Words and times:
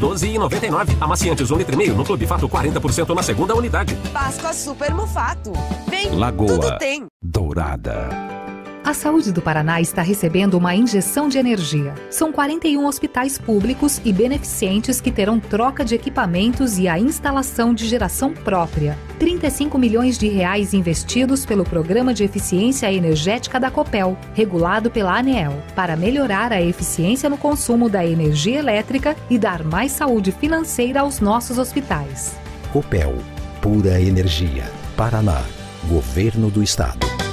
12,99. 0.00 0.96
Amaciantes 1.00 1.50
1 1.50 1.56
litro 1.56 1.74
e 1.74 1.76
meio 1.76 1.94
no 1.94 2.04
Clube 2.04 2.26
Fato 2.26 2.48
40% 2.48 3.14
na 3.14 3.22
segunda 3.22 3.54
unidade. 3.54 3.96
Páscoa 4.12 4.52
Super 4.52 4.94
Mufato. 4.94 5.52
Vem, 5.88 6.10
Lagoa 6.10 6.46
tudo 6.48 6.78
tem. 6.78 7.06
Dourada. 7.22 8.45
A 8.86 8.94
saúde 8.94 9.32
do 9.32 9.42
Paraná 9.42 9.80
está 9.80 10.00
recebendo 10.00 10.54
uma 10.54 10.72
injeção 10.72 11.28
de 11.28 11.38
energia. 11.38 11.92
São 12.08 12.30
41 12.30 12.86
hospitais 12.86 13.36
públicos 13.36 14.00
e 14.04 14.12
beneficentes 14.12 15.00
que 15.00 15.10
terão 15.10 15.40
troca 15.40 15.84
de 15.84 15.96
equipamentos 15.96 16.78
e 16.78 16.86
a 16.86 16.96
instalação 16.96 17.74
de 17.74 17.84
geração 17.84 18.32
própria. 18.32 18.96
35 19.18 19.76
milhões 19.76 20.16
de 20.16 20.28
reais 20.28 20.72
investidos 20.72 21.44
pelo 21.44 21.64
Programa 21.64 22.14
de 22.14 22.22
Eficiência 22.22 22.92
Energética 22.92 23.58
da 23.58 23.72
Copel, 23.72 24.16
regulado 24.34 24.88
pela 24.88 25.18
ANEEL, 25.18 25.60
para 25.74 25.96
melhorar 25.96 26.52
a 26.52 26.62
eficiência 26.62 27.28
no 27.28 27.36
consumo 27.36 27.88
da 27.88 28.06
energia 28.06 28.60
elétrica 28.60 29.16
e 29.28 29.36
dar 29.36 29.64
mais 29.64 29.90
saúde 29.90 30.30
financeira 30.30 31.00
aos 31.00 31.18
nossos 31.18 31.58
hospitais. 31.58 32.36
Copel. 32.72 33.18
Pura 33.60 34.00
energia. 34.00 34.70
Paraná. 34.96 35.42
Governo 35.88 36.52
do 36.52 36.62
Estado. 36.62 37.25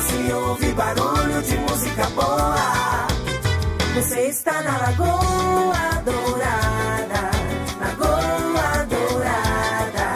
Se 0.00 0.32
ouve 0.32 0.72
barulho 0.72 1.42
de 1.42 1.56
música 1.58 2.06
boa. 2.14 3.06
Você 3.94 4.28
está 4.28 4.62
na 4.62 4.78
Lagoa 4.78 6.02
Dourada. 6.04 7.30
Lagoa 7.78 8.86
Dourada. 8.88 10.14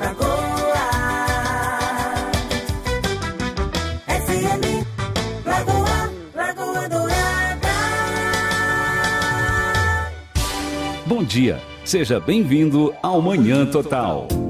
Lagoa. 0.00 0.86
FM. 4.08 4.64
Lagoa. 5.44 6.10
Lagoa 6.34 6.88
Dourada. 6.88 7.74
Bom 11.04 11.22
dia, 11.22 11.60
seja 11.84 12.18
bem-vindo 12.18 12.94
ao 13.02 13.20
Manhã 13.20 13.66
Total. 13.66 14.45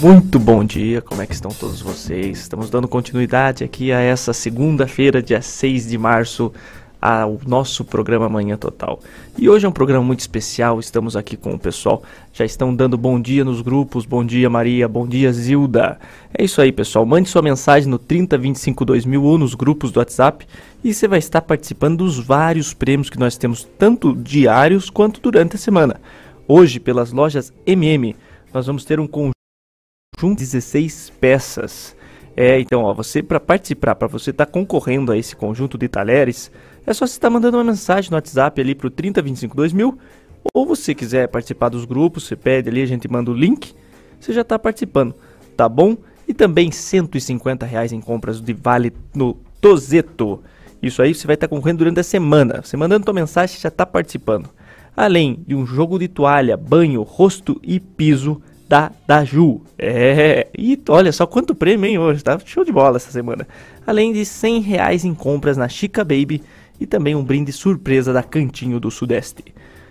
Muito 0.00 0.38
bom 0.38 0.64
dia, 0.64 1.02
como 1.02 1.20
é 1.20 1.26
que 1.26 1.34
estão 1.34 1.50
todos 1.50 1.82
vocês? 1.82 2.38
Estamos 2.38 2.70
dando 2.70 2.88
continuidade 2.88 3.62
aqui 3.62 3.92
a 3.92 4.00
essa 4.00 4.32
segunda-feira, 4.32 5.22
dia 5.22 5.42
6 5.42 5.88
de 5.88 5.98
março, 5.98 6.50
ao 6.98 7.38
nosso 7.46 7.84
programa 7.84 8.26
Manhã 8.26 8.56
Total. 8.56 8.98
E 9.36 9.46
hoje 9.46 9.66
é 9.66 9.68
um 9.68 9.72
programa 9.72 10.02
muito 10.02 10.20
especial, 10.20 10.80
estamos 10.80 11.16
aqui 11.16 11.36
com 11.36 11.50
o 11.50 11.58
pessoal, 11.58 12.02
já 12.32 12.46
estão 12.46 12.74
dando 12.74 12.96
bom 12.96 13.20
dia 13.20 13.44
nos 13.44 13.60
grupos, 13.60 14.06
bom 14.06 14.24
dia 14.24 14.48
Maria, 14.48 14.88
bom 14.88 15.06
dia 15.06 15.30
Zilda. 15.34 15.98
É 16.32 16.44
isso 16.44 16.62
aí 16.62 16.72
pessoal, 16.72 17.04
mande 17.04 17.28
sua 17.28 17.42
mensagem 17.42 17.90
no 17.90 17.98
3025 17.98 18.86
2000 18.86 19.22
ou 19.22 19.36
nos 19.36 19.54
grupos 19.54 19.92
do 19.92 19.98
WhatsApp 19.98 20.46
e 20.82 20.94
você 20.94 21.06
vai 21.06 21.18
estar 21.18 21.42
participando 21.42 21.98
dos 21.98 22.18
vários 22.18 22.72
prêmios 22.72 23.10
que 23.10 23.18
nós 23.18 23.36
temos, 23.36 23.68
tanto 23.78 24.16
diários 24.16 24.88
quanto 24.88 25.20
durante 25.20 25.56
a 25.56 25.58
semana. 25.58 26.00
Hoje, 26.48 26.80
pelas 26.80 27.12
lojas 27.12 27.52
MM, 27.66 28.16
nós 28.54 28.66
vamos 28.66 28.82
ter 28.86 28.98
um 28.98 29.06
conjunto 29.06 29.39
junto 30.20 30.38
16 30.40 31.12
peças. 31.18 31.96
É, 32.36 32.60
então, 32.60 32.82
ó, 32.82 32.92
você 32.92 33.22
para 33.22 33.40
participar, 33.40 33.94
para 33.94 34.06
você 34.06 34.30
estar 34.30 34.44
tá 34.44 34.52
concorrendo 34.52 35.10
a 35.10 35.16
esse 35.16 35.34
conjunto 35.34 35.78
de 35.78 35.88
talheres, 35.88 36.50
é 36.86 36.92
só 36.92 37.06
você 37.06 37.14
estar 37.14 37.28
tá 37.28 37.30
mandando 37.30 37.56
uma 37.56 37.64
mensagem 37.64 38.10
no 38.10 38.16
WhatsApp 38.16 38.60
ali 38.60 38.74
pro 38.74 38.90
3025 38.90 39.56
2000, 39.56 39.98
ou 40.52 40.66
você 40.66 40.94
quiser 40.94 41.28
participar 41.28 41.70
dos 41.70 41.86
grupos, 41.86 42.24
você 42.24 42.36
pede 42.36 42.68
ali, 42.68 42.82
a 42.82 42.86
gente 42.86 43.08
manda 43.10 43.30
o 43.30 43.34
link, 43.34 43.74
você 44.18 44.32
já 44.32 44.42
está 44.42 44.58
participando, 44.58 45.14
tá 45.56 45.68
bom? 45.68 45.96
E 46.28 46.34
também 46.34 46.70
150 46.70 47.64
reais 47.64 47.92
em 47.92 48.00
compras 48.00 48.40
de 48.40 48.52
vale 48.52 48.92
no 49.14 49.34
Tozeto. 49.60 50.42
Isso 50.82 51.02
aí 51.02 51.14
você 51.14 51.26
vai 51.26 51.34
estar 51.34 51.48
tá 51.48 51.54
concorrendo 51.54 51.78
durante 51.78 52.00
a 52.00 52.04
semana. 52.04 52.62
Você 52.62 52.76
mandando 52.76 53.04
tua 53.04 53.14
mensagem, 53.14 53.58
já 53.58 53.68
está 53.68 53.84
participando. 53.84 54.48
Além 54.96 55.42
de 55.46 55.54
um 55.54 55.66
jogo 55.66 55.98
de 55.98 56.08
toalha, 56.08 56.56
banho, 56.56 57.02
rosto 57.02 57.60
e 57.62 57.80
piso 57.80 58.40
da 58.70 58.92
Daju. 59.04 59.62
É, 59.76 60.46
e 60.56 60.80
olha 60.88 61.10
só 61.10 61.26
quanto 61.26 61.56
prêmio, 61.56 61.90
hein, 61.90 61.98
hoje, 61.98 62.22
tá 62.22 62.38
show 62.44 62.64
de 62.64 62.70
bola 62.70 62.98
essa 62.98 63.10
semana. 63.10 63.44
Além 63.84 64.12
de 64.12 64.24
100 64.24 64.60
reais 64.60 65.04
em 65.04 65.12
compras 65.12 65.56
na 65.56 65.68
Chica 65.68 66.04
Baby 66.04 66.40
e 66.78 66.86
também 66.86 67.16
um 67.16 67.24
brinde 67.24 67.50
surpresa 67.50 68.12
da 68.12 68.22
Cantinho 68.22 68.78
do 68.78 68.88
Sudeste. 68.88 69.42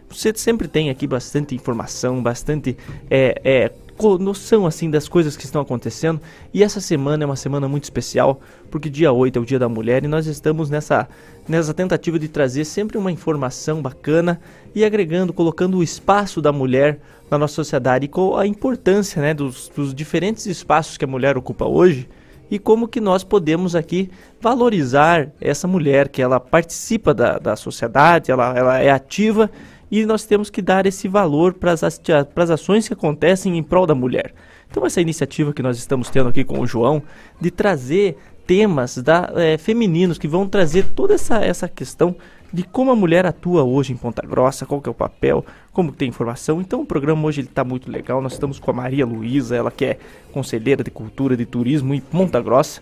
Você 0.09 0.31
sempre 0.33 0.69
tem 0.69 0.89
aqui 0.89 1.05
bastante 1.05 1.53
informação, 1.53 2.23
bastante 2.23 2.77
é, 3.11 3.41
é, 3.43 3.71
noção 4.19 4.65
assim 4.65 4.89
das 4.89 5.07
coisas 5.07 5.35
que 5.35 5.45
estão 5.45 5.61
acontecendo. 5.61 6.21
E 6.53 6.63
essa 6.63 6.79
semana 6.79 7.23
é 7.23 7.25
uma 7.25 7.35
semana 7.35 7.67
muito 7.67 7.83
especial, 7.83 8.39
porque 8.71 8.89
dia 8.89 9.11
8 9.11 9.37
é 9.37 9.41
o 9.41 9.45
Dia 9.45 9.59
da 9.59 9.69
Mulher 9.69 10.03
e 10.03 10.07
nós 10.07 10.27
estamos 10.27 10.69
nessa, 10.69 11.07
nessa 11.47 11.73
tentativa 11.73 12.17
de 12.17 12.27
trazer 12.27 12.65
sempre 12.65 12.97
uma 12.97 13.11
informação 13.11 13.81
bacana 13.81 14.39
e 14.73 14.85
agregando, 14.85 15.33
colocando 15.33 15.77
o 15.77 15.83
espaço 15.83 16.41
da 16.41 16.51
mulher 16.51 16.99
na 17.29 17.37
nossa 17.37 17.55
sociedade 17.55 18.05
e 18.05 18.07
com 18.07 18.35
a 18.37 18.47
importância 18.47 19.21
né, 19.21 19.33
dos, 19.33 19.69
dos 19.75 19.93
diferentes 19.93 20.45
espaços 20.45 20.97
que 20.97 21.05
a 21.05 21.07
mulher 21.07 21.37
ocupa 21.37 21.65
hoje 21.65 22.07
e 22.51 22.57
como 22.57 22.87
que 22.87 22.99
nós 22.99 23.23
podemos 23.23 23.75
aqui 23.75 24.09
valorizar 24.41 25.29
essa 25.39 25.67
mulher, 25.67 26.09
que 26.09 26.21
ela 26.21 26.39
participa 26.39 27.13
da, 27.13 27.37
da 27.37 27.55
sociedade, 27.55 28.31
ela, 28.31 28.57
ela 28.57 28.79
é 28.79 28.89
ativa 28.89 29.49
e 29.91 30.05
nós 30.05 30.25
temos 30.25 30.49
que 30.49 30.61
dar 30.61 30.85
esse 30.85 31.07
valor 31.07 31.53
para 31.53 31.73
as 31.73 32.49
ações 32.49 32.87
que 32.87 32.93
acontecem 32.93 33.57
em 33.57 33.63
prol 33.63 33.85
da 33.85 33.95
mulher. 33.95 34.33
Então 34.69 34.85
essa 34.85 35.01
iniciativa 35.01 35.53
que 35.53 35.63
nós 35.63 35.77
estamos 35.77 36.09
tendo 36.09 36.29
aqui 36.29 36.43
com 36.43 36.59
o 36.59 36.67
João 36.67 37.01
de 37.41 37.49
trazer 37.49 38.17
temas 38.45 38.97
da, 38.97 39.31
é, 39.35 39.57
femininos 39.57 40.17
que 40.17 40.27
vão 40.27 40.47
trazer 40.47 40.85
toda 40.95 41.13
essa, 41.13 41.37
essa 41.43 41.67
questão 41.67 42.15
de 42.51 42.63
como 42.63 42.91
a 42.91 42.95
mulher 42.95 43.25
atua 43.25 43.63
hoje 43.63 43.93
em 43.93 43.97
Ponta 43.97 44.25
Grossa, 44.25 44.65
qual 44.65 44.81
que 44.81 44.89
é 44.89 44.91
o 44.91 44.95
papel, 44.95 45.45
como 45.71 45.91
tem 45.91 46.09
informação. 46.09 46.59
Então 46.59 46.81
o 46.81 46.85
programa 46.85 47.27
hoje 47.27 47.41
está 47.41 47.63
muito 47.63 47.91
legal. 47.91 48.21
Nós 48.21 48.33
estamos 48.33 48.59
com 48.59 48.71
a 48.71 48.73
Maria 48.73 49.05
Luísa, 49.05 49.55
ela 49.55 49.69
que 49.69 49.85
é 49.85 49.99
conselheira 50.31 50.83
de 50.83 50.89
cultura, 50.89 51.37
de 51.37 51.45
turismo 51.45 51.93
em 51.93 51.99
Ponta 51.99 52.41
Grossa. 52.41 52.81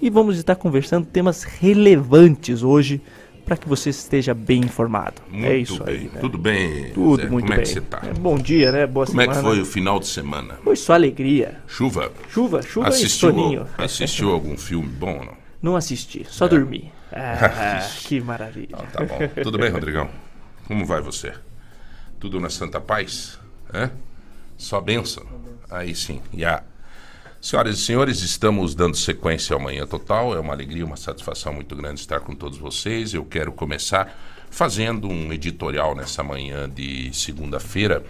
E 0.00 0.08
vamos 0.08 0.38
estar 0.38 0.54
conversando 0.54 1.06
temas 1.06 1.42
relevantes 1.42 2.62
hoje 2.62 3.00
para 3.48 3.56
que 3.56 3.66
você 3.68 3.88
esteja 3.88 4.34
bem 4.34 4.60
informado. 4.60 5.22
Muito 5.30 5.46
é 5.46 5.56
isso 5.56 5.82
bem. 5.82 5.94
aí. 5.96 6.04
Né? 6.12 6.20
Tudo 6.20 6.36
bem? 6.36 6.92
Tudo 6.92 7.22
Zé? 7.22 7.28
muito 7.30 7.44
Como 7.46 7.54
bem. 7.56 7.58
é 7.58 7.62
que 7.62 7.68
você 7.72 7.80
tá? 7.80 8.02
É, 8.04 8.12
bom 8.12 8.38
dia, 8.38 8.70
né? 8.70 8.86
Boa 8.86 9.06
Como 9.06 9.18
semana. 9.18 9.32
é 9.38 9.42
que 9.42 9.48
foi 9.48 9.60
o 9.60 9.64
final 9.64 9.98
de 9.98 10.06
semana? 10.06 10.54
Foi 10.62 10.76
só 10.76 10.92
alegria. 10.92 11.60
Chuva? 11.66 12.12
Chuva, 12.28 12.60
chuva 12.60 12.88
Assistiu, 12.88 13.30
e 13.30 13.32
soninho. 13.32 13.66
assistiu 13.78 14.30
algum 14.30 14.56
filme 14.58 14.86
bom 14.88 15.18
ou 15.18 15.24
não? 15.24 15.34
Não 15.62 15.76
assisti, 15.76 16.26
só 16.28 16.46
dormi. 16.46 16.92
Ah, 17.10 17.88
que 18.06 18.20
maravilha. 18.20 18.76
Tá 18.92 19.02
bom. 19.02 19.18
Tudo 19.42 19.56
bem, 19.56 19.70
Rodrigão? 19.70 20.10
Como 20.66 20.84
vai 20.84 21.00
você? 21.00 21.32
Tudo 22.20 22.38
na 22.38 22.50
Santa 22.50 22.78
Paz? 22.78 23.40
Hã? 23.72 23.90
Só 24.58 24.78
bênção? 24.78 25.24
Aí 25.70 25.94
sim. 25.94 26.20
E 26.34 26.44
a... 26.44 26.62
Senhoras 27.40 27.78
e 27.78 27.82
senhores, 27.82 28.20
estamos 28.22 28.74
dando 28.74 28.96
sequência 28.96 29.54
ao 29.54 29.60
Manhã 29.60 29.86
Total. 29.86 30.34
É 30.34 30.40
uma 30.40 30.52
alegria, 30.52 30.84
uma 30.84 30.96
satisfação 30.96 31.52
muito 31.52 31.74
grande 31.76 32.00
estar 32.00 32.20
com 32.20 32.34
todos 32.34 32.58
vocês. 32.58 33.14
Eu 33.14 33.24
quero 33.24 33.52
começar 33.52 34.18
fazendo 34.50 35.08
um 35.08 35.32
editorial 35.32 35.94
nessa 35.94 36.22
manhã 36.22 36.68
de 36.68 37.12
segunda-feira 37.14 38.04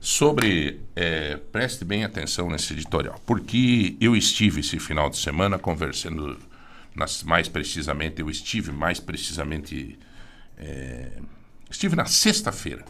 sobre. 0.00 0.80
é, 0.96 1.36
preste 1.52 1.84
bem 1.84 2.02
atenção 2.04 2.48
nesse 2.48 2.72
editorial, 2.72 3.20
porque 3.26 3.96
eu 4.00 4.16
estive 4.16 4.60
esse 4.60 4.78
final 4.78 5.10
de 5.10 5.18
semana 5.18 5.58
conversando, 5.58 6.38
nas- 6.94 7.22
mais 7.22 7.48
precisamente, 7.48 8.20
eu 8.20 8.30
estive 8.30 8.72
mais 8.72 8.98
precisamente. 8.98 9.98
é, 10.58 11.12
estive 11.70 11.94
na 11.96 12.04
sexta-feira 12.06 12.84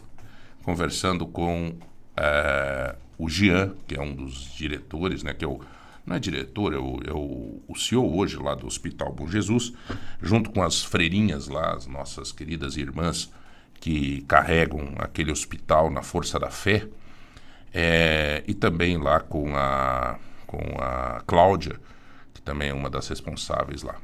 conversando 0.62 1.26
com 1.26 1.74
eh, 2.16 2.94
o 3.22 3.28
Jean, 3.28 3.74
que 3.86 3.94
é 3.94 4.00
um 4.00 4.14
dos 4.14 4.52
diretores, 4.54 5.22
né, 5.22 5.32
que 5.32 5.44
é 5.44 5.48
o, 5.48 5.60
não 6.04 6.16
é 6.16 6.18
diretor, 6.18 6.74
é 6.74 6.78
o, 6.78 7.00
é 7.06 7.12
o, 7.12 7.62
o 7.68 7.76
CEO 7.78 8.16
hoje 8.16 8.36
lá 8.36 8.54
do 8.54 8.66
Hospital 8.66 9.12
Bom 9.12 9.28
Jesus, 9.28 9.72
junto 10.20 10.50
com 10.50 10.62
as 10.62 10.82
freirinhas 10.82 11.46
lá, 11.46 11.74
as 11.74 11.86
nossas 11.86 12.32
queridas 12.32 12.76
irmãs 12.76 13.30
que 13.80 14.22
carregam 14.22 14.92
aquele 14.98 15.30
hospital 15.30 15.90
na 15.90 16.02
força 16.02 16.38
da 16.38 16.50
fé, 16.50 16.86
eh, 17.72 18.42
e 18.46 18.54
também 18.54 18.96
lá 18.98 19.20
com 19.20 19.56
a, 19.56 20.18
com 20.46 20.58
a 20.80 21.22
Cláudia, 21.26 21.80
que 22.34 22.42
também 22.42 22.70
é 22.70 22.74
uma 22.74 22.90
das 22.90 23.08
responsáveis 23.08 23.82
lá. 23.82 23.96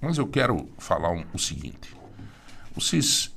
Mas 0.00 0.16
eu 0.18 0.26
quero 0.26 0.68
falar 0.78 1.10
um- 1.10 1.24
o 1.32 1.38
seguinte. 1.38 1.94
Vocês 2.74 3.34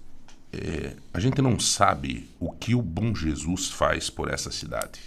é, 0.56 0.95
a 1.12 1.19
gente 1.19 1.41
não 1.41 1.59
sabe 1.59 2.30
o 2.39 2.51
que 2.51 2.75
o 2.75 2.81
bom 2.81 3.15
Jesus 3.15 3.69
faz 3.71 4.12
por 4.12 4.31
essa 4.31 4.51
cidade. 4.51 5.00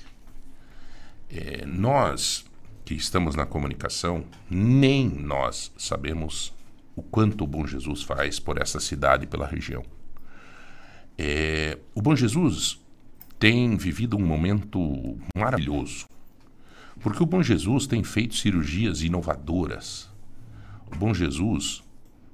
É, 1.31 1.65
nós 1.67 2.45
que 2.85 2.95
estamos 2.95 3.35
na 3.35 3.45
comunicação, 3.45 4.25
nem 4.49 5.09
nós 5.09 5.73
sabemos 5.77 6.55
o 6.95 7.03
quanto 7.03 7.45
o 7.45 7.47
bom 7.47 7.67
Jesus 7.67 8.03
faz 8.03 8.39
por 8.39 8.61
essa 8.61 8.79
cidade 8.79 9.25
e 9.25 9.27
pela 9.27 9.47
região. 9.47 9.85
É, 11.19 11.79
o 11.95 12.01
bom 12.01 12.15
Jesus 12.15 12.81
tem 13.39 13.77
vivido 13.77 14.17
um 14.17 14.25
momento 14.25 15.19
maravilhoso, 15.37 16.07
porque 17.01 17.23
o 17.23 17.27
bom 17.27 17.43
Jesus 17.43 17.87
tem 17.87 18.05
feito 18.05 18.37
cirurgias 18.37 19.03
inovadoras. 19.03 20.09
O 20.87 20.97
bom 20.97 21.13
Jesus 21.13 21.83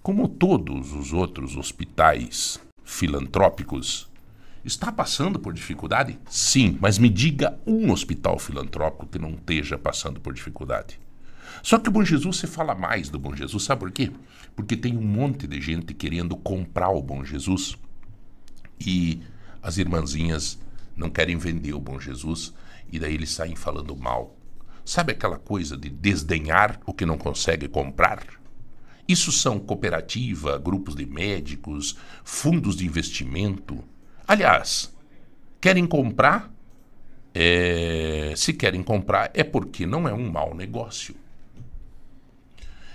como 0.03 0.27
todos 0.27 0.93
os 0.93 1.13
outros 1.13 1.57
hospitais 1.57 2.61
filantrópicos, 2.83 4.11
está 4.65 4.93
passando 4.93 5.39
por 5.39 5.53
dificuldade? 5.53 6.19
Sim, 6.29 6.79
mas 6.81 6.99
me 6.99 7.09
diga 7.09 7.59
um 7.67 7.91
hospital 7.91 8.39
filantrópico 8.39 9.07
que 9.07 9.19
não 9.19 9.31
esteja 9.31 9.77
passando 9.77 10.21
por 10.21 10.33
dificuldade. 10.33 11.01
Só 11.63 11.79
que 11.79 11.89
o 11.89 11.93
Bom 11.93 12.05
Jesus 12.05 12.37
se 12.37 12.47
fala 12.47 12.75
mais 12.75 13.09
do 13.09 13.19
Bom 13.19 13.35
Jesus, 13.35 13.65
sabe 13.65 13.81
por 13.81 13.91
quê? 13.91 14.11
Porque 14.55 14.77
tem 14.77 14.97
um 14.97 15.03
monte 15.03 15.47
de 15.47 15.61
gente 15.61 15.95
querendo 15.95 16.37
comprar 16.37 16.91
o 16.91 17.03
Bom 17.03 17.25
Jesus 17.25 17.77
e 18.81 19.23
as 19.63 19.79
irmãzinhas 19.79 20.59
não 20.97 21.11
querem 21.11 21.37
vender 21.37 21.73
o 21.73 21.81
Bom 21.81 22.01
Jesus 22.01 22.53
e 22.91 22.99
daí 22.99 23.15
eles 23.15 23.31
saem 23.31 23.57
falando 23.57 23.97
mal. 23.97 24.37
Sabe 24.85 25.13
aquela 25.13 25.39
coisa 25.39 25.77
de 25.77 25.89
desdenhar 25.89 26.81
o 26.85 26.93
que 26.93 27.07
não 27.07 27.17
consegue 27.17 27.69
comprar? 27.69 28.25
Isso 29.07 29.31
são 29.31 29.59
cooperativa, 29.59 30.59
grupos 30.59 30.95
de 30.95 31.07
médicos, 31.07 31.97
fundos 32.25 32.77
de 32.77 32.87
investimento. 32.87 33.83
Aliás, 34.27 34.95
querem 35.61 35.87
comprar? 35.87 36.51
É, 37.35 38.35
se 38.37 38.53
querem 38.53 38.83
comprar 38.83 39.31
é 39.33 39.43
porque 39.43 39.87
não 39.87 40.07
é 40.07 40.13
um 40.13 40.31
mau 40.31 40.55
negócio. 40.55 41.15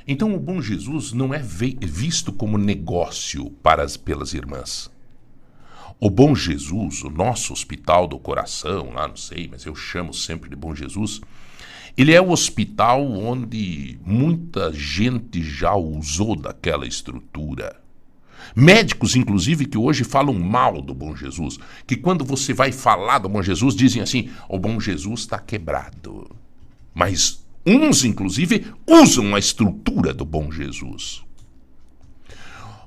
Então 0.07 0.33
o 0.33 0.39
bom 0.39 0.61
Jesus 0.61 1.11
não 1.11 1.33
é 1.33 1.39
visto 1.39 2.31
como 2.31 2.57
negócio 2.57 3.49
para 3.61 3.83
as, 3.83 3.97
pelas 3.97 4.33
irmãs. 4.33 4.89
O 5.99 6.11
Bom 6.11 6.35
Jesus, 6.35 7.03
o 7.03 7.09
nosso 7.09 7.51
hospital 7.51 8.07
do 8.07 8.19
coração, 8.19 8.91
lá 8.93 9.07
não 9.07 9.15
sei, 9.15 9.47
mas 9.49 9.65
eu 9.65 9.75
chamo 9.75 10.13
sempre 10.13 10.47
de 10.47 10.55
Bom 10.55 10.75
Jesus, 10.75 11.19
ele 11.97 12.13
é 12.13 12.21
o 12.21 12.29
hospital 12.29 13.03
onde 13.03 13.99
muita 14.05 14.71
gente 14.71 15.41
já 15.41 15.73
usou 15.73 16.35
daquela 16.35 16.85
estrutura. 16.85 17.81
Médicos, 18.55 19.15
inclusive, 19.15 19.65
que 19.65 19.77
hoje 19.77 20.03
falam 20.03 20.33
mal 20.33 20.81
do 20.81 20.93
Bom 20.93 21.15
Jesus, 21.15 21.57
que 21.85 21.95
quando 21.95 22.25
você 22.25 22.53
vai 22.53 22.71
falar 22.71 23.19
do 23.19 23.29
Bom 23.29 23.41
Jesus, 23.41 23.75
dizem 23.75 24.01
assim: 24.01 24.29
o 24.49 24.57
Bom 24.57 24.79
Jesus 24.79 25.21
está 25.21 25.39
quebrado. 25.39 26.29
Mas 26.93 27.45
uns, 27.65 28.03
inclusive, 28.03 28.65
usam 28.87 29.35
a 29.35 29.39
estrutura 29.39 30.13
do 30.13 30.25
Bom 30.25 30.51
Jesus. 30.51 31.23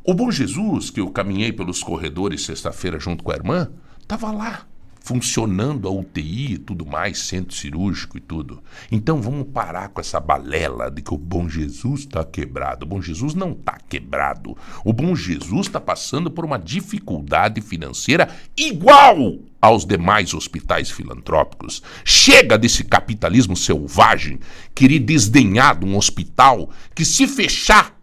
O 0.02 0.14
Bom 0.14 0.30
Jesus, 0.30 0.90
que 0.90 1.00
eu 1.00 1.10
caminhei 1.10 1.52
pelos 1.52 1.82
corredores 1.82 2.44
sexta-feira 2.44 2.98
junto 2.98 3.22
com 3.22 3.30
a 3.30 3.36
irmã, 3.36 3.70
estava 4.00 4.32
lá, 4.32 4.66
funcionando 5.00 5.88
a 5.88 5.90
UTI 5.90 6.54
e 6.54 6.58
tudo 6.58 6.86
mais, 6.86 7.18
centro 7.18 7.54
cirúrgico 7.54 8.16
e 8.16 8.20
tudo. 8.20 8.62
Então 8.90 9.20
vamos 9.20 9.48
parar 9.52 9.88
com 9.88 10.00
essa 10.00 10.20
balela 10.20 10.90
de 10.90 11.02
que 11.02 11.12
o 11.12 11.18
Bom 11.18 11.48
Jesus 11.48 12.00
está 12.00 12.24
quebrado. 12.24 12.84
O 12.84 12.88
Bom 12.88 13.02
Jesus 13.02 13.34
não 13.34 13.52
está 13.52 13.78
quebrado. 13.88 14.56
O 14.84 14.92
Bom 14.92 15.14
Jesus 15.16 15.66
está 15.66 15.80
passando 15.80 16.30
por 16.30 16.44
uma 16.44 16.58
dificuldade 16.58 17.60
financeira 17.60 18.28
igual 18.56 19.38
aos 19.60 19.84
demais 19.84 20.32
hospitais 20.32 20.90
filantrópicos. 20.90 21.82
Chega 22.04 22.56
desse 22.56 22.84
capitalismo 22.84 23.56
selvagem 23.56 24.38
querer 24.74 25.00
desdenhar 25.00 25.78
de 25.78 25.84
um 25.84 25.96
hospital 25.96 26.70
que 26.94 27.04
se 27.04 27.26
fechar 27.26 28.00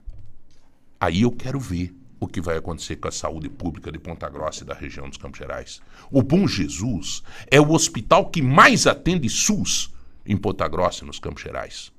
Aí 0.99 1.21
eu 1.21 1.31
quero 1.31 1.59
ver 1.59 1.93
o 2.19 2.27
que 2.27 2.41
vai 2.41 2.57
acontecer 2.57 2.95
com 2.97 3.07
a 3.07 3.11
saúde 3.11 3.49
pública 3.49 3.91
de 3.91 3.99
Ponta 3.99 4.29
Grossa 4.29 4.63
e 4.63 4.67
da 4.67 4.73
região 4.73 5.07
dos 5.07 5.17
Campos 5.17 5.39
Gerais. 5.39 5.81
O 6.11 6.21
Bom 6.21 6.47
Jesus 6.47 7.23
é 7.51 7.59
o 7.59 7.71
hospital 7.71 8.29
que 8.29 8.41
mais 8.41 8.87
atende 8.87 9.29
SUS 9.29 9.93
em 10.25 10.35
Ponta 10.35 10.67
Grossa 10.67 11.03
e 11.03 11.07
nos 11.07 11.19
Campos 11.19 11.43
Gerais. 11.43 11.91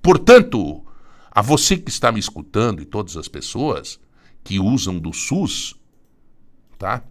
Portanto, 0.00 0.84
a 1.30 1.42
você 1.42 1.76
que 1.76 1.90
está 1.90 2.10
me 2.10 2.20
escutando 2.20 2.82
e 2.82 2.86
todas 2.86 3.16
as 3.16 3.28
pessoas 3.28 3.98
que 4.44 4.58
usam 4.58 4.98
do 4.98 5.12
SUS, 5.12 5.74
tá? 6.78 7.04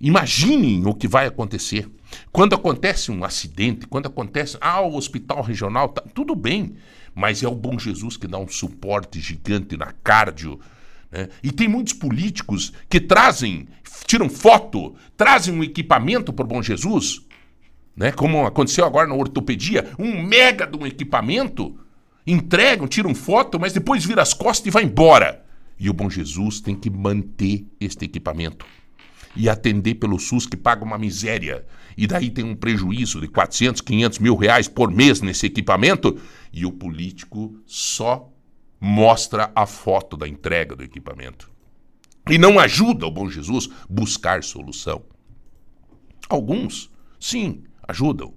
Imaginem 0.00 0.86
o 0.86 0.94
que 0.94 1.08
vai 1.08 1.26
acontecer. 1.26 1.90
Quando 2.32 2.54
acontece 2.54 3.10
um 3.10 3.24
acidente, 3.24 3.86
quando 3.86 4.06
acontece, 4.06 4.56
ah, 4.60 4.80
o 4.80 4.96
hospital 4.96 5.42
regional, 5.42 5.88
tá, 5.88 6.02
tudo 6.14 6.34
bem, 6.34 6.76
mas 7.14 7.42
é 7.42 7.48
o 7.48 7.54
Bom 7.54 7.78
Jesus 7.78 8.16
que 8.16 8.26
dá 8.26 8.38
um 8.38 8.48
suporte 8.48 9.20
gigante 9.20 9.76
na 9.76 9.92
cardio. 9.92 10.60
Né? 11.10 11.28
E 11.42 11.50
tem 11.50 11.68
muitos 11.68 11.92
políticos 11.92 12.72
que 12.88 13.00
trazem, 13.00 13.68
tiram 14.06 14.28
foto, 14.28 14.94
trazem 15.16 15.54
um 15.54 15.62
equipamento 15.62 16.32
para 16.32 16.44
o 16.44 16.48
Bom 16.48 16.62
Jesus, 16.62 17.22
né? 17.96 18.12
como 18.12 18.46
aconteceu 18.46 18.84
agora 18.84 19.08
na 19.08 19.14
ortopedia, 19.14 19.90
um 19.98 20.22
mega 20.22 20.66
de 20.66 20.76
um 20.76 20.86
equipamento, 20.86 21.78
entregam, 22.26 22.86
tiram 22.86 23.14
foto, 23.14 23.58
mas 23.58 23.72
depois 23.72 24.04
vira 24.04 24.22
as 24.22 24.34
costas 24.34 24.66
e 24.66 24.70
vai 24.70 24.84
embora. 24.84 25.44
E 25.78 25.88
o 25.88 25.92
Bom 25.92 26.10
Jesus 26.10 26.60
tem 26.60 26.74
que 26.74 26.90
manter 26.90 27.64
este 27.80 28.04
equipamento 28.04 28.66
e 29.36 29.48
atender 29.48 29.94
pelo 29.94 30.18
SUS 30.18 30.46
que 30.46 30.56
paga 30.56 30.84
uma 30.84 30.98
miséria. 30.98 31.64
E 31.96 32.06
daí 32.06 32.30
tem 32.30 32.44
um 32.44 32.56
prejuízo 32.56 33.20
de 33.20 33.28
400, 33.28 33.80
500 33.80 34.18
mil 34.18 34.34
reais 34.34 34.66
por 34.66 34.90
mês 34.90 35.20
nesse 35.20 35.46
equipamento 35.46 36.18
e 36.52 36.66
o 36.66 36.72
político 36.72 37.56
só 37.64 38.32
mostra 38.80 39.50
a 39.54 39.66
foto 39.66 40.16
da 40.16 40.28
entrega 40.28 40.74
do 40.74 40.82
equipamento. 40.82 41.50
E 42.30 42.38
não 42.38 42.58
ajuda 42.58 43.06
o 43.06 43.10
Bom 43.10 43.28
Jesus 43.30 43.68
buscar 43.88 44.42
solução. 44.44 45.04
Alguns, 46.28 46.90
sim, 47.18 47.64
ajudam. 47.86 48.34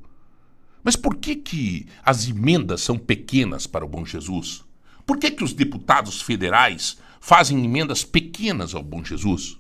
Mas 0.83 0.95
por 0.95 1.15
que, 1.17 1.35
que 1.35 1.87
as 2.03 2.27
emendas 2.27 2.81
são 2.81 2.97
pequenas 2.97 3.67
para 3.67 3.85
o 3.85 3.89
Bom 3.89 4.05
Jesus? 4.05 4.63
Por 5.05 5.17
que, 5.17 5.31
que 5.31 5.43
os 5.43 5.53
deputados 5.53 6.21
federais 6.21 6.97
fazem 7.19 7.63
emendas 7.63 8.03
pequenas 8.03 8.73
ao 8.73 8.81
Bom 8.81 9.03
Jesus? 9.03 9.57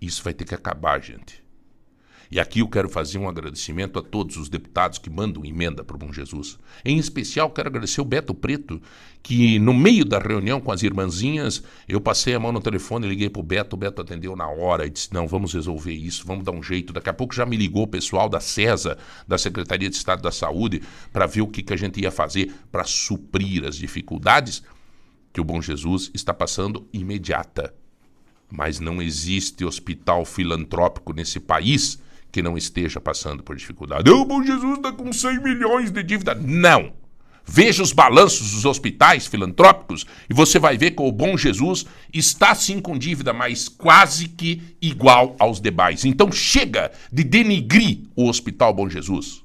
Isso 0.00 0.22
vai 0.22 0.34
ter 0.34 0.44
que 0.44 0.54
acabar, 0.54 1.00
gente. 1.02 1.43
E 2.30 2.40
aqui 2.40 2.60
eu 2.60 2.68
quero 2.68 2.88
fazer 2.88 3.18
um 3.18 3.28
agradecimento 3.28 3.98
a 3.98 4.02
todos 4.02 4.36
os 4.36 4.48
deputados 4.48 4.98
que 4.98 5.10
mandam 5.10 5.44
emenda 5.44 5.84
para 5.84 5.96
o 5.96 5.98
Bom 5.98 6.12
Jesus. 6.12 6.58
Em 6.84 6.98
especial, 6.98 7.50
quero 7.50 7.68
agradecer 7.68 8.00
o 8.00 8.04
Beto 8.04 8.34
Preto, 8.34 8.80
que 9.22 9.58
no 9.58 9.72
meio 9.72 10.04
da 10.04 10.18
reunião 10.18 10.60
com 10.60 10.72
as 10.72 10.82
irmãzinhas, 10.82 11.62
eu 11.88 12.00
passei 12.00 12.34
a 12.34 12.40
mão 12.40 12.52
no 12.52 12.60
telefone, 12.60 13.08
liguei 13.08 13.30
para 13.30 13.40
o 13.40 13.44
Beto, 13.44 13.76
o 13.76 13.78
Beto 13.78 14.02
atendeu 14.02 14.36
na 14.36 14.48
hora 14.48 14.86
e 14.86 14.90
disse: 14.90 15.12
Não, 15.12 15.26
vamos 15.26 15.54
resolver 15.54 15.92
isso, 15.92 16.26
vamos 16.26 16.44
dar 16.44 16.52
um 16.52 16.62
jeito. 16.62 16.92
Daqui 16.92 17.08
a 17.08 17.14
pouco 17.14 17.34
já 17.34 17.46
me 17.46 17.56
ligou 17.56 17.84
o 17.84 17.88
pessoal 17.88 18.28
da 18.28 18.40
CESA, 18.40 18.98
da 19.26 19.38
Secretaria 19.38 19.88
de 19.88 19.96
Estado 19.96 20.22
da 20.22 20.32
Saúde, 20.32 20.82
para 21.12 21.26
ver 21.26 21.42
o 21.42 21.48
que, 21.48 21.62
que 21.62 21.72
a 21.72 21.76
gente 21.76 22.00
ia 22.00 22.10
fazer 22.10 22.52
para 22.70 22.84
suprir 22.84 23.64
as 23.64 23.76
dificuldades 23.76 24.62
que 25.32 25.40
o 25.40 25.44
Bom 25.44 25.60
Jesus 25.60 26.10
está 26.14 26.32
passando 26.32 26.86
imediata. 26.92 27.74
Mas 28.50 28.78
não 28.78 29.02
existe 29.02 29.64
hospital 29.64 30.24
filantrópico 30.24 31.12
nesse 31.12 31.40
país 31.40 31.98
que 32.34 32.42
não 32.42 32.58
esteja 32.58 33.00
passando 33.00 33.44
por 33.44 33.54
dificuldade. 33.54 34.10
O 34.10 34.24
Bom 34.24 34.42
Jesus 34.42 34.78
está 34.78 34.90
com 34.90 35.12
100 35.12 35.40
milhões 35.40 35.92
de 35.92 36.02
dívida. 36.02 36.34
Não! 36.34 36.92
Veja 37.46 37.80
os 37.80 37.92
balanços 37.92 38.50
dos 38.50 38.64
hospitais 38.64 39.24
filantrópicos 39.24 40.04
e 40.28 40.34
você 40.34 40.58
vai 40.58 40.76
ver 40.76 40.90
que 40.90 41.02
o 41.02 41.12
Bom 41.12 41.38
Jesus 41.38 41.86
está 42.12 42.52
sim 42.52 42.80
com 42.80 42.98
dívida, 42.98 43.32
mas 43.32 43.68
quase 43.68 44.26
que 44.26 44.60
igual 44.82 45.36
aos 45.38 45.60
demais. 45.60 46.04
Então 46.04 46.32
chega 46.32 46.90
de 47.12 47.22
denigrir 47.22 48.00
o 48.16 48.28
Hospital 48.28 48.74
Bom 48.74 48.88
Jesus. 48.88 49.44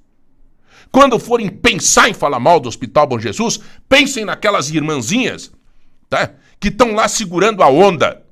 Quando 0.92 1.20
forem 1.20 1.48
pensar 1.48 2.10
em 2.10 2.14
falar 2.16 2.40
mal 2.40 2.60
do 2.60 2.70
Hospital 2.70 3.06
Bom 3.06 3.20
Jesus, 3.20 3.60
pensem 3.88 4.26
naquelas 4.26 4.72
irmãzinhas 4.72 5.52
tá? 6.10 6.32
que 6.60 6.70
estão 6.70 6.96
lá 6.96 7.08
segurando 7.08 7.62
a 7.62 7.70
onda. 7.70 8.26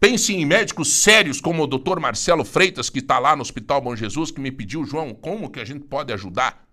Pensem 0.00 0.40
em 0.40 0.46
médicos 0.46 0.88
sérios 0.88 1.42
como 1.42 1.62
o 1.62 1.66
Dr. 1.66 2.00
Marcelo 2.00 2.42
Freitas, 2.42 2.88
que 2.88 3.00
está 3.00 3.18
lá 3.18 3.36
no 3.36 3.42
Hospital 3.42 3.82
Bom 3.82 3.94
Jesus, 3.94 4.30
que 4.30 4.40
me 4.40 4.50
pediu, 4.50 4.86
João, 4.86 5.12
como 5.12 5.50
que 5.50 5.60
a 5.60 5.64
gente 5.64 5.84
pode 5.84 6.10
ajudar? 6.10 6.66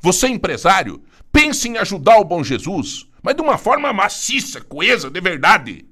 Você, 0.00 0.26
empresário, 0.28 1.02
pense 1.30 1.68
em 1.68 1.76
ajudar 1.76 2.18
o 2.18 2.24
Bom 2.24 2.42
Jesus, 2.42 3.06
mas 3.22 3.36
de 3.36 3.42
uma 3.42 3.58
forma 3.58 3.92
maciça, 3.92 4.62
coesa, 4.62 5.10
de 5.10 5.20
verdade. 5.20 5.84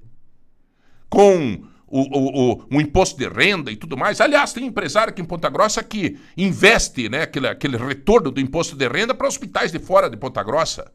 Com 1.11 1.62
o, 1.87 2.00
o, 2.00 2.52
o, 2.52 2.66
o 2.71 2.80
imposto 2.80 3.18
de 3.18 3.28
renda 3.28 3.71
e 3.71 3.76
tudo 3.76 3.95
mais. 3.95 4.18
Aliás, 4.18 4.54
tem 4.54 4.64
empresário 4.64 5.11
aqui 5.11 5.21
em 5.21 5.26
Ponta 5.26 5.50
Grossa 5.50 5.83
que 5.83 6.18
investe 6.38 7.11
né, 7.11 7.23
aquele, 7.23 7.49
aquele 7.49 7.76
retorno 7.76 8.30
do 8.30 8.40
imposto 8.40 8.75
de 8.75 8.88
renda 8.88 9.14
para 9.14 9.28
hospitais 9.28 9.71
de 9.71 9.78
fora 9.78 10.09
de 10.09 10.16
Ponta 10.16 10.42
Grossa. 10.42 10.90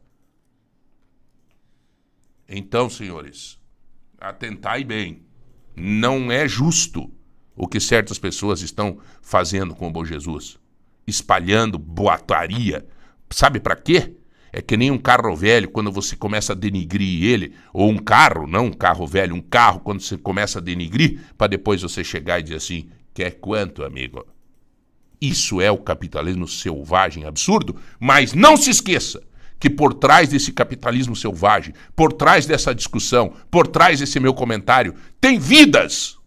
Então, 2.48 2.90
senhores, 2.90 3.60
atentai 4.20 4.82
bem. 4.82 5.23
Não 5.76 6.30
é 6.30 6.46
justo 6.46 7.10
o 7.56 7.66
que 7.66 7.80
certas 7.80 8.18
pessoas 8.18 8.60
estão 8.62 8.98
fazendo 9.22 9.74
com 9.74 9.88
o 9.88 9.90
Bom 9.90 10.04
Jesus. 10.04 10.58
Espalhando 11.06 11.78
boataria. 11.78 12.86
Sabe 13.30 13.60
para 13.60 13.76
quê? 13.76 14.16
É 14.52 14.62
que 14.62 14.76
nem 14.76 14.90
um 14.90 14.98
carro 14.98 15.34
velho, 15.34 15.68
quando 15.68 15.90
você 15.90 16.14
começa 16.14 16.52
a 16.52 16.56
denigrir 16.56 17.24
ele, 17.24 17.54
ou 17.72 17.90
um 17.90 17.98
carro, 17.98 18.46
não 18.46 18.66
um 18.66 18.72
carro 18.72 19.04
velho, 19.04 19.34
um 19.34 19.40
carro, 19.40 19.80
quando 19.80 20.00
você 20.00 20.16
começa 20.16 20.60
a 20.60 20.62
denigrir, 20.62 21.20
para 21.36 21.48
depois 21.48 21.82
você 21.82 22.04
chegar 22.04 22.38
e 22.38 22.44
dizer 22.44 22.56
assim: 22.56 22.88
quer 23.12 23.32
quanto, 23.32 23.82
amigo? 23.82 24.24
Isso 25.20 25.60
é 25.60 25.70
o 25.70 25.78
capitalismo 25.78 26.46
selvagem 26.46 27.24
absurdo, 27.24 27.76
mas 27.98 28.32
não 28.32 28.56
se 28.56 28.70
esqueça 28.70 29.22
que 29.64 29.70
por 29.70 29.94
trás 29.94 30.28
desse 30.28 30.52
capitalismo 30.52 31.16
selvagem, 31.16 31.72
por 31.96 32.12
trás 32.12 32.44
dessa 32.44 32.74
discussão, 32.74 33.32
por 33.50 33.66
trás 33.66 33.98
desse 33.98 34.20
meu 34.20 34.34
comentário, 34.34 34.94
tem 35.18 35.38
vidas. 35.38 36.18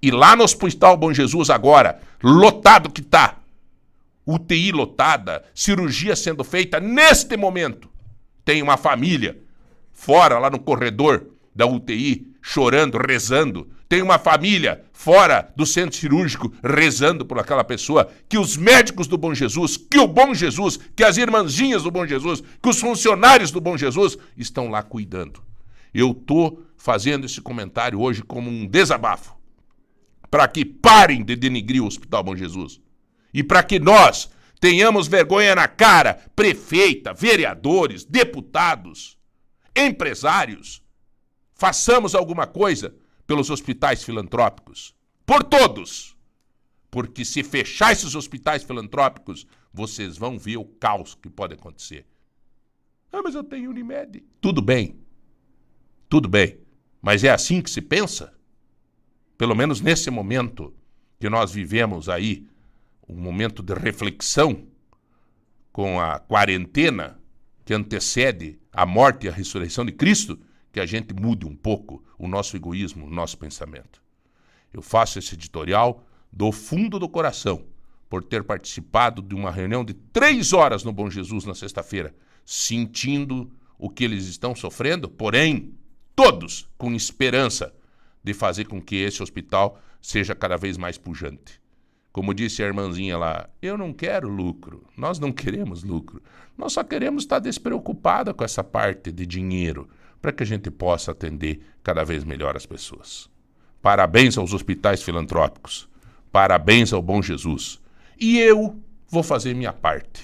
E 0.00 0.12
lá 0.12 0.36
no 0.36 0.44
Hospital 0.44 0.96
Bom 0.96 1.12
Jesus 1.12 1.50
agora, 1.50 2.00
lotado 2.22 2.88
que 2.88 3.02
tá, 3.02 3.38
UTI 4.24 4.70
lotada, 4.70 5.42
cirurgia 5.52 6.14
sendo 6.14 6.44
feita 6.44 6.78
neste 6.78 7.36
momento. 7.36 7.88
Tem 8.44 8.62
uma 8.62 8.76
família 8.76 9.36
fora 9.92 10.38
lá 10.38 10.48
no 10.48 10.60
corredor 10.60 11.26
da 11.52 11.66
UTI 11.66 12.32
chorando, 12.40 12.96
rezando. 12.96 13.68
Tem 13.92 14.00
uma 14.00 14.18
família 14.18 14.86
fora 14.90 15.52
do 15.54 15.66
centro 15.66 15.98
cirúrgico 15.98 16.50
rezando 16.64 17.26
por 17.26 17.38
aquela 17.38 17.62
pessoa. 17.62 18.10
Que 18.26 18.38
os 18.38 18.56
médicos 18.56 19.06
do 19.06 19.18
Bom 19.18 19.34
Jesus, 19.34 19.76
que 19.76 19.98
o 19.98 20.08
Bom 20.08 20.32
Jesus, 20.32 20.78
que 20.96 21.04
as 21.04 21.18
irmãzinhas 21.18 21.82
do 21.82 21.90
Bom 21.90 22.06
Jesus, 22.06 22.42
que 22.62 22.70
os 22.70 22.80
funcionários 22.80 23.50
do 23.50 23.60
Bom 23.60 23.76
Jesus 23.76 24.16
estão 24.34 24.70
lá 24.70 24.82
cuidando. 24.82 25.42
Eu 25.92 26.12
estou 26.12 26.64
fazendo 26.74 27.26
esse 27.26 27.42
comentário 27.42 28.00
hoje 28.00 28.22
como 28.22 28.48
um 28.48 28.66
desabafo 28.66 29.36
para 30.30 30.48
que 30.48 30.64
parem 30.64 31.22
de 31.22 31.36
denigrir 31.36 31.82
o 31.82 31.86
Hospital 31.86 32.24
Bom 32.24 32.34
Jesus 32.34 32.80
e 33.34 33.42
para 33.42 33.62
que 33.62 33.78
nós 33.78 34.30
tenhamos 34.58 35.06
vergonha 35.06 35.54
na 35.54 35.68
cara, 35.68 36.18
prefeita, 36.34 37.12
vereadores, 37.12 38.06
deputados, 38.06 39.18
empresários, 39.76 40.82
façamos 41.54 42.14
alguma 42.14 42.46
coisa 42.46 42.94
pelos 43.32 43.48
hospitais 43.48 44.04
filantrópicos. 44.04 44.94
Por 45.24 45.42
todos. 45.42 46.14
Porque 46.90 47.24
se 47.24 47.42
fechar 47.42 47.90
esses 47.90 48.14
hospitais 48.14 48.62
filantrópicos, 48.62 49.46
vocês 49.72 50.18
vão 50.18 50.38
ver 50.38 50.58
o 50.58 50.66
caos 50.66 51.14
que 51.14 51.30
pode 51.30 51.54
acontecer. 51.54 52.04
Ah, 53.10 53.22
mas 53.24 53.34
eu 53.34 53.42
tenho 53.42 53.70
Unimed. 53.70 54.22
Tudo 54.38 54.60
bem. 54.60 55.00
Tudo 56.10 56.28
bem. 56.28 56.58
Mas 57.00 57.24
é 57.24 57.30
assim 57.30 57.62
que 57.62 57.70
se 57.70 57.80
pensa? 57.80 58.34
Pelo 59.38 59.54
menos 59.54 59.80
nesse 59.80 60.10
momento 60.10 60.74
que 61.18 61.30
nós 61.30 61.50
vivemos 61.52 62.10
aí, 62.10 62.46
um 63.08 63.16
momento 63.16 63.62
de 63.62 63.72
reflexão 63.72 64.66
com 65.72 65.98
a 65.98 66.18
quarentena 66.18 67.18
que 67.64 67.72
antecede 67.72 68.60
a 68.70 68.84
morte 68.84 69.24
e 69.24 69.30
a 69.30 69.32
ressurreição 69.32 69.86
de 69.86 69.92
Cristo, 69.92 70.38
que 70.72 70.80
a 70.80 70.86
gente 70.86 71.12
mude 71.14 71.46
um 71.46 71.54
pouco 71.54 72.02
o 72.18 72.26
nosso 72.26 72.56
egoísmo, 72.56 73.06
o 73.06 73.10
nosso 73.10 73.36
pensamento. 73.36 74.02
Eu 74.72 74.80
faço 74.80 75.18
esse 75.18 75.34
editorial 75.34 76.04
do 76.32 76.50
fundo 76.50 76.98
do 76.98 77.08
coração 77.08 77.64
por 78.08 78.24
ter 78.24 78.42
participado 78.42 79.20
de 79.20 79.34
uma 79.34 79.50
reunião 79.50 79.84
de 79.84 79.92
três 79.92 80.52
horas 80.52 80.82
no 80.82 80.92
Bom 80.92 81.10
Jesus 81.10 81.44
na 81.44 81.54
sexta-feira, 81.54 82.14
sentindo 82.44 83.50
o 83.78 83.90
que 83.90 84.04
eles 84.04 84.26
estão 84.26 84.54
sofrendo, 84.54 85.08
porém, 85.08 85.74
todos 86.16 86.68
com 86.78 86.92
esperança 86.92 87.74
de 88.24 88.32
fazer 88.32 88.66
com 88.66 88.80
que 88.80 88.96
esse 88.96 89.22
hospital 89.22 89.80
seja 90.00 90.34
cada 90.34 90.56
vez 90.56 90.78
mais 90.78 90.96
pujante. 90.96 91.60
Como 92.12 92.34
disse 92.34 92.62
a 92.62 92.66
irmãzinha 92.66 93.16
lá, 93.16 93.48
eu 93.60 93.76
não 93.78 93.92
quero 93.92 94.28
lucro, 94.28 94.86
nós 94.96 95.18
não 95.18 95.32
queremos 95.32 95.82
lucro, 95.82 96.22
nós 96.56 96.74
só 96.74 96.84
queremos 96.84 97.22
estar 97.24 97.38
despreocupada 97.38 98.34
com 98.34 98.44
essa 98.44 98.62
parte 98.62 99.10
de 99.10 99.24
dinheiro 99.24 99.88
para 100.22 100.32
que 100.32 100.44
a 100.44 100.46
gente 100.46 100.70
possa 100.70 101.10
atender 101.10 101.60
cada 101.82 102.04
vez 102.04 102.22
melhor 102.22 102.56
as 102.56 102.64
pessoas. 102.64 103.28
Parabéns 103.82 104.38
aos 104.38 104.54
hospitais 104.54 105.02
filantrópicos, 105.02 105.88
parabéns 106.30 106.92
ao 106.92 107.02
Bom 107.02 107.20
Jesus. 107.20 107.80
E 108.18 108.38
eu 108.38 108.80
vou 109.08 109.24
fazer 109.24 109.52
minha 109.52 109.72
parte, 109.72 110.22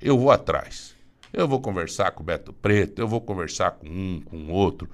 eu 0.00 0.16
vou 0.16 0.30
atrás. 0.30 0.94
Eu 1.32 1.46
vou 1.46 1.60
conversar 1.60 2.12
com 2.12 2.22
o 2.22 2.26
Beto 2.26 2.52
Preto, 2.52 3.00
eu 3.00 3.06
vou 3.06 3.20
conversar 3.20 3.72
com 3.72 3.86
um, 3.86 4.20
com 4.24 4.48
outro, 4.48 4.88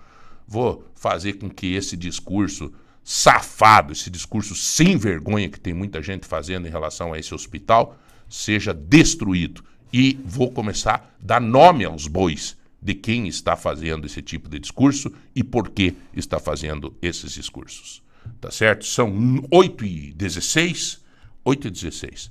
vou 0.47 0.85
fazer 0.95 1.35
com 1.35 1.49
que 1.49 1.75
esse 1.75 1.97
discurso 1.97 2.73
safado, 3.03 3.93
esse 3.93 4.11
discurso 4.11 4.55
sem 4.55 4.97
vergonha 4.97 5.49
que 5.49 5.61
tem 5.61 5.73
muita 5.73 6.03
gente 6.03 6.27
fazendo 6.27 6.67
em 6.67 6.71
relação 6.71 7.13
a 7.13 7.19
esse 7.19 7.35
hospital, 7.35 7.97
seja 8.29 8.75
destruído. 8.75 9.65
E 9.93 10.19
vou 10.25 10.51
começar 10.51 10.95
a 10.95 11.25
dar 11.25 11.41
nome 11.41 11.85
aos 11.85 12.07
bois 12.07 12.57
de 12.87 12.95
quem 12.95 13.27
está 13.27 13.57
fazendo 13.57 14.07
esse 14.07 14.23
tipo 14.23 14.49
de 14.49 14.61
discurso 14.61 15.13
e 15.35 15.43
por 15.43 15.71
que 15.71 15.97
está 16.15 16.39
fazendo 16.39 16.97
esses 17.03 17.33
discursos. 17.33 18.01
Tá 18.41 18.49
certo? 18.49 18.87
São 18.87 19.13
8 19.51 19.85
e 19.85 20.13
16. 20.13 21.01
8 21.45 21.67
e 21.67 21.71
16. 21.71 22.31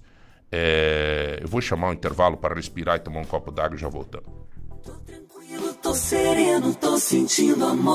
É, 0.50 1.40
eu 1.42 1.48
vou 1.50 1.60
chamar 1.60 1.90
um 1.90 1.94
intervalo 1.94 2.38
para 2.38 2.56
respirar 2.56 2.96
e 2.96 3.00
tomar 3.00 3.20
um 3.20 3.26
copo 3.26 3.52
d'água 3.52 3.76
e 3.76 3.80
já 3.80 3.90
voltamos. 3.90 4.30
Tranquilo, 5.06 5.74
tô 5.82 5.94
sereno, 5.94 6.74
tô 6.74 6.98
sentindo 6.98 7.66
amor. 7.66 7.94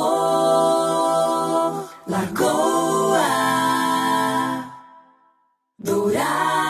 Lagoa 2.06 3.20
Dourada. 5.78 6.69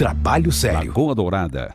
Trabalho 0.00 0.50
sério. 0.50 0.88
Lagoa 0.88 1.14
Dourada, 1.14 1.74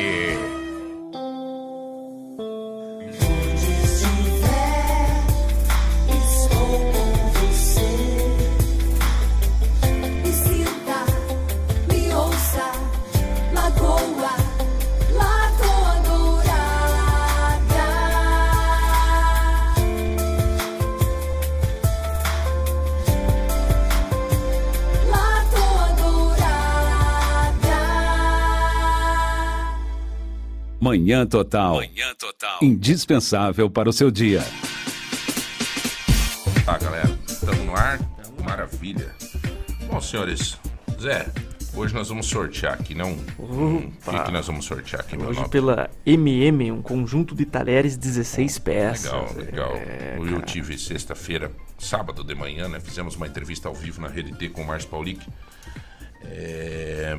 Estou 0.01 0.60
Manhã 30.91 31.25
Total. 31.25 31.75
Manhã 31.75 32.13
Total. 32.19 32.59
Indispensável 32.61 33.69
para 33.69 33.89
o 33.89 33.93
seu 33.93 34.11
dia. 34.11 34.43
Ah, 36.67 36.77
galera, 36.77 37.17
estamos 37.25 37.65
no 37.65 37.73
ar? 37.73 37.97
Maravilha. 38.43 39.15
Bom, 39.87 40.01
senhores, 40.01 40.57
Zé, 40.99 41.31
hoje 41.73 41.93
nós 41.93 42.09
vamos 42.09 42.25
sortear 42.25 42.73
aqui, 42.73 42.93
não? 42.93 43.13
O 43.39 43.89
que, 44.03 44.23
que 44.25 44.31
nós 44.31 44.45
vamos 44.45 44.65
sortear 44.65 45.01
aqui, 45.01 45.15
Hoje 45.15 45.47
pela 45.47 45.89
MM, 46.05 46.73
um 46.73 46.81
conjunto 46.81 47.33
de 47.33 47.45
talheres 47.45 47.95
16 47.95 48.59
peças. 48.59 49.05
Legal, 49.05 49.33
legal. 49.37 49.75
É, 49.77 50.17
eu 50.19 50.41
tive 50.41 50.77
sexta-feira, 50.77 51.53
sábado 51.79 52.21
de 52.21 52.35
manhã, 52.35 52.67
né? 52.67 52.81
Fizemos 52.81 53.15
uma 53.15 53.27
entrevista 53.27 53.69
ao 53.69 53.73
vivo 53.73 54.01
na 54.01 54.09
Rede 54.09 54.33
T 54.33 54.49
com 54.49 54.61
o 54.61 54.67
Márcio 54.67 54.89
Paulic. 54.89 55.25
É, 56.25 57.17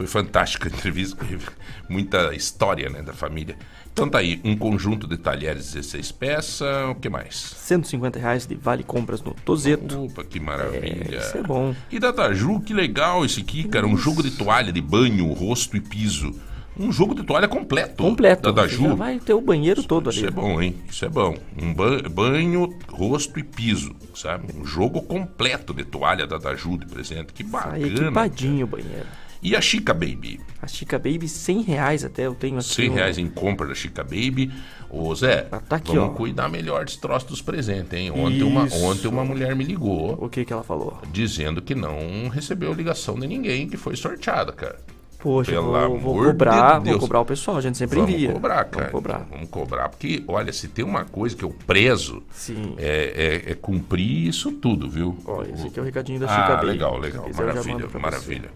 Foi 0.00 0.06
fantástica 0.06 0.66
a 0.66 0.72
entrevista, 0.72 1.26
muita 1.86 2.34
história 2.34 2.88
né, 2.88 3.02
da 3.02 3.12
família. 3.12 3.54
Então 3.92 4.08
tá 4.08 4.16
aí, 4.16 4.40
um 4.42 4.56
conjunto 4.56 5.06
de 5.06 5.18
talheres 5.18 5.74
16 5.74 6.10
peças, 6.12 6.88
o 6.90 6.94
que 6.94 7.10
mais? 7.10 7.34
150 7.34 8.18
reais 8.18 8.46
de 8.46 8.54
vale 8.54 8.82
compras 8.82 9.20
no 9.20 9.34
Tozeto. 9.34 10.04
Opa, 10.04 10.24
que 10.24 10.40
maravilha. 10.40 11.16
É, 11.16 11.18
isso 11.18 11.36
é 11.36 11.42
bom. 11.42 11.74
E 11.90 11.98
da 11.98 12.14
Taju, 12.14 12.60
que 12.60 12.72
legal 12.72 13.26
esse 13.26 13.40
aqui, 13.42 13.64
cara. 13.64 13.86
Um 13.86 13.94
jogo 13.94 14.22
de 14.22 14.30
toalha 14.30 14.72
de 14.72 14.80
banho, 14.80 15.30
rosto 15.34 15.76
e 15.76 15.82
piso. 15.82 16.34
Um 16.78 16.90
jogo 16.90 17.14
de 17.14 17.22
toalha 17.22 17.46
completo. 17.46 18.02
Completo. 18.02 18.50
Da 18.50 18.62
Taju. 18.62 18.82
já 18.84 18.94
vai 18.94 19.18
ter 19.20 19.34
o 19.34 19.40
banheiro 19.42 19.82
todo 19.82 20.08
Isso 20.08 20.20
ali. 20.20 20.28
é 20.28 20.30
bom, 20.30 20.62
hein? 20.62 20.76
Isso 20.88 21.04
é 21.04 21.10
bom. 21.10 21.36
Um 21.60 21.74
ba- 21.74 22.08
banho, 22.10 22.70
rosto 22.88 23.38
e 23.38 23.42
piso, 23.42 23.94
sabe? 24.14 24.46
Um 24.58 24.64
jogo 24.64 25.02
completo 25.02 25.74
de 25.74 25.84
toalha 25.84 26.26
da 26.26 26.38
Daju 26.38 26.78
de 26.78 26.86
presente. 26.86 27.34
Que 27.34 27.42
bacana. 27.44 27.86
equipadinho 27.86 28.64
o 28.64 28.68
banheiro. 28.68 29.06
E 29.42 29.56
a 29.56 29.60
Chica 29.60 29.94
Baby? 29.94 30.38
A 30.60 30.66
Chica 30.66 30.98
Baby, 30.98 31.26
100 31.26 31.62
reais 31.62 32.04
até 32.04 32.26
eu 32.26 32.34
tenho 32.34 32.56
aqui. 32.58 32.68
100 32.74 32.90
um- 32.90 32.94
reais 32.94 33.16
em 33.18 33.26
compra 33.28 33.66
da 33.66 33.74
Chica 33.74 34.02
Baby. 34.04 34.52
Ô 34.90 35.14
Zé, 35.14 35.42
tá 35.68 35.76
aqui, 35.76 35.94
vamos 35.96 36.10
ó. 36.14 36.16
cuidar 36.16 36.48
melhor 36.48 36.84
desse 36.84 37.00
troço 37.00 37.28
dos 37.28 37.40
presentes, 37.40 37.92
hein? 37.94 38.10
Ontem 38.10 38.42
uma, 38.42 38.64
ontem 38.82 39.08
uma 39.08 39.24
mulher 39.24 39.54
me 39.56 39.64
ligou. 39.64 40.18
O 40.20 40.28
que 40.28 40.44
que 40.44 40.52
ela 40.52 40.62
falou? 40.64 40.98
Dizendo 41.12 41.62
que 41.62 41.74
não 41.74 42.28
recebeu 42.28 42.72
ligação 42.74 43.18
de 43.18 43.26
ninguém 43.26 43.68
que 43.68 43.76
foi 43.76 43.96
sorteada, 43.96 44.52
cara. 44.52 44.78
Poxa, 45.20 45.52
Pelo 45.52 45.70
vou, 45.72 45.98
vou 45.98 46.24
cobrar, 46.24 46.80
de 46.80 46.90
vou 46.90 46.98
cobrar 47.00 47.20
o 47.20 47.24
pessoal, 47.26 47.58
a 47.58 47.60
gente 47.60 47.76
sempre 47.76 47.96
Vamos 47.98 48.14
envia. 48.14 48.32
cobrar, 48.32 48.64
cara. 48.64 48.86
Vamos 48.86 48.92
cobrar. 48.92 49.26
Vamos 49.30 49.48
cobrar, 49.50 49.88
porque, 49.90 50.24
olha, 50.26 50.50
se 50.52 50.66
tem 50.66 50.82
uma 50.84 51.04
coisa 51.04 51.36
que 51.36 51.44
eu 51.44 51.50
prezo, 51.66 52.22
Sim. 52.30 52.74
É, 52.78 53.42
é- 53.46 53.52
é 53.52 53.54
cumprir 53.54 54.26
isso 54.28 54.50
tudo, 54.52 54.88
viu? 54.88 55.16
Ó, 55.26 55.42
esse 55.42 55.66
aqui 55.66 55.78
é 55.78 55.82
o 55.82 55.84
recadinho 55.84 56.18
da 56.20 56.26
ah, 56.26 56.28
Chica 56.40 56.54
Baby. 56.56 56.66
legal, 56.68 56.94
Se 56.94 57.00
legal. 57.00 57.26
já 57.32 57.44
Maravilha, 57.44 57.88
maravilha. 58.00 58.50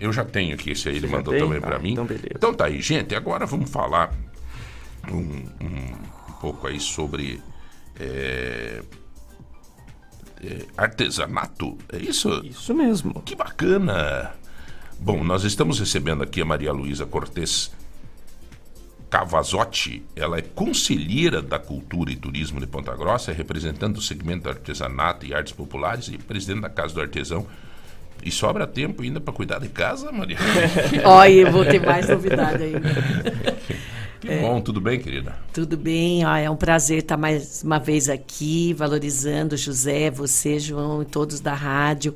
Eu 0.00 0.12
já 0.12 0.24
tenho 0.24 0.54
aqui 0.54 0.70
esse 0.70 0.88
aí, 0.88 0.96
ele 0.96 1.06
mandou 1.06 1.34
tem? 1.34 1.42
também 1.42 1.60
pra 1.60 1.76
Ah, 1.76 1.78
mim. 1.78 1.92
então 1.92 2.06
beleza. 2.06 2.30
Então 2.34 2.54
tá 2.54 2.64
aí, 2.66 2.80
gente. 2.80 3.14
Agora 3.14 3.44
vamos 3.46 3.70
falar 3.70 4.12
um, 5.10 5.46
um 5.64 6.32
pouco 6.40 6.66
aí 6.66 6.80
sobre 6.80 7.40
é, 7.98 8.82
é, 10.42 10.66
artesanato. 10.76 11.76
É 11.92 11.98
isso? 11.98 12.30
Isso 12.44 12.72
mesmo. 12.74 13.20
Que 13.22 13.36
bacana. 13.36 14.32
Bom, 14.98 15.22
nós 15.22 15.44
estamos 15.44 15.78
recebendo 15.78 16.22
aqui 16.22 16.40
a 16.40 16.44
Maria 16.44 16.72
Luísa 16.72 17.04
Cortez 17.06 17.70
Cavazotti. 19.10 20.02
Ela 20.14 20.38
é 20.38 20.42
conselheira 20.42 21.42
da 21.42 21.58
Cultura 21.58 22.10
e 22.12 22.16
Turismo 22.16 22.60
de 22.60 22.66
Ponta 22.66 22.94
Grossa, 22.96 23.30
é 23.32 23.34
representante 23.34 23.94
do 23.94 24.00
segmento 24.02 24.44
do 24.44 24.50
artesanato 24.50 25.26
e 25.26 25.34
artes 25.34 25.52
populares 25.52 26.08
e 26.08 26.16
presidente 26.18 26.60
da 26.62 26.70
Casa 26.70 26.94
do 26.94 27.00
Artesão. 27.00 27.46
E 28.24 28.30
sobra 28.30 28.66
tempo 28.66 29.02
ainda 29.02 29.20
para 29.20 29.32
cuidar 29.32 29.58
de 29.58 29.68
casa, 29.68 30.12
Maria? 30.12 30.36
Olha, 31.04 31.32
eu 31.32 31.50
vou 31.50 31.64
ter 31.64 31.80
mais 31.80 32.08
novidade 32.08 32.62
ainda. 32.62 32.90
Que 34.20 34.28
É. 34.28 34.42
bom, 34.42 34.60
tudo 34.60 34.82
bem, 34.82 35.00
querida? 35.00 35.34
Tudo 35.50 35.78
bem, 35.78 36.26
ó, 36.26 36.36
é 36.36 36.50
um 36.50 36.56
prazer 36.56 36.98
estar 36.98 37.16
mais 37.16 37.62
uma 37.62 37.78
vez 37.78 38.06
aqui, 38.06 38.74
valorizando 38.74 39.56
José, 39.56 40.10
você, 40.10 40.58
João 40.58 41.00
e 41.00 41.06
todos 41.06 41.40
da 41.40 41.54
rádio. 41.54 42.14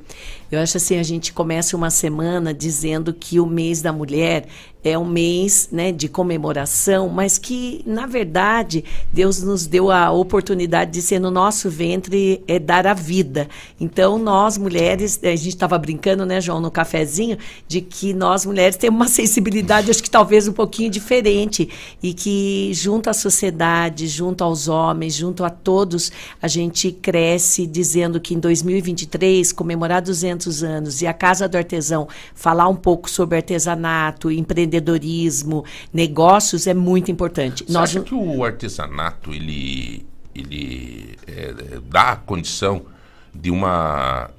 Eu 0.51 0.59
acho 0.59 0.77
assim, 0.77 0.97
a 0.97 1.03
gente 1.03 1.33
começa 1.33 1.75
uma 1.75 1.89
semana 1.89 2.53
dizendo 2.53 3.13
que 3.13 3.39
o 3.39 3.45
mês 3.45 3.81
da 3.81 3.91
mulher 3.91 4.47
é 4.89 4.97
um 4.97 5.05
mês 5.05 5.67
né, 5.71 5.91
de 5.91 6.07
comemoração, 6.07 7.09
mas 7.09 7.39
que, 7.39 7.81
na 7.87 8.05
verdade, 8.05 8.83
Deus 9.11 9.41
nos 9.41 9.65
deu 9.65 9.89
a 9.89 10.11
oportunidade 10.11 10.91
de 10.91 11.01
ser 11.01 11.17
no 11.17 11.31
nosso 11.31 11.71
ventre 11.71 12.43
é 12.47 12.59
dar 12.59 12.85
a 12.85 12.93
vida. 12.93 13.49
Então, 13.81 14.19
nós 14.19 14.57
mulheres, 14.59 15.19
a 15.23 15.35
gente 15.35 15.49
estava 15.49 15.77
brincando, 15.79 16.23
né, 16.23 16.39
João, 16.39 16.61
no 16.61 16.69
cafezinho, 16.69 17.37
de 17.67 17.81
que 17.81 18.13
nós 18.13 18.45
mulheres 18.45 18.77
temos 18.77 18.99
uma 18.99 19.07
sensibilidade, 19.07 19.89
acho 19.89 20.03
que 20.03 20.09
talvez 20.09 20.47
um 20.47 20.53
pouquinho 20.53 20.91
diferente, 20.91 21.67
e 22.01 22.13
que 22.13 22.71
junto 22.73 23.09
à 23.09 23.13
sociedade, 23.13 24.07
junto 24.07 24.43
aos 24.43 24.67
homens, 24.67 25.15
junto 25.15 25.43
a 25.43 25.49
todos, 25.49 26.11
a 26.39 26.47
gente 26.47 26.91
cresce 26.91 27.65
dizendo 27.65 28.19
que 28.19 28.35
em 28.35 28.39
2023, 28.39 29.51
comemorar 29.51 30.01
200 30.01 30.44
anos, 30.63 31.01
e 31.01 31.07
a 31.07 31.13
Casa 31.13 31.47
do 31.47 31.57
Artesão 31.57 32.07
falar 32.33 32.67
um 32.67 32.75
pouco 32.75 33.09
sobre 33.09 33.37
artesanato, 33.37 34.31
empreendedorismo, 34.31 35.65
negócios 35.93 36.67
é 36.67 36.73
muito 36.73 37.11
importante. 37.11 37.63
Você 37.67 37.77
acha 37.77 38.01
que 38.01 38.15
o 38.15 38.43
artesanato 38.43 39.33
ele, 39.33 40.05
ele 40.33 41.17
é, 41.27 41.53
dá 41.89 42.11
a 42.11 42.15
condição 42.15 42.85
de 43.33 43.51
uma, 43.51 44.29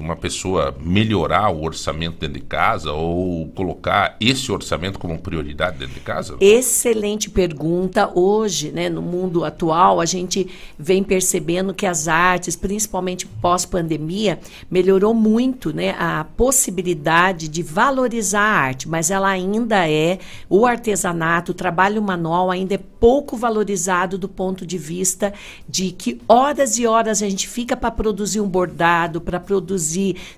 uma 0.00 0.16
pessoa 0.16 0.74
melhorar 0.80 1.50
o 1.50 1.64
orçamento 1.64 2.18
dentro 2.18 2.34
de 2.34 2.44
casa 2.44 2.92
ou 2.92 3.48
colocar 3.48 4.16
esse 4.20 4.50
orçamento 4.52 4.98
como 4.98 5.18
prioridade 5.18 5.78
dentro 5.78 5.94
de 5.94 6.00
casa? 6.00 6.36
Excelente 6.40 7.30
pergunta. 7.30 8.10
Hoje, 8.14 8.70
né, 8.70 8.88
no 8.88 9.02
mundo 9.02 9.44
atual, 9.44 10.00
a 10.00 10.04
gente 10.04 10.48
vem 10.78 11.02
percebendo 11.02 11.74
que 11.74 11.86
as 11.86 12.08
artes, 12.08 12.56
principalmente 12.56 13.26
pós-pandemia, 13.26 14.38
melhorou 14.70 15.14
muito 15.14 15.72
né, 15.72 15.94
a 15.98 16.24
possibilidade 16.36 17.48
de 17.48 17.62
valorizar 17.62 18.40
a 18.40 18.60
arte, 18.66 18.88
mas 18.88 19.10
ela 19.10 19.28
ainda 19.28 19.88
é, 19.88 20.18
o 20.48 20.66
artesanato, 20.66 21.52
o 21.52 21.54
trabalho 21.54 22.02
manual 22.02 22.50
ainda 22.50 22.74
é 22.74 22.78
pouco 22.78 23.36
valorizado 23.36 24.18
do 24.18 24.28
ponto 24.28 24.66
de 24.66 24.78
vista 24.78 25.32
de 25.68 25.90
que 25.90 26.20
horas 26.28 26.78
e 26.78 26.86
horas 26.86 27.22
a 27.22 27.28
gente 27.28 27.48
fica 27.48 27.76
para 27.76 27.90
produzir 27.90 28.40
um 28.40 28.48
bordado, 28.48 29.20
para 29.20 29.40
produzir 29.40 29.85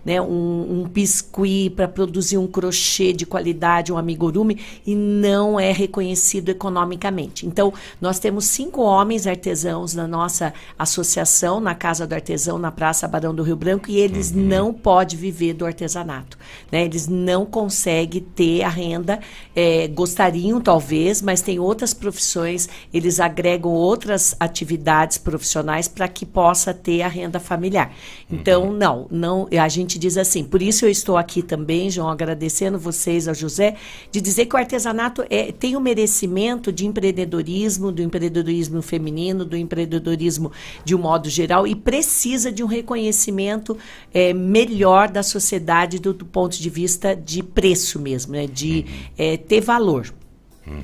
né, 0.05 0.21
um, 0.21 0.83
um 0.83 0.89
biscuit, 0.89 1.71
para 1.71 1.89
produzir 1.89 2.39
um 2.39 2.47
crochê 2.47 3.13
de 3.13 3.25
qualidade, 3.25 3.93
um 3.93 3.99
amigurumi, 3.99 4.59
e 4.87 4.95
não 4.95 5.59
é 5.59 5.73
reconhecido 5.73 6.49
economicamente. 6.49 7.47
Então, 7.47 7.73
nós 8.01 8.19
temos 8.19 8.47
cinco 8.47 8.83
homens 8.83 9.27
artesãos 9.27 9.95
na 9.95 10.07
nossa 10.07 10.53
associação, 10.79 11.61
na 11.61 11.75
Casa 11.75 12.07
do 12.07 12.15
Artesão, 12.15 12.59
na 12.59 12.71
Praça 12.71 13.07
Barão 13.07 13.35
do 13.35 13.43
Rio 13.43 13.57
Branco, 13.57 13.91
e 13.91 13.97
eles 13.97 14.33
não 14.33 14.73
podem 14.73 15.19
viver 15.19 15.55
do 15.55 15.65
artesanato. 15.67 16.39
Né? 16.71 16.85
Eles 16.85 17.07
não 17.07 17.47
conseguem 17.47 18.23
ter 18.35 18.63
a 18.63 18.69
renda, 18.69 19.21
eh, 19.55 19.89
gostariam 19.89 20.61
talvez, 20.61 21.23
mas 21.23 21.41
tem 21.41 21.59
outras 21.59 21.95
profissões, 21.95 22.69
eles 22.93 23.21
agregam 23.21 23.71
outras 23.73 24.35
atividades 24.41 25.19
profissionais 25.19 25.89
para 25.89 26.09
que 26.09 26.25
possa 26.25 26.73
ter 26.73 27.03
a 27.03 27.09
renda 27.09 27.39
familiar. 27.39 27.93
Então, 28.31 28.73
não, 28.73 29.07
não, 29.11 29.38
a 29.53 29.69
gente 29.69 29.99
diz 29.99 30.17
assim, 30.17 30.43
por 30.43 30.63
isso 30.63 30.87
eu 30.87 30.91
estou 30.91 31.17
aqui 31.19 31.43
também, 31.43 31.91
João, 31.91 32.09
agradecendo 32.09 32.79
vocês, 32.79 33.29
ao 33.29 33.35
José, 33.35 33.77
de 34.11 34.21
dizer 34.21 34.47
que 34.47 34.55
o 34.57 34.59
artesanato 34.59 35.23
é, 35.29 35.53
tem 35.53 35.77
o 35.77 35.81
merecimento 35.81 36.73
de 36.73 36.87
empreendedorismo, 36.87 37.93
do 37.93 38.03
empreendedorismo 38.03 38.81
feminino, 38.83 39.45
do 39.45 39.57
empreendedorismo 39.57 40.51
de 40.85 40.95
um 40.95 40.99
modo 40.99 41.29
geral, 41.29 41.67
e 41.67 41.75
precisa 41.75 42.51
de 42.51 42.65
um 42.65 42.67
reconhecimento 42.67 43.77
eh, 44.15 44.33
melhor 44.33 45.09
da 45.11 45.23
sociedade 45.23 45.99
do, 45.99 46.15
do 46.15 46.25
ponto 46.25 46.57
de 46.59 46.71
vista 46.71 47.15
de 47.15 47.43
preço 47.43 47.99
mesmo, 48.01 48.33
né, 48.33 48.47
de 48.47 48.87
eh, 49.19 49.37
ter 49.37 49.61
valor, 49.61 50.13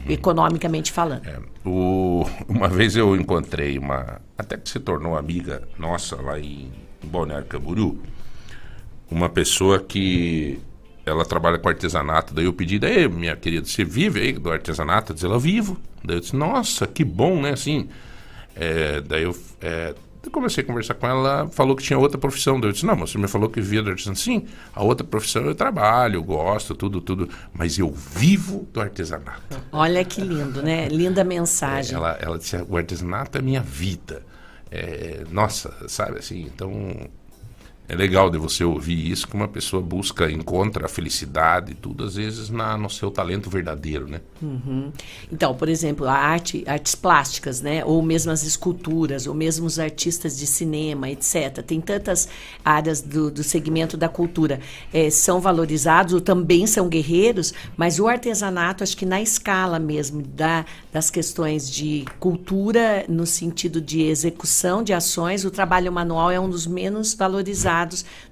economicamente 0.08 0.92
falando. 0.92 1.22
O- 1.64 2.24
uma 2.48 2.68
vez 2.68 2.96
eu 2.96 3.14
encontrei 3.16 3.78
uma, 3.78 4.20
até 4.36 4.56
que 4.56 4.68
se 4.68 4.80
tornou 4.80 5.16
amiga 5.16 5.62
nossa 5.78 6.16
lá 6.20 6.38
em 6.38 6.70
Balneário 7.02 7.46
Camboriú, 7.46 7.98
uma 9.10 9.28
pessoa 9.28 9.80
que 9.80 10.58
ela 11.04 11.24
trabalha 11.24 11.58
com 11.58 11.68
artesanato. 11.68 12.34
Daí 12.34 12.46
eu 12.46 12.52
pedi, 12.52 12.78
daí, 12.78 13.08
minha 13.08 13.36
querida, 13.36 13.66
você 13.66 13.84
vive 13.84 14.20
aí 14.20 14.32
do 14.32 14.50
artesanato? 14.50 15.12
Ela 15.12 15.14
disse, 15.14 15.26
ela 15.26 15.38
vivo. 15.38 15.78
Daí 16.02 16.16
eu 16.16 16.20
disse, 16.20 16.36
nossa, 16.36 16.86
que 16.86 17.04
bom, 17.04 17.40
né? 17.40 17.52
Assim, 17.52 17.88
é, 18.56 19.00
daí 19.00 19.24
eu, 19.24 19.36
é, 19.60 19.94
comecei 20.30 20.64
a 20.64 20.66
conversar 20.66 20.94
com 20.94 21.06
ela, 21.06 21.40
ela 21.40 21.48
falou 21.48 21.76
que 21.76 21.82
tinha 21.82 21.98
outra 21.98 22.18
profissão. 22.18 22.58
Daí 22.58 22.70
eu 22.70 22.72
disse, 22.72 22.86
não, 22.86 22.96
mas 22.96 23.10
você 23.10 23.18
me 23.18 23.28
falou 23.28 23.48
que 23.48 23.60
vivia 23.60 23.82
do 23.82 23.90
artesanato. 23.90 24.20
Sim, 24.20 24.46
a 24.74 24.82
outra 24.82 25.06
profissão 25.06 25.44
eu 25.44 25.54
trabalho, 25.54 26.16
eu 26.16 26.22
gosto, 26.22 26.74
tudo, 26.74 27.00
tudo. 27.00 27.28
Mas 27.52 27.78
eu 27.78 27.92
vivo 27.92 28.66
do 28.72 28.80
artesanato. 28.80 29.60
Olha 29.70 30.04
que 30.04 30.20
lindo, 30.20 30.62
né? 30.62 30.88
Linda 30.88 31.22
mensagem. 31.22 31.94
Ela, 31.94 32.18
ela 32.20 32.38
disse, 32.38 32.56
o 32.68 32.76
artesanato 32.76 33.38
é 33.38 33.42
minha 33.42 33.60
vida. 33.60 34.22
É, 34.70 35.24
nossa, 35.30 35.72
sabe 35.88 36.18
assim, 36.18 36.42
então 36.42 37.08
é 37.86 37.94
legal 37.94 38.30
de 38.30 38.38
você 38.38 38.64
ouvir 38.64 39.10
isso, 39.10 39.28
que 39.28 39.34
uma 39.34 39.46
pessoa 39.46 39.82
busca, 39.82 40.30
encontra 40.30 40.86
a 40.86 40.88
felicidade 40.88 41.72
e 41.72 41.74
tudo, 41.74 42.04
às 42.04 42.14
vezes, 42.14 42.48
na, 42.48 42.78
no 42.78 42.88
seu 42.88 43.10
talento 43.10 43.50
verdadeiro, 43.50 44.08
né? 44.08 44.22
Uhum. 44.40 44.90
Então, 45.30 45.54
por 45.54 45.68
exemplo, 45.68 46.06
a 46.06 46.14
arte, 46.14 46.64
artes 46.66 46.94
plásticas, 46.94 47.60
né? 47.60 47.84
Ou 47.84 48.00
mesmo 48.00 48.32
as 48.32 48.42
esculturas, 48.42 49.26
ou 49.26 49.34
mesmo 49.34 49.66
os 49.66 49.78
artistas 49.78 50.38
de 50.38 50.46
cinema, 50.46 51.10
etc. 51.10 51.62
Tem 51.62 51.78
tantas 51.78 52.26
áreas 52.64 53.02
do, 53.02 53.30
do 53.30 53.44
segmento 53.44 53.98
da 53.98 54.08
cultura. 54.08 54.60
É, 54.90 55.10
são 55.10 55.38
valorizados, 55.38 56.14
ou 56.14 56.22
também 56.22 56.66
são 56.66 56.88
guerreiros, 56.88 57.52
mas 57.76 58.00
o 58.00 58.08
artesanato, 58.08 58.82
acho 58.82 58.96
que 58.96 59.04
na 59.04 59.20
escala 59.20 59.78
mesmo 59.78 60.22
da, 60.22 60.64
das 60.90 61.10
questões 61.10 61.70
de 61.70 62.06
cultura, 62.18 63.04
no 63.10 63.26
sentido 63.26 63.78
de 63.78 64.00
execução 64.00 64.82
de 64.82 64.94
ações, 64.94 65.44
o 65.44 65.50
trabalho 65.50 65.92
manual 65.92 66.30
é 66.30 66.40
um 66.40 66.48
dos 66.48 66.66
menos 66.66 67.12
valorizados 67.12 67.73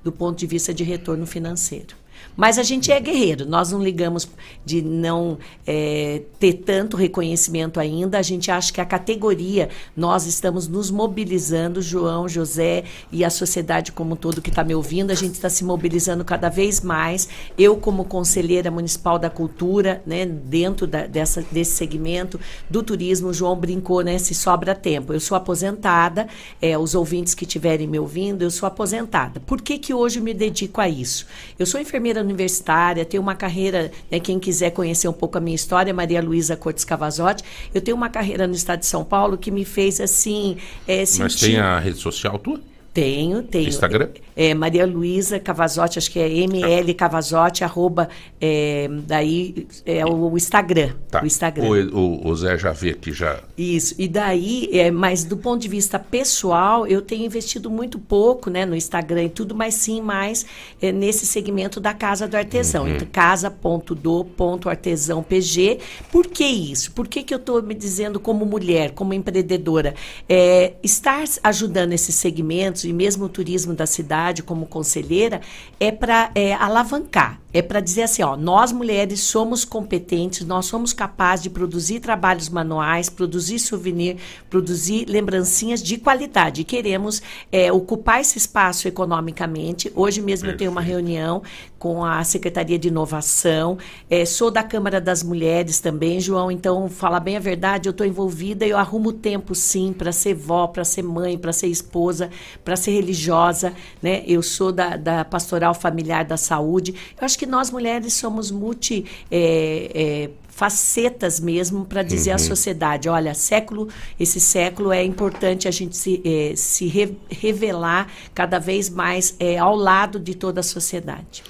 do 0.02 0.12
ponto 0.12 0.38
de 0.38 0.46
vista 0.46 0.72
de 0.72 0.84
retorno 0.84 1.26
financeiro. 1.26 2.01
Mas 2.36 2.58
a 2.58 2.62
gente 2.62 2.90
é 2.90 2.98
guerreiro, 2.98 3.46
nós 3.46 3.72
não 3.72 3.82
ligamos 3.82 4.28
de 4.64 4.80
não 4.80 5.38
é, 5.66 6.22
ter 6.38 6.54
tanto 6.54 6.96
reconhecimento 6.96 7.78
ainda. 7.78 8.18
A 8.18 8.22
gente 8.22 8.50
acha 8.50 8.72
que 8.72 8.80
a 8.80 8.84
categoria, 8.84 9.68
nós 9.96 10.26
estamos 10.26 10.66
nos 10.66 10.90
mobilizando, 10.90 11.82
João, 11.82 12.28
José 12.28 12.84
e 13.10 13.24
a 13.24 13.30
sociedade 13.30 13.92
como 13.92 14.14
um 14.14 14.16
todo 14.16 14.40
que 14.40 14.50
está 14.50 14.64
me 14.64 14.74
ouvindo, 14.74 15.10
a 15.10 15.14
gente 15.14 15.34
está 15.34 15.50
se 15.50 15.64
mobilizando 15.64 16.24
cada 16.24 16.48
vez 16.48 16.80
mais. 16.80 17.28
Eu, 17.58 17.76
como 17.76 18.04
conselheira 18.04 18.70
municipal 18.70 19.18
da 19.18 19.28
cultura, 19.28 20.02
né, 20.06 20.24
dentro 20.24 20.86
da, 20.86 21.06
dessa, 21.06 21.44
desse 21.50 21.72
segmento 21.72 22.40
do 22.68 22.82
turismo, 22.82 23.32
João 23.32 23.56
brincou, 23.56 24.02
né, 24.02 24.18
se 24.18 24.34
sobra 24.34 24.74
tempo. 24.74 25.12
Eu 25.12 25.20
sou 25.20 25.36
aposentada, 25.36 26.26
é, 26.60 26.78
os 26.78 26.94
ouvintes 26.94 27.34
que 27.34 27.44
estiverem 27.44 27.86
me 27.86 27.98
ouvindo, 27.98 28.42
eu 28.42 28.50
sou 28.50 28.66
aposentada. 28.66 29.40
Por 29.40 29.60
que, 29.60 29.78
que 29.78 29.92
hoje 29.92 30.18
eu 30.18 30.24
me 30.24 30.32
dedico 30.32 30.80
a 30.80 30.88
isso? 30.88 31.26
Eu 31.58 31.66
sou 31.66 31.80
enfermeira 31.80 32.21
universitária, 32.22 33.04
tenho 33.04 33.22
uma 33.22 33.34
carreira, 33.34 33.90
né, 34.10 34.18
quem 34.18 34.38
quiser 34.38 34.70
conhecer 34.70 35.08
um 35.08 35.12
pouco 35.12 35.38
a 35.38 35.40
minha 35.40 35.54
história, 35.54 35.92
Maria 35.92 36.22
Luísa 36.22 36.56
Cortes 36.56 36.84
Cavazotti, 36.84 37.44
eu 37.74 37.80
tenho 37.80 37.96
uma 37.96 38.08
carreira 38.08 38.46
no 38.46 38.54
estado 38.54 38.80
de 38.80 38.86
São 38.86 39.04
Paulo 39.04 39.36
que 39.36 39.50
me 39.50 39.64
fez 39.64 40.00
assim. 40.00 40.56
É, 40.86 41.04
sentir... 41.04 41.22
Mas 41.22 41.34
tem 41.36 41.58
a 41.58 41.78
rede 41.78 41.98
social 41.98 42.38
tua? 42.38 42.60
Tenho, 42.92 43.42
tenho. 43.42 43.68
Instagram? 43.68 44.08
É, 44.36 44.52
Maria 44.52 44.86
Luísa 44.86 45.40
Cavazotti, 45.40 45.98
acho 45.98 46.10
que 46.10 46.18
é 46.18 46.28
ML 46.28 46.92
Cavazotti, 46.92 47.64
arroba, 47.64 48.10
é, 48.38 48.86
daí 49.06 49.66
é 49.86 50.04
o 50.04 50.36
Instagram. 50.36 50.90
Tá. 51.10 51.22
O 51.22 51.26
Instagram. 51.26 51.64
O, 51.64 51.98
o, 51.98 52.28
o, 52.28 52.36
Zé 52.36 52.58
já 52.58 52.72
vê 52.72 52.90
aqui 52.90 53.10
já. 53.12 53.40
Isso, 53.56 53.94
e 53.98 54.06
daí, 54.08 54.68
é, 54.72 54.90
mas 54.90 55.24
do 55.24 55.38
ponto 55.38 55.62
de 55.62 55.68
vista 55.68 55.98
pessoal, 55.98 56.86
eu 56.86 57.00
tenho 57.00 57.24
investido 57.24 57.70
muito 57.70 57.98
pouco 57.98 58.50
né, 58.50 58.66
no 58.66 58.76
Instagram 58.76 59.24
e 59.24 59.30
tudo, 59.30 59.54
mas 59.54 59.72
sim 59.74 60.02
mais 60.02 60.44
é, 60.80 60.92
nesse 60.92 61.24
segmento 61.24 61.80
da 61.80 61.94
Casa 61.94 62.28
do 62.28 62.36
Artesão. 62.36 62.84
Uhum. 62.84 62.94
Então, 62.94 63.08
casa.do.artesãopg. 63.10 65.78
Por 66.10 66.26
que 66.26 66.44
isso? 66.44 66.92
Por 66.92 67.08
que, 67.08 67.22
que 67.22 67.32
eu 67.32 67.38
estou 67.38 67.62
me 67.62 67.74
dizendo 67.74 68.20
como 68.20 68.44
mulher, 68.44 68.90
como 68.90 69.14
empreendedora? 69.14 69.94
É, 70.28 70.74
estar 70.82 71.24
ajudando 71.42 71.92
esses 71.92 72.14
segmentos 72.14 72.81
e 72.86 72.92
mesmo 72.92 73.24
o 73.24 73.28
turismo 73.28 73.74
da 73.74 73.86
cidade 73.86 74.42
como 74.42 74.66
conselheira 74.66 75.40
é 75.78 75.90
para 75.90 76.30
é, 76.34 76.54
alavancar, 76.54 77.41
é 77.52 77.60
para 77.60 77.80
dizer 77.80 78.02
assim, 78.02 78.22
ó, 78.22 78.36
nós 78.36 78.72
mulheres 78.72 79.20
somos 79.20 79.64
competentes, 79.64 80.46
nós 80.46 80.66
somos 80.66 80.92
capazes 80.92 81.42
de 81.42 81.50
produzir 81.50 82.00
trabalhos 82.00 82.48
manuais, 82.48 83.08
produzir 83.10 83.58
souvenir, 83.58 84.16
produzir 84.48 85.04
lembrancinhas 85.08 85.82
de 85.82 85.98
qualidade. 85.98 86.62
E 86.62 86.64
queremos 86.64 87.20
é, 87.50 87.70
ocupar 87.70 88.20
esse 88.20 88.38
espaço 88.38 88.88
economicamente. 88.88 89.92
Hoje 89.94 90.20
mesmo 90.20 90.46
Perfeito. 90.46 90.54
eu 90.54 90.58
tenho 90.58 90.70
uma 90.70 90.80
reunião 90.80 91.42
com 91.82 92.04
a 92.04 92.22
Secretaria 92.22 92.78
de 92.78 92.86
Inovação, 92.86 93.76
é, 94.08 94.24
sou 94.24 94.52
da 94.52 94.62
Câmara 94.62 95.00
das 95.00 95.20
Mulheres 95.20 95.80
também, 95.80 96.20
João, 96.20 96.48
então, 96.48 96.88
fala 96.88 97.18
bem 97.18 97.36
a 97.36 97.40
verdade, 97.40 97.88
eu 97.88 97.90
estou 97.90 98.06
envolvida, 98.06 98.64
eu 98.64 98.78
arrumo 98.78 99.12
tempo 99.12 99.52
sim 99.52 99.92
para 99.92 100.12
ser 100.12 100.32
vó, 100.32 100.68
para 100.68 100.84
ser 100.84 101.02
mãe, 101.02 101.36
para 101.36 101.52
ser 101.52 101.66
esposa, 101.66 102.30
para 102.64 102.76
ser 102.76 102.92
religiosa, 102.92 103.72
né? 104.00 104.22
Eu 104.28 104.44
sou 104.44 104.70
da, 104.70 104.96
da 104.96 105.24
Pastoral 105.24 105.74
Familiar 105.74 106.24
da 106.24 106.36
Saúde. 106.36 106.94
Eu 107.20 107.24
acho 107.24 107.36
que 107.36 107.41
nós 107.46 107.70
mulheres 107.70 108.14
somos 108.14 108.50
multi. 108.50 109.04
É, 109.30 109.90
é, 109.94 110.42
facetas 110.52 111.40
mesmo 111.40 111.86
para 111.86 112.02
dizer 112.02 112.30
uhum. 112.30 112.36
à 112.36 112.38
sociedade, 112.38 113.08
olha, 113.08 113.32
século, 113.32 113.88
esse 114.20 114.38
século 114.38 114.92
é 114.92 115.02
importante 115.02 115.66
a 115.66 115.70
gente 115.70 115.96
se, 115.96 116.20
é, 116.24 116.54
se 116.54 116.86
re, 116.86 117.16
revelar 117.30 118.06
cada 118.34 118.58
vez 118.58 118.90
mais 118.90 119.34
é, 119.40 119.56
ao 119.56 119.74
lado 119.74 120.20
de 120.20 120.34
toda 120.34 120.60
a 120.60 120.62
sociedade. 120.62 121.42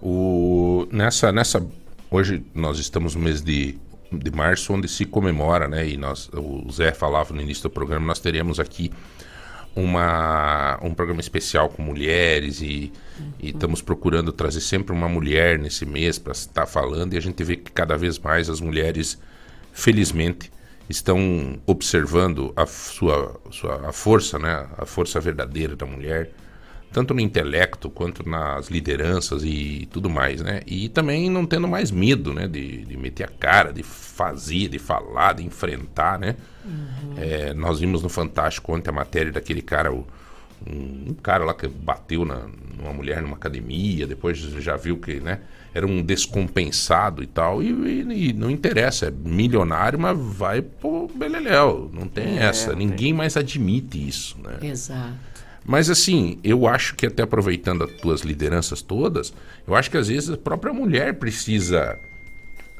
O, 0.00 0.86
nessa, 0.90 1.32
nessa, 1.32 1.66
hoje 2.08 2.44
nós 2.54 2.78
estamos 2.78 3.16
no 3.16 3.22
mês 3.22 3.42
de, 3.42 3.76
de 4.12 4.30
março, 4.30 4.72
onde 4.72 4.86
se 4.86 5.04
comemora, 5.04 5.66
né? 5.66 5.88
E 5.88 5.96
nós, 5.96 6.30
o 6.32 6.70
Zé 6.70 6.92
falava 6.92 7.34
no 7.34 7.40
início 7.40 7.64
do 7.64 7.70
programa, 7.70 8.06
nós 8.06 8.20
teremos 8.20 8.60
aqui 8.60 8.92
uma, 9.74 10.78
um 10.82 10.94
programa 10.94 11.20
especial 11.20 11.68
com 11.68 11.82
mulheres 11.82 12.60
e, 12.60 12.92
uhum. 13.18 13.32
e 13.40 13.50
estamos 13.50 13.82
procurando 13.82 14.32
trazer 14.32 14.60
sempre 14.60 14.94
uma 14.94 15.08
mulher 15.08 15.58
nesse 15.58 15.84
mês 15.84 16.18
para 16.18 16.32
estar 16.32 16.66
falando 16.66 17.14
e 17.14 17.16
a 17.16 17.20
gente 17.20 17.42
vê 17.42 17.56
que 17.56 17.72
cada 17.72 17.96
vez 17.96 18.18
mais 18.18 18.48
as 18.48 18.60
mulheres, 18.60 19.18
felizmente, 19.72 20.52
estão 20.88 21.58
observando 21.66 22.52
a 22.54 22.66
sua, 22.66 23.40
sua 23.50 23.88
a 23.88 23.92
força, 23.92 24.38
né? 24.38 24.66
A 24.76 24.84
força 24.84 25.18
verdadeira 25.18 25.74
da 25.74 25.86
mulher 25.86 26.30
tanto 26.94 27.12
no 27.12 27.20
intelecto 27.20 27.90
quanto 27.90 28.26
nas 28.26 28.68
lideranças 28.68 29.42
e 29.44 29.88
tudo 29.90 30.08
mais, 30.08 30.40
né? 30.40 30.60
E 30.64 30.88
também 30.88 31.28
não 31.28 31.44
tendo 31.44 31.66
mais 31.66 31.90
medo, 31.90 32.32
né? 32.32 32.46
De, 32.46 32.84
de 32.84 32.96
meter 32.96 33.24
a 33.24 33.28
cara, 33.28 33.72
de 33.72 33.82
fazer, 33.82 34.68
de 34.68 34.78
falar, 34.78 35.32
de 35.32 35.44
enfrentar, 35.44 36.20
né? 36.20 36.36
Uhum. 36.64 37.14
É, 37.16 37.52
nós 37.52 37.80
vimos 37.80 38.00
no 38.00 38.08
Fantástico 38.08 38.72
ontem 38.72 38.90
a 38.90 38.92
matéria 38.92 39.32
daquele 39.32 39.60
cara, 39.60 39.92
o, 39.92 40.06
um, 40.64 41.10
um, 41.10 41.14
cara 41.20 41.44
lá 41.44 41.52
que 41.52 41.66
bateu 41.66 42.24
na, 42.24 42.46
numa 42.78 42.92
mulher 42.92 43.20
numa 43.20 43.34
academia, 43.34 44.06
depois 44.06 44.38
já 44.38 44.76
viu 44.76 44.96
que, 44.96 45.18
né? 45.18 45.40
Era 45.74 45.88
um 45.88 46.00
descompensado 46.00 47.24
e 47.24 47.26
tal, 47.26 47.60
e, 47.60 47.72
e, 47.72 48.28
e 48.28 48.32
não 48.32 48.48
interessa, 48.48 49.06
é 49.06 49.10
milionário, 49.10 49.98
mas 49.98 50.16
vai 50.16 50.62
pro 50.62 51.10
beleléu, 51.12 51.90
não 51.92 52.06
tem 52.06 52.38
é, 52.38 52.44
essa, 52.44 52.72
ninguém 52.72 53.12
mais 53.12 53.36
admite 53.36 54.06
isso, 54.06 54.38
né? 54.40 54.58
Exato. 54.62 55.33
Mas 55.64 55.88
assim, 55.88 56.38
eu 56.44 56.66
acho 56.66 56.94
que 56.94 57.06
até 57.06 57.22
aproveitando 57.22 57.84
as 57.84 57.90
tuas 57.92 58.20
lideranças 58.20 58.82
todas, 58.82 59.32
eu 59.66 59.74
acho 59.74 59.90
que 59.90 59.96
às 59.96 60.08
vezes 60.08 60.30
a 60.30 60.36
própria 60.36 60.72
mulher 60.72 61.14
precisa 61.14 61.98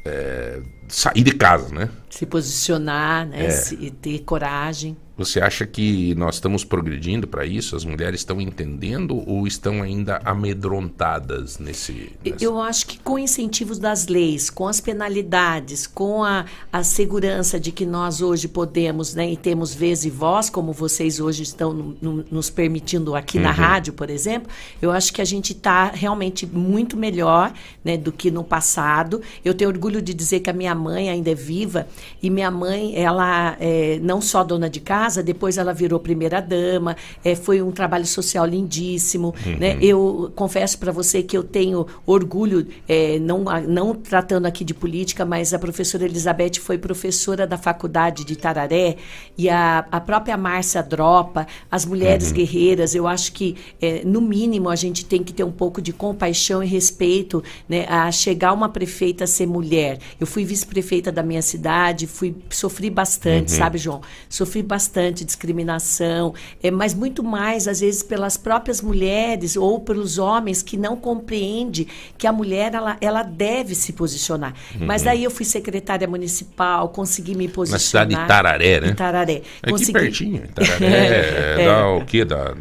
é, 0.04 0.60
sair 0.86 1.22
de 1.22 1.32
casa, 1.32 1.74
né? 1.74 1.88
Se 2.10 2.26
posicionar, 2.26 3.26
né? 3.26 3.46
É. 3.46 3.50
Se, 3.50 3.90
ter 3.90 4.20
coragem. 4.20 4.96
Você 5.16 5.40
acha 5.40 5.64
que 5.64 6.12
nós 6.16 6.36
estamos 6.36 6.64
progredindo 6.64 7.28
para 7.28 7.46
isso? 7.46 7.76
As 7.76 7.84
mulheres 7.84 8.20
estão 8.20 8.40
entendendo 8.40 9.22
ou 9.28 9.46
estão 9.46 9.80
ainda 9.80 10.20
amedrontadas 10.24 11.58
nesse. 11.60 12.10
Eu 12.40 12.60
acho 12.60 12.86
que 12.86 12.98
com 12.98 13.16
incentivos 13.16 13.78
das 13.78 14.08
leis, 14.08 14.50
com 14.50 14.66
as 14.66 14.80
penalidades, 14.80 15.86
com 15.86 16.24
a, 16.24 16.46
a 16.72 16.82
segurança 16.82 17.60
de 17.60 17.70
que 17.70 17.86
nós 17.86 18.20
hoje 18.20 18.48
podemos, 18.48 19.14
né, 19.14 19.30
e 19.30 19.36
temos 19.36 19.72
vez 19.72 20.04
e 20.04 20.10
voz, 20.10 20.50
como 20.50 20.72
vocês 20.72 21.20
hoje 21.20 21.44
estão 21.44 21.72
no, 21.72 21.96
no, 22.02 22.24
nos 22.28 22.50
permitindo 22.50 23.14
aqui 23.14 23.36
uhum. 23.36 23.44
na 23.44 23.52
rádio, 23.52 23.92
por 23.92 24.10
exemplo, 24.10 24.50
eu 24.82 24.90
acho 24.90 25.12
que 25.12 25.22
a 25.22 25.24
gente 25.24 25.52
está 25.52 25.90
realmente 25.90 26.44
muito 26.44 26.96
melhor 26.96 27.52
né, 27.84 27.96
do 27.96 28.10
que 28.10 28.32
no 28.32 28.42
passado. 28.42 29.22
Eu 29.44 29.54
tenho 29.54 29.70
orgulho 29.70 30.02
de 30.02 30.12
dizer 30.12 30.40
que 30.40 30.50
a 30.50 30.52
minha 30.52 30.74
mãe 30.74 31.08
ainda 31.08 31.30
é 31.30 31.34
viva 31.36 31.86
e 32.20 32.28
minha 32.30 32.50
mãe, 32.50 32.96
ela 32.96 33.56
é 33.60 34.00
não 34.02 34.20
só 34.20 34.42
dona 34.42 34.68
de 34.68 34.80
casa, 34.80 35.03
casa, 35.04 35.22
depois 35.22 35.58
ela 35.58 35.72
virou 35.72 36.00
primeira 36.00 36.40
dama, 36.40 36.96
é, 37.22 37.34
foi 37.34 37.60
um 37.60 37.70
trabalho 37.70 38.06
social 38.06 38.46
lindíssimo. 38.46 39.34
Uhum. 39.44 39.56
Né? 39.58 39.78
Eu 39.80 40.32
confesso 40.34 40.78
para 40.78 40.90
você 40.90 41.22
que 41.22 41.36
eu 41.36 41.42
tenho 41.42 41.86
orgulho, 42.06 42.66
é, 42.88 43.18
não, 43.18 43.44
não 43.68 43.94
tratando 43.94 44.46
aqui 44.46 44.64
de 44.64 44.72
política, 44.72 45.24
mas 45.24 45.52
a 45.52 45.58
professora 45.58 46.04
Elizabeth 46.04 46.58
foi 46.60 46.78
professora 46.78 47.46
da 47.46 47.58
faculdade 47.58 48.24
de 48.24 48.36
Tararé 48.36 48.96
e 49.36 49.48
a, 49.50 49.84
a 49.90 50.00
própria 50.00 50.36
Márcia 50.36 50.82
Dropa, 50.82 51.46
as 51.70 51.84
mulheres 51.84 52.28
uhum. 52.28 52.34
guerreiras, 52.34 52.94
eu 52.94 53.06
acho 53.06 53.32
que, 53.32 53.56
é, 53.80 54.02
no 54.04 54.20
mínimo, 54.20 54.70
a 54.70 54.76
gente 54.76 55.04
tem 55.04 55.22
que 55.22 55.32
ter 55.32 55.44
um 55.44 55.52
pouco 55.52 55.82
de 55.82 55.92
compaixão 55.92 56.62
e 56.62 56.66
respeito 56.66 57.42
né, 57.68 57.84
a 57.88 58.10
chegar 58.10 58.52
uma 58.52 58.68
prefeita 58.68 59.24
a 59.24 59.26
ser 59.26 59.46
mulher. 59.46 59.98
Eu 60.18 60.26
fui 60.26 60.44
vice-prefeita 60.44 61.12
da 61.12 61.22
minha 61.22 61.42
cidade, 61.42 62.06
fui, 62.06 62.34
sofri 62.48 62.88
bastante, 62.88 63.52
uhum. 63.52 63.58
sabe, 63.58 63.78
João? 63.78 64.00
Sofri 64.28 64.62
bastante 64.62 64.93
bastante 64.94 65.24
discriminação, 65.24 66.34
é, 66.62 66.70
mas 66.70 66.94
muito 66.94 67.24
mais, 67.24 67.66
às 67.66 67.80
vezes, 67.80 68.02
pelas 68.02 68.36
próprias 68.36 68.80
mulheres 68.80 69.56
ou 69.56 69.80
pelos 69.80 70.18
homens 70.18 70.62
que 70.62 70.76
não 70.76 70.96
compreendem 70.96 71.86
que 72.16 72.26
a 72.26 72.32
mulher 72.32 72.72
ela, 72.74 72.96
ela 73.00 73.22
deve 73.22 73.74
se 73.74 73.92
posicionar. 73.92 74.54
Uhum. 74.78 74.86
Mas 74.86 75.02
daí 75.02 75.24
eu 75.24 75.30
fui 75.30 75.44
secretária 75.44 76.06
municipal, 76.06 76.88
consegui 76.90 77.34
me 77.34 77.48
posicionar. 77.48 77.80
Na 77.80 78.10
cidade 78.10 78.14
de 78.14 78.28
Tararé, 78.28 78.80
né? 78.80 78.94
Tararé. 78.94 79.42
É 79.62 79.70
consegui... 79.70 79.92
pertinho. 79.92 80.42
Tararé 80.54 80.86
é, 80.86 81.56
é, 81.58 81.64
dá 81.64 81.88
o 81.88 82.04
quê? 82.04 82.24
Dá 82.24 82.54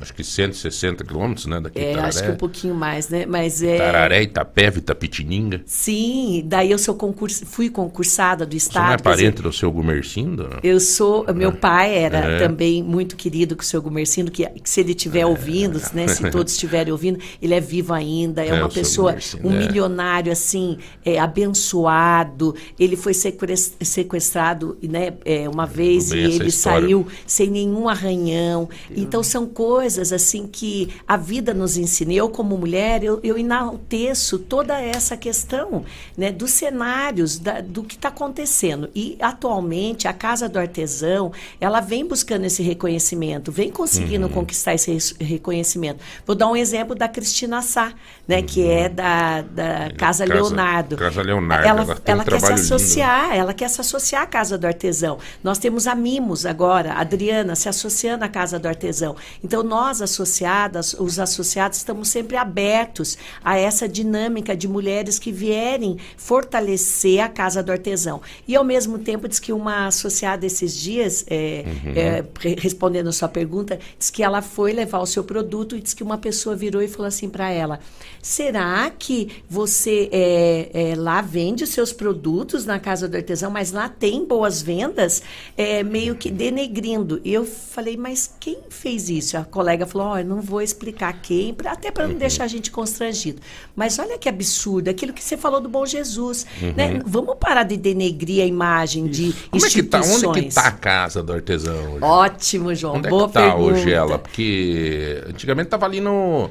acho 0.00 0.12
que 0.12 0.22
160 0.22 1.04
quilômetros, 1.04 1.46
né? 1.46 1.60
Daqui 1.60 1.78
é, 1.78 1.92
Tararé. 1.92 2.08
acho 2.08 2.22
que 2.22 2.30
um 2.30 2.36
pouquinho 2.36 2.74
mais, 2.74 3.08
né? 3.08 3.24
Mas 3.24 3.62
é. 3.62 3.78
Tararé, 3.78 4.22
Itapeva, 4.22 4.78
Itapetininga. 4.78 5.62
Sim, 5.64 6.42
daí 6.46 6.70
eu 6.70 6.78
sou 6.78 6.94
concurs... 6.94 7.42
fui 7.46 7.70
concursada 7.70 8.44
do 8.44 8.54
Estado. 8.54 8.82
Você 8.82 8.88
não 8.88 8.94
é 8.94 8.98
parente 8.98 9.36
dizer, 9.36 9.42
do 9.42 9.52
seu 9.52 9.70
Gumercindo? 9.72 10.58
Eu 10.62 10.78
sou. 10.80 11.26
Meu 11.34 11.52
pai 11.52 11.94
era 11.94 12.18
é. 12.18 12.38
também 12.38 12.82
muito 12.82 13.16
querido 13.16 13.56
com 13.56 13.62
o 13.62 13.64
seu 13.64 13.80
Gumercindo, 13.80 14.30
que, 14.30 14.46
que 14.46 14.68
se 14.68 14.80
ele 14.80 14.90
estiver 14.90 15.20
é. 15.20 15.26
ouvindo, 15.26 15.80
né? 15.94 16.06
Se 16.08 16.30
todos 16.30 16.52
estiverem 16.52 16.92
ouvindo, 16.92 17.18
ele 17.40 17.54
é 17.54 17.60
vivo 17.60 17.94
ainda, 17.94 18.44
é, 18.44 18.52
uma 18.52 18.68
pessoa, 18.68 19.16
um 19.42 19.52
é. 19.52 19.66
milionário 19.66 20.30
assim, 20.30 20.78
é, 21.04 21.18
abençoado. 21.18 22.54
Ele 22.78 22.96
foi 22.96 23.14
sequestrado, 23.14 24.76
né? 24.82 25.14
uma 25.50 25.66
vez 25.66 26.10
e 26.10 26.18
ele 26.18 26.50
saiu 26.50 27.06
sem 27.26 27.48
nenhum 27.48 27.88
arranhão. 27.88 28.68
Então 28.94 29.22
são 29.22 29.46
coisas 29.46 29.85
assim 29.86 30.46
que 30.46 30.94
a 31.06 31.16
vida 31.16 31.54
nos 31.54 31.76
ensina. 31.76 32.12
Eu, 32.12 32.28
como 32.28 32.56
mulher, 32.56 33.02
eu, 33.02 33.20
eu 33.22 33.38
enalteço 33.38 34.38
toda 34.38 34.80
essa 34.80 35.16
questão 35.16 35.84
né, 36.16 36.32
dos 36.32 36.50
cenários, 36.50 37.38
da, 37.38 37.60
do 37.60 37.82
que 37.82 37.94
está 37.94 38.08
acontecendo. 38.08 38.90
E 38.94 39.16
atualmente 39.20 40.08
a 40.08 40.12
Casa 40.12 40.48
do 40.48 40.58
Artesão, 40.58 41.32
ela 41.60 41.80
vem 41.80 42.06
buscando 42.06 42.44
esse 42.44 42.62
reconhecimento, 42.62 43.52
vem 43.52 43.70
conseguindo 43.70 44.26
uhum. 44.26 44.32
conquistar 44.32 44.74
esse 44.74 45.14
reconhecimento. 45.20 46.00
Vou 46.26 46.34
dar 46.34 46.48
um 46.48 46.56
exemplo 46.56 46.94
da 46.94 47.08
Cristina 47.08 47.62
Sá, 47.62 47.92
né, 48.26 48.38
uhum. 48.38 48.42
que 48.44 48.66
é 48.66 48.88
da, 48.88 49.42
da 49.42 49.90
Casa, 49.96 50.24
Casa 50.24 50.24
Leonardo. 50.24 50.96
Casa 50.96 51.22
Leonardo. 51.22 51.66
Ela, 51.66 51.82
ela, 51.82 52.02
ela 52.04 52.22
um 52.22 52.26
quer 52.26 52.40
se 52.40 52.52
associar, 52.52 53.24
lindo. 53.24 53.36
ela 53.36 53.54
quer 53.54 53.68
se 53.68 53.80
associar 53.80 54.22
à 54.22 54.26
Casa 54.26 54.58
do 54.58 54.66
Artesão. 54.66 55.18
Nós 55.42 55.58
temos 55.58 55.86
a 55.86 55.94
Mimos 55.94 56.46
agora, 56.46 56.94
a 56.94 57.00
Adriana 57.00 57.54
se 57.54 57.68
associando 57.68 58.24
à 58.24 58.28
Casa 58.28 58.58
do 58.58 58.66
Artesão. 58.66 59.16
Então 59.42 59.62
nós 59.62 59.75
associadas, 59.76 60.94
os 60.94 61.18
associados 61.18 61.78
estamos 61.78 62.08
sempre 62.08 62.36
abertos 62.36 63.18
a 63.44 63.58
essa 63.58 63.88
dinâmica 63.88 64.56
de 64.56 64.66
mulheres 64.66 65.18
que 65.18 65.30
vierem 65.30 65.98
fortalecer 66.16 67.20
a 67.20 67.28
Casa 67.28 67.62
do 67.62 67.72
Artesão. 67.72 68.20
E 68.46 68.56
ao 68.56 68.64
mesmo 68.64 68.98
tempo 68.98 69.28
diz 69.28 69.38
que 69.38 69.52
uma 69.52 69.86
associada 69.86 70.46
esses 70.46 70.76
dias, 70.76 71.24
é, 71.28 71.64
uhum. 71.66 71.92
é, 71.94 72.24
respondendo 72.58 73.08
a 73.08 73.12
sua 73.12 73.28
pergunta, 73.28 73.78
diz 73.98 74.10
que 74.10 74.22
ela 74.22 74.42
foi 74.42 74.72
levar 74.72 75.00
o 75.00 75.06
seu 75.06 75.22
produto 75.22 75.76
e 75.76 75.80
diz 75.80 75.94
que 75.94 76.02
uma 76.02 76.18
pessoa 76.18 76.56
virou 76.56 76.82
e 76.82 76.88
falou 76.88 77.06
assim 77.06 77.28
para 77.28 77.50
ela: 77.50 77.80
será 78.22 78.90
que 78.90 79.42
você 79.48 80.08
é, 80.12 80.70
é, 80.72 80.94
lá 80.96 81.20
vende 81.20 81.64
os 81.64 81.70
seus 81.70 81.92
produtos 81.92 82.64
na 82.64 82.78
Casa 82.78 83.08
do 83.08 83.16
Artesão, 83.16 83.50
mas 83.50 83.72
lá 83.72 83.88
tem 83.88 84.24
boas 84.24 84.62
vendas? 84.62 85.22
É, 85.56 85.82
meio 85.82 86.14
que 86.14 86.30
denegrindo. 86.30 87.20
E 87.24 87.32
eu 87.32 87.44
falei, 87.44 87.96
mas 87.96 88.32
quem 88.38 88.58
fez 88.68 89.08
isso? 89.08 89.36
A 89.36 89.44
colega 89.44 89.65
falou: 89.86 90.12
oh, 90.12 90.18
eu 90.18 90.24
não 90.24 90.40
vou 90.40 90.60
explicar 90.60 91.12
quem, 91.20 91.54
pra, 91.54 91.72
até 91.72 91.90
para 91.90 92.04
não 92.04 92.12
uhum. 92.12 92.18
deixar 92.18 92.44
a 92.44 92.48
gente 92.48 92.70
constrangido. 92.70 93.40
Mas 93.74 93.98
olha 93.98 94.18
que 94.18 94.28
absurdo, 94.28 94.88
aquilo 94.88 95.12
que 95.12 95.22
você 95.22 95.36
falou 95.36 95.60
do 95.60 95.68
Bom 95.68 95.86
Jesus. 95.86 96.46
Uhum. 96.60 96.72
Né? 96.76 97.00
Vamos 97.04 97.36
parar 97.38 97.62
de 97.62 97.76
denegrir 97.76 98.42
a 98.42 98.46
imagem 98.46 99.06
de 99.06 99.32
Como 99.50 99.64
instituições. 99.64 100.12
É 100.12 100.16
que 100.16 100.22
tá? 100.22 100.28
Onde 100.28 100.40
que 100.42 100.48
está 100.48 100.66
a 100.68 100.72
casa 100.72 101.22
do 101.22 101.32
artesão 101.32 101.94
hoje? 101.94 102.04
Ótimo, 102.04 102.74
João. 102.74 102.96
Onde 102.96 103.08
Boa 103.08 103.24
é 103.24 103.26
que 103.26 103.32
tá 103.32 103.40
pergunta. 103.40 103.72
hoje 103.72 103.92
ela? 103.92 104.18
Porque 104.18 105.24
antigamente 105.28 105.66
estava 105.66 105.86
ali 105.86 106.00
no 106.00 106.50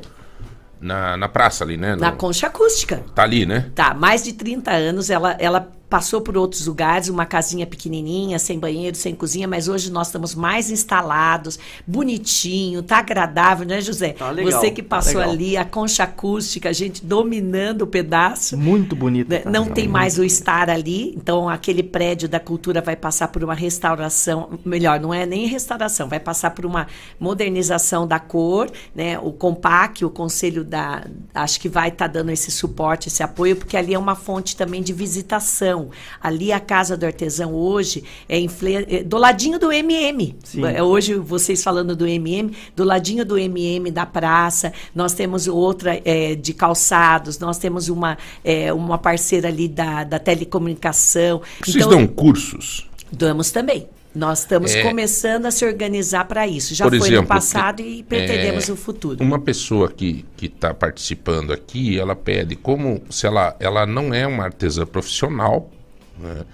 na, 0.80 1.17
na 1.17 1.28
praça 1.28 1.63
ali, 1.63 1.78
né? 1.78 1.95
No... 1.95 2.01
Na 2.01 2.12
concha 2.12 2.47
acústica. 2.47 3.04
Tá 3.13 3.23
ali, 3.23 3.45
né? 3.45 3.71
Tá, 3.73 3.93
mais 3.93 4.23
de 4.23 4.34
30 4.34 4.71
anos 4.71 5.10
ela, 5.10 5.36
ela 5.39 5.71
passou 5.95 6.19
por 6.19 6.36
outros 6.36 6.67
lugares, 6.67 7.08
uma 7.08 7.25
casinha 7.25 7.65
pequenininha, 7.65 8.38
sem 8.38 8.60
banheiro, 8.60 8.97
sem 8.97 9.15
cozinha, 9.15 9.47
mas 9.47 9.69
hoje 9.69 9.89
nós 9.89 10.08
estamos 10.08 10.36
mais 10.36 10.69
instalados, 10.69 11.58
bonitinho, 11.88 12.84
tá 12.84 12.97
agradável, 12.97 13.65
né, 13.65 13.79
José? 13.79 14.10
Tá 14.10 14.29
legal, 14.29 14.60
Você 14.60 14.71
que 14.71 14.84
tá 14.84 14.97
passou 14.97 15.21
legal. 15.21 15.34
ali, 15.34 15.55
a 15.55 15.63
concha 15.63 16.03
acústica, 16.03 16.67
a 16.67 16.73
gente 16.73 17.05
dominando 17.05 17.84
o 17.84 17.88
pedaço. 17.88 18.58
Muito 18.58 18.93
bonito. 18.93 19.29
Né? 19.29 19.39
tá? 19.39 19.49
Não 19.49 19.67
tem 19.67 19.86
Muito 19.86 19.93
mais 19.93 20.17
o 20.17 20.25
estar 20.25 20.69
ali, 20.69 21.13
então 21.15 21.47
aquele 21.47 21.81
prédio 21.81 22.27
da 22.27 22.41
cultura 22.41 22.81
vai 22.81 22.97
passar 22.97 23.29
por 23.29 23.41
uma 23.41 23.53
restauração, 23.53 24.60
melhor, 24.65 24.99
não 24.99 25.13
é 25.13 25.25
nem 25.25 25.47
restauração, 25.47 26.10
vai 26.10 26.19
passar 26.19 26.49
por 26.49 26.65
uma 26.65 26.88
modernização 27.17 28.05
da 28.05 28.19
cor, 28.19 28.69
né? 28.93 29.17
O 29.17 29.31
Compac, 29.31 30.03
o 30.03 30.10
conselho 30.10 30.65
da, 30.65 31.05
acho 31.34 31.58
que 31.58 31.69
vai 31.69 31.88
estar 31.88 32.08
dando 32.08 32.31
esse 32.31 32.51
suporte, 32.51 33.08
esse 33.08 33.23
apoio, 33.23 33.55
porque 33.55 33.77
ali 33.77 33.93
é 33.93 33.97
uma 33.97 34.15
fonte 34.15 34.58
também 34.58 34.84
de 34.84 34.91
visitação. 34.91 35.84
Ali 36.21 36.51
a 36.51 36.59
casa 36.59 36.95
do 36.95 37.05
artesão 37.05 37.53
hoje 37.53 38.03
é, 38.27 38.39
infle... 38.39 38.85
é 38.87 39.03
do 39.03 39.17
ladinho 39.17 39.59
do 39.59 39.71
MM. 39.71 40.35
Sim. 40.43 40.65
É, 40.65 40.81
Hoje 40.81 41.15
vocês 41.15 41.63
falando 41.63 41.95
do 41.95 42.07
MM, 42.07 42.55
do 42.75 42.83
ladinho 42.83 43.25
do 43.25 43.37
MM 43.37 43.89
da 43.91 44.05
praça, 44.05 44.71
nós 44.93 45.13
temos 45.13 45.47
outra 45.47 45.99
é, 46.05 46.35
de 46.35 46.53
calçados, 46.53 47.39
nós 47.39 47.57
temos 47.57 47.89
uma, 47.89 48.17
é, 48.43 48.71
uma 48.71 48.97
parceira 48.97 49.47
ali 49.47 49.67
da, 49.67 50.03
da 50.03 50.19
telecomunicação. 50.19 51.41
Vocês 51.63 51.85
dão 51.85 52.05
cursos? 52.07 52.89
Damos 53.11 53.51
também. 53.51 53.87
Nós 54.15 54.39
estamos 54.39 54.73
É. 54.73 54.82
começando 54.82 55.45
a 55.45 55.51
se 55.51 55.65
organizar 55.65 56.25
para 56.25 56.47
isso. 56.47 56.73
Já 56.73 56.88
foi 56.88 56.97
exemplo, 56.97 57.23
no 57.23 57.28
passado 57.28 57.82
e 57.82 58.01
pretendemos 58.01 58.69
é, 58.69 58.71
o 58.71 58.75
futuro. 58.78 59.21
Uma 59.21 59.39
pessoa 59.39 59.91
que 59.91 60.25
está 60.41 60.73
participando 60.73 61.51
aqui, 61.51 61.99
ela 61.99 62.15
pede 62.15 62.56
como 62.56 63.01
se 63.10 63.28
ela, 63.28 63.56
ela 63.60 63.86
não 63.86 64.13
é 64.13 64.25
uma 64.25 64.45
artesã 64.45 64.86
profissional, 64.86 65.69
né? 66.17 66.45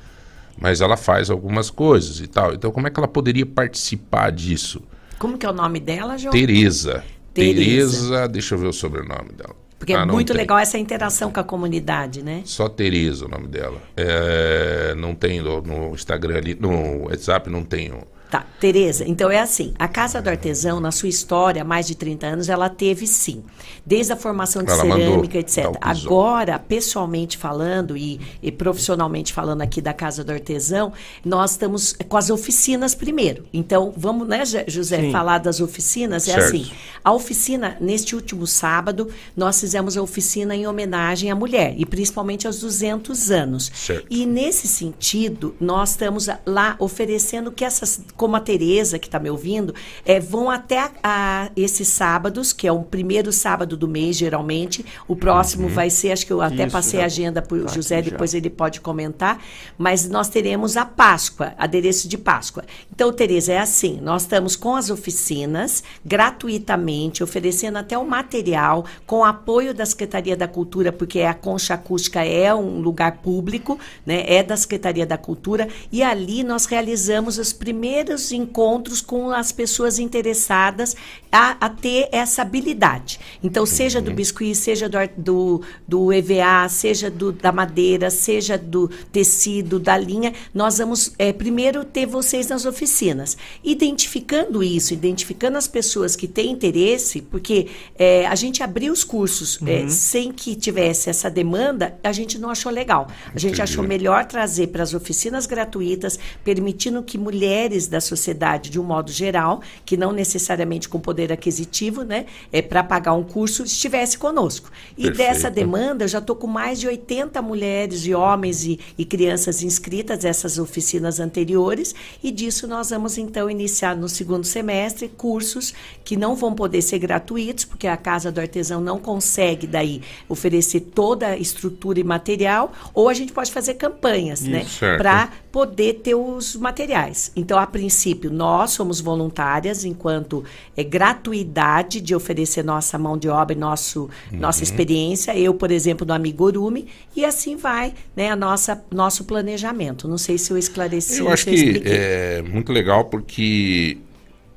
mas 0.57 0.81
ela 0.81 0.97
faz 0.97 1.29
algumas 1.29 1.69
coisas 1.69 2.19
e 2.19 2.27
tal. 2.27 2.53
Então, 2.53 2.71
como 2.71 2.87
é 2.87 2.89
que 2.89 2.99
ela 2.99 3.07
poderia 3.07 3.45
participar 3.45 4.31
disso? 4.31 4.81
Como 5.19 5.37
que 5.37 5.45
é 5.45 5.49
o 5.49 5.53
nome 5.53 5.79
dela, 5.79 6.17
João? 6.17 6.31
Tereza. 6.31 7.03
Tereza, 7.33 8.27
deixa 8.27 8.55
eu 8.55 8.59
ver 8.59 8.67
o 8.67 8.73
sobrenome 8.73 9.31
dela. 9.33 9.55
Porque 9.81 9.93
é 9.93 9.95
Ah, 9.95 10.05
não 10.05 10.13
muito 10.13 10.27
tem. 10.27 10.37
legal 10.37 10.59
essa 10.59 10.77
interação 10.77 11.31
com 11.31 11.39
a 11.39 11.43
comunidade, 11.43 12.21
né? 12.21 12.43
Só 12.45 12.69
Tereza 12.69 13.25
o 13.25 13.27
nome 13.27 13.47
dela. 13.47 13.81
É, 13.97 14.93
não 14.95 15.15
tem 15.15 15.41
no, 15.41 15.59
no 15.59 15.95
Instagram 15.95 16.37
ali, 16.37 16.53
no 16.53 17.05
WhatsApp 17.05 17.49
não 17.49 17.63
tem. 17.63 17.91
Tá, 18.31 18.45
Tereza, 18.61 19.03
então 19.05 19.29
é 19.29 19.41
assim, 19.41 19.73
a 19.77 19.89
Casa 19.89 20.21
do 20.21 20.29
Artesão, 20.29 20.79
na 20.79 20.89
sua 20.89 21.09
história, 21.09 21.63
há 21.63 21.65
mais 21.65 21.85
de 21.85 21.95
30 21.95 22.27
anos, 22.27 22.47
ela 22.47 22.69
teve 22.69 23.05
sim, 23.05 23.43
desde 23.85 24.13
a 24.13 24.15
formação 24.15 24.63
de 24.63 24.71
Ela 24.71 24.81
cerâmica, 24.81 25.37
etc. 25.37 25.65
Agora, 25.81 26.57
pessoalmente 26.57 27.37
falando 27.37 27.97
e, 27.97 28.21
e 28.41 28.49
profissionalmente 28.49 29.33
falando 29.33 29.61
aqui 29.61 29.81
da 29.81 29.93
Casa 29.93 30.23
do 30.23 30.31
Artesão, 30.31 30.93
nós 31.25 31.51
estamos 31.51 31.93
com 32.07 32.15
as 32.15 32.29
oficinas 32.29 32.95
primeiro. 32.95 33.45
Então, 33.51 33.93
vamos, 33.97 34.25
né, 34.25 34.43
José, 34.45 35.01
Sim. 35.01 35.11
falar 35.11 35.39
das 35.39 35.59
oficinas? 35.59 36.25
É 36.29 36.31
Certo. 36.31 36.45
assim, 36.45 36.71
a 37.03 37.11
oficina, 37.11 37.75
neste 37.81 38.15
último 38.15 38.47
sábado, 38.47 39.09
nós 39.35 39.59
fizemos 39.59 39.97
a 39.97 40.01
oficina 40.01 40.55
em 40.55 40.65
homenagem 40.65 41.29
à 41.29 41.35
mulher, 41.35 41.73
e 41.77 41.85
principalmente 41.85 42.47
aos 42.47 42.61
200 42.61 43.29
anos. 43.29 43.69
Certo. 43.73 44.07
E 44.09 44.25
nesse 44.25 44.69
sentido, 44.69 45.53
nós 45.59 45.89
estamos 45.89 46.29
lá 46.45 46.77
oferecendo 46.79 47.51
que 47.51 47.65
essas, 47.65 47.99
como 48.21 48.35
a 48.35 48.39
Tereza, 48.39 48.99
que 48.99 49.07
está 49.07 49.17
me 49.17 49.31
ouvindo, 49.31 49.73
eh, 50.05 50.19
vão 50.19 50.51
até 50.51 50.77
a, 50.77 50.91
a 51.01 51.49
esses 51.55 51.87
sábados, 51.87 52.53
que 52.53 52.67
é 52.67 52.71
o 52.71 52.83
primeiro 52.83 53.31
sábado 53.31 53.75
do 53.75 53.87
mês, 53.87 54.15
geralmente. 54.15 54.85
O 55.07 55.15
próximo 55.15 55.67
vai 55.67 55.89
ser, 55.89 56.11
acho 56.11 56.27
que 56.27 56.31
eu 56.31 56.39
até 56.39 56.65
Isso, 56.65 56.71
passei 56.71 56.99
já 56.99 57.03
a 57.03 57.07
agenda 57.07 57.41
para 57.41 57.57
o 57.57 57.65
tá 57.65 57.73
José, 57.73 57.95
já. 57.95 58.11
depois 58.11 58.35
ele 58.35 58.51
pode 58.51 58.79
comentar. 58.79 59.43
Mas 59.75 60.07
nós 60.07 60.29
teremos 60.29 60.77
a 60.77 60.85
Páscoa, 60.85 61.55
adereço 61.57 62.07
de 62.07 62.15
Páscoa. 62.15 62.63
Então, 62.93 63.11
Tereza, 63.11 63.53
é 63.53 63.57
assim: 63.57 63.99
nós 63.99 64.21
estamos 64.21 64.55
com 64.55 64.75
as 64.75 64.91
oficinas 64.91 65.83
gratuitamente, 66.05 67.23
oferecendo 67.23 67.79
até 67.79 67.97
o 67.97 68.07
material, 68.07 68.85
com 69.07 69.25
apoio 69.25 69.73
da 69.73 69.83
Secretaria 69.83 70.37
da 70.37 70.47
Cultura, 70.47 70.91
porque 70.91 71.21
a 71.21 71.33
Concha 71.33 71.73
Acústica 71.73 72.23
é 72.23 72.53
um 72.53 72.81
lugar 72.81 73.13
público, 73.23 73.79
né? 74.05 74.23
É 74.27 74.43
da 74.43 74.55
Secretaria 74.55 75.07
da 75.07 75.17
Cultura, 75.17 75.67
e 75.91 76.03
ali 76.03 76.43
nós 76.43 76.67
realizamos 76.67 77.39
os 77.39 77.51
primeiros 77.51 78.10
encontros 78.31 78.99
com 78.99 79.29
as 79.29 79.51
pessoas 79.51 79.99
interessadas 79.99 80.95
a, 81.31 81.65
a 81.65 81.69
ter 81.69 82.09
essa 82.11 82.41
habilidade. 82.41 83.19
Então, 83.41 83.65
seja 83.65 84.01
do 84.01 84.11
biscuit, 84.11 84.53
seja 84.53 84.89
do, 84.89 84.97
do, 85.15 85.61
do 85.87 86.11
EVA, 86.11 86.67
seja 86.67 87.09
do, 87.09 87.31
da 87.31 87.51
madeira, 87.51 88.09
seja 88.09 88.57
do 88.57 88.89
tecido, 89.11 89.79
da 89.79 89.97
linha, 89.97 90.33
nós 90.53 90.79
vamos 90.79 91.13
eh, 91.17 91.31
primeiro 91.31 91.85
ter 91.85 92.05
vocês 92.05 92.49
nas 92.49 92.65
oficinas. 92.65 93.37
Identificando 93.63 94.61
isso, 94.61 94.93
identificando 94.93 95.57
as 95.57 95.67
pessoas 95.67 96.17
que 96.17 96.27
têm 96.27 96.51
interesse, 96.51 97.21
porque 97.21 97.67
eh, 97.97 98.25
a 98.25 98.35
gente 98.35 98.61
abriu 98.61 98.91
os 98.91 99.05
cursos 99.05 99.57
eh, 99.65 99.87
sem 99.87 100.33
que 100.33 100.53
tivesse 100.55 101.09
essa 101.09 101.29
demanda, 101.29 101.97
a 102.03 102.11
gente 102.11 102.37
não 102.37 102.49
achou 102.49 102.71
legal. 102.71 103.07
A 103.33 103.39
gente 103.39 103.53
Entendi. 103.53 103.61
achou 103.61 103.83
melhor 103.85 104.25
trazer 104.25 104.67
para 104.67 104.83
as 104.83 104.93
oficinas 104.93 105.45
gratuitas, 105.45 106.19
permitindo 106.43 107.01
que 107.01 107.17
mulheres 107.17 107.87
da 107.87 108.00
da 108.01 108.07
sociedade 108.07 108.71
de 108.71 108.79
um 108.79 108.83
modo 108.83 109.11
geral, 109.11 109.61
que 109.85 109.95
não 109.95 110.11
necessariamente 110.11 110.89
com 110.89 110.99
poder 110.99 111.31
aquisitivo, 111.31 112.03
né, 112.03 112.25
é 112.51 112.61
para 112.61 112.83
pagar 112.83 113.13
um 113.13 113.23
curso, 113.23 113.63
estivesse 113.63 114.17
conosco. 114.17 114.71
E 114.97 115.03
Perfeito. 115.03 115.17
dessa 115.17 115.49
demanda, 115.51 116.03
eu 116.03 116.07
já 116.07 116.17
estou 116.17 116.35
com 116.35 116.47
mais 116.47 116.79
de 116.79 116.87
80 116.87 117.41
mulheres 117.41 118.05
e 118.05 118.13
homens 118.13 118.65
e, 118.65 118.79
e 118.97 119.05
crianças 119.05 119.61
inscritas 119.61 120.23
nessas 120.23 120.57
oficinas 120.57 121.19
anteriores, 121.19 121.93
e 122.23 122.31
disso 122.31 122.67
nós 122.67 122.89
vamos 122.89 123.17
então 123.17 123.49
iniciar 123.49 123.95
no 123.95 124.09
segundo 124.09 124.45
semestre 124.45 125.07
cursos 125.07 125.73
que 126.03 126.17
não 126.17 126.35
vão 126.35 126.53
poder 126.53 126.81
ser 126.81 126.97
gratuitos, 126.97 127.63
porque 127.63 127.87
a 127.87 127.95
Casa 127.95 128.31
do 128.31 128.41
Artesão 128.41 128.81
não 128.81 128.97
consegue 128.97 129.67
daí 129.67 130.01
oferecer 130.27 130.79
toda 130.79 131.27
a 131.27 131.37
estrutura 131.37 131.99
e 131.99 132.03
material, 132.03 132.71
ou 132.93 133.07
a 133.07 133.13
gente 133.13 133.31
pode 133.31 133.51
fazer 133.51 133.75
campanhas, 133.75 134.41
né, 134.41 134.63
Isso, 134.63 134.79
certo. 134.79 134.97
para 134.97 135.29
poder 135.51 135.95
ter 135.95 136.15
os 136.15 136.55
materiais. 136.55 137.31
Então, 137.35 137.59
a 137.59 137.67
princípio, 137.67 138.31
nós 138.31 138.71
somos 138.71 139.01
voluntárias 139.01 139.83
enquanto 139.83 140.43
é, 140.77 140.83
gratuidade 140.83 141.99
de 141.99 142.15
oferecer 142.15 142.63
nossa 142.63 142.97
mão 142.97 143.17
de 143.17 143.27
obra 143.27 143.53
e 143.55 143.59
nosso, 143.59 144.09
nossa 144.31 144.59
Uhum. 144.59 144.63
experiência. 144.63 145.37
Eu, 145.37 145.53
por 145.53 145.69
exemplo, 145.71 146.07
no 146.07 146.13
Amigurumi, 146.13 146.87
e 147.15 147.25
assim 147.25 147.55
vai 147.57 147.93
né, 148.15 148.31
a 148.31 148.35
nossa, 148.35 148.81
nosso 148.89 149.25
planejamento. 149.25 150.07
Não 150.07 150.17
sei 150.17 150.37
se 150.37 150.51
eu 150.51 150.57
esclareci. 150.57 151.19
Eu 151.19 151.29
acho 151.29 151.49
eu 151.49 151.53
que 151.53 151.81
é 151.85 152.41
muito 152.41 152.71
legal 152.71 153.05
porque 153.05 153.97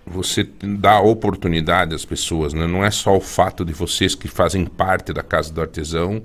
você 0.07 0.47
dá 0.79 1.01
oportunidade 1.01 1.95
às 1.95 2.05
pessoas, 2.05 2.53
né? 2.53 2.67
Não 2.67 2.85
é 2.85 2.91
só 2.91 3.17
o 3.17 3.21
fato 3.21 3.65
de 3.65 3.73
vocês 3.73 4.15
que 4.15 4.29
fazem 4.29 4.65
parte 4.67 5.13
da 5.13 5.23
casa 5.23 5.53
do 5.53 5.61
artesão, 5.61 6.23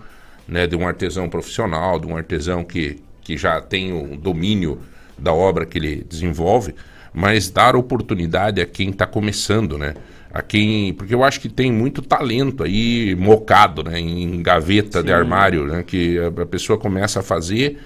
né? 0.47 0.67
De 0.67 0.75
um 0.75 0.85
artesão 0.87 1.29
profissional, 1.29 1.97
de 1.99 2.05
um 2.05 2.15
artesão 2.17 2.63
que, 2.63 2.97
que 3.29 3.37
já 3.37 3.61
tem 3.61 3.93
o 3.93 4.17
domínio 4.17 4.79
da 5.15 5.31
obra 5.31 5.63
que 5.63 5.77
ele 5.77 6.03
desenvolve, 6.09 6.73
mas 7.13 7.47
dar 7.51 7.75
oportunidade 7.75 8.59
a 8.59 8.65
quem 8.65 8.89
está 8.89 9.05
começando, 9.05 9.77
né? 9.77 9.93
A 10.33 10.41
quem, 10.41 10.93
porque 10.95 11.13
eu 11.13 11.23
acho 11.23 11.39
que 11.39 11.47
tem 11.47 11.71
muito 11.71 12.01
talento 12.01 12.63
aí 12.63 13.15
mocado, 13.15 13.83
né? 13.83 13.99
Em 13.99 14.41
gaveta 14.41 15.03
de 15.03 15.09
Sim. 15.09 15.13
armário, 15.13 15.67
né? 15.67 15.83
Que 15.85 16.17
a, 16.17 16.41
a 16.41 16.45
pessoa 16.45 16.79
começa 16.79 17.19
a 17.19 17.23
fazer 17.23 17.77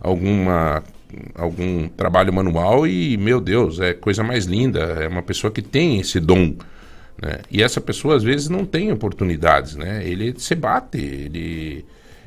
alguma 0.00 0.84
algum 1.34 1.88
trabalho 1.88 2.32
manual 2.32 2.86
e 2.86 3.16
meu 3.16 3.40
Deus 3.40 3.80
é 3.80 3.92
coisa 3.92 4.22
mais 4.22 4.46
linda 4.46 4.80
é 4.80 5.08
uma 5.08 5.20
pessoa 5.20 5.50
que 5.50 5.60
tem 5.60 6.00
esse 6.00 6.18
dom 6.18 6.54
né? 7.20 7.40
e 7.50 7.62
essa 7.62 7.82
pessoa 7.82 8.16
às 8.16 8.22
vezes 8.22 8.48
não 8.48 8.64
tem 8.64 8.90
oportunidades 8.90 9.76
né 9.76 10.02
ele 10.08 10.34
se 10.38 10.54
bate 10.54 10.96
ele 10.96 11.84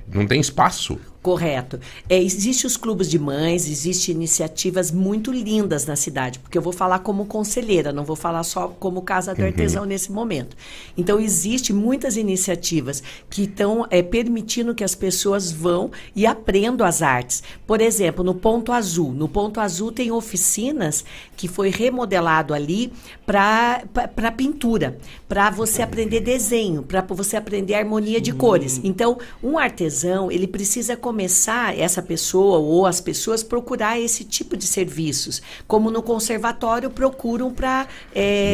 não 0.07 0.27
tem 0.27 0.39
espaço 0.39 0.99
Correto. 1.25 1.79
É, 2.07 2.21
Existem 2.21 2.67
os 2.67 2.77
clubes 2.77 3.09
de 3.09 3.17
mães, 3.17 3.67
existem 3.67 4.13
iniciativas 4.13 4.91
muito 4.91 5.31
lindas 5.31 5.87
na 5.87 5.95
cidade, 5.95 6.37
porque 6.37 6.55
eu 6.55 6.61
vou 6.61 6.71
falar 6.71 6.99
como 6.99 7.25
conselheira, 7.25 7.91
não 7.91 8.03
vou 8.03 8.15
falar 8.15 8.43
só 8.43 8.67
como 8.67 9.01
Casa 9.01 9.33
do 9.33 9.41
Uhum. 9.41 9.47
Artesão 9.47 9.85
nesse 9.85 10.11
momento. 10.11 10.55
Então, 10.95 11.19
existem 11.19 11.75
muitas 11.75 12.15
iniciativas 12.15 13.01
que 13.27 13.45
estão 13.45 13.87
é, 13.89 14.03
permitindo 14.03 14.75
que 14.75 14.83
as 14.83 14.93
pessoas 14.93 15.51
vão 15.51 15.89
e 16.15 16.27
aprendam 16.27 16.85
as 16.85 17.01
artes. 17.01 17.41
Por 17.65 17.81
exemplo, 17.81 18.23
no 18.23 18.35
Ponto 18.35 18.71
Azul. 18.71 19.11
No 19.11 19.27
Ponto 19.27 19.59
Azul 19.59 19.91
tem 19.91 20.11
oficinas 20.11 21.03
que 21.35 21.47
foi 21.47 21.71
remodelado 21.71 22.53
ali 22.53 22.93
para 23.25 24.31
pintura, 24.37 24.99
para 25.27 25.49
você 25.49 25.81
aprender 25.81 26.19
desenho, 26.19 26.83
para 26.83 27.01
você 27.01 27.35
aprender 27.35 27.73
harmonia 27.73 28.21
de 28.21 28.31
cores. 28.31 28.79
Então, 28.83 29.17
um 29.43 29.57
artesão, 29.57 30.31
ele 30.31 30.47
precisa 30.47 30.95
começar 30.95 31.77
essa 31.77 32.01
pessoa 32.01 32.59
ou 32.59 32.85
as 32.85 33.01
pessoas 33.01 33.41
procurar 33.41 33.99
esse 33.99 34.23
tipo 34.23 34.55
de 34.55 34.67
serviços, 34.67 35.41
como 35.67 35.89
no 35.89 36.03
conservatório 36.03 36.89
procuram 36.89 37.51
para 37.51 37.87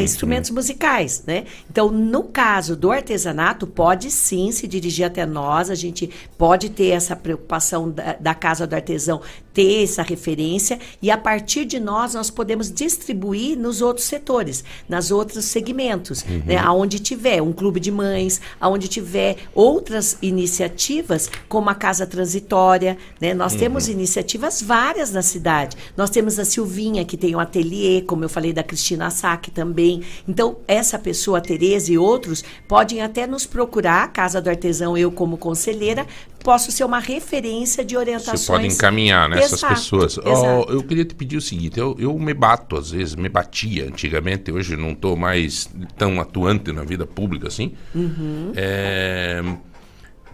instrumentos 0.04 0.50
musicais, 0.50 1.24
né? 1.26 1.46
Então, 1.70 1.92
no 1.92 2.24
caso 2.24 2.76
do 2.76 2.92
artesanato, 2.92 3.68
pode 3.68 4.10
sim 4.10 4.52
se 4.52 4.68
dirigir 4.68 5.06
até 5.06 5.26
nós, 5.26 5.70
a 5.70 5.76
gente 5.76 6.10
pode 6.38 6.70
ter 6.70 6.90
essa 6.90 7.16
preocupação 7.16 7.90
da, 7.90 8.14
da 8.14 8.34
Casa 8.34 8.66
do 8.66 8.74
Artesão, 8.74 9.22
ter 9.54 9.84
essa 9.84 10.02
referência 10.02 10.80
e 11.02 11.10
a 11.12 11.18
partir 11.18 11.66
de 11.66 11.80
nós, 11.80 12.14
nós 12.14 12.30
podemos 12.30 12.72
distribuir 12.72 13.58
nos 13.58 13.82
outros 13.82 14.06
setores, 14.08 14.64
nas 14.88 15.12
outros 15.12 15.46
segmentos, 15.46 16.24
Uhum. 16.24 16.42
né? 16.46 16.58
Aonde 16.58 17.00
tiver 17.00 17.42
um 17.42 17.52
clube 17.52 17.80
de 17.80 17.92
mães, 17.92 18.40
aonde 18.60 18.88
tiver 18.88 19.38
outras 19.54 20.18
iniciativas, 20.22 21.30
como 21.50 21.70
a 21.70 21.76
Casa 21.76 22.06
Transitória, 22.06 22.98
né? 23.20 23.34
Nós 23.34 23.54
Uhum. 23.54 23.60
temos 23.60 23.88
iniciativas 23.88 24.62
várias 24.62 25.12
na 25.12 25.22
cidade. 25.22 25.76
Nós 25.98 26.10
temos 26.10 26.38
a 26.40 26.46
Silvinha, 26.46 27.06
que 27.06 27.18
tem 27.18 27.36
um 27.36 27.40
ateliê, 27.40 28.02
como 28.02 28.24
eu 28.24 28.30
falei 28.30 28.54
da 28.54 28.64
Cristina 28.64 29.10
Sack 29.10 29.52
também. 29.52 30.02
Então, 30.28 30.58
essa 30.68 30.98
pessoa, 31.00 31.38
a 31.38 31.42
Tereza 31.42 31.92
e 31.92 31.98
outros, 31.98 32.44
podem 32.68 33.02
até 33.02 33.26
nos 33.28 33.46
procurar, 33.46 34.04
a 34.04 34.08
Casa 34.08 34.42
do 34.42 34.50
Artesão, 34.50 34.98
eu 34.98 35.12
como 35.12 35.38
conselheira, 35.38 36.06
posso 36.44 36.72
ser 36.72 36.84
uma 36.84 37.00
referência 37.00 37.84
de 37.84 37.96
orientações. 37.96 38.42
Você 38.42 38.52
pode 38.52 38.68
encaminhar 38.68 39.30
né, 39.30 39.40
essas 39.40 39.60
Exato, 39.60 39.74
pessoas. 39.74 40.18
Exato. 40.18 40.72
eu 40.72 40.84
queria 40.84 41.06
te 41.06 41.16
pedir 41.16 41.38
o 41.38 41.42
seguinte: 41.42 41.80
eu, 41.80 41.96
eu 42.00 42.18
me 42.18 42.34
bato, 42.34 42.78
às 42.78 42.92
vezes, 42.92 43.16
me 43.16 43.30
batia 43.30 43.86
antigamente, 43.86 44.52
hoje 44.52 44.76
não 44.76 44.92
estou 44.92 45.16
mais 45.16 45.70
tão 45.98 46.20
atuante 46.20 46.72
na 46.72 46.84
vida 46.84 47.06
pública 47.06 47.48
assim. 47.48 47.74
Uhum. 47.94 48.52
É, 48.56 49.42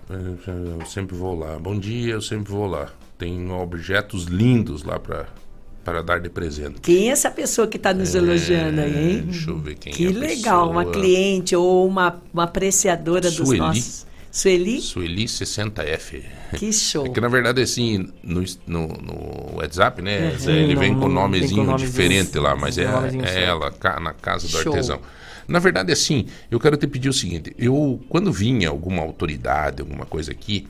eu 0.09 0.85
sempre 0.85 1.15
vou 1.15 1.37
lá. 1.37 1.57
Bom 1.59 1.77
dia, 1.77 2.13
eu 2.13 2.21
sempre 2.21 2.51
vou 2.51 2.65
lá. 2.65 2.87
Tem 3.17 3.49
objetos 3.51 4.25
lindos 4.25 4.83
lá 4.83 4.99
para 4.99 5.25
para 5.83 6.01
dar 6.01 6.19
de 6.19 6.29
presente. 6.29 6.81
Quem 6.81 7.07
é 7.07 7.13
essa 7.13 7.31
pessoa 7.31 7.65
que 7.65 7.77
está 7.77 7.93
nos 7.93 8.13
elogiando 8.13 8.81
aí, 8.81 9.11
hein? 9.11 9.21
Deixa 9.21 9.49
eu 9.49 9.57
ver 9.57 9.75
quem 9.75 9.93
Que 9.93 10.07
é 10.07 10.09
a 10.09 10.11
legal, 10.11 10.69
uma 10.69 10.83
pessoa. 10.83 11.01
cliente 11.01 11.55
ou 11.55 11.87
uma, 11.87 12.21
uma 12.33 12.43
apreciadora 12.43 13.21
dos 13.21 13.35
Sueli. 13.35 13.57
nossos. 13.57 14.05
Sueli? 14.37 14.81
Sueli 14.81 15.25
60F. 15.25 16.21
Que 16.57 16.71
show. 16.71 17.05
É 17.05 17.09
que 17.09 17.19
na 17.19 17.27
verdade, 17.27 17.61
assim, 17.61 18.07
no, 18.23 18.43
no, 18.67 18.87
no 18.87 19.55
WhatsApp, 19.57 20.01
né? 20.01 20.37
Uhum. 20.39 20.49
Ele 20.51 20.75
vem 20.75 20.91
Não, 20.93 20.99
com 20.99 21.07
não, 21.07 21.21
nomezinho 21.23 21.49
vem 21.55 21.65
com 21.65 21.71
nomezinho- 21.71 21.89
diferente 21.91 22.37
lá, 22.37 22.55
mas 22.55 22.77
é, 22.77 22.83
é 22.83 23.43
ela, 23.45 23.71
ca- 23.71 23.99
na 23.99 24.13
casa 24.13 24.45
do 24.47 24.51
Show. 24.61 24.71
artesão. 24.73 25.01
Na 25.47 25.59
verdade, 25.59 25.91
assim, 25.91 26.27
eu 26.51 26.59
quero 26.59 26.77
te 26.77 26.85
pedir 26.87 27.09
o 27.09 27.13
seguinte: 27.13 27.53
eu, 27.57 27.99
quando 28.09 28.31
vinha 28.31 28.69
alguma 28.69 29.01
autoridade, 29.01 29.81
alguma 29.81 30.05
coisa 30.05 30.31
aqui, 30.31 30.67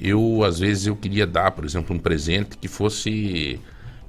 eu, 0.00 0.44
às 0.44 0.58
vezes, 0.58 0.86
eu 0.86 0.94
queria 0.96 1.26
dar, 1.26 1.52
por 1.52 1.64
exemplo, 1.64 1.96
um 1.96 1.98
presente 1.98 2.58
que 2.58 2.68
fosse 2.68 3.58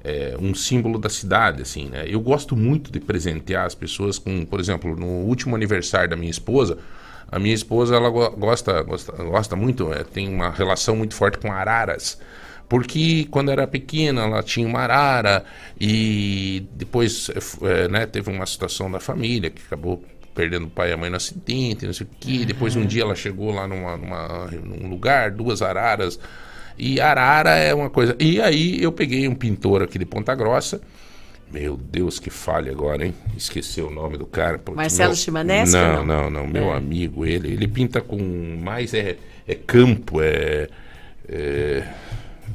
é, 0.04 0.36
um 0.38 0.54
símbolo 0.54 0.98
da 0.98 1.08
cidade, 1.08 1.62
assim, 1.62 1.86
né? 1.86 2.04
Eu 2.06 2.20
gosto 2.20 2.54
muito 2.54 2.92
de 2.92 3.00
presentear 3.00 3.64
as 3.64 3.74
pessoas 3.74 4.18
com, 4.18 4.44
por 4.44 4.60
exemplo, 4.60 4.94
no 4.94 5.06
último 5.06 5.56
aniversário 5.56 6.10
da 6.10 6.16
minha 6.16 6.30
esposa, 6.30 6.76
a 7.30 7.38
minha 7.38 7.54
esposa, 7.54 7.96
ela 7.96 8.10
go- 8.10 8.30
gosta, 8.30 8.82
gosta, 8.82 9.12
gosta 9.12 9.54
muito, 9.56 9.92
é, 9.92 10.04
tem 10.04 10.28
uma 10.28 10.50
relação 10.50 10.96
muito 10.96 11.14
forte 11.14 11.38
com 11.38 11.52
araras. 11.52 12.18
Porque 12.68 13.26
quando 13.30 13.50
era 13.50 13.66
pequena 13.66 14.22
ela 14.22 14.42
tinha 14.42 14.66
uma 14.66 14.80
arara 14.80 15.44
e 15.80 16.66
depois 16.74 17.30
eh, 17.62 17.88
né, 17.88 18.04
teve 18.06 18.30
uma 18.30 18.44
situação 18.44 18.90
da 18.90 19.00
família 19.00 19.48
que 19.48 19.62
acabou 19.66 20.02
perdendo 20.34 20.66
o 20.66 20.70
pai 20.70 20.90
e 20.90 20.92
a 20.92 20.96
mãe 20.96 21.08
no 21.08 21.16
acidente, 21.16 21.86
não 21.86 21.94
sei 21.94 22.06
o 22.06 22.10
quê. 22.20 22.44
Depois 22.44 22.76
um 22.76 22.84
dia 22.86 23.02
ela 23.02 23.14
chegou 23.14 23.50
lá 23.52 23.66
numa, 23.66 23.96
numa- 23.96 24.46
num 24.62 24.88
lugar, 24.88 25.30
duas 25.30 25.62
araras. 25.62 26.18
E 26.76 27.00
arara 27.00 27.50
é 27.56 27.72
uma 27.74 27.90
coisa. 27.90 28.14
E 28.20 28.40
aí 28.40 28.80
eu 28.82 28.92
peguei 28.92 29.26
um 29.26 29.34
pintor 29.34 29.82
aqui 29.82 29.98
de 29.98 30.04
Ponta 30.04 30.34
Grossa. 30.34 30.80
Meu 31.52 31.76
Deus, 31.76 32.18
que 32.18 32.28
falha 32.30 32.70
agora, 32.70 33.06
hein? 33.06 33.14
Esqueci 33.36 33.80
o 33.80 33.90
nome 33.90 34.18
do 34.18 34.26
cara. 34.26 34.60
Marcelo 34.74 35.10
meu- 35.10 35.16
Chimanesco, 35.16 35.76
Não, 35.76 36.04
não? 36.04 36.30
não, 36.30 36.30
não. 36.30 36.46
Meu 36.46 36.72
É. 36.72 36.76
amigo, 36.76 37.24
ele. 37.24 37.52
Ele 37.52 37.66
pinta 37.66 38.00
com 38.00 38.18
mais 38.62 38.92
é, 38.92 39.16
é 39.46 39.54
campo, 39.54 40.20
é. 40.20 40.68
é... 41.28 41.84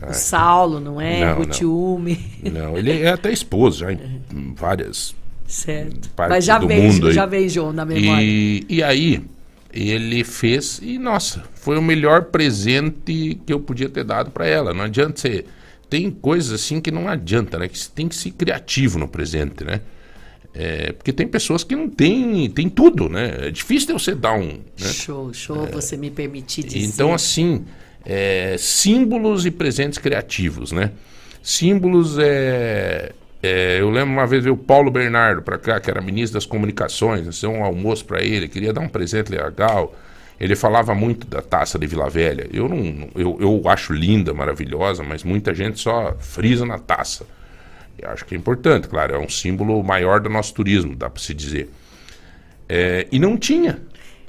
O 0.08 0.14
Saulo, 0.14 0.80
não 0.80 1.00
é? 1.00 1.26
Não, 1.26 1.38
Ruth 1.38 1.62
não. 1.62 1.94
Ume. 1.96 2.20
Não, 2.44 2.78
ele 2.78 2.92
é 3.04 3.10
até 3.10 3.32
esposo 3.32 3.80
já 3.80 3.92
em 3.92 4.00
em 4.34 4.54
várias 4.54 5.16
Certo. 5.48 6.10
partes 6.10 6.36
Mas 6.36 6.46
já 6.46 6.58
do 6.58 6.68
vem, 6.68 6.82
mundo 6.92 7.08
aí. 7.08 7.14
já 7.14 7.30
João, 7.48 7.72
na 7.72 7.86
memória. 7.86 8.22
E, 8.24 8.66
e 8.68 8.84
aí, 8.84 9.24
ele 9.72 10.24
fez, 10.24 10.80
e 10.84 10.98
nossa, 10.98 11.44
foi 11.56 11.78
o 11.78 11.82
melhor 11.82 12.24
presente 12.26 13.40
que 13.46 13.54
eu 13.54 13.60
podia 13.60 13.88
ter 13.88 14.04
dado 14.04 14.32
para 14.32 14.46
ela. 14.48 14.74
Não 14.74 14.84
adianta 14.86 15.20
ser. 15.22 15.46
Tem 15.94 16.10
coisas 16.10 16.60
assim 16.60 16.82
que 16.82 16.90
não 16.90 17.08
adianta, 17.08 17.60
né? 17.60 17.68
Que 17.68 17.78
você 17.78 17.88
tem 17.94 18.08
que 18.08 18.16
ser 18.16 18.32
criativo 18.32 18.98
no 18.98 19.08
presente, 19.08 19.64
né? 19.64 19.82
É, 20.52 20.92
porque 20.92 21.14
tem 21.14 21.28
pessoas 21.28 21.64
que 21.64 21.76
não 21.76 21.88
têm 21.88 22.50
tem 22.50 22.68
tudo, 22.68 23.08
né? 23.08 23.32
É 23.42 23.52
difícil 23.52 24.00
você 24.00 24.16
dar 24.16 24.34
um. 24.34 24.54
né? 24.80 24.88
Show, 24.92 25.32
show, 25.36 25.68
você 25.68 25.96
me 25.96 26.10
permitir 26.10 26.64
dizer. 26.64 26.80
Então, 26.80 27.14
assim, 27.14 27.64
é, 28.04 28.56
símbolos 28.58 29.46
e 29.46 29.52
presentes 29.52 30.00
criativos, 30.00 30.72
né? 30.72 30.90
Símbolos 31.44 32.18
é, 32.18 33.12
é, 33.44 33.78
Eu 33.80 33.92
lembro 33.92 34.14
uma 34.14 34.26
vez 34.26 34.42
veio 34.44 34.56
o 34.56 34.58
Paulo 34.58 34.90
Bernardo 34.90 35.44
para 35.44 35.60
cá, 35.60 35.80
que 35.80 35.92
era 35.92 36.02
ministro 36.02 36.34
das 36.40 36.46
comunicações, 36.48 37.24
fizemos 37.24 37.56
um 37.56 37.64
almoço 37.64 38.04
para 38.04 38.24
ele, 38.24 38.48
queria 38.48 38.74
dar 38.74 38.82
um 38.82 38.90
presente 38.90 39.32
legal. 39.32 39.96
Ele 40.40 40.56
falava 40.56 40.94
muito 40.94 41.28
da 41.28 41.42
taça 41.42 41.78
de 41.80 41.88
Vila 41.88 42.10
Velha. 42.10 42.48
Eu 42.52 42.68
não, 42.68 43.10
eu, 43.16 43.38
eu 43.40 43.70
acho 43.70 43.94
linda, 43.94 44.34
maravilhosa, 44.34 45.04
mas 45.04 45.24
muita 45.24 45.54
gente 45.54 45.80
só 45.80 46.16
frisa 46.20 46.66
na 46.66 46.80
taça. 46.80 47.26
Eu 47.98 48.10
acho 48.10 48.26
que 48.26 48.36
é 48.36 48.38
importante, 48.38 48.88
claro, 48.88 49.16
é 49.16 49.20
um 49.20 49.30
símbolo 49.30 49.82
maior 49.84 50.20
do 50.20 50.30
nosso 50.30 50.54
turismo, 50.54 50.96
dá 50.96 51.10
para 51.10 51.22
se 51.22 51.34
dizer. 51.34 51.70
É, 52.68 53.08
e 53.12 53.20
não 53.20 53.38
tinha. 53.38 53.80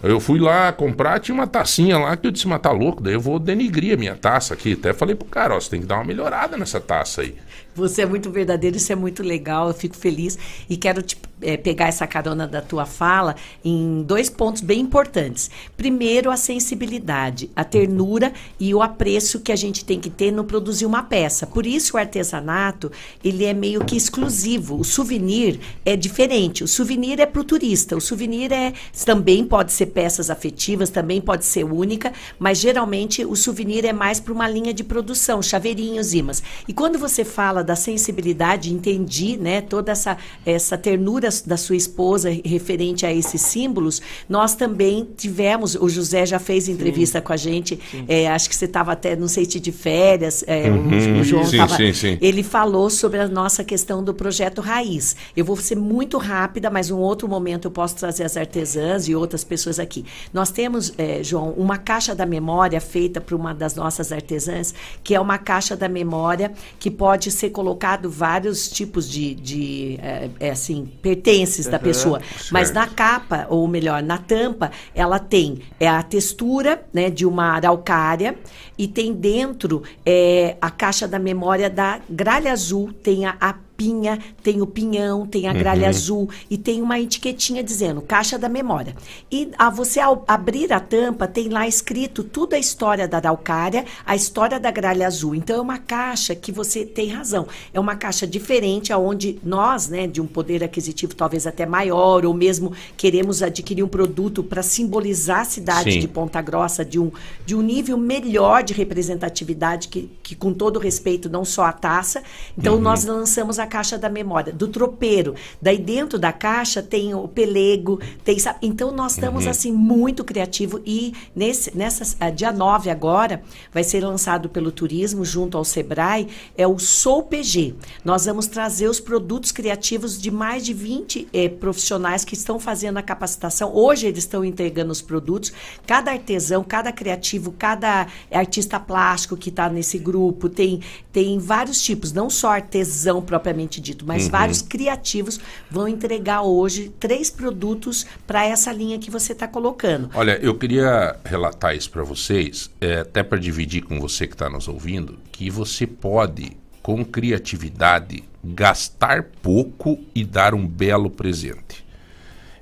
Eu 0.02 0.20
fui 0.20 0.38
lá 0.38 0.70
comprar, 0.70 1.18
tinha 1.18 1.34
uma 1.34 1.46
tacinha 1.46 1.96
lá 1.96 2.14
que 2.14 2.26
eu 2.26 2.30
disse, 2.30 2.46
mas 2.46 2.60
tá 2.60 2.70
louco, 2.70 3.02
daí 3.02 3.14
eu 3.14 3.20
vou 3.20 3.38
denigrir 3.38 3.94
a 3.94 3.96
minha 3.96 4.14
taça 4.14 4.52
aqui. 4.52 4.74
Até 4.74 4.92
falei 4.92 5.14
pro 5.14 5.26
cara, 5.26 5.56
ó, 5.56 5.60
você 5.60 5.70
tem 5.70 5.80
que 5.80 5.86
dar 5.86 5.94
uma 5.94 6.04
melhorada 6.04 6.58
nessa 6.58 6.78
taça 6.78 7.22
aí. 7.22 7.34
Você 7.74 8.02
é 8.02 8.06
muito 8.06 8.30
verdadeiro, 8.30 8.76
isso 8.76 8.92
é 8.92 8.94
muito 8.94 9.22
legal, 9.22 9.68
eu 9.68 9.74
fico 9.74 9.96
feliz 9.96 10.38
e 10.68 10.76
quero 10.76 11.00
te, 11.00 11.16
é, 11.40 11.56
pegar 11.56 11.88
essa 11.88 12.06
carona 12.06 12.46
da 12.46 12.60
tua 12.60 12.86
fala 12.86 13.36
em 13.64 14.02
dois 14.02 14.30
pontos 14.30 14.62
bem 14.62 14.80
importantes. 14.80 15.50
Primeiro, 15.76 16.30
a 16.30 16.36
sensibilidade, 16.36 17.50
a 17.54 17.64
ternura 17.64 18.32
e 18.58 18.74
o 18.74 18.82
apreço 18.82 19.40
que 19.40 19.52
a 19.52 19.56
gente 19.56 19.84
tem 19.84 20.00
que 20.00 20.10
ter 20.10 20.30
no 20.30 20.44
produzir 20.44 20.86
uma 20.86 21.02
peça. 21.02 21.46
Por 21.46 21.66
isso 21.66 21.96
o 21.96 21.98
artesanato, 21.98 22.90
ele 23.22 23.44
é 23.44 23.52
meio 23.52 23.84
que 23.84 23.96
exclusivo. 23.96 24.78
O 24.78 24.84
souvenir 24.84 25.60
é 25.84 25.96
diferente. 25.96 26.64
O 26.64 26.68
souvenir 26.68 27.20
é 27.20 27.26
para 27.26 27.40
o 27.40 27.44
turista. 27.44 27.96
O 27.96 28.00
souvenir 28.00 28.52
é 28.52 28.72
também 29.04 29.44
pode 29.44 29.72
ser 29.72 29.86
peças 29.86 30.30
afetivas, 30.30 30.90
também 30.90 31.20
pode 31.20 31.44
ser 31.44 31.64
única, 31.64 32.12
mas 32.38 32.58
geralmente 32.58 33.24
o 33.24 33.36
souvenir 33.36 33.84
é 33.84 33.92
mais 33.92 34.20
para 34.20 34.32
uma 34.32 34.48
linha 34.48 34.72
de 34.72 34.84
produção, 34.84 35.42
chaveirinhos, 35.42 36.14
imãs. 36.14 36.42
E 36.66 36.72
quando 36.72 36.98
você 36.98 37.24
fala 37.24 37.62
da 37.62 37.76
sensibilidade, 37.76 38.72
entendi, 38.72 39.36
né, 39.36 39.60
toda 39.60 39.92
essa, 39.92 40.16
essa 40.44 40.78
ternura 40.78 41.23
da 41.46 41.56
sua 41.56 41.76
esposa 41.76 42.30
referente 42.44 43.06
a 43.06 43.12
esses 43.12 43.40
símbolos, 43.40 44.00
nós 44.28 44.54
também 44.54 45.08
tivemos, 45.16 45.74
o 45.74 45.88
José 45.88 46.26
já 46.26 46.38
fez 46.38 46.68
entrevista 46.68 47.18
sim. 47.18 47.24
com 47.24 47.32
a 47.32 47.36
gente, 47.36 47.78
é, 48.08 48.28
acho 48.28 48.48
que 48.48 48.56
você 48.56 48.66
estava 48.66 48.92
até, 48.92 49.16
não 49.16 49.28
sei 49.28 49.44
se 49.44 49.60
de 49.60 49.72
férias, 49.72 50.44
é, 50.46 50.70
uhum. 50.70 51.16
o, 51.16 51.20
o, 51.20 51.24
João 51.24 51.42
estava, 51.42 51.76
ele 52.20 52.42
falou 52.42 52.90
sobre 52.90 53.20
a 53.20 53.28
nossa 53.28 53.64
questão 53.64 54.02
do 54.02 54.12
projeto 54.12 54.60
Raiz. 54.60 55.16
Eu 55.36 55.44
vou 55.44 55.56
ser 55.56 55.76
muito 55.76 56.18
rápida, 56.18 56.70
mas 56.70 56.90
um 56.90 56.98
outro 56.98 57.28
momento 57.28 57.66
eu 57.66 57.70
posso 57.70 57.96
trazer 57.96 58.24
as 58.24 58.36
artesãs 58.36 59.08
e 59.08 59.14
outras 59.14 59.44
pessoas 59.44 59.78
aqui. 59.78 60.04
Nós 60.32 60.50
temos, 60.50 60.92
é, 60.98 61.22
João, 61.22 61.50
uma 61.50 61.78
caixa 61.78 62.14
da 62.14 62.26
memória 62.26 62.80
feita 62.80 63.20
por 63.20 63.34
uma 63.34 63.54
das 63.54 63.74
nossas 63.74 64.12
artesãs, 64.12 64.74
que 65.02 65.14
é 65.14 65.20
uma 65.20 65.38
caixa 65.38 65.76
da 65.76 65.88
memória 65.88 66.52
que 66.78 66.90
pode 66.90 67.30
ser 67.30 67.50
colocado 67.50 68.10
vários 68.10 68.68
tipos 68.68 69.08
de, 69.08 69.34
de 69.34 69.98
é, 70.02 70.30
é 70.40 70.50
assim, 70.50 70.88
pertences 71.14 71.66
uhum, 71.66 71.72
da 71.72 71.78
pessoa. 71.78 72.20
Certo. 72.20 72.52
Mas 72.52 72.72
na 72.72 72.86
capa, 72.86 73.46
ou 73.48 73.66
melhor, 73.68 74.02
na 74.02 74.18
tampa, 74.18 74.70
ela 74.94 75.18
tem 75.18 75.60
é, 75.78 75.88
a 75.88 76.02
textura 76.02 76.82
né, 76.92 77.10
de 77.10 77.24
uma 77.24 77.52
araucária 77.52 78.36
e 78.76 78.88
tem 78.88 79.12
dentro 79.12 79.82
é, 80.04 80.56
a 80.60 80.70
caixa 80.70 81.06
da 81.06 81.18
memória 81.18 81.70
da 81.70 82.00
gralha 82.08 82.52
azul, 82.52 82.92
tem 82.92 83.24
a, 83.24 83.36
a 83.40 83.54
pinha, 83.76 84.18
tem 84.42 84.62
o 84.62 84.66
pinhão, 84.66 85.26
tem 85.26 85.48
a 85.48 85.52
gralha 85.52 85.84
uhum. 85.84 85.88
azul 85.88 86.28
e 86.48 86.56
tem 86.56 86.80
uma 86.80 86.98
etiquetinha 86.98 87.62
dizendo 87.62 88.00
caixa 88.00 88.38
da 88.38 88.48
memória. 88.48 88.94
E 89.30 89.50
a 89.58 89.70
você 89.70 90.00
ao 90.00 90.24
abrir 90.26 90.72
a 90.72 90.80
tampa 90.80 91.26
tem 91.26 91.48
lá 91.48 91.66
escrito 91.66 92.22
toda 92.22 92.56
a 92.56 92.58
história 92.58 93.08
da 93.08 93.18
araucária, 93.18 93.84
a 94.06 94.14
história 94.14 94.60
da 94.60 94.70
gralha 94.70 95.06
azul. 95.06 95.34
Então 95.34 95.56
é 95.56 95.60
uma 95.60 95.78
caixa 95.78 96.34
que 96.34 96.52
você 96.52 96.84
tem 96.84 97.08
razão. 97.08 97.46
É 97.72 97.80
uma 97.80 97.96
caixa 97.96 98.26
diferente 98.26 98.92
aonde 98.92 99.38
nós, 99.42 99.88
né, 99.88 100.06
de 100.06 100.20
um 100.20 100.26
poder 100.26 100.62
aquisitivo 100.62 101.14
talvez 101.14 101.46
até 101.46 101.66
maior 101.66 102.24
ou 102.24 102.34
mesmo 102.34 102.72
queremos 102.96 103.42
adquirir 103.42 103.82
um 103.82 103.88
produto 103.88 104.42
para 104.42 104.62
simbolizar 104.62 105.40
a 105.40 105.44
cidade 105.44 105.92
Sim. 105.92 106.00
de 106.00 106.08
Ponta 106.08 106.40
Grossa 106.40 106.84
de 106.84 106.98
um 106.98 107.10
de 107.44 107.54
um 107.54 107.60
nível 107.60 107.96
melhor 107.96 108.62
de 108.62 108.72
representatividade 108.72 109.88
que, 109.88 110.10
que 110.22 110.34
com 110.34 110.52
todo 110.52 110.78
respeito 110.78 111.28
não 111.28 111.44
só 111.44 111.64
a 111.64 111.72
taça. 111.72 112.22
Então 112.56 112.74
uhum. 112.74 112.80
nós 112.80 113.04
lançamos 113.04 113.58
a 113.58 113.63
a 113.64 113.66
caixa 113.66 113.98
da 113.98 114.08
memória, 114.08 114.52
do 114.52 114.68
tropeiro. 114.68 115.34
Daí 115.60 115.78
dentro 115.78 116.18
da 116.18 116.32
caixa 116.32 116.82
tem 116.82 117.14
o 117.14 117.26
pelego, 117.26 118.00
tem, 118.24 118.38
sabe? 118.38 118.58
Então 118.62 118.90
nós 118.90 119.12
estamos 119.12 119.44
uhum. 119.44 119.50
assim 119.50 119.72
muito 119.72 120.24
criativo 120.24 120.80
e 120.86 121.12
nesse 121.34 121.76
nessa 121.76 122.04
uh, 122.24 122.32
dia 122.32 122.52
9 122.52 122.90
agora 122.90 123.42
vai 123.72 123.82
ser 123.82 124.04
lançado 124.04 124.48
pelo 124.48 124.70
turismo 124.70 125.24
junto 125.24 125.58
ao 125.58 125.64
Sebrae, 125.64 126.28
é 126.56 126.66
o 126.66 126.78
Sou 126.78 127.22
PG. 127.22 127.74
Nós 128.04 128.26
vamos 128.26 128.46
trazer 128.46 128.88
os 128.88 129.00
produtos 129.00 129.50
criativos 129.50 130.20
de 130.20 130.30
mais 130.30 130.64
de 130.64 130.72
20 130.72 131.28
eh, 131.32 131.48
profissionais 131.48 132.24
que 132.24 132.34
estão 132.34 132.58
fazendo 132.58 132.98
a 132.98 133.02
capacitação. 133.02 133.74
Hoje 133.74 134.06
eles 134.06 134.20
estão 134.20 134.44
entregando 134.44 134.92
os 134.92 135.00
produtos. 135.00 135.52
Cada 135.86 136.10
artesão, 136.12 136.62
cada 136.62 136.92
criativo, 136.92 137.52
cada 137.52 138.06
artista 138.30 138.78
plástico 138.78 139.36
que 139.36 139.48
está 139.48 139.68
nesse 139.68 139.98
grupo, 139.98 140.48
tem 140.48 140.80
tem 141.12 141.38
vários 141.38 141.80
tipos, 141.80 142.12
não 142.12 142.28
só 142.28 142.48
artesão 142.50 143.22
propriamente 143.22 143.53
propriamente 143.54 143.80
dito, 143.80 144.04
mas 144.04 144.24
uhum. 144.24 144.30
vários 144.30 144.60
criativos 144.60 145.40
vão 145.70 145.86
entregar 145.86 146.42
hoje 146.42 146.92
três 146.98 147.30
produtos 147.30 148.04
para 148.26 148.44
essa 148.44 148.72
linha 148.72 148.98
que 148.98 149.10
você 149.10 149.32
está 149.32 149.46
colocando. 149.46 150.10
Olha, 150.14 150.38
eu 150.42 150.54
queria 150.56 151.16
relatar 151.24 151.74
isso 151.74 151.90
para 151.90 152.02
vocês, 152.02 152.70
é, 152.80 152.98
até 152.98 153.22
para 153.22 153.38
dividir 153.38 153.82
com 153.82 154.00
você 154.00 154.26
que 154.26 154.34
está 154.34 154.50
nos 154.50 154.66
ouvindo, 154.68 155.18
que 155.30 155.48
você 155.48 155.86
pode, 155.86 156.56
com 156.82 157.04
criatividade, 157.04 158.24
gastar 158.42 159.24
pouco 159.40 159.98
e 160.14 160.24
dar 160.24 160.54
um 160.54 160.66
belo 160.66 161.08
presente. 161.08 161.84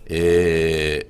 É, 0.06 1.06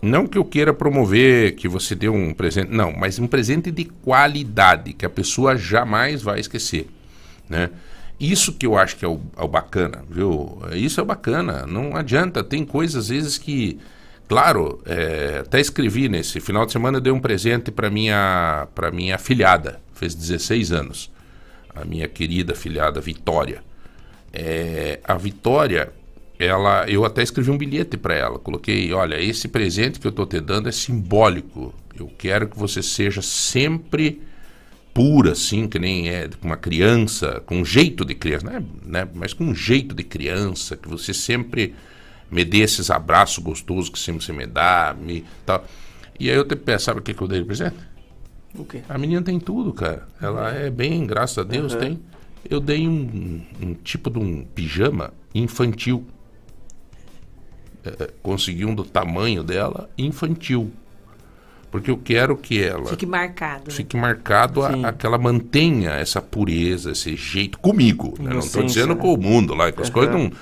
não 0.00 0.26
que 0.26 0.38
eu 0.38 0.44
queira 0.44 0.72
promover 0.72 1.54
que 1.56 1.68
você 1.68 1.94
dê 1.94 2.08
um 2.08 2.32
presente, 2.32 2.72
não, 2.72 2.92
mas 2.92 3.18
um 3.18 3.26
presente 3.26 3.70
de 3.70 3.84
qualidade 3.84 4.94
que 4.94 5.04
a 5.04 5.10
pessoa 5.10 5.56
jamais 5.56 6.22
vai 6.22 6.40
esquecer, 6.40 6.88
né? 7.48 7.68
Isso 8.20 8.52
que 8.52 8.66
eu 8.66 8.76
acho 8.76 8.96
que 8.96 9.04
é 9.04 9.08
o, 9.08 9.18
é 9.34 9.42
o 9.42 9.48
bacana, 9.48 10.04
viu? 10.08 10.58
Isso 10.72 11.00
é 11.00 11.04
bacana. 11.04 11.64
Não 11.66 11.96
adianta, 11.96 12.44
tem 12.44 12.66
coisas 12.66 13.04
às 13.04 13.08
vezes 13.08 13.38
que. 13.38 13.78
Claro, 14.28 14.80
é, 14.84 15.38
até 15.40 15.58
escrevi 15.58 16.08
nesse 16.08 16.38
final 16.38 16.66
de 16.66 16.70
semana, 16.70 16.98
eu 16.98 17.00
dei 17.00 17.12
um 17.12 17.18
presente 17.18 17.70
para 17.70 17.90
minha 17.90 18.68
para 18.74 18.90
minha 18.90 19.16
filhada, 19.18 19.80
fez 19.94 20.14
16 20.14 20.70
anos. 20.70 21.10
A 21.74 21.84
minha 21.84 22.06
querida 22.06 22.54
filhada 22.54 23.00
Vitória. 23.00 23.62
É, 24.32 25.00
a 25.02 25.14
Vitória, 25.14 25.90
ela, 26.38 26.88
eu 26.88 27.04
até 27.04 27.22
escrevi 27.22 27.50
um 27.50 27.56
bilhete 27.56 27.96
para 27.96 28.14
ela. 28.14 28.38
Coloquei, 28.38 28.92
olha, 28.92 29.20
esse 29.20 29.48
presente 29.48 29.98
que 29.98 30.06
eu 30.06 30.10
estou 30.10 30.26
te 30.26 30.40
dando 30.40 30.68
é 30.68 30.72
simbólico. 30.72 31.74
Eu 31.98 32.10
quero 32.18 32.48
que 32.48 32.58
você 32.58 32.82
seja 32.82 33.22
sempre 33.22 34.20
pura, 34.92 35.32
assim, 35.32 35.68
que 35.68 35.78
nem 35.78 36.08
é 36.08 36.28
uma 36.42 36.56
criança, 36.56 37.42
com 37.46 37.60
um 37.60 37.64
jeito 37.64 38.04
de 38.04 38.14
criança, 38.14 38.46
né? 38.46 38.62
né? 38.84 39.08
Mas 39.14 39.32
com 39.32 39.44
um 39.44 39.54
jeito 39.54 39.94
de 39.94 40.02
criança, 40.02 40.76
que 40.76 40.88
você 40.88 41.14
sempre 41.14 41.74
me 42.30 42.44
dê 42.44 42.58
esses 42.58 42.90
abraços 42.90 43.42
gostosos 43.42 43.88
que 43.88 43.98
sempre 43.98 44.24
você 44.24 44.32
me 44.32 44.46
dá, 44.46 44.94
me 44.98 45.24
tal. 45.44 45.64
E 46.18 46.30
aí 46.30 46.36
eu 46.36 46.44
te 46.44 46.54
peço, 46.54 46.84
sabe 46.86 47.00
o 47.00 47.02
que, 47.02 47.14
que 47.14 47.22
eu 47.22 47.28
dei 47.28 47.40
de 47.40 47.46
presente? 47.46 47.76
O 48.54 48.64
quê? 48.64 48.82
A 48.88 48.98
menina 48.98 49.22
tem 49.22 49.38
tudo, 49.38 49.72
cara. 49.72 50.08
Ela 50.20 50.52
é 50.52 50.70
bem, 50.70 51.06
graças 51.06 51.38
a 51.38 51.42
Deus, 51.42 51.72
uhum. 51.72 51.78
tem. 51.78 52.00
Eu 52.48 52.60
dei 52.60 52.86
um, 52.86 53.42
um, 53.62 53.74
tipo 53.74 54.10
de 54.10 54.18
um 54.18 54.44
pijama 54.44 55.12
infantil. 55.34 56.06
É, 57.84 58.04
é 58.04 58.10
consegui 58.22 58.64
um 58.64 58.74
do 58.74 58.84
tamanho 58.84 59.42
dela, 59.42 59.88
infantil. 59.96 60.72
Porque 61.70 61.90
eu 61.90 61.96
quero 61.96 62.36
que 62.36 62.62
ela. 62.62 62.86
Fique 62.86 63.06
marcado. 63.06 63.64
Né? 63.68 63.70
Fique 63.70 63.96
marcado 63.96 64.62
a, 64.62 64.88
a, 64.88 64.92
que 64.92 65.06
ela 65.06 65.16
mantenha 65.16 65.90
essa 65.90 66.20
pureza, 66.20 66.90
esse 66.90 67.14
jeito 67.14 67.58
comigo. 67.58 68.14
Né? 68.18 68.30
Não 68.30 68.40
estou 68.40 68.64
dizendo 68.64 68.94
né? 68.94 69.00
com 69.00 69.14
o 69.14 69.16
mundo 69.16 69.54
lá, 69.54 69.70
com 69.70 69.80
as 69.80 69.88
uhum. 69.88 69.94
coisas 69.94 70.14
não. 70.14 70.32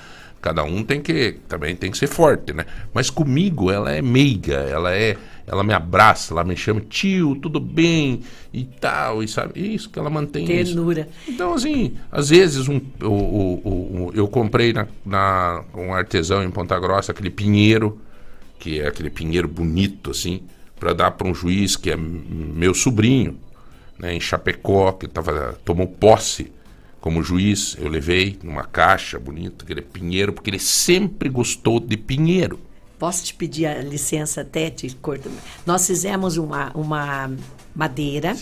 Cada 0.41 0.63
um 0.63 0.83
tem 0.83 1.03
que. 1.03 1.37
Também 1.49 1.77
tem 1.77 1.91
que 1.91 1.99
ser 1.99 2.07
forte, 2.07 2.53
né? 2.53 2.65
Mas 2.95 3.11
comigo 3.11 3.71
ela 3.71 3.93
é 3.93 4.01
meiga, 4.01 4.55
ela 4.55 4.95
é. 4.95 5.17
Ela 5.47 5.65
me 5.65 5.73
abraça, 5.73 6.35
ela 6.35 6.45
me 6.45 6.55
chama, 6.55 6.83
tio, 6.83 7.35
tudo 7.37 7.59
bem 7.59 8.21
e 8.53 8.65
tal, 8.65 9.23
e 9.23 9.29
sabe? 9.29 9.75
Isso 9.75 9.89
que 9.89 9.99
ela 9.99 10.11
mantém. 10.11 10.45
Ternura. 10.45 11.09
Isso. 11.23 11.31
Então, 11.31 11.55
assim, 11.55 11.97
às 12.13 12.29
vezes 12.29 12.69
um, 12.69 12.79
o, 13.03 13.07
o, 13.07 14.09
o, 14.09 14.13
eu 14.15 14.29
comprei 14.29 14.75
na, 14.75 14.87
na, 15.07 15.65
um 15.75 15.95
artesão 15.95 16.43
em 16.43 16.51
Ponta 16.51 16.79
Grossa 16.79 17.13
aquele 17.13 17.31
pinheiro, 17.31 17.99
que 18.59 18.79
é 18.79 18.89
aquele 18.89 19.09
pinheiro 19.09 19.49
bonito, 19.49 20.11
assim 20.11 20.43
para 20.79 20.93
dar 20.93 21.11
para 21.13 21.29
um 21.29 21.35
juiz 21.35 21.77
que 21.77 21.91
é 21.91 21.97
meu 21.97 22.75
sobrinho, 22.75 23.39
né, 23.99 24.15
em 24.15 24.21
Chapecó, 24.21 24.93
que 24.93 25.09
tava, 25.09 25.59
tomou 25.65 25.87
posse 25.87 26.53
como 27.01 27.23
juiz. 27.23 27.77
Eu 27.79 27.89
levei 27.89 28.39
numa 28.43 28.65
caixa 28.65 29.19
bonita, 29.19 29.65
aquele 29.65 29.83
pinheiro, 29.83 30.33
porque 30.33 30.51
ele 30.51 30.59
sempre 30.59 31.29
gostou 31.29 31.81
de 31.81 31.97
pinheiro. 31.97 32.61
Posso 32.99 33.25
te 33.25 33.35
pedir 33.35 33.67
a 33.67 33.81
licença 33.81 34.41
até 34.41 34.71
de 34.71 34.95
cortar? 34.97 35.31
Nós 35.65 35.87
fizemos 35.87 36.37
uma, 36.37 36.73
uma 36.75 37.31
madeira. 37.75 38.37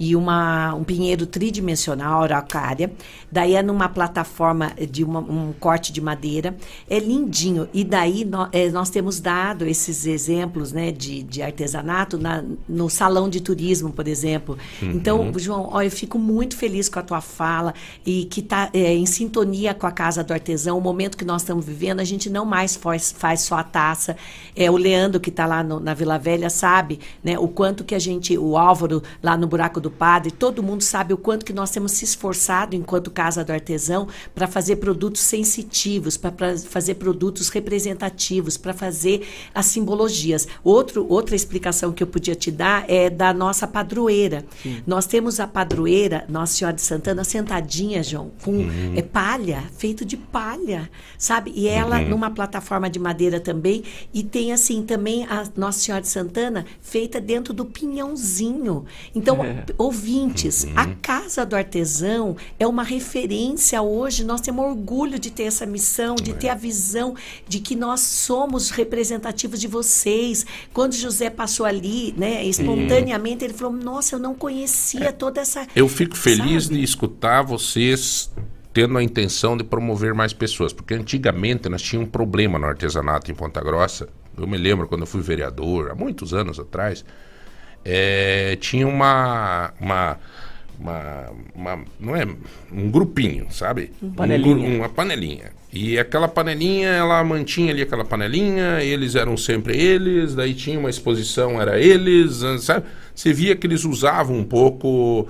E 0.00 0.16
uma, 0.16 0.74
um 0.74 0.82
pinheiro 0.82 1.26
tridimensional, 1.26 2.22
araucária. 2.22 2.90
Daí 3.30 3.54
é 3.54 3.62
numa 3.62 3.86
plataforma 3.86 4.72
de 4.90 5.04
uma, 5.04 5.20
um 5.20 5.52
corte 5.52 5.92
de 5.92 6.00
madeira. 6.00 6.56
É 6.88 6.98
lindinho. 6.98 7.68
E 7.74 7.84
daí 7.84 8.24
no, 8.24 8.48
é, 8.50 8.70
nós 8.70 8.88
temos 8.88 9.20
dado 9.20 9.66
esses 9.66 10.06
exemplos 10.06 10.72
né, 10.72 10.90
de, 10.90 11.22
de 11.22 11.42
artesanato 11.42 12.16
na, 12.16 12.42
no 12.66 12.88
salão 12.88 13.28
de 13.28 13.42
turismo, 13.42 13.92
por 13.92 14.08
exemplo. 14.08 14.56
Uhum. 14.80 14.92
Então, 14.92 15.32
João, 15.36 15.68
ó, 15.70 15.82
eu 15.82 15.90
fico 15.90 16.18
muito 16.18 16.56
feliz 16.56 16.88
com 16.88 16.98
a 16.98 17.02
tua 17.02 17.20
fala 17.20 17.74
e 18.04 18.24
que 18.24 18.40
está 18.40 18.70
é, 18.72 18.94
em 18.94 19.04
sintonia 19.04 19.74
com 19.74 19.86
a 19.86 19.92
Casa 19.92 20.24
do 20.24 20.32
Artesão. 20.32 20.78
O 20.78 20.80
momento 20.80 21.18
que 21.18 21.26
nós 21.26 21.42
estamos 21.42 21.66
vivendo, 21.66 22.00
a 22.00 22.04
gente 22.04 22.30
não 22.30 22.46
mais 22.46 22.74
faz, 22.74 23.12
faz 23.12 23.42
só 23.42 23.56
a 23.56 23.64
taça. 23.64 24.16
É, 24.56 24.70
o 24.70 24.78
Leandro, 24.78 25.20
que 25.20 25.28
está 25.28 25.44
lá 25.44 25.62
no, 25.62 25.78
na 25.78 25.92
Vila 25.92 26.18
Velha, 26.18 26.48
sabe 26.48 27.00
né, 27.22 27.38
o 27.38 27.46
quanto 27.46 27.84
que 27.84 27.94
a 27.94 27.98
gente, 27.98 28.38
o 28.38 28.56
Álvaro, 28.56 29.02
lá 29.22 29.36
no 29.36 29.46
Buraco 29.46 29.78
do 29.78 29.89
do 29.90 29.96
Padre, 29.96 30.30
todo 30.30 30.62
mundo 30.62 30.82
sabe 30.82 31.12
o 31.12 31.18
quanto 31.18 31.44
que 31.44 31.52
nós 31.52 31.70
temos 31.70 31.92
se 31.92 32.04
esforçado 32.04 32.76
enquanto 32.76 33.10
Casa 33.10 33.44
do 33.44 33.52
Artesão 33.52 34.06
para 34.34 34.46
fazer 34.46 34.76
produtos 34.76 35.20
sensitivos, 35.20 36.16
para 36.16 36.32
fazer 36.56 36.94
produtos 36.94 37.48
representativos, 37.48 38.56
para 38.56 38.72
fazer 38.72 39.26
as 39.52 39.66
simbologias. 39.66 40.46
Outro, 40.62 41.06
outra 41.08 41.34
explicação 41.34 41.92
que 41.92 42.02
eu 42.02 42.06
podia 42.06 42.34
te 42.34 42.50
dar 42.50 42.84
é 42.88 43.10
da 43.10 43.34
nossa 43.34 43.66
padroeira. 43.66 44.44
Sim. 44.62 44.82
Nós 44.86 45.06
temos 45.06 45.40
a 45.40 45.46
padroeira, 45.46 46.24
Nossa 46.28 46.54
Senhora 46.54 46.76
de 46.76 46.82
Santana, 46.82 47.24
sentadinha, 47.24 48.02
João, 48.02 48.30
com 48.42 48.52
uhum. 48.52 48.94
é, 48.94 49.02
palha, 49.02 49.64
feito 49.76 50.04
de 50.04 50.16
palha, 50.16 50.88
sabe? 51.18 51.52
E 51.54 51.66
ela 51.66 51.98
uhum. 51.98 52.10
numa 52.10 52.30
plataforma 52.30 52.88
de 52.88 52.98
madeira 52.98 53.40
também, 53.40 53.82
e 54.14 54.22
tem 54.22 54.52
assim 54.52 54.82
também 54.82 55.24
a 55.24 55.44
Nossa 55.56 55.80
Senhora 55.80 56.02
de 56.02 56.08
Santana 56.08 56.64
feita 56.80 57.20
dentro 57.20 57.52
do 57.52 57.64
pinhãozinho. 57.64 58.84
Então, 59.14 59.42
é 59.44 59.64
ouvintes, 59.80 60.64
uhum. 60.64 60.72
a 60.76 60.86
Casa 61.00 61.46
do 61.46 61.56
Artesão 61.56 62.36
é 62.58 62.66
uma 62.66 62.82
referência 62.82 63.80
hoje. 63.80 64.24
Nós 64.24 64.42
temos 64.42 64.64
orgulho 64.64 65.18
de 65.18 65.30
ter 65.30 65.44
essa 65.44 65.64
missão, 65.64 66.14
de 66.14 66.32
é. 66.32 66.34
ter 66.34 66.48
a 66.50 66.54
visão 66.54 67.14
de 67.48 67.60
que 67.60 67.74
nós 67.74 68.00
somos 68.00 68.70
representativos 68.70 69.58
de 69.58 69.66
vocês. 69.66 70.44
Quando 70.74 70.94
José 70.94 71.30
passou 71.30 71.64
ali, 71.64 72.14
né, 72.16 72.44
espontaneamente, 72.44 73.42
ele 73.42 73.54
falou: 73.54 73.72
Nossa, 73.72 74.16
eu 74.16 74.18
não 74.18 74.34
conhecia 74.34 75.08
é. 75.08 75.12
toda 75.12 75.40
essa. 75.40 75.66
Eu 75.74 75.88
fico 75.88 76.16
feliz 76.16 76.64
sabe? 76.64 76.76
de 76.76 76.84
escutar 76.84 77.42
vocês 77.42 78.30
tendo 78.72 78.96
a 78.98 79.02
intenção 79.02 79.56
de 79.56 79.64
promover 79.64 80.14
mais 80.14 80.32
pessoas, 80.32 80.72
porque 80.72 80.94
antigamente 80.94 81.68
nós 81.68 81.82
tínhamos 81.82 82.08
um 82.08 82.12
problema 82.12 82.58
no 82.58 82.66
artesanato 82.66 83.30
em 83.30 83.34
Ponta 83.34 83.60
Grossa. 83.60 84.08
Eu 84.36 84.46
me 84.46 84.58
lembro 84.58 84.86
quando 84.86 85.00
eu 85.00 85.06
fui 85.06 85.22
vereador, 85.22 85.90
há 85.90 85.94
muitos 85.94 86.32
anos 86.34 86.60
atrás 86.60 87.04
é, 87.84 88.56
tinha 88.60 88.86
uma, 88.86 89.72
uma, 89.80 90.18
uma, 90.78 91.30
uma, 91.54 91.84
não 91.98 92.16
é 92.16 92.26
um 92.72 92.90
grupinho, 92.90 93.46
sabe? 93.50 93.92
Um 94.02 94.10
panelinha. 94.10 94.56
Um, 94.56 94.76
uma 94.78 94.88
panelinha. 94.88 95.52
E 95.72 95.98
aquela 95.98 96.26
panelinha, 96.26 96.88
ela 96.88 97.22
mantinha 97.22 97.72
ali 97.72 97.82
aquela 97.82 98.04
panelinha, 98.04 98.82
eles 98.82 99.14
eram 99.14 99.36
sempre 99.36 99.76
eles, 99.76 100.34
daí 100.34 100.52
tinha 100.52 100.78
uma 100.78 100.90
exposição, 100.90 101.60
era 101.60 101.78
eles, 101.78 102.42
sabe? 102.60 102.86
Você 103.14 103.32
via 103.32 103.54
que 103.54 103.66
eles 103.66 103.84
usavam 103.84 104.36
um 104.36 104.44
pouco 104.44 105.28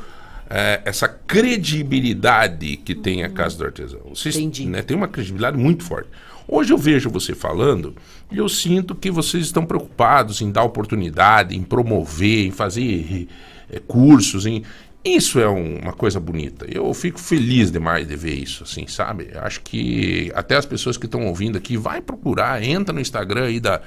é, 0.49 0.81
essa 0.85 1.07
credibilidade 1.07 2.77
que 2.79 2.95
tem 2.95 3.23
a 3.23 3.29
Casa 3.29 3.59
do 3.59 3.65
Artesão. 3.65 4.01
Vocês, 4.09 4.37
Entendi. 4.37 4.67
Né, 4.67 4.83
tem 4.83 4.97
uma 4.97 5.09
credibilidade 5.09 5.57
muito 5.57 5.85
forte. 5.85 6.09
Hoje 6.53 6.73
eu 6.73 6.79
vejo 6.79 7.09
você 7.09 7.33
falando 7.33 7.95
e 8.29 8.39
eu 8.39 8.49
sinto 8.49 8.93
que 8.93 9.09
vocês 9.09 9.45
estão 9.45 9.65
preocupados 9.65 10.41
em 10.41 10.51
dar 10.51 10.65
oportunidade, 10.65 11.57
em 11.57 11.63
promover, 11.63 12.45
em 12.45 12.51
fazer 12.51 13.29
é, 13.71 13.79
cursos, 13.79 14.47
em, 14.47 14.65
isso 15.05 15.39
é 15.39 15.49
um, 15.49 15.79
uma 15.79 15.93
coisa 15.93 16.19
bonita. 16.19 16.67
Eu 16.69 16.93
fico 16.93 17.21
feliz 17.21 17.71
demais 17.71 18.09
de 18.09 18.17
ver 18.17 18.35
isso, 18.35 18.65
assim, 18.65 18.85
sabe? 18.89 19.31
Acho 19.37 19.61
que 19.61 20.33
até 20.35 20.57
as 20.57 20.67
pessoas 20.67 20.97
que 20.97 21.07
estão 21.07 21.25
ouvindo 21.27 21.57
aqui, 21.57 21.77
vai 21.77 22.01
procurar, 22.01 22.61
entra 22.65 22.93
no 22.93 23.01
Instagram 23.01 23.45
aí 23.45 23.61
da, 23.61 23.81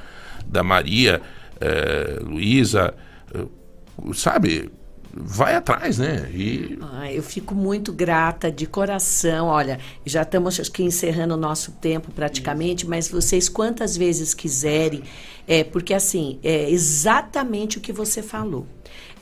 da 0.47 0.63
Maria 0.63 1.21
é, 1.59 2.19
Luísa, 2.23 2.93
é, 3.33 3.45
sabe? 4.13 4.71
Vai 5.15 5.55
atrás, 5.55 5.99
né? 5.99 6.29
E... 6.33 6.77
Ah, 6.81 7.11
eu 7.11 7.21
fico 7.21 7.53
muito 7.53 7.93
grata 7.93 8.51
de 8.51 8.65
coração. 8.65 9.47
Olha, 9.47 9.79
já 10.05 10.23
estamos 10.23 10.59
acho 10.59 10.71
que 10.71 10.83
encerrando 10.83 11.35
o 11.35 11.37
nosso 11.37 11.71
tempo 11.73 12.11
praticamente, 12.11 12.87
mas 12.87 13.07
vocês 13.07 13.47
quantas 13.47 13.95
vezes 13.95 14.33
quiserem, 14.33 15.03
é 15.47 15.63
porque 15.63 15.93
assim 15.93 16.39
é 16.43 16.69
exatamente 16.69 17.77
o 17.77 17.81
que 17.81 17.93
você 17.93 18.23
falou. 18.23 18.65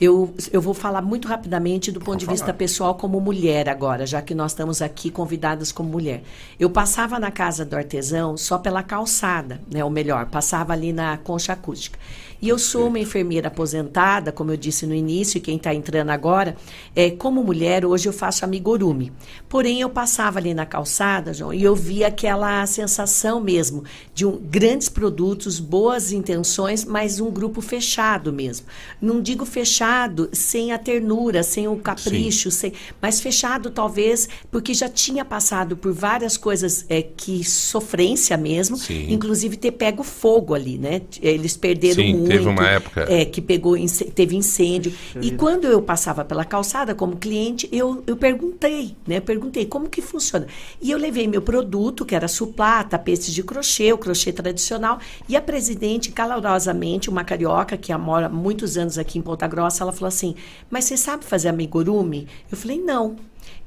Eu, 0.00 0.34
eu 0.52 0.60
vou 0.60 0.74
falar 0.74 1.00
muito 1.00 1.28
rapidamente 1.28 1.92
do 1.92 2.00
ponto 2.00 2.18
de 2.18 2.26
vista 2.26 2.52
pessoal 2.52 2.96
como 2.96 3.20
mulher 3.20 3.68
agora, 3.68 4.04
já 4.04 4.20
que 4.20 4.34
nós 4.34 4.50
estamos 4.50 4.82
aqui 4.82 5.10
convidadas 5.10 5.70
como 5.70 5.90
mulher. 5.90 6.24
Eu 6.58 6.68
passava 6.70 7.20
na 7.20 7.30
casa 7.30 7.64
do 7.64 7.76
artesão 7.76 8.36
só 8.36 8.58
pela 8.58 8.82
calçada, 8.82 9.60
né? 9.72 9.84
Ou 9.84 9.90
melhor, 9.90 10.26
passava 10.26 10.72
ali 10.72 10.92
na 10.92 11.16
concha 11.18 11.52
acústica. 11.52 11.98
E 12.42 12.48
eu 12.48 12.58
sou 12.58 12.88
uma 12.88 12.98
enfermeira 12.98 13.46
aposentada, 13.46 14.32
como 14.32 14.50
eu 14.50 14.56
disse 14.56 14.84
no 14.84 14.92
início, 14.92 15.38
e 15.38 15.40
quem 15.40 15.56
está 15.56 15.72
entrando 15.72 16.10
agora, 16.10 16.56
é, 16.92 17.08
como 17.08 17.40
mulher, 17.44 17.86
hoje 17.86 18.08
eu 18.08 18.12
faço 18.12 18.44
amigurumi. 18.44 19.12
Porém, 19.48 19.80
eu 19.80 19.88
passava 19.88 20.40
ali 20.40 20.52
na 20.52 20.66
calçada, 20.66 21.32
João, 21.32 21.54
e 21.54 21.62
eu 21.62 21.76
via 21.76 22.08
aquela 22.08 22.66
sensação 22.66 23.40
mesmo 23.40 23.84
de 24.12 24.26
um, 24.26 24.36
grandes 24.38 24.88
produtos, 24.88 25.60
boas 25.60 26.10
intenções, 26.10 26.84
mas 26.84 27.20
um 27.20 27.30
grupo 27.30 27.60
fechado 27.60 28.32
mesmo. 28.32 28.66
Não 29.00 29.22
digo 29.22 29.46
fechado 29.46 30.28
sem 30.32 30.72
a 30.72 30.78
ternura, 30.78 31.44
sem 31.44 31.68
o 31.68 31.76
capricho, 31.76 32.50
sem, 32.50 32.72
mas 33.00 33.20
fechado 33.20 33.70
talvez 33.70 34.28
porque 34.50 34.74
já 34.74 34.88
tinha 34.88 35.24
passado 35.24 35.76
por 35.76 35.92
várias 35.92 36.36
coisas 36.36 36.84
é, 36.88 37.02
que 37.02 37.44
sofrência 37.44 38.36
mesmo, 38.36 38.76
Sim. 38.76 39.12
inclusive 39.12 39.56
ter 39.56 39.70
pego 39.70 40.02
fogo 40.02 40.54
ali, 40.54 40.76
né? 40.76 41.02
Eles 41.22 41.56
perderam 41.56 42.02
Sim, 42.02 42.14
muito 42.14 42.31
Teve 42.38 42.48
uma 42.48 42.68
época. 42.68 43.06
É, 43.08 43.24
que 43.24 43.40
pegou, 43.40 43.76
teve 44.14 44.36
incêndio. 44.36 44.92
E 45.20 45.30
quando 45.32 45.66
eu 45.66 45.80
passava 45.82 46.24
pela 46.24 46.44
calçada 46.44 46.94
como 46.94 47.16
cliente, 47.16 47.68
eu, 47.72 48.02
eu 48.06 48.16
perguntei, 48.16 48.96
né? 49.06 49.18
Eu 49.18 49.22
perguntei 49.22 49.66
como 49.66 49.88
que 49.88 50.02
funciona. 50.02 50.46
E 50.80 50.90
eu 50.90 50.98
levei 50.98 51.26
meu 51.26 51.42
produto, 51.42 52.04
que 52.04 52.14
era 52.14 52.28
suplá, 52.28 52.82
tapetes 52.84 53.32
de 53.32 53.42
crochê, 53.42 53.92
o 53.92 53.98
crochê 53.98 54.32
tradicional, 54.32 54.98
e 55.28 55.36
a 55.36 55.40
presidente, 55.40 56.12
calorosamente, 56.12 57.08
uma 57.08 57.24
carioca 57.24 57.76
que 57.76 57.92
mora 57.96 58.28
muitos 58.28 58.76
anos 58.76 58.98
aqui 58.98 59.18
em 59.18 59.22
Ponta 59.22 59.46
Grossa, 59.46 59.84
ela 59.84 59.92
falou 59.92 60.08
assim: 60.08 60.34
Mas 60.70 60.84
você 60.84 60.96
sabe 60.96 61.24
fazer 61.24 61.48
amigurumi? 61.48 62.26
Eu 62.50 62.56
falei: 62.56 62.80
Não 62.80 63.16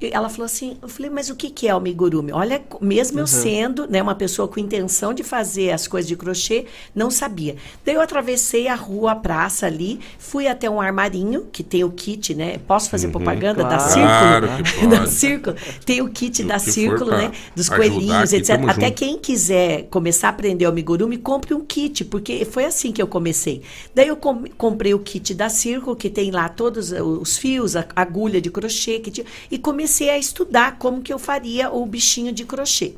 ela 0.01 0.29
falou 0.29 0.45
assim, 0.45 0.77
eu 0.81 0.87
falei, 0.87 1.09
mas 1.09 1.29
o 1.29 1.35
que, 1.35 1.49
que 1.49 1.67
é 1.67 1.73
o 1.73 1.77
amigurumi? 1.77 2.31
Olha, 2.31 2.61
mesmo 2.81 3.17
uhum. 3.17 3.23
eu 3.23 3.27
sendo 3.27 3.87
né, 3.87 4.01
uma 4.01 4.15
pessoa 4.15 4.47
com 4.47 4.59
intenção 4.59 5.13
de 5.13 5.23
fazer 5.23 5.71
as 5.71 5.87
coisas 5.87 6.07
de 6.07 6.15
crochê, 6.15 6.65
não 6.93 7.09
sabia. 7.09 7.55
Daí 7.85 7.95
eu 7.95 8.01
atravessei 8.01 8.67
a 8.67 8.75
rua, 8.75 9.11
a 9.11 9.15
praça 9.15 9.65
ali, 9.65 9.99
fui 10.19 10.47
até 10.47 10.69
um 10.69 10.81
armarinho, 10.81 11.47
que 11.51 11.63
tem 11.63 11.83
o 11.83 11.91
kit, 11.91 12.35
né? 12.35 12.57
Posso 12.67 12.89
fazer 12.89 13.07
uhum, 13.07 13.13
propaganda 13.13 13.63
claro. 13.63 13.69
da 13.75 13.79
Círculo? 13.79 14.79
Claro 14.79 14.89
da 14.89 15.07
Círculo. 15.07 15.55
Tem 15.85 16.01
o 16.01 16.09
kit 16.09 16.43
da 16.43 16.59
Círculo, 16.59 17.11
né? 17.11 17.31
Dos 17.55 17.69
coelhinhos, 17.69 18.33
etc. 18.33 18.51
Até 18.67 18.87
junto. 18.87 18.97
quem 18.97 19.17
quiser 19.17 19.83
começar 19.89 20.27
a 20.27 20.31
aprender 20.31 20.65
o 20.65 20.69
amigurumi, 20.69 21.17
compre 21.17 21.53
um 21.53 21.61
kit, 21.61 22.05
porque 22.05 22.45
foi 22.45 22.65
assim 22.65 22.91
que 22.91 23.01
eu 23.01 23.07
comecei. 23.07 23.61
Daí 23.93 24.07
eu 24.07 24.15
com 24.15 24.43
comprei 24.57 24.93
o 24.93 24.99
kit 24.99 25.33
da 25.33 25.49
Círculo, 25.49 25.95
que 25.95 26.09
tem 26.09 26.31
lá 26.31 26.49
todos 26.49 26.91
os 26.91 27.37
fios, 27.37 27.75
a 27.75 27.85
agulha 27.95 28.41
de 28.41 28.49
crochê, 28.51 28.99
que 28.99 29.09
tinha, 29.09 29.25
e 29.49 29.57
comecei 29.57 29.85
a 30.03 30.17
estudar 30.17 30.77
como 30.77 31.01
que 31.01 31.11
eu 31.11 31.19
faria 31.19 31.71
o 31.71 31.85
bichinho 31.85 32.31
de 32.31 32.45
crochê. 32.45 32.93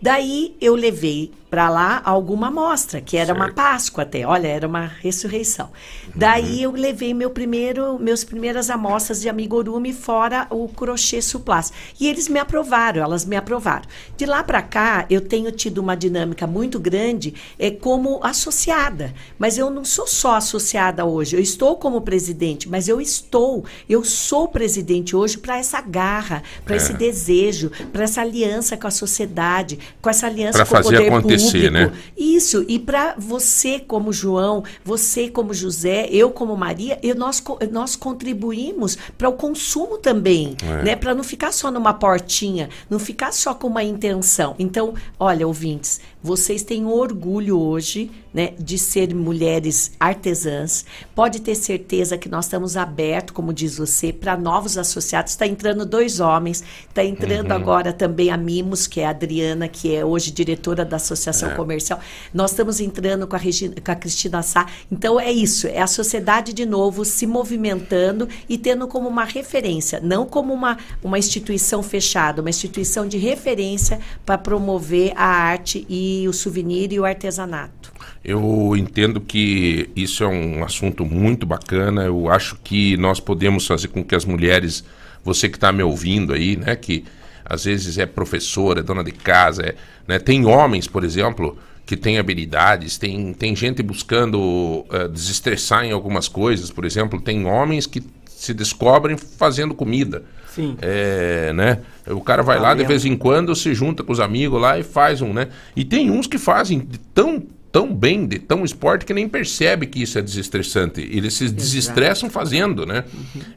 Daí 0.00 0.56
eu 0.60 0.74
levei 0.74 1.30
para 1.50 1.68
lá 1.70 2.02
alguma 2.04 2.48
amostra, 2.48 3.00
que 3.00 3.16
era 3.16 3.26
certo. 3.26 3.38
uma 3.38 3.52
Páscoa 3.52 4.02
até, 4.02 4.26
olha, 4.26 4.46
era 4.46 4.66
uma 4.66 4.86
ressurreição. 4.86 5.66
Uhum. 5.66 6.12
Daí 6.14 6.62
eu 6.62 6.70
levei 6.72 7.14
meu 7.14 7.30
primeiro, 7.30 7.98
meus 7.98 8.22
primeiras 8.22 8.70
amostras 8.70 9.20
de 9.20 9.28
amigurumi 9.28 9.92
fora 9.92 10.46
o 10.50 10.68
crochê 10.68 11.22
suplás. 11.22 11.72
E 11.98 12.06
eles 12.06 12.28
me 12.28 12.38
aprovaram, 12.38 13.02
elas 13.02 13.24
me 13.24 13.36
aprovaram. 13.36 13.84
De 14.16 14.26
lá 14.26 14.42
para 14.42 14.60
cá, 14.60 15.06
eu 15.08 15.20
tenho 15.20 15.50
tido 15.50 15.78
uma 15.78 15.96
dinâmica 15.96 16.46
muito 16.46 16.78
grande 16.78 17.34
é, 17.58 17.70
como 17.70 18.20
associada. 18.22 19.14
Mas 19.38 19.56
eu 19.56 19.70
não 19.70 19.84
sou 19.84 20.06
só 20.06 20.36
associada 20.36 21.04
hoje, 21.04 21.36
eu 21.36 21.40
estou 21.40 21.76
como 21.76 22.00
presidente, 22.02 22.68
mas 22.68 22.88
eu 22.88 23.00
estou, 23.00 23.64
eu 23.88 24.04
sou 24.04 24.48
presidente 24.48 25.16
hoje 25.16 25.38
para 25.38 25.58
essa 25.58 25.80
garra, 25.80 26.42
para 26.64 26.74
é. 26.74 26.76
esse 26.76 26.92
desejo, 26.92 27.70
para 27.92 28.04
essa 28.04 28.20
aliança 28.20 28.76
com 28.76 28.86
a 28.86 28.90
sociedade, 28.90 29.78
com 30.02 30.10
essa 30.10 30.26
aliança 30.26 30.64
pra 30.64 30.82
com 30.82 30.88
o 30.88 30.90
poder 30.90 31.08
acontecer 31.08 31.37
público. 31.44 31.72
Né? 31.72 31.92
Isso, 32.16 32.64
e 32.68 32.78
para 32.78 33.14
você 33.16 33.78
como 33.78 34.12
João, 34.12 34.64
você 34.84 35.28
como 35.28 35.54
José, 35.54 36.08
eu 36.10 36.30
como 36.30 36.56
Maria, 36.56 36.98
eu, 37.02 37.14
nós, 37.14 37.42
nós 37.70 37.96
contribuímos 37.96 38.96
para 39.16 39.28
o 39.28 39.32
consumo 39.32 39.98
também, 39.98 40.56
é. 40.62 40.84
né? 40.84 40.96
Para 40.96 41.14
não 41.14 41.24
ficar 41.24 41.52
só 41.52 41.70
numa 41.70 41.94
portinha, 41.94 42.68
não 42.88 42.98
ficar 42.98 43.32
só 43.32 43.54
com 43.54 43.68
uma 43.68 43.82
intenção. 43.82 44.54
Então, 44.58 44.94
olha, 45.18 45.46
ouvintes, 45.46 46.00
vocês 46.22 46.62
têm 46.62 46.84
orgulho 46.84 47.58
hoje 47.60 48.10
né, 48.34 48.52
de 48.58 48.78
ser 48.78 49.14
mulheres 49.14 49.92
artesãs. 49.98 50.84
Pode 51.14 51.40
ter 51.40 51.54
certeza 51.54 52.18
que 52.18 52.28
nós 52.28 52.44
estamos 52.44 52.76
abertos, 52.76 53.34
como 53.34 53.52
diz 53.52 53.78
você, 53.78 54.12
para 54.12 54.36
novos 54.36 54.76
associados. 54.76 55.32
Está 55.32 55.46
entrando 55.46 55.86
dois 55.86 56.20
homens, 56.20 56.62
está 56.88 57.04
entrando 57.04 57.50
Uhum. 57.50 57.56
agora 57.56 57.92
também 57.92 58.30
a 58.30 58.36
Mimos, 58.36 58.86
que 58.86 59.00
é 59.00 59.06
a 59.06 59.10
Adriana, 59.10 59.68
que 59.68 59.94
é 59.94 60.04
hoje 60.04 60.30
diretora 60.30 60.84
da 60.84 60.96
Associação 60.96 61.50
É. 61.50 61.54
Comercial. 61.54 62.00
Nós 62.34 62.50
estamos 62.50 62.80
entrando 62.80 63.26
com 63.26 63.36
a, 63.36 63.38
Regina, 63.38 63.74
com 63.84 63.90
a 63.90 63.94
Cristina 63.94 64.42
Sá. 64.42 64.66
Então 64.90 65.18
é 65.18 65.30
isso, 65.30 65.66
é 65.66 65.80
a 65.80 65.86
sociedade 65.86 66.52
de 66.52 66.66
novo 66.66 67.04
se 67.04 67.26
movimentando 67.26 68.28
e 68.48 68.58
tendo 68.58 68.86
como 68.88 69.08
uma 69.08 69.24
referência, 69.24 70.00
não 70.02 70.26
como 70.26 70.52
uma, 70.52 70.76
uma 71.02 71.18
instituição 71.18 71.82
fechada, 71.82 72.40
uma 72.40 72.50
instituição 72.50 73.06
de 73.06 73.18
referência 73.18 74.00
para 74.26 74.36
promover 74.36 75.12
a 75.16 75.24
arte 75.24 75.86
e 75.88 76.07
o 76.28 76.32
souvenir 76.32 76.92
e 76.92 77.00
o 77.00 77.04
artesanato. 77.04 77.92
Eu 78.24 78.74
entendo 78.76 79.20
que 79.20 79.90
isso 79.94 80.24
é 80.24 80.26
um 80.26 80.64
assunto 80.64 81.04
muito 81.04 81.46
bacana. 81.46 82.04
Eu 82.04 82.30
acho 82.30 82.56
que 82.62 82.96
nós 82.96 83.20
podemos 83.20 83.66
fazer 83.66 83.88
com 83.88 84.04
que 84.04 84.14
as 84.14 84.24
mulheres, 84.24 84.84
você 85.24 85.48
que 85.48 85.56
está 85.56 85.72
me 85.72 85.82
ouvindo 85.82 86.32
aí, 86.32 86.56
né, 86.56 86.76
que 86.76 87.04
às 87.44 87.64
vezes 87.64 87.96
é 87.96 88.06
professora, 88.06 88.80
é 88.80 88.82
dona 88.82 89.02
de 89.02 89.12
casa, 89.12 89.62
é, 89.62 89.74
né, 90.06 90.18
tem 90.18 90.44
homens, 90.44 90.86
por 90.86 91.04
exemplo, 91.04 91.56
que 91.86 91.96
têm 91.96 92.18
habilidades, 92.18 92.98
tem, 92.98 93.32
tem 93.32 93.56
gente 93.56 93.82
buscando 93.82 94.84
eh, 94.92 95.08
desestressar 95.08 95.86
em 95.86 95.90
algumas 95.90 96.28
coisas, 96.28 96.70
por 96.70 96.84
exemplo, 96.84 97.18
tem 97.18 97.46
homens 97.46 97.86
que 97.86 98.02
se 98.26 98.52
descobrem 98.52 99.16
fazendo 99.16 99.74
comida. 99.74 100.22
Sim. 100.62 100.76
É, 100.82 101.52
né? 101.52 101.78
O 102.08 102.20
cara 102.20 102.42
vai 102.42 102.58
lá 102.58 102.70
de 102.70 102.78
mesmo. 102.78 102.88
vez 102.88 103.04
em 103.04 103.16
quando, 103.16 103.54
se 103.54 103.72
junta 103.74 104.02
com 104.02 104.12
os 104.12 104.18
amigos 104.20 104.60
lá 104.60 104.78
e 104.78 104.82
faz 104.82 105.22
um, 105.22 105.32
né? 105.32 105.48
E 105.76 105.84
tem 105.84 106.10
uns 106.10 106.26
que 106.26 106.38
fazem 106.38 106.80
tão 107.14 107.42
tão 107.70 107.94
bem, 107.94 108.26
de 108.26 108.38
tão 108.38 108.64
esporte 108.64 109.04
que 109.04 109.12
nem 109.12 109.28
percebe 109.28 109.86
que 109.86 110.02
isso 110.02 110.18
é 110.18 110.22
desestressante. 110.22 111.00
Eles 111.02 111.34
se 111.34 111.50
desestressam 111.50 112.30
fazendo, 112.30 112.86
né? 112.86 113.04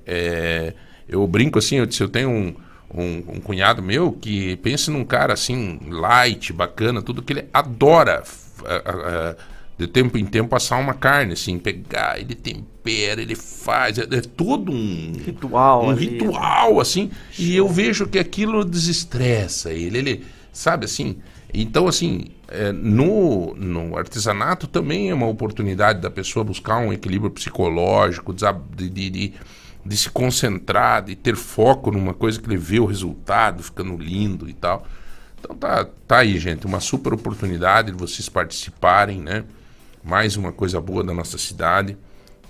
É, 0.06 0.74
eu 1.08 1.26
brinco 1.28 1.58
assim, 1.58 1.78
eu, 1.78 1.86
disse, 1.86 2.04
eu 2.04 2.10
tenho 2.10 2.30
um, 2.30 2.54
um, 2.94 3.24
um 3.36 3.40
cunhado 3.40 3.82
meu 3.82 4.12
que 4.12 4.58
pensa 4.58 4.92
num 4.92 5.06
cara 5.06 5.34
assim, 5.34 5.80
light, 5.90 6.52
bacana, 6.52 7.02
tudo 7.02 7.22
que 7.22 7.32
ele 7.34 7.46
adora 7.54 8.22
f- 8.26 8.66
a- 8.66 8.90
a- 8.92 9.30
a- 9.30 9.36
de 9.82 9.88
tempo 9.88 10.18
em 10.18 10.26
tempo 10.26 10.56
assar 10.56 10.80
uma 10.80 10.94
carne, 10.94 11.34
assim, 11.34 11.58
pegar, 11.58 12.20
ele 12.20 12.36
tempera, 12.36 13.22
ele 13.22 13.36
faz, 13.36 13.98
é, 13.98 14.04
é 14.04 14.22
todo 14.22 14.72
um 14.72 15.14
Ritual 15.26 15.86
um 15.86 15.90
ali. 15.90 16.10
ritual, 16.10 16.80
assim, 16.80 17.10
e 17.38 17.56
eu 17.56 17.68
vejo 17.68 18.08
que 18.08 18.20
aquilo 18.20 18.64
desestressa 18.64 19.72
ele, 19.72 19.98
ele 19.98 20.26
sabe 20.54 20.86
assim. 20.86 21.18
Então, 21.54 21.88
assim, 21.88 22.28
é, 22.48 22.72
no, 22.72 23.56
no 23.56 23.98
artesanato 23.98 24.68
também 24.68 25.10
é 25.10 25.14
uma 25.14 25.28
oportunidade 25.28 26.00
da 26.00 26.10
pessoa 26.10 26.46
buscar 26.46 26.78
um 26.78 26.94
equilíbrio 26.94 27.32
psicológico, 27.32 28.34
de, 28.34 28.46
de, 28.90 29.10
de, 29.10 29.34
de 29.86 29.98
se 29.98 30.10
concentrar, 30.12 31.04
de 31.04 31.16
ter 31.16 31.36
foco 31.36 31.92
numa 31.92 32.14
coisa 32.14 32.40
que 32.40 32.48
ele 32.48 32.58
vê 32.58 32.80
o 32.80 32.86
resultado 32.86 33.64
ficando 33.64 33.98
lindo 33.98 34.48
e 34.48 34.54
tal. 34.54 34.86
Então 35.40 35.56
tá, 35.56 35.86
tá 36.08 36.20
aí, 36.20 36.38
gente, 36.38 36.68
uma 36.68 36.80
super 36.80 37.14
oportunidade 37.14 37.92
de 37.92 37.98
vocês 37.98 38.30
participarem, 38.30 39.20
né? 39.20 39.44
Mais 40.04 40.36
uma 40.36 40.52
coisa 40.52 40.82
boa 40.82 41.04
da 41.04 41.14
nossa 41.14 41.38
cidade, 41.38 41.98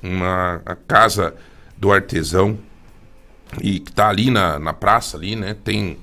uma 0.02 0.62
a 0.66 0.76
casa 0.76 1.36
do 1.78 1.92
artesão 1.92 2.58
e 3.62 3.80
que 3.80 3.92
tá 3.92 4.08
ali 4.08 4.30
na, 4.30 4.58
na 4.60 4.74
praça 4.74 5.18
ali, 5.18 5.36
né? 5.36 5.56
Tem 5.64 5.98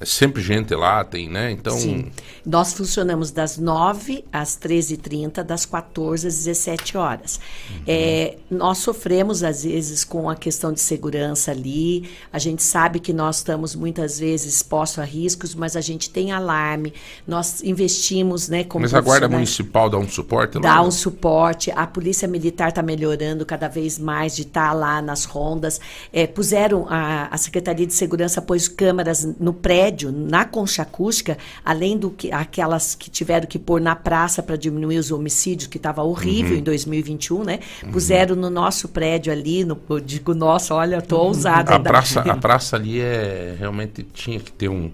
é 0.00 0.04
sempre 0.06 0.40
gente 0.42 0.74
lá, 0.74 1.04
tem, 1.04 1.28
né? 1.28 1.50
Então 1.50 1.76
Sim. 1.76 2.10
Nós 2.44 2.72
funcionamos 2.72 3.30
das 3.30 3.58
9 3.58 4.24
às 4.32 4.56
13h30, 4.56 5.42
das 5.42 5.66
14 5.66 6.26
às 6.26 6.36
17 6.36 6.96
horas. 6.96 7.38
É, 7.86 8.36
nós 8.50 8.78
sofremos, 8.78 9.42
às 9.42 9.62
vezes, 9.62 10.02
com 10.02 10.30
a 10.30 10.34
questão 10.34 10.72
de 10.72 10.80
segurança 10.80 11.50
ali. 11.50 12.08
A 12.32 12.38
gente 12.38 12.62
sabe 12.62 12.98
que 12.98 13.12
nós 13.12 13.36
estamos, 13.36 13.74
muitas 13.74 14.18
vezes, 14.18 14.54
expostos 14.54 15.00
a 15.00 15.04
riscos, 15.04 15.54
mas 15.54 15.76
a 15.76 15.80
gente 15.82 16.08
tem 16.08 16.32
alarme. 16.32 16.94
Nós 17.26 17.62
investimos, 17.62 18.48
né, 18.48 18.64
como 18.64 18.82
mas 18.82 18.94
a 18.94 19.00
guarda 19.00 19.28
municipal 19.28 19.90
dá 19.90 19.98
um 19.98 20.08
suporte 20.08 20.56
lá? 20.56 20.62
Dá 20.62 20.74
né? 20.76 20.80
um 20.80 20.90
suporte. 20.90 21.70
A 21.72 21.86
Polícia 21.86 22.26
Militar 22.26 22.70
está 22.70 22.82
melhorando 22.82 23.44
cada 23.44 23.68
vez 23.68 23.98
mais 23.98 24.34
de 24.34 24.42
estar 24.42 24.72
lá 24.72 25.02
nas 25.02 25.24
rondas. 25.24 25.78
É, 26.10 26.26
puseram, 26.26 26.86
a, 26.88 27.28
a 27.30 27.36
Secretaria 27.36 27.86
de 27.86 27.92
Segurança 27.92 28.40
pôs 28.40 28.66
câmeras 28.66 29.28
no 29.38 29.52
prédio, 29.52 29.89
na 30.12 30.44
concha 30.44 30.82
acústica, 30.82 31.36
além 31.64 31.96
do 31.98 32.10
que 32.10 32.30
aquelas 32.32 32.94
que 32.94 33.10
tiveram 33.10 33.46
que 33.46 33.58
pôr 33.58 33.80
na 33.80 33.94
praça 33.96 34.42
para 34.42 34.56
diminuir 34.56 34.98
os 34.98 35.10
homicídios, 35.10 35.66
que 35.68 35.76
estava 35.76 36.02
horrível 36.02 36.52
Uhum. 36.52 36.58
em 36.58 36.62
2021, 36.62 37.44
né? 37.44 37.58
Puseram 37.92 38.34
no 38.36 38.48
nosso 38.50 38.88
prédio 38.88 39.32
ali, 39.32 39.64
no, 39.64 39.78
eu 39.88 40.00
digo, 40.00 40.34
nossa, 40.34 40.74
olha, 40.74 41.00
tô 41.02 41.16
ousada. 41.18 41.74
A 41.74 41.78
da- 41.78 41.90
praça, 41.90 42.20
a 42.20 42.36
praça 42.36 42.76
ali 42.76 43.00
é 43.00 43.56
realmente 43.58 44.02
tinha 44.14 44.38
que 44.40 44.52
ter 44.52 44.68
um, 44.68 44.90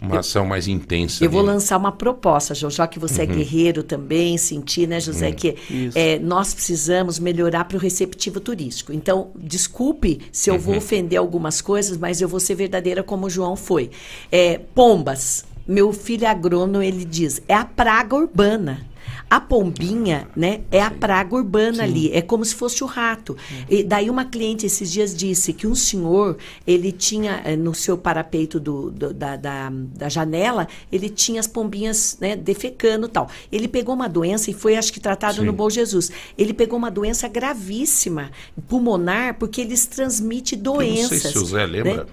uma 0.00 0.20
ação 0.20 0.46
mais 0.46 0.68
intensa. 0.68 1.24
Eu 1.24 1.30
vou 1.30 1.40
ali. 1.40 1.48
lançar 1.50 1.76
uma 1.76 1.90
proposta, 1.92 2.54
João, 2.54 2.70
já 2.70 2.86
que 2.86 2.98
você 2.98 3.22
é 3.22 3.24
Uhum. 3.26 3.32
guerreiro 3.34 3.82
também, 3.82 4.38
senti, 4.38 4.86
né, 4.86 5.00
José, 5.00 5.28
Uhum. 5.28 5.34
que 5.34 5.56
é, 5.94 6.18
nós 6.18 6.54
precisamos 6.54 7.18
melhorar 7.18 7.64
para 7.64 7.76
o 7.76 7.80
receptivo 7.80 8.38
turístico. 8.40 8.92
Então, 8.92 9.28
desculpe 9.36 10.20
se 10.30 10.50
eu 10.50 10.58
vou 10.58 10.72
Uhum. 10.74 10.78
ofender 10.78 11.18
algumas 11.18 11.60
coisas, 11.60 11.96
mas 11.96 12.20
eu 12.20 12.28
vou 12.28 12.38
ser 12.40 12.54
verdadeira 12.54 13.02
como 13.02 13.26
o 13.26 13.30
João 13.30 13.56
foi. 13.56 13.90
É, 14.30 14.60
pombas. 14.74 15.44
Meu 15.66 15.92
filho 15.92 16.24
é 16.24 16.28
agrônomo, 16.28 16.82
ele 16.82 17.04
diz, 17.04 17.42
é 17.46 17.52
a 17.54 17.62
praga 17.64 18.16
urbana. 18.16 18.86
A 19.30 19.38
pombinha, 19.40 20.26
né, 20.34 20.62
é 20.70 20.80
a 20.82 20.90
praga 20.90 21.34
urbana 21.36 21.82
ali, 21.82 22.10
é 22.12 22.22
como 22.22 22.44
se 22.44 22.54
fosse 22.54 22.82
o 22.82 22.86
rato. 22.86 23.36
E 23.68 23.82
daí 23.84 24.08
uma 24.08 24.24
cliente 24.24 24.64
esses 24.64 24.90
dias 24.90 25.14
disse 25.14 25.52
que 25.52 25.66
um 25.66 25.74
senhor, 25.74 26.38
ele 26.66 26.90
tinha 26.92 27.42
eh, 27.44 27.54
no 27.54 27.74
seu 27.74 27.98
parapeito 27.98 28.58
do, 28.58 28.90
do- 28.90 29.12
da, 29.12 29.36
da, 29.36 29.70
da 29.70 30.08
janela, 30.08 30.66
ele 30.90 31.10
tinha 31.10 31.40
as 31.40 31.46
pombinhas, 31.46 32.16
né, 32.20 32.36
defecando 32.36 33.06
e 33.06 33.10
tal. 33.10 33.28
Ele 33.52 33.68
pegou 33.68 33.94
uma 33.94 34.08
doença 34.08 34.50
e 34.50 34.54
foi, 34.54 34.76
acho 34.76 34.92
que, 34.92 34.98
tratado 35.00 35.40
Sim. 35.40 35.44
no 35.44 35.52
Bom 35.52 35.68
Jesus. 35.68 36.10
Ele 36.38 36.54
pegou 36.54 36.78
uma 36.78 36.90
doença 36.90 37.28
gravíssima, 37.28 38.30
pulmonar, 38.66 39.34
porque 39.38 39.60
eles 39.60 39.84
transmitem 39.86 40.58
Eu 40.58 40.62
doenças. 40.64 41.10
não 41.10 41.18
sei 41.20 41.30
se 41.32 41.38
o 41.38 41.44
Zé 41.44 41.66
lembra, 41.66 42.04
né? 42.04 42.10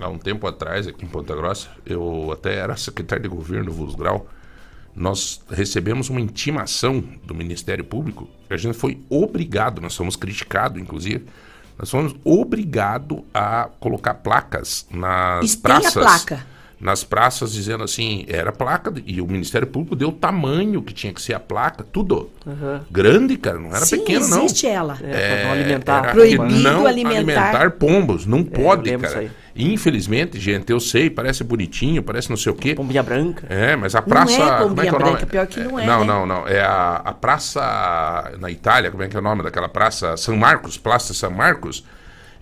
há 0.00 0.08
um 0.08 0.18
tempo 0.18 0.46
atrás, 0.46 0.86
aqui 0.88 1.04
em 1.04 1.08
Ponta 1.08 1.34
Grossa, 1.34 1.68
eu 1.86 2.30
até 2.32 2.56
era 2.56 2.76
secretário 2.76 3.22
de 3.22 3.28
governo 3.28 3.66
do 3.66 3.72
Vus 3.72 3.94
Grau, 3.94 4.26
nós 4.96 5.42
recebemos 5.50 6.08
uma 6.08 6.20
intimação 6.20 7.04
do 7.24 7.34
Ministério 7.34 7.84
Público, 7.84 8.28
que 8.48 8.54
a 8.54 8.56
gente 8.56 8.76
foi 8.76 8.98
obrigado, 9.10 9.80
nós 9.80 9.94
fomos 9.94 10.16
criticados, 10.16 10.80
inclusive, 10.80 11.26
nós 11.78 11.90
fomos 11.90 12.14
obrigados 12.24 13.18
a 13.34 13.68
colocar 13.78 14.14
placas 14.14 14.86
nas 14.90 15.54
praças. 15.54 15.92
placa. 15.92 16.46
Nas 16.78 17.02
praças 17.02 17.52
dizendo 17.54 17.84
assim, 17.84 18.26
era 18.28 18.52
placa, 18.52 18.92
e 19.06 19.20
o 19.22 19.26
Ministério 19.26 19.66
Público 19.66 19.96
deu 19.96 20.08
o 20.08 20.12
tamanho 20.12 20.82
que 20.82 20.92
tinha 20.92 21.10
que 21.12 21.22
ser 21.22 21.32
a 21.32 21.40
placa, 21.40 21.82
tudo. 21.82 22.30
Aham. 22.46 22.84
Grande, 22.90 23.36
cara, 23.38 23.58
não 23.58 23.70
era 23.70 23.86
Sim, 23.86 23.98
pequeno, 23.98 24.28
não. 24.28 24.44
existe 24.44 24.66
ela. 24.66 24.98
É, 25.02 25.36
pra 25.36 25.44
não 25.44 25.52
alimentar. 25.52 26.04
era 26.04 26.12
Proibido 26.12 26.60
não 26.60 26.86
alimentar. 26.86 27.70
pombos, 27.72 28.26
não 28.26 28.44
pode, 28.44 28.90
lembro 28.90 29.08
cara. 29.08 29.24
isso 29.24 29.32
Infelizmente, 29.56 30.38
gente, 30.38 30.70
eu 30.70 30.78
sei, 30.78 31.08
parece 31.08 31.42
bonitinho, 31.42 32.02
parece 32.02 32.28
não 32.30 32.36
sei 32.36 32.52
o 32.52 32.54
quê. 32.54 32.74
Pombinha 32.74 33.02
branca. 33.02 33.46
É, 33.48 33.74
mas 33.76 33.94
a 33.94 34.00
Não 34.00 34.08
praça. 34.08 34.34
é 34.34 34.36
como 34.38 34.50
é 34.50 34.58
pombinha 34.68 34.82
que 34.82 34.88
é 34.88 34.90
o 34.92 35.00
nome? 35.00 35.10
branca, 35.12 35.26
pior 35.26 35.46
que 35.46 35.60
não 35.60 35.78
é, 35.78 35.86
Não, 35.86 36.00
né? 36.00 36.06
não, 36.06 36.26
não. 36.26 36.48
É 36.48 36.60
a, 36.60 36.96
a 37.04 37.12
praça 37.12 38.32
na 38.38 38.50
Itália, 38.50 38.90
como 38.90 39.02
é 39.02 39.08
que 39.08 39.16
é 39.16 39.18
o 39.18 39.22
nome 39.22 39.42
daquela 39.42 39.68
praça? 39.68 40.16
São 40.16 40.36
Marcos, 40.36 40.76
Praça 40.76 41.14
São 41.14 41.30
Marcos. 41.30 41.84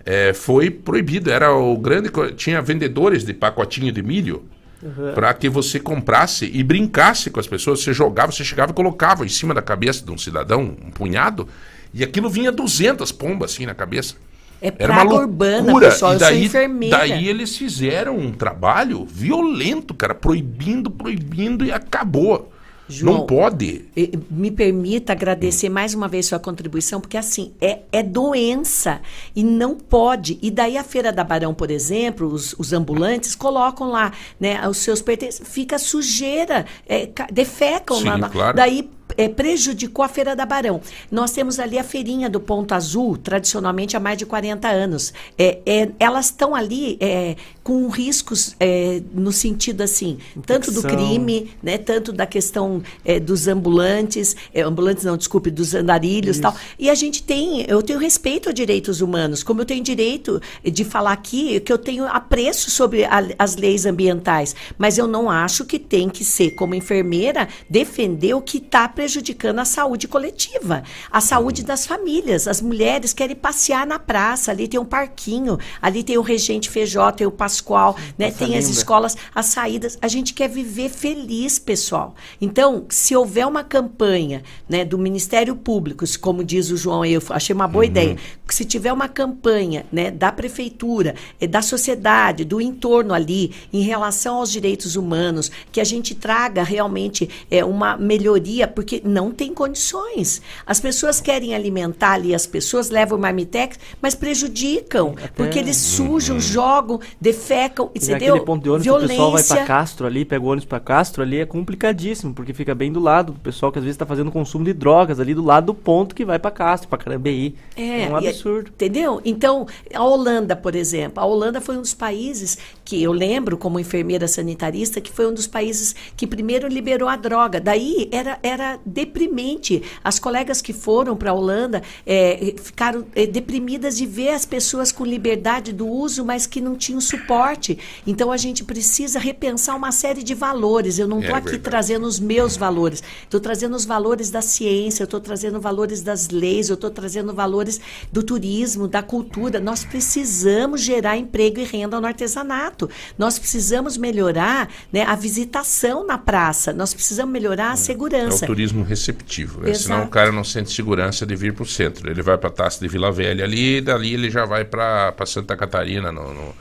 é, 0.05 0.33
foi 0.33 0.69
proibido. 0.69 1.31
Era 1.31 1.51
o 1.53 1.77
grande. 1.77 2.09
Tinha 2.35 2.61
vendedores 2.61 3.23
de 3.23 3.33
pacotinho 3.33 3.91
de 3.91 4.01
milho 4.03 4.43
Uhum. 4.83 5.13
para 5.15 5.33
que 5.33 5.49
você 5.49 5.79
comprasse 5.79 6.51
e 6.53 6.61
brincasse 6.61 7.31
com 7.31 7.39
as 7.39 7.47
pessoas. 7.47 7.79
Você 7.81 7.91
jogava, 7.93 8.31
você 8.31 8.43
chegava 8.43 8.71
e 8.71 8.75
colocava 8.75 9.25
em 9.25 9.29
cima 9.29 9.51
da 9.51 9.61
cabeça 9.61 10.05
de 10.05 10.11
um 10.11 10.17
cidadão, 10.17 10.61
um 10.85 10.91
punhado, 10.91 11.47
e 11.91 12.03
aquilo 12.03 12.29
vinha 12.29 12.51
200 12.51 13.11
pombas 13.11 13.51
assim 13.53 13.65
na 13.65 13.73
cabeça. 13.73 14.15
É 14.61 14.73
Era 14.79 14.93
uma 14.93 15.01
praga 15.01 15.15
urbana, 15.15 15.61
loucura. 15.63 15.89
pessoal. 15.89 16.11
e 16.13 16.15
Eu 16.15 16.19
daí, 16.19 16.35
sou 16.37 16.45
enfermeira. 16.45 16.97
daí 16.97 17.27
eles 17.27 17.55
fizeram 17.57 18.17
um 18.17 18.31
trabalho 18.31 19.05
violento, 19.05 19.93
cara, 19.93 20.15
proibindo, 20.15 20.89
proibindo 20.89 21.63
e 21.65 21.71
acabou. 21.71 22.51
João, 22.87 23.13
Não 23.17 23.25
pode. 23.25 23.85
Me 24.29 24.51
permita 24.51 25.11
agradecer 25.13 25.69
mais 25.69 25.95
uma 25.95 26.07
vez 26.07 26.27
sua 26.27 26.37
contribuição, 26.37 27.01
porque 27.01 27.17
assim, 27.17 27.51
é, 27.59 27.79
é 27.91 28.03
doença 28.03 29.01
e 29.35 29.43
não 29.43 29.75
pode. 29.75 30.37
E 30.39 30.51
daí 30.51 30.77
a 30.77 30.83
Feira 30.83 31.11
da 31.11 31.23
Barão, 31.23 31.51
por 31.51 31.71
exemplo, 31.71 32.27
os, 32.27 32.53
os 32.59 32.73
ambulantes 32.73 33.33
colocam 33.33 33.89
lá 33.89 34.11
né, 34.39 34.67
os 34.69 34.77
seus 34.77 35.01
pertences, 35.01 35.41
fica 35.47 35.79
sujeira, 35.79 36.67
é, 36.87 37.07
ca- 37.07 37.27
defecam 37.31 37.97
Sim, 37.97 38.03
lá. 38.05 38.17
na- 38.19 38.29
claro. 38.29 38.55
Daí 38.55 38.87
é, 39.17 39.29
prejudicou 39.29 40.03
a 40.03 40.07
Feira 40.07 40.35
da 40.35 40.45
Barão. 40.45 40.81
Nós 41.11 41.31
temos 41.31 41.59
ali 41.59 41.77
a 41.77 41.83
feirinha 41.83 42.29
do 42.29 42.39
Ponto 42.39 42.73
Azul, 42.73 43.17
tradicionalmente 43.17 43.95
há 43.95 43.99
mais 43.99 44.17
de 44.17 44.25
40 44.25 44.67
anos. 44.67 45.13
É, 45.37 45.59
é, 45.65 45.91
elas 45.99 46.25
estão 46.25 46.55
ali 46.55 46.97
é, 46.99 47.35
com 47.63 47.87
riscos 47.87 48.55
é, 48.59 49.01
no 49.13 49.31
sentido 49.31 49.81
assim, 49.81 50.17
tanto 50.45 50.71
do 50.71 50.81
crime, 50.83 51.51
né, 51.61 51.77
tanto 51.77 52.11
da 52.11 52.25
questão 52.25 52.81
é, 53.03 53.19
dos 53.19 53.47
ambulantes, 53.47 54.35
ambulantes 54.55 55.03
não, 55.03 55.17
desculpe, 55.17 55.49
dos 55.49 55.73
andarilhos 55.73 56.37
e 56.37 56.41
tal. 56.41 56.55
E 56.77 56.89
a 56.89 56.95
gente 56.95 57.23
tem, 57.23 57.65
eu 57.67 57.81
tenho 57.81 57.99
respeito 57.99 58.49
a 58.49 58.51
direitos 58.51 59.01
humanos, 59.01 59.43
como 59.43 59.61
eu 59.61 59.65
tenho 59.65 59.83
direito 59.83 60.41
de 60.63 60.83
falar 60.83 61.11
aqui 61.11 61.59
que 61.59 61.71
eu 61.71 61.77
tenho 61.77 62.05
apreço 62.05 62.69
sobre 62.69 63.05
a, 63.05 63.23
as 63.39 63.55
leis 63.55 63.85
ambientais, 63.85 64.55
mas 64.77 64.97
eu 64.97 65.07
não 65.07 65.29
acho 65.29 65.65
que 65.65 65.79
tem 65.79 66.09
que 66.09 66.23
ser, 66.23 66.51
como 66.51 66.75
enfermeira, 66.75 67.47
defender 67.69 68.33
o 68.33 68.41
que 68.41 68.57
está 68.57 68.87
prejudicando 68.95 69.59
a 69.59 69.65
saúde 69.65 70.07
coletiva, 70.07 70.83
a 71.11 71.19
saúde 71.19 71.63
das 71.63 71.85
famílias. 71.85 72.47
As 72.47 72.61
mulheres 72.61 73.13
querem 73.13 73.35
passear 73.35 73.85
na 73.85 73.99
praça, 73.99 74.51
ali 74.51 74.67
tem 74.67 74.79
um 74.79 74.85
parquinho, 74.85 75.59
ali 75.81 76.01
tem 76.01 76.17
o 76.17 76.21
Regente 76.21 76.69
Feijó, 76.69 77.11
tem 77.11 77.27
o 77.27 77.31
Pascoal, 77.31 77.97
né? 78.17 78.31
tem 78.31 78.57
as 78.57 78.69
escolas, 78.69 79.17
as 79.33 79.47
saídas. 79.47 79.97
A 80.01 80.07
gente 80.07 80.33
quer 80.33 80.47
viver 80.47 80.89
feliz, 80.89 81.59
pessoal. 81.59 82.15
Então, 82.39 82.85
se 82.89 83.15
houver 83.15 83.45
uma 83.45 83.63
campanha 83.63 84.43
né, 84.67 84.85
do 84.85 84.97
Ministério 84.97 85.55
Público, 85.55 86.05
como 86.19 86.43
diz 86.43 86.71
o 86.71 86.77
João, 86.77 87.05
eu 87.05 87.21
achei 87.29 87.53
uma 87.53 87.67
boa 87.67 87.83
uhum. 87.83 87.91
ideia, 87.91 88.17
se 88.47 88.63
tiver 88.63 88.93
uma 88.93 89.09
campanha 89.09 89.85
né, 89.91 90.11
da 90.11 90.31
prefeitura, 90.31 91.15
eh, 91.39 91.47
da 91.47 91.61
sociedade, 91.61 92.45
do 92.45 92.61
entorno 92.61 93.13
ali, 93.13 93.51
em 93.73 93.81
relação 93.81 94.37
aos 94.37 94.51
direitos 94.51 94.95
humanos, 94.95 95.51
que 95.71 95.81
a 95.81 95.83
gente 95.83 96.15
traga 96.15 96.63
realmente 96.63 97.29
é, 97.49 97.65
uma 97.65 97.97
melhoria, 97.97 98.67
porque 98.67 98.84
não 99.03 99.31
tem 99.31 99.53
condições. 99.53 100.41
As 100.65 100.79
pessoas 100.79 101.19
querem 101.19 101.53
alimentar 101.53 102.13
ali 102.13 102.33
as 102.33 102.45
pessoas, 102.45 102.89
levam 102.89 103.17
o 103.17 103.21
marmitex, 103.21 103.79
mas 104.01 104.15
prejudicam, 104.15 105.13
Até... 105.17 105.27
porque 105.29 105.59
eles 105.59 105.77
sujam, 105.77 106.35
uhum. 106.35 106.41
jogam, 106.41 106.99
defecam, 107.19 107.89
e 107.93 107.97
entendeu? 107.97 108.35
Aquele 108.35 108.45
ponto 108.45 108.63
de 108.63 108.69
ônibus 108.69 108.85
Violência. 108.85 109.05
o 109.05 109.09
pessoal 109.09 109.31
vai 109.31 109.43
para 109.43 109.65
Castro 109.65 110.07
ali, 110.07 110.25
pega 110.25 110.43
o 110.43 110.47
ônibus 110.47 110.65
para 110.65 110.79
Castro 110.79 111.23
ali, 111.23 111.39
é 111.39 111.45
complicadíssimo, 111.45 112.33
porque 112.33 112.53
fica 112.53 112.75
bem 112.75 112.91
do 112.91 112.99
lado 112.99 113.33
do 113.33 113.39
pessoal 113.39 113.71
que 113.71 113.79
às 113.79 113.83
vezes 113.83 113.95
está 113.95 114.05
fazendo 114.05 114.31
consumo 114.31 114.65
de 114.65 114.73
drogas 114.73 115.19
ali 115.19 115.33
do 115.33 115.43
lado 115.43 115.67
do 115.67 115.73
ponto 115.73 116.13
que 116.13 116.25
vai 116.25 116.39
para 116.39 116.51
Castro, 116.51 116.87
para 116.89 116.97
Carambeí. 116.97 117.55
É, 117.75 118.03
é 118.03 118.09
um 118.09 118.17
é 118.17 118.27
absurdo. 118.29 118.69
É, 118.69 118.85
entendeu? 118.85 119.21
Então, 119.25 119.65
a 119.93 120.03
Holanda, 120.03 120.55
por 120.55 120.75
exemplo, 120.75 121.21
a 121.21 121.25
Holanda 121.25 121.59
foi 121.59 121.77
um 121.77 121.81
dos 121.81 121.93
países 121.93 122.57
que 122.83 123.01
eu 123.01 123.11
lembro 123.11 123.57
como 123.57 123.79
enfermeira 123.79 124.27
sanitarista 124.27 125.01
que 125.01 125.11
foi 125.11 125.27
um 125.27 125.33
dos 125.33 125.47
países 125.47 125.95
que 126.15 126.27
primeiro 126.27 126.67
liberou 126.67 127.07
a 127.07 127.15
droga. 127.15 127.59
Daí 127.59 128.09
era, 128.11 128.37
era 128.43 128.74
deprimente. 128.85 129.83
As 130.03 130.19
colegas 130.19 130.61
que 130.61 130.73
foram 130.73 131.15
para 131.15 131.31
a 131.31 131.33
Holanda 131.33 131.83
é, 132.05 132.55
ficaram 132.61 133.05
é, 133.15 133.25
deprimidas 133.25 133.97
de 133.97 134.05
ver 134.05 134.29
as 134.29 134.45
pessoas 134.45 134.91
com 134.91 135.05
liberdade 135.05 135.71
do 135.71 135.87
uso, 135.87 136.25
mas 136.25 136.45
que 136.47 136.59
não 136.59 136.75
tinham 136.75 136.99
suporte. 136.99 137.77
Então 138.05 138.31
a 138.31 138.37
gente 138.37 138.63
precisa 138.63 139.19
repensar 139.19 139.75
uma 139.75 139.91
série 139.91 140.23
de 140.23 140.33
valores. 140.33 140.99
Eu 140.99 141.07
não 141.07 141.19
estou 141.19 141.35
é 141.35 141.39
aqui 141.39 141.51
verdade. 141.51 141.69
trazendo 141.69 142.05
os 142.05 142.19
meus 142.19 142.57
valores, 142.57 143.03
estou 143.23 143.39
trazendo 143.39 143.75
os 143.75 143.85
valores 143.85 144.29
da 144.29 144.41
ciência, 144.41 145.03
eu 145.03 145.05
estou 145.05 145.19
trazendo 145.19 145.59
valores 145.59 146.01
das 146.01 146.29
leis, 146.29 146.69
eu 146.69 146.75
estou 146.75 146.89
trazendo 146.89 147.33
valores 147.33 147.79
do 148.11 148.23
turismo, 148.23 148.87
da 148.87 149.03
cultura. 149.03 149.59
Nós 149.59 149.83
precisamos 149.83 150.81
gerar 150.81 151.17
emprego 151.17 151.59
e 151.59 151.63
renda 151.63 151.99
no 151.99 152.07
artesanato. 152.07 152.89
Nós 153.17 153.37
precisamos 153.37 153.97
melhorar 153.97 154.69
né, 154.91 155.03
a 155.03 155.15
visitação 155.15 156.05
na 156.05 156.17
praça. 156.17 156.73
Nós 156.73 156.93
precisamos 156.93 157.31
melhorar 157.31 157.69
a 157.69 157.73
é. 157.73 157.75
segurança. 157.75 158.45
É 158.45 158.47
o 158.47 158.47
turismo 158.47 158.64
receptivo. 158.83 159.61
Né? 159.61 159.73
Senão 159.73 160.03
o 160.03 160.07
cara 160.07 160.31
não 160.31 160.43
sente 160.43 160.71
segurança 160.71 161.25
de 161.25 161.35
vir 161.35 161.53
para 161.53 161.63
o 161.63 161.65
centro. 161.65 162.09
Ele 162.09 162.21
vai 162.21 162.37
para 162.37 162.49
a 162.49 162.53
Taça 162.53 162.79
de 162.79 162.87
Vila 162.87 163.11
Velha 163.11 163.43
ali, 163.43 163.77
e 163.77 163.81
dali 163.81 164.13
ele 164.13 164.29
já 164.29 164.45
vai 164.45 164.65
para 164.65 165.13
Santa 165.25 165.55
Catarina 165.55 166.11
no, 166.11 166.33
no 166.33 166.55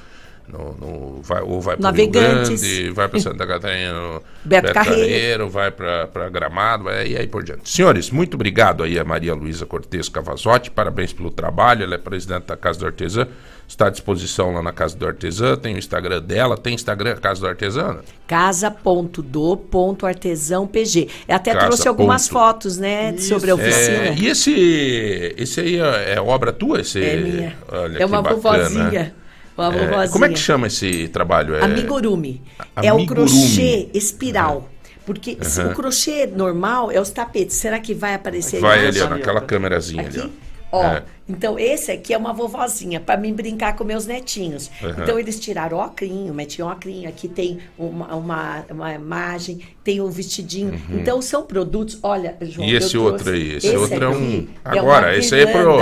no, 0.47 0.75
no, 0.75 1.23
vai, 1.23 1.43
ou 1.43 1.61
vai 1.61 1.77
para 1.77 1.91
Rio 1.91 2.11
Grande, 2.11 2.91
vai 2.91 3.09
para 3.09 3.19
Santa 3.19 3.47
Catarina, 3.47 4.21
Beto, 4.45 4.67
Beto 4.67 4.75
Carreiro. 4.75 5.01
Carreiro, 5.01 5.49
vai 5.49 5.71
para 5.71 6.29
Gramado, 6.29 6.85
vai, 6.85 7.09
e 7.09 7.17
aí 7.17 7.27
por 7.27 7.43
diante. 7.43 7.69
Senhores, 7.69 8.11
muito 8.11 8.35
obrigado 8.35 8.83
aí 8.83 8.99
a 8.99 9.05
Maria 9.05 9.35
Luísa 9.35 9.65
Cortes 9.65 10.09
Cavazotti, 10.09 10.71
parabéns 10.71 11.13
pelo 11.13 11.31
trabalho, 11.31 11.85
ela 11.85 11.95
é 11.95 11.99
presidente 11.99 12.45
da 12.45 12.57
Casa 12.57 12.79
do 12.79 12.87
Artesã, 12.87 13.27
está 13.67 13.87
à 13.87 13.91
disposição 13.91 14.53
lá 14.53 14.63
na 14.63 14.71
Casa 14.71 14.97
do 14.97 15.07
Artesã, 15.07 15.57
tem 15.57 15.75
o 15.75 15.79
Instagram 15.79 16.21
dela, 16.21 16.59
tem 16.59 16.75
Instagram 16.75 17.17
Casa 17.17 17.41
do 17.41 17.47
Artesã? 17.47 17.97
Casa.do.artesãopg. 18.27 21.09
Até 21.27 21.55
Casa 21.55 21.67
trouxe 21.67 21.89
algumas 21.89 22.29
ponto. 22.29 22.39
fotos, 22.39 22.77
né, 22.77 23.15
Isso. 23.15 23.31
sobre 23.31 23.51
a 23.51 23.55
oficina. 23.55 24.09
É, 24.09 24.15
e 24.15 24.27
esse, 24.27 25.35
esse 25.39 25.61
aí 25.61 25.81
é, 25.81 26.17
é 26.17 26.21
obra 26.21 26.53
tua? 26.53 26.83
Esse, 26.83 27.03
é 27.03 27.17
minha. 27.17 27.57
É 27.99 28.05
uma 28.05 28.21
vovozinha. 28.21 29.15
É, 29.57 30.09
como 30.09 30.25
é 30.25 30.29
que 30.29 30.39
chama 30.39 30.67
esse 30.67 31.09
trabalho? 31.09 31.55
É... 31.55 31.63
Amigurumi. 31.63 32.43
É 32.77 32.93
o 32.93 33.07
crochê 33.07 33.89
espiral. 33.95 34.69
Porque 35.07 35.33
uhum. 35.33 35.71
o 35.71 35.75
crochê 35.75 36.27
normal 36.27 36.91
é 36.91 37.01
os 37.01 37.11
tapetes. 37.11 37.57
Será 37.57 37.79
que 37.79 37.95
vai 37.95 38.15
aparecer 38.15 38.61
Vai 38.61 38.87
ali, 38.87 38.99
naquela 39.01 39.41
câmerazinha 39.41 40.07
ali. 40.07 40.33
Ó, 40.73 40.83
é. 40.83 41.05
então 41.29 41.57
esse 41.57 41.93
aqui 41.93 42.13
é 42.13 42.19
uma 42.19 42.33
vovozinha 42.33 42.99
para 42.99 43.17
mim 43.17 43.33
brincar 43.33 43.77
com 43.77 43.85
meus 43.85 44.07
netinhos. 44.07 44.69
Uhum. 44.83 44.91
Então 44.91 45.19
eles 45.21 45.39
tiraram 45.39 45.79
o 45.79 45.85
ocrinho, 45.85 46.35
metiam 46.35 46.67
o 46.67 46.73
ocrinho, 46.73 47.09
aqui 47.09 47.29
tem 47.29 47.61
uma, 47.79 48.13
uma, 48.13 48.65
uma 48.69 48.93
imagem, 48.93 49.61
tem 49.85 50.01
o 50.01 50.07
um 50.07 50.11
vestidinho. 50.11 50.73
Uhum. 50.73 50.99
Então 50.99 51.23
são 51.23 51.45
produtos, 51.45 51.97
olha, 52.03 52.37
João, 52.41 52.67
E 52.67 52.75
esse 52.75 52.99
outro 52.99 53.31
aí, 53.31 53.53
esse, 53.55 53.69
esse 53.69 53.77
outro 53.77 54.03
é 54.03 54.09
um 54.09 54.49
Agora, 54.65 55.15
é 55.15 55.19
esse 55.21 55.33
aí 55.37 55.43
é 55.43 55.47
pro 55.47 55.79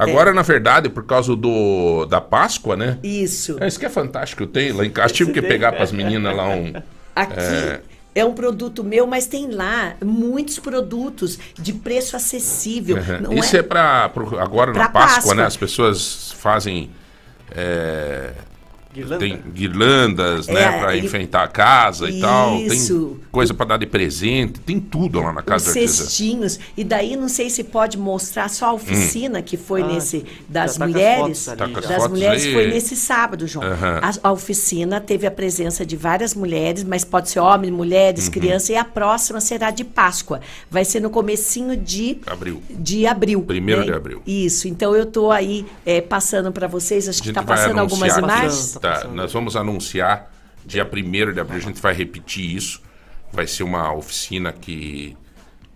Agora, 0.00 0.30
é. 0.30 0.32
na 0.32 0.40
verdade, 0.40 0.88
por 0.88 1.04
causa 1.04 1.36
do 1.36 2.06
da 2.06 2.20
Páscoa, 2.20 2.74
né? 2.74 2.98
Isso. 3.02 3.58
É, 3.60 3.68
isso 3.68 3.78
que 3.78 3.84
é 3.84 3.90
fantástico. 3.90 4.42
Eu 4.42 4.46
tenho 4.46 4.76
lá 4.76 4.86
em 4.86 4.90
casa. 4.90 5.12
Tive 5.12 5.32
que 5.32 5.42
pegar 5.42 5.72
para 5.72 5.82
as 5.82 5.92
meninas 5.92 6.34
lá 6.34 6.48
um. 6.48 6.72
Aqui. 7.14 7.38
É... 7.38 7.80
é... 8.14 8.24
um 8.24 8.32
produto 8.32 8.82
meu, 8.82 9.06
mas 9.06 9.26
tem 9.26 9.50
lá 9.50 9.94
muitos 10.02 10.58
produtos 10.58 11.38
de 11.54 11.74
preço 11.74 12.16
acessível. 12.16 12.96
Uhum. 12.96 13.34
Isso 13.34 13.56
é, 13.56 13.58
é 13.58 13.62
para 13.62 14.10
agora 14.40 14.72
pra 14.72 14.84
na 14.84 14.88
Páscoa, 14.88 15.14
Páscoa, 15.16 15.34
né? 15.34 15.44
As 15.44 15.56
pessoas 15.56 16.32
fazem 16.32 16.90
é, 17.50 18.30
Guirlanda. 18.92 19.18
Tem 19.18 19.40
guirlandas, 19.54 20.48
né, 20.48 20.62
é, 20.62 20.70
né, 20.70 20.78
para 20.80 20.96
enfeitar 20.96 21.44
a 21.44 21.48
casa 21.48 22.08
isso. 22.08 22.18
e 22.18 22.20
tal. 22.20 22.56
Tem 22.56 23.20
coisa 23.30 23.54
para 23.54 23.66
dar 23.66 23.76
de 23.76 23.86
presente, 23.86 24.58
tem 24.58 24.80
tudo 24.80 25.20
lá 25.20 25.32
na 25.32 25.42
casa 25.42 25.68
Os 25.68 25.72
cestinhos. 25.72 26.58
E 26.76 26.82
daí 26.82 27.14
não 27.14 27.28
sei 27.28 27.48
se 27.50 27.62
pode 27.62 27.96
mostrar 27.96 28.48
só 28.50 28.66
a 28.66 28.72
oficina 28.72 29.38
hum. 29.38 29.42
que 29.42 29.56
foi 29.56 29.82
ah, 29.82 29.86
nesse 29.86 30.24
das 30.48 30.76
tá 30.76 30.86
mulheres. 30.86 31.44
Tá 31.56 31.66
das 31.66 32.08
mulheres 32.08 32.44
aí. 32.44 32.52
foi 32.52 32.66
nesse 32.66 32.96
sábado, 32.96 33.46
João. 33.46 33.64
Uhum. 33.64 33.98
A, 34.02 34.28
a, 34.28 34.32
oficina 34.32 35.00
teve 35.00 35.24
a 35.24 35.30
presença 35.30 35.86
de 35.86 35.96
várias 35.96 36.34
mulheres, 36.34 36.82
mas 36.82 37.04
pode 37.04 37.30
ser 37.30 37.38
homem, 37.38 37.70
mulheres, 37.70 38.26
uhum. 38.26 38.32
crianças 38.32 38.70
e 38.70 38.74
a 38.74 38.84
próxima 38.84 39.40
será 39.40 39.70
de 39.70 39.84
Páscoa. 39.84 40.40
Vai 40.68 40.84
ser 40.84 40.98
no 40.98 41.10
comecinho 41.10 41.76
de 41.76 42.18
abril. 42.26 42.60
De 42.68 43.06
abril. 43.06 43.42
Primeiro 43.42 43.82
né? 43.82 43.86
de 43.86 43.92
abril. 43.92 44.20
Isso. 44.26 44.66
Então 44.66 44.96
eu 44.96 45.04
estou 45.04 45.30
aí 45.30 45.64
é, 45.86 46.00
passando 46.00 46.50
para 46.50 46.66
vocês, 46.66 47.08
acho 47.08 47.22
que 47.22 47.28
está 47.28 47.44
passando 47.44 47.78
algumas 47.78 48.16
imagens. 48.16 48.79
Tá, 48.80 49.04
nós 49.04 49.32
vamos 49.32 49.56
anunciar 49.56 50.30
dia 50.64 50.84
1 50.84 51.32
de 51.32 51.40
abril, 51.40 51.56
a 51.56 51.60
gente 51.60 51.80
vai 51.80 51.94
repetir 51.94 52.56
isso. 52.56 52.80
Vai 53.32 53.46
ser 53.46 53.62
uma 53.62 53.92
oficina 53.92 54.52
que 54.52 55.16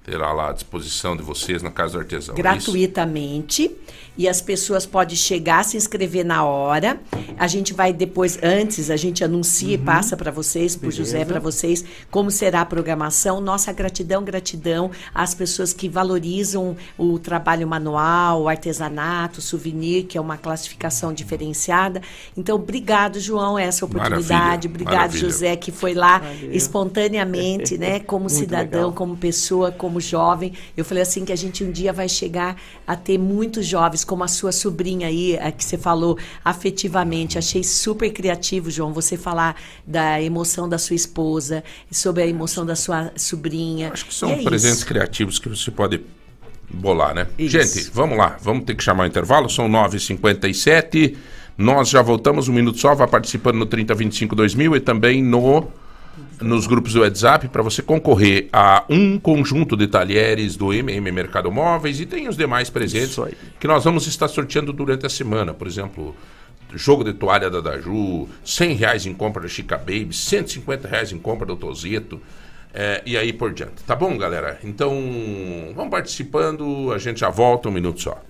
terá 0.04 0.32
lá 0.32 0.50
à 0.50 0.52
disposição 0.52 1.16
de 1.16 1.22
vocês 1.22 1.62
na 1.62 1.70
Casa 1.70 1.94
do 1.94 2.00
Artesão. 2.00 2.34
É 2.34 2.38
Gratuitamente. 2.38 3.66
É 3.66 3.70
e 4.16 4.28
as 4.28 4.40
pessoas 4.40 4.86
podem 4.86 5.16
chegar, 5.16 5.64
se 5.64 5.76
inscrever 5.76 6.24
na 6.24 6.44
hora. 6.44 7.00
A 7.36 7.46
gente 7.46 7.72
vai 7.72 7.92
depois, 7.92 8.38
antes, 8.42 8.90
a 8.90 8.96
gente 8.96 9.24
anuncia 9.24 9.68
uhum. 9.68 9.74
e 9.74 9.78
passa 9.78 10.16
para 10.16 10.30
vocês, 10.30 10.76
para 10.76 10.88
o 10.88 10.92
José, 10.92 11.24
para 11.24 11.40
vocês, 11.40 11.84
como 12.10 12.30
será 12.30 12.60
a 12.60 12.64
programação. 12.64 13.40
Nossa 13.40 13.72
gratidão, 13.72 14.22
gratidão 14.22 14.90
às 15.14 15.34
pessoas 15.34 15.72
que 15.72 15.88
valorizam 15.88 16.76
o 16.96 17.18
trabalho 17.18 17.66
manual, 17.66 18.42
o 18.42 18.48
artesanato, 18.48 19.40
o 19.40 19.42
souvenir, 19.42 20.06
que 20.06 20.16
é 20.16 20.20
uma 20.20 20.36
classificação 20.36 21.12
diferenciada. 21.12 22.00
Então, 22.36 22.56
obrigado, 22.56 23.18
João, 23.18 23.58
essa 23.58 23.84
oportunidade. 23.84 24.32
Maravilha. 24.32 24.70
Obrigado, 24.70 24.94
Maravilha. 24.94 25.20
José, 25.20 25.56
que 25.56 25.72
foi 25.72 25.94
lá 25.94 26.18
Valeu. 26.18 26.52
espontaneamente, 26.52 27.76
né, 27.76 27.98
como 28.06 28.28
cidadão, 28.30 28.80
legal. 28.80 28.92
como 28.92 29.16
pessoa, 29.16 29.72
como 29.72 30.00
jovem. 30.00 30.52
Eu 30.76 30.84
falei 30.84 31.02
assim 31.02 31.24
que 31.24 31.32
a 31.32 31.36
gente 31.36 31.64
um 31.64 31.70
dia 31.70 31.92
vai 31.92 32.08
chegar 32.08 32.56
a 32.86 32.94
ter 32.94 33.18
muitos 33.18 33.66
jovens 33.66 34.03
como 34.04 34.22
a 34.22 34.28
sua 34.28 34.52
sobrinha 34.52 35.08
aí, 35.08 35.38
a 35.38 35.50
que 35.50 35.64
você 35.64 35.78
falou 35.78 36.18
afetivamente. 36.44 37.38
Achei 37.38 37.64
super 37.64 38.10
criativo, 38.12 38.70
João, 38.70 38.92
você 38.92 39.16
falar 39.16 39.56
da 39.86 40.20
emoção 40.20 40.68
da 40.68 40.78
sua 40.78 40.96
esposa, 40.96 41.64
sobre 41.90 42.22
a 42.22 42.26
emoção 42.26 42.64
da 42.64 42.76
sua 42.76 43.12
sobrinha. 43.16 43.90
Acho 43.92 44.06
que 44.06 44.14
são 44.14 44.30
é 44.30 44.42
presentes 44.42 44.78
isso. 44.78 44.86
criativos 44.86 45.38
que 45.38 45.48
você 45.48 45.70
pode 45.70 46.00
bolar, 46.70 47.14
né? 47.14 47.26
Isso. 47.38 47.58
Gente, 47.58 47.90
vamos 47.92 48.16
lá, 48.18 48.36
vamos 48.40 48.64
ter 48.64 48.74
que 48.74 48.82
chamar 48.82 49.04
o 49.04 49.06
intervalo, 49.06 49.48
são 49.48 49.68
9h57. 49.68 51.16
Nós 51.56 51.88
já 51.88 52.02
voltamos 52.02 52.48
um 52.48 52.52
minuto 52.52 52.78
só, 52.78 52.94
vá 52.94 53.06
participando 53.06 53.56
no 53.56 53.66
3025 53.66 54.34
2000 54.34 54.76
e 54.76 54.80
também 54.80 55.22
no 55.22 55.68
nos 56.40 56.66
grupos 56.66 56.92
do 56.92 57.00
WhatsApp 57.00 57.48
para 57.48 57.62
você 57.62 57.82
concorrer 57.82 58.48
a 58.52 58.84
um 58.88 59.18
conjunto 59.18 59.76
de 59.76 59.86
talheres 59.86 60.56
do 60.56 60.72
MM 60.72 61.10
Mercado 61.12 61.50
Móveis 61.50 62.00
e 62.00 62.06
tem 62.06 62.28
os 62.28 62.36
demais 62.36 62.70
presentes 62.70 63.18
que 63.60 63.66
nós 63.66 63.84
vamos 63.84 64.06
estar 64.06 64.28
sorteando 64.28 64.72
durante 64.72 65.06
a 65.06 65.08
semana. 65.08 65.54
Por 65.54 65.66
exemplo, 65.66 66.14
jogo 66.74 67.04
de 67.04 67.12
toalha 67.12 67.50
da 67.50 67.60
Daju, 67.60 68.28
100 68.44 68.74
reais 68.74 69.06
em 69.06 69.14
compra 69.14 69.42
da 69.42 69.48
Chica 69.48 69.76
Baby, 69.76 70.12
150 70.12 70.88
reais 70.88 71.12
em 71.12 71.18
compra 71.18 71.46
do 71.46 71.56
Tozeto. 71.56 72.20
É, 72.72 73.02
e 73.06 73.16
aí 73.16 73.32
por 73.32 73.52
diante. 73.52 73.84
Tá 73.86 73.94
bom, 73.94 74.18
galera? 74.18 74.58
Então, 74.64 74.92
vamos 75.76 75.90
participando, 75.92 76.92
a 76.92 76.98
gente 76.98 77.20
já 77.20 77.30
volta 77.30 77.68
um 77.68 77.72
minuto 77.72 78.00
só. 78.00 78.20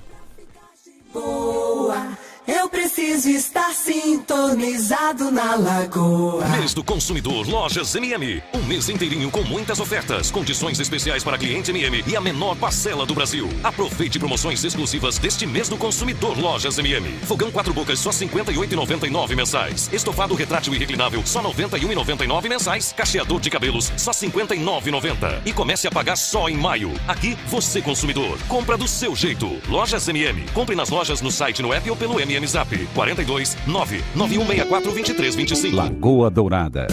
Boa. 1.15 2.09
Eu 2.47 2.69
preciso 2.69 3.31
estar 3.31 3.73
sintonizado 3.73 5.31
na 5.31 5.55
lagoa. 5.55 6.47
Mês 6.59 6.75
do 6.75 6.85
Consumidor 6.85 7.49
Lojas 7.49 7.95
MM. 7.95 8.43
Um 8.53 8.63
mês 8.65 8.91
inteirinho 8.91 9.31
com 9.31 9.43
muitas 9.45 9.81
ofertas, 9.81 10.31
condições 10.31 10.79
especiais 10.79 11.25
para 11.25 11.39
cliente 11.39 11.71
MM 11.71 12.05
e 12.07 12.15
a 12.15 12.21
menor 12.21 12.55
parcela 12.55 13.07
do 13.07 13.15
Brasil. 13.15 13.49
Aproveite 13.63 14.19
promoções 14.19 14.63
exclusivas 14.63 15.17
deste 15.17 15.47
mês 15.47 15.71
do 15.71 15.79
Consumidor 15.79 16.39
Lojas 16.39 16.77
MM. 16.77 17.09
Fogão 17.21 17.51
quatro 17.51 17.73
bocas 17.73 17.99
só 17.99 18.11
R$ 18.11 18.17
58,99 18.17 19.35
mensais. 19.35 19.89
Estofado 19.91 20.35
retrátil 20.35 20.75
e 20.75 20.79
reclinável 20.79 21.25
só 21.25 21.41
R$ 21.41 21.49
91,99 21.49 22.47
mensais. 22.47 22.93
Cacheador 22.93 23.41
de 23.41 23.49
cabelos 23.49 23.91
só 23.97 24.11
R$ 24.11 24.19
59,90. 24.19 25.41
E 25.47 25.53
comece 25.53 25.89
a 25.89 25.91
pagar 25.91 26.17
só 26.17 26.51
em 26.51 26.59
maio. 26.59 26.93
Aqui, 27.09 27.39
você 27.47 27.81
consumidor. 27.81 28.39
Compra 28.49 28.77
do 28.77 28.87
seu 28.87 29.17
jeito. 29.17 29.63
Lojas 29.67 30.09
MM. 30.09 30.45
Compre 30.53 30.77
nas 30.77 30.91
lojas, 30.91 31.23
no 31.23 31.31
site, 31.31 31.63
no 31.63 31.73
app 31.73 31.89
ou 31.89 31.97
pelo 31.97 32.21
MM 32.21 32.34
Zap 32.47 32.77
42 32.95 33.57
99164 33.67 34.93
2325. 34.93 35.77
Lagoa 35.77 36.31
Dourada. 36.31 36.87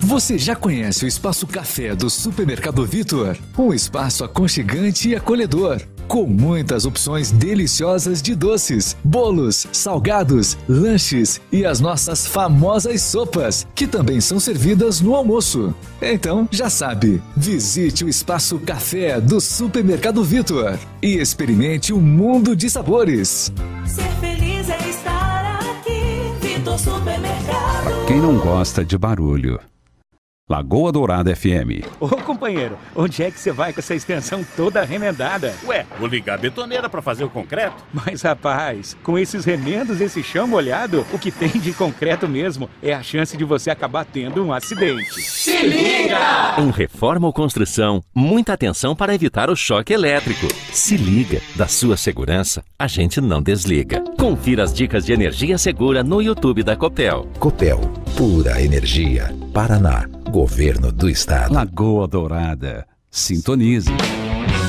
Você 0.00 0.38
já 0.38 0.56
conhece 0.56 1.04
o 1.04 1.08
Espaço 1.08 1.46
Café 1.46 1.94
do 1.94 2.08
Supermercado 2.08 2.86
Vitor? 2.86 3.36
Um 3.58 3.74
espaço 3.74 4.24
aconchegante 4.24 5.10
e 5.10 5.14
acolhedor. 5.14 5.82
Com 6.06 6.26
muitas 6.26 6.86
opções 6.86 7.30
deliciosas 7.30 8.22
de 8.22 8.34
doces, 8.34 8.96
bolos, 9.04 9.66
salgados, 9.70 10.56
lanches 10.66 11.38
e 11.52 11.66
as 11.66 11.80
nossas 11.80 12.26
famosas 12.26 13.02
sopas, 13.02 13.66
que 13.74 13.86
também 13.86 14.18
são 14.18 14.40
servidas 14.40 15.02
no 15.02 15.14
almoço. 15.14 15.74
Então, 16.00 16.48
já 16.50 16.70
sabe, 16.70 17.20
visite 17.36 18.04
o 18.04 18.08
Espaço 18.08 18.58
Café 18.60 19.20
do 19.20 19.38
Supermercado 19.40 20.24
Vitor 20.24 20.78
e 21.02 21.18
experimente 21.18 21.92
um 21.92 22.00
mundo 22.00 22.56
de 22.56 22.70
sabores. 22.70 23.52
Supermercado. 26.78 28.06
Quem 28.06 28.20
não 28.20 28.38
gosta 28.38 28.84
de 28.84 28.96
barulho? 28.96 29.58
Lagoa 30.48 30.90
Dourada 30.90 31.34
FM. 31.36 31.84
Ô 32.00 32.08
companheiro, 32.08 32.78
onde 32.96 33.22
é 33.22 33.30
que 33.30 33.38
você 33.38 33.52
vai 33.52 33.72
com 33.72 33.80
essa 33.80 33.94
extensão 33.94 34.44
toda 34.56 34.82
remendada? 34.82 35.54
Ué, 35.66 35.84
vou 35.98 36.08
ligar 36.08 36.34
a 36.34 36.38
betoneira 36.38 36.88
para 36.88 37.02
fazer 37.02 37.24
o 37.24 37.28
concreto? 37.28 37.76
Mas 37.92 38.22
rapaz, 38.22 38.96
com 39.02 39.18
esses 39.18 39.44
remendos, 39.44 40.00
esse 40.00 40.22
chão 40.22 40.46
molhado, 40.46 41.04
o 41.12 41.18
que 41.18 41.30
tem 41.30 41.50
de 41.50 41.72
concreto 41.74 42.26
mesmo 42.26 42.70
é 42.82 42.94
a 42.94 43.02
chance 43.02 43.36
de 43.36 43.44
você 43.44 43.70
acabar 43.70 44.06
tendo 44.06 44.42
um 44.42 44.52
acidente. 44.52 45.20
Se 45.20 45.66
liga! 45.66 46.56
Em 46.58 46.70
reforma 46.70 47.26
ou 47.26 47.32
construção, 47.32 48.02
muita 48.14 48.54
atenção 48.54 48.96
para 48.96 49.14
evitar 49.14 49.50
o 49.50 49.56
choque 49.56 49.92
elétrico. 49.92 50.48
Se 50.72 50.96
liga, 50.96 51.42
da 51.56 51.66
sua 51.66 51.96
segurança, 51.96 52.64
a 52.78 52.86
gente 52.86 53.20
não 53.20 53.42
desliga. 53.42 54.02
Confira 54.18 54.62
as 54.62 54.72
dicas 54.72 55.04
de 55.04 55.12
energia 55.12 55.58
segura 55.58 56.02
no 56.02 56.22
YouTube 56.22 56.62
da 56.62 56.74
Copel. 56.74 57.28
Copel, 57.38 57.80
pura 58.16 58.62
energia. 58.62 59.34
Paraná, 59.52 60.08
Governo 60.30 60.92
do 60.92 61.08
Estado. 61.08 61.54
Lagoa 61.54 62.06
Dourada. 62.06 62.86
Sintonize. 63.10 63.90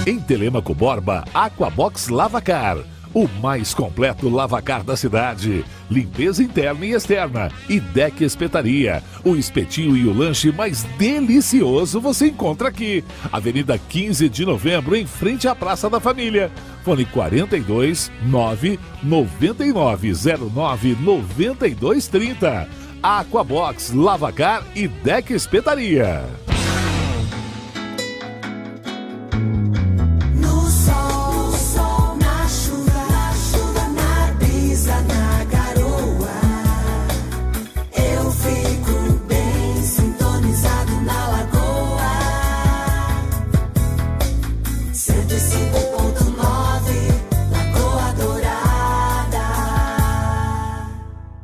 Em 0.07 0.17
Telemaco 0.17 0.73
Borba, 0.73 1.25
Aquabox 1.33 2.07
Lavacar. 2.07 2.77
O 3.13 3.27
mais 3.41 3.73
completo 3.73 4.29
lavacar 4.29 4.83
da 4.83 4.95
cidade. 4.95 5.65
Limpeza 5.89 6.41
interna 6.43 6.85
e 6.85 6.93
externa. 6.93 7.51
E 7.67 7.79
deck 7.79 8.23
espetaria. 8.23 9.03
O 9.25 9.35
espetinho 9.35 9.97
e 9.97 10.07
o 10.07 10.13
lanche 10.13 10.51
mais 10.51 10.83
delicioso 10.97 11.99
você 11.99 12.27
encontra 12.27 12.69
aqui. 12.69 13.03
Avenida 13.31 13.77
15 13.77 14.29
de 14.29 14.45
novembro, 14.45 14.95
em 14.95 15.05
frente 15.05 15.47
à 15.47 15.55
Praça 15.55 15.89
da 15.89 15.99
Família. 15.99 16.51
Fone 16.85 17.03
42 17.05 18.11
9 18.27 18.79
9909 19.03 20.97
9230. 21.01 22.88
Aquabox, 23.01 23.91
Lavacar 23.91 24.63
e 24.75 24.87
Deck 24.87 25.33
Espetaria. 25.33 26.25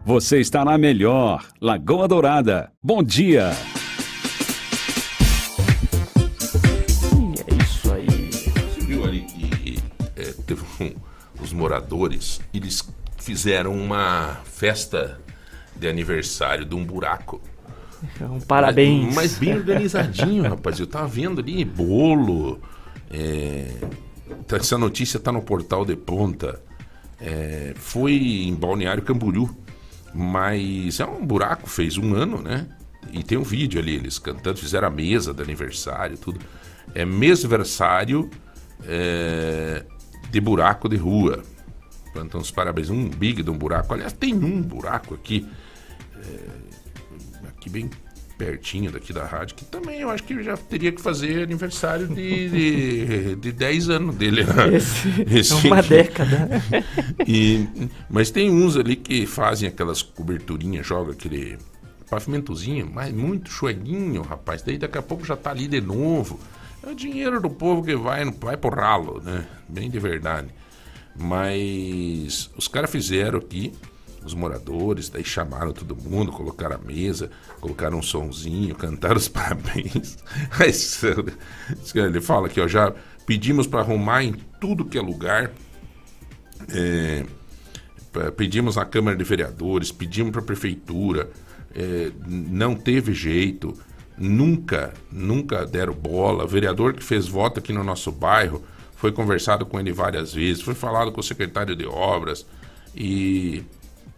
Você 0.06 0.40
está 0.40 0.64
na 0.64 0.78
melhor. 0.78 1.44
Lagoa 1.60 2.08
Dourada. 2.08 2.72
Bom 2.82 3.02
dia. 3.02 3.52
É 7.48 7.64
isso 7.64 7.92
aí. 7.94 8.32
Você 8.32 8.82
viu 8.86 9.04
ali 9.04 9.22
que 9.22 9.80
é, 10.16 10.32
teve 10.46 10.62
um, 10.80 10.94
os 11.42 11.52
moradores, 11.52 12.40
eles 12.54 12.88
fizeram 13.18 13.74
uma 13.74 14.38
festa 14.46 15.20
de 15.76 15.88
aniversário 15.88 16.66
de 16.66 16.76
um 16.76 16.84
buraco. 16.86 17.42
Um 18.22 18.40
parabéns. 18.42 19.06
Mas, 19.06 19.16
mas 19.16 19.38
bem 19.40 19.56
organizadinho, 19.56 20.44
rapaz. 20.44 20.80
Eu 20.80 20.86
tava 20.88 21.08
vendo 21.08 21.42
ali 21.42 21.66
bolo. 21.66 22.60
é, 23.10 23.72
tá- 24.48 24.58
essa 24.58 24.78
notícia 24.78 25.20
tá 25.20 25.32
no 25.32 25.42
portal 25.42 25.84
de 25.84 25.96
ponta. 25.96 26.62
É, 27.20 27.74
foi 27.76 28.14
em 28.14 28.54
Balneário 28.54 29.02
Camboriú. 29.02 29.50
Mas 30.16 31.02
é 31.02 31.06
um 31.06 31.26
buraco, 31.26 31.70
fez 31.70 31.98
um 31.98 32.16
ano, 32.16 32.42
né? 32.42 32.66
E 33.12 33.22
tem 33.22 33.38
um 33.38 33.44
vídeo 33.44 33.80
ali, 33.80 33.96
eles 33.96 34.18
cantando, 34.18 34.58
fizeram 34.58 34.88
a 34.88 34.92
mesa 34.92 35.34
de 35.34 35.44
aniversário, 35.44 36.18
tudo. 36.18 36.40
É 36.94 37.04
mesversário 37.04 38.30
é, 38.86 39.84
de 40.32 40.40
buraco 40.40 40.88
de 40.88 40.96
rua. 40.96 41.44
Então, 42.16 42.40
os 42.40 42.50
parabéns. 42.50 42.90
Um 42.90 43.10
big 43.10 43.44
de 43.44 43.50
um 43.50 43.58
buraco. 43.58 43.94
Aliás, 43.94 44.14
tem 44.14 44.34
um 44.34 44.62
buraco 44.62 45.14
aqui. 45.14 45.46
é, 46.16 47.48
aqui 47.50 47.70
bem 47.70 47.90
pertinho 48.38 48.92
daqui 48.92 49.14
da 49.14 49.26
rádio, 49.26 49.56
que 49.56 49.64
também 49.66 50.02
eu 50.02 50.10
acho 50.10 50.24
que 50.24 50.44
já 50.44 50.58
teria 50.58 50.92
que 50.92 51.02
fazer 51.02 51.44
aniversário 51.44 52.08
de, 52.08 52.50
de, 52.50 53.36
de 53.38 53.52
10 53.52 53.90
anos 53.90 54.16
dele. 54.16 54.44
né? 54.44 54.76
Esse- 54.76 55.52
é 55.68 55.68
uma 55.68 55.82
década. 55.82 56.50
E, 57.28 57.68
mas 58.10 58.30
tem 58.30 58.50
uns 58.52 58.76
ali 58.78 58.96
que 58.96 59.26
fazem 59.26 59.68
aquelas 59.70 60.02
coberturinhas, 60.02 60.86
joga 60.86 61.14
aquele 61.14 61.58
pavimentozinho, 62.10 62.90
mas 62.94 63.12
muito 63.14 63.50
chueguinho, 63.50 64.22
rapaz. 64.22 64.62
Daí 64.62 64.78
daqui 64.78 64.98
a 64.98 65.02
pouco 65.02 65.26
já 65.26 65.36
tá 65.36 65.50
ali 65.52 65.68
de 65.68 65.82
novo. 65.82 66.40
É 66.84 66.90
o 66.92 66.96
dinheiro 66.96 67.42
do 67.42 67.50
povo 67.50 67.84
que 67.84 67.96
vai, 67.96 68.24
vai 68.30 68.58
pro 68.58 68.70
ralo, 68.70 69.22
né? 69.24 69.46
Bem 69.68 69.90
de 69.90 69.98
verdade. 69.98 70.50
Mas 71.16 72.50
os 72.58 72.68
caras 72.68 72.92
fizeram 72.92 73.40
aqui, 73.40 73.74
os 74.26 74.34
moradores, 74.34 75.10
daí 75.10 75.24
chamaram 75.24 75.72
todo 75.72 75.96
mundo, 75.96 76.32
colocaram 76.32 76.76
a 76.76 76.80
mesa, 76.80 77.30
colocaram 77.62 78.00
um 78.00 78.02
sonzinho, 78.02 78.76
cantaram 78.76 79.18
os 79.18 79.28
parabéns. 79.30 80.18
Aí, 80.60 80.72
ele 81.96 82.22
fala 82.22 82.48
aqui, 82.48 82.60
ó, 82.60 82.68
já 82.68 82.94
pedimos 83.26 83.68
para 83.68 83.82
arrumar 83.82 84.24
em 84.24 84.34
tudo 84.60 84.86
que 84.86 84.98
é 84.98 85.02
lugar. 85.02 85.52
É, 86.70 87.26
pedimos 88.36 88.76
na 88.76 88.86
Câmara 88.86 89.16
de 89.16 89.24
Vereadores, 89.24 89.92
pedimos 89.92 90.32
para 90.32 90.42
a 90.42 90.46
Prefeitura, 90.46 91.30
é, 91.74 92.12
não 92.26 92.76
teve 92.76 93.14
jeito, 93.14 93.78
nunca, 94.18 94.94
nunca 95.12 95.66
deram 95.66 95.94
bola. 95.94 96.46
O 96.46 96.48
vereador 96.48 96.94
que 96.94 97.04
fez 97.04 97.28
voto 97.28 97.60
aqui 97.60 97.74
no 97.74 97.84
nosso 97.84 98.12
bairro 98.12 98.64
foi 98.96 99.12
conversado 99.12 99.66
com 99.66 99.80
ele 99.80 99.92
várias 99.92 100.34
vezes, 100.34 100.64
foi 100.64 100.74
falado 100.74 101.12
com 101.12 101.20
o 101.20 101.24
secretário 101.24 101.76
de 101.76 101.86
obras 101.86 102.46
e, 102.96 103.64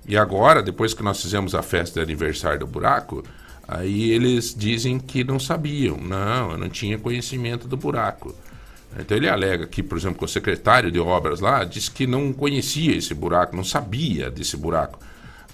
e 0.07 0.17
agora, 0.17 0.63
depois 0.63 0.93
que 0.93 1.03
nós 1.03 1.21
fizemos 1.21 1.53
a 1.53 1.61
festa 1.61 1.99
de 1.99 2.03
aniversário 2.03 2.59
do 2.59 2.67
buraco, 2.67 3.23
aí 3.67 4.11
eles 4.11 4.55
dizem 4.57 4.99
que 4.99 5.23
não 5.23 5.39
sabiam, 5.39 5.97
não, 5.97 6.51
eu 6.51 6.57
não 6.57 6.69
tinha 6.69 6.97
conhecimento 6.97 7.67
do 7.67 7.75
buraco. 7.75 8.33
Então 8.97 9.17
ele 9.17 9.27
alega 9.27 9.67
que, 9.67 9.83
por 9.83 9.97
exemplo, 9.97 10.19
que 10.19 10.25
o 10.25 10.27
secretário 10.27 10.89
de 10.89 10.99
obras 10.99 11.41
lá 11.41 11.63
disse 11.65 11.91
que 11.91 12.07
não 12.07 12.31
conhecia 12.31 12.95
esse 12.95 13.13
buraco, 13.13 13.55
não 13.55 13.63
sabia 13.63 14.31
desse 14.31 14.55
buraco. 14.55 14.99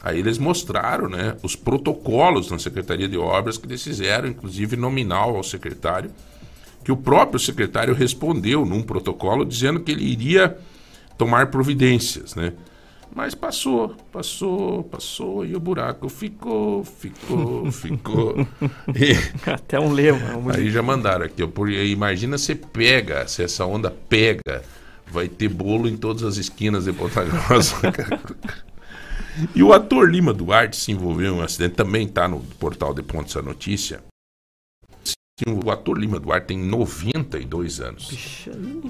Aí 0.04 0.20
eles 0.20 0.38
mostraram 0.38 1.10
né, 1.10 1.36
os 1.42 1.56
protocolos 1.56 2.52
na 2.52 2.60
Secretaria 2.60 3.08
de 3.08 3.18
Obras 3.18 3.58
que 3.58 3.66
eles 3.66 3.82
fizeram, 3.82 4.28
inclusive 4.28 4.76
nominal 4.76 5.36
ao 5.36 5.44
secretário, 5.44 6.12
que 6.84 6.92
o 6.92 6.98
próprio 6.98 7.40
secretário 7.40 7.96
respondeu 7.96 8.66
num 8.66 8.84
protocolo 8.84 9.46
dizendo 9.46 9.80
que 9.80 9.94
ele 9.94 10.04
iria 10.04 10.58
tomar 11.18 11.48
providências. 11.48 12.36
Né? 12.36 12.54
Mas 13.16 13.36
passou, 13.36 13.90
passou, 14.12 14.84
passou 14.86 15.46
e 15.46 15.56
o 15.56 15.60
buraco 15.60 16.10
ficou, 16.10 16.84
ficou, 16.84 17.70
ficou. 17.72 18.36
E- 18.96 19.50
Até 19.50 19.80
um 19.80 19.92
lema. 19.94 20.36
um 20.38 20.50
Aí 20.50 20.72
já 20.72 20.82
mandaram 20.82 21.26
aqui, 21.26 21.46
porque 21.46 21.84
imagina 21.86 22.38
se 22.40 22.56
pega, 22.56 23.28
se 23.28 23.44
essa 23.44 23.66
onda 23.66 23.92
pega, 23.92 24.64
vai 25.06 25.28
ter 25.28 25.48
bolo 25.48 25.88
em 25.88 25.96
todas 25.96 26.24
as 26.24 26.38
esquinas 26.38 26.86
de 26.86 26.94
Ponta 26.94 27.24
Grossa. 27.24 27.76
e 29.54 29.62
o 29.62 29.72
ator 29.74 30.10
Lima 30.10 30.34
Duarte 30.34 30.76
se 30.76 30.92
envolveu 30.92 31.36
em 31.36 31.38
um 31.38 31.42
acidente, 31.44 31.76
também 31.76 32.08
está 32.08 32.28
no 32.28 32.40
portal 32.60 32.96
de 32.96 33.04
Pontos 33.04 33.38
a 33.38 33.44
Notícia. 33.44 34.02
O 35.48 35.72
ator 35.72 35.98
Lima 35.98 36.20
Duarte 36.20 36.48
tem 36.48 36.60
92 36.60 37.80
anos. 37.82 38.08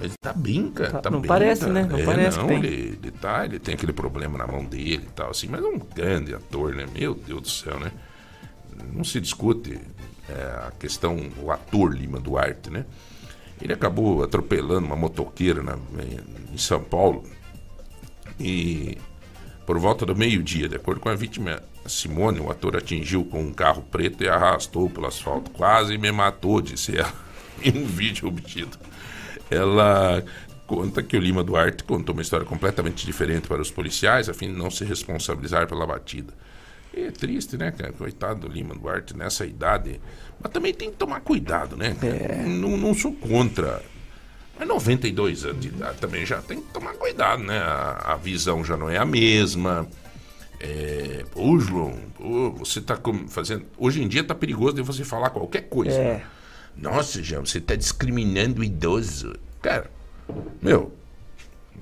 Ele 0.01 0.11
tá 0.21 0.33
bem, 0.33 0.69
cara. 0.71 0.91
Tá- 0.91 0.99
Tá, 1.03 1.09
não 1.09 1.21
bem, 1.21 1.27
parece, 1.29 1.61
tá- 1.61 1.71
né? 1.71 1.87
Não 1.89 1.97
é, 1.97 2.03
parece 2.03 2.37
não. 2.37 2.51
Ele, 2.51 2.67
ele 3.01 3.11
tá, 3.11 3.45
ele 3.45 3.59
tem 3.59 3.75
aquele 3.75 3.93
problema 3.93 4.37
na 4.37 4.45
mão 4.45 4.65
dele 4.65 5.03
e 5.07 5.11
tal, 5.15 5.29
assim, 5.31 5.47
mas 5.47 5.63
é 5.63 5.67
um 5.67 5.79
grande 5.79 6.35
ator, 6.35 6.75
né? 6.75 6.85
Meu 6.93 7.15
Deus 7.15 7.41
do 7.43 7.49
céu, 7.49 7.79
né? 7.79 7.93
Não 8.91 9.05
se 9.05 9.21
discute 9.21 9.79
é, 10.27 10.67
a 10.67 10.71
questão, 10.77 11.17
o 11.41 11.49
ator 11.49 11.95
Lima 11.95 12.19
Duarte, 12.19 12.69
né? 12.69 12.85
Ele 13.61 13.71
acabou 13.71 14.21
atropelando 14.21 14.85
uma 14.85 14.97
motoqueira 14.97 15.63
na- 15.63 15.77
em 16.53 16.57
São 16.57 16.83
Paulo 16.83 17.23
e 18.37 18.97
por 19.65 19.79
volta 19.79 20.05
do 20.05 20.13
meio-dia, 20.13 20.67
de 20.67 20.75
acordo 20.75 20.99
com 20.99 21.07
a 21.07 21.15
vítima 21.15 21.63
Simone, 21.85 22.39
o 22.39 22.49
ator 22.49 22.77
atingiu 22.77 23.25
com 23.25 23.41
um 23.41 23.53
carro 23.53 23.83
preto 23.83 24.23
e 24.23 24.29
arrastou 24.29 24.89
pelo 24.89 25.07
asfalto. 25.07 25.51
Quase 25.51 25.97
me 25.97 26.11
matou, 26.11 26.61
disse 26.61 26.97
ela, 26.97 27.13
em 27.63 27.77
um 27.77 27.85
vídeo 27.85 28.27
obtido. 28.27 28.77
Ela 29.49 30.23
conta 30.65 31.03
que 31.03 31.17
o 31.17 31.19
Lima 31.19 31.43
Duarte 31.43 31.83
contou 31.83 32.13
uma 32.13 32.21
história 32.21 32.45
completamente 32.45 33.05
diferente 33.05 33.47
para 33.47 33.61
os 33.61 33.69
policiais, 33.69 34.29
a 34.29 34.33
fim 34.33 34.47
de 34.47 34.57
não 34.57 34.71
se 34.71 34.85
responsabilizar 34.85 35.67
pela 35.67 35.85
batida. 35.85 36.33
É 36.95 37.09
triste, 37.09 37.57
né, 37.57 37.71
cara? 37.71 37.91
Coitado 37.91 38.41
do 38.41 38.47
Lima 38.47 38.75
Duarte 38.75 39.17
nessa 39.17 39.45
idade. 39.45 39.99
Mas 40.39 40.51
também 40.51 40.73
tem 40.73 40.91
que 40.91 40.97
tomar 40.97 41.21
cuidado, 41.21 41.75
né? 41.75 41.95
cara? 41.99 42.43
Não, 42.43 42.77
não 42.77 42.93
sou 42.93 43.13
contra. 43.13 43.81
Mas 44.57 44.67
92 44.67 45.45
anos 45.45 45.61
de 45.61 45.69
idade 45.69 45.97
também 45.97 46.25
já 46.25 46.39
tem 46.41 46.61
que 46.61 46.71
tomar 46.71 46.93
cuidado, 46.93 47.43
né? 47.43 47.57
A, 47.57 48.13
a 48.13 48.15
visão 48.15 48.63
já 48.63 48.77
não 48.77 48.89
é 48.89 48.97
a 48.97 49.05
mesma. 49.05 49.87
É, 50.65 51.25
pô, 51.31 51.59
João, 51.59 51.93
pô, 52.17 52.51
você 52.51 52.79
tá 52.79 52.95
com- 52.95 53.27
fazendo. 53.27 53.65
Hoje 53.77 54.01
em 54.01 54.07
dia 54.07 54.23
tá 54.23 54.33
perigoso 54.33 54.75
de 54.75 54.81
você 54.81 55.03
falar 55.03 55.29
qualquer 55.29 55.63
coisa. 55.63 55.95
É. 55.97 56.13
né? 56.13 56.23
Nossa, 56.77 57.21
João, 57.21 57.45
você 57.45 57.59
tá 57.59 57.75
discriminando 57.75 58.61
o 58.61 58.63
idoso. 58.63 59.33
Cara, 59.61 59.91
meu, 60.61 60.93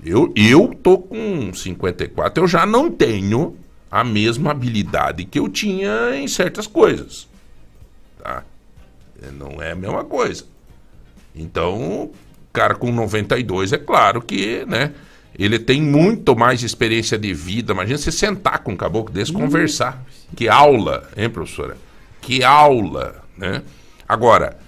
eu, 0.04 0.32
eu 0.34 0.74
tô 0.82 0.98
com 0.98 1.54
54, 1.54 2.42
eu 2.42 2.48
já 2.48 2.66
não 2.66 2.90
tenho 2.90 3.56
a 3.90 4.02
mesma 4.02 4.50
habilidade 4.50 5.24
que 5.26 5.38
eu 5.38 5.48
tinha 5.48 6.16
em 6.16 6.26
certas 6.26 6.66
coisas. 6.66 7.28
Tá? 8.18 8.42
É, 9.22 9.30
Não 9.30 9.62
é 9.62 9.70
a 9.70 9.76
mesma 9.76 10.04
coisa. 10.04 10.44
Então, 11.34 12.10
cara 12.52 12.74
com 12.74 12.90
92, 12.92 13.72
é 13.72 13.78
claro 13.78 14.20
que, 14.20 14.66
né? 14.66 14.92
Ele 15.38 15.58
tem 15.58 15.80
muito 15.80 16.36
mais 16.36 16.62
experiência 16.62 17.18
de 17.18 17.32
vida. 17.32 17.72
Imagina 17.72 17.98
você 17.98 18.12
sentar 18.12 18.60
com 18.60 18.72
um 18.72 18.76
caboclo 18.76 19.12
desse, 19.12 19.32
conversar. 19.32 20.04
Que 20.36 20.48
aula, 20.48 21.08
hein, 21.16 21.30
professora? 21.30 21.76
Que 22.20 22.44
aula, 22.44 23.22
né? 23.36 23.62
Agora, 24.08 24.58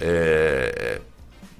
é, 0.00 1.00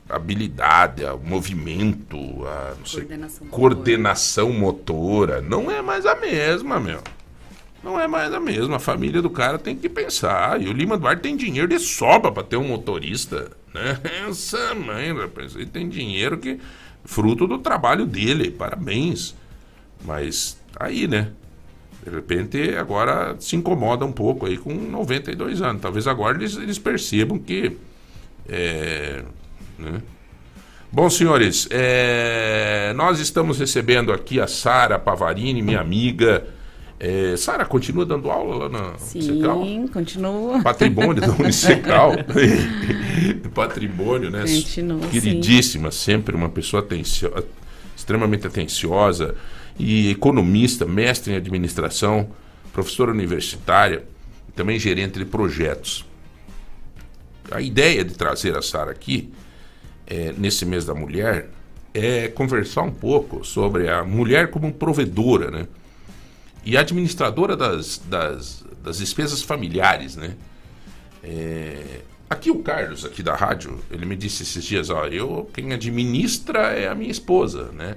habilidade, 0.08 1.04
o 1.04 1.18
movimento, 1.18 2.18
a 2.46 2.74
sei, 2.84 3.02
Coordenação 3.02 3.46
coordenação 3.48 4.52
motora, 4.52 5.40
não 5.40 5.70
é 5.70 5.80
mais 5.82 6.06
a 6.06 6.14
mesma, 6.14 6.78
meu. 6.78 7.00
Não 7.82 7.98
é 7.98 8.06
mais 8.06 8.32
a 8.32 8.38
mesma. 8.38 8.76
A 8.76 8.80
família 8.80 9.20
do 9.20 9.30
cara 9.30 9.58
tem 9.58 9.74
que 9.74 9.88
pensar. 9.88 10.60
E 10.62 10.68
o 10.68 10.72
Lima 10.72 10.96
Duarte 10.96 11.22
tem 11.22 11.36
dinheiro 11.36 11.66
de 11.66 11.80
sobra 11.80 12.30
para 12.30 12.44
ter 12.44 12.56
um 12.56 12.68
motorista. 12.68 13.50
Né? 13.74 13.98
Essa 14.28 14.74
mãe, 14.74 15.12
rapaz, 15.12 15.56
ele 15.56 15.66
tem 15.66 15.88
dinheiro 15.88 16.38
que. 16.38 16.60
Fruto 17.04 17.46
do 17.46 17.58
trabalho 17.58 18.06
dele. 18.06 18.50
Parabéns. 18.50 19.34
Mas 20.04 20.58
aí, 20.78 21.06
né? 21.06 21.30
De 22.04 22.10
repente, 22.10 22.74
agora 22.76 23.36
se 23.38 23.54
incomoda 23.54 24.04
um 24.04 24.12
pouco 24.12 24.46
aí 24.46 24.56
com 24.56 24.74
92 24.74 25.62
anos. 25.62 25.80
Talvez 25.80 26.06
agora 26.06 26.36
eles, 26.36 26.56
eles 26.56 26.78
percebam 26.78 27.38
que. 27.38 27.76
É, 28.48 29.22
né? 29.78 30.02
Bom, 30.90 31.08
senhores, 31.08 31.68
é, 31.70 32.92
nós 32.94 33.18
estamos 33.18 33.58
recebendo 33.58 34.12
aqui 34.12 34.40
a 34.40 34.46
Sara 34.46 34.98
Pavarini, 34.98 35.62
minha 35.62 35.80
amiga. 35.80 36.46
É, 37.04 37.36
Sara, 37.36 37.64
continua 37.64 38.06
dando 38.06 38.30
aula 38.30 38.54
lá 38.54 38.68
na 38.68 38.96
Secal? 38.98 39.64
Sim, 39.64 39.88
continua. 39.88 40.62
Patrimônio 40.62 41.20
da 41.20 41.32
Unicecal. 41.32 42.12
Patrimônio, 43.52 44.30
né? 44.30 44.42
Continua, 44.42 45.00
Queridíssima, 45.08 45.90
sempre 45.90 46.36
uma 46.36 46.48
pessoa 46.48 46.80
atencio- 46.80 47.32
extremamente 47.96 48.46
atenciosa 48.46 49.34
e 49.76 50.10
economista, 50.10 50.86
mestre 50.86 51.32
em 51.32 51.36
administração, 51.36 52.28
professora 52.72 53.10
universitária, 53.10 54.04
também 54.54 54.78
gerente 54.78 55.18
de 55.18 55.24
projetos. 55.24 56.04
A 57.50 57.60
ideia 57.60 58.04
de 58.04 58.14
trazer 58.14 58.56
a 58.56 58.62
Sara 58.62 58.92
aqui, 58.92 59.28
é, 60.06 60.32
nesse 60.38 60.64
mês 60.64 60.84
da 60.84 60.94
mulher, 60.94 61.48
é 61.92 62.28
conversar 62.28 62.82
um 62.82 62.92
pouco 62.92 63.44
sobre 63.44 63.88
a 63.88 64.04
mulher 64.04 64.52
como 64.52 64.72
provedora, 64.72 65.50
né? 65.50 65.66
E 66.64 66.76
administradora 66.76 67.56
das, 67.56 67.98
das, 67.98 68.64
das 68.82 68.98
despesas 68.98 69.42
familiares, 69.42 70.16
né? 70.16 70.36
É, 71.22 72.00
aqui 72.28 72.50
o 72.50 72.60
Carlos, 72.60 73.04
aqui 73.04 73.22
da 73.22 73.34
rádio, 73.34 73.80
ele 73.90 74.06
me 74.06 74.16
disse 74.16 74.42
esses 74.42 74.64
dias, 74.64 74.90
ó, 74.90 75.06
eu, 75.06 75.48
quem 75.52 75.72
administra 75.72 76.72
é 76.72 76.88
a 76.88 76.94
minha 76.94 77.10
esposa, 77.10 77.70
né? 77.72 77.96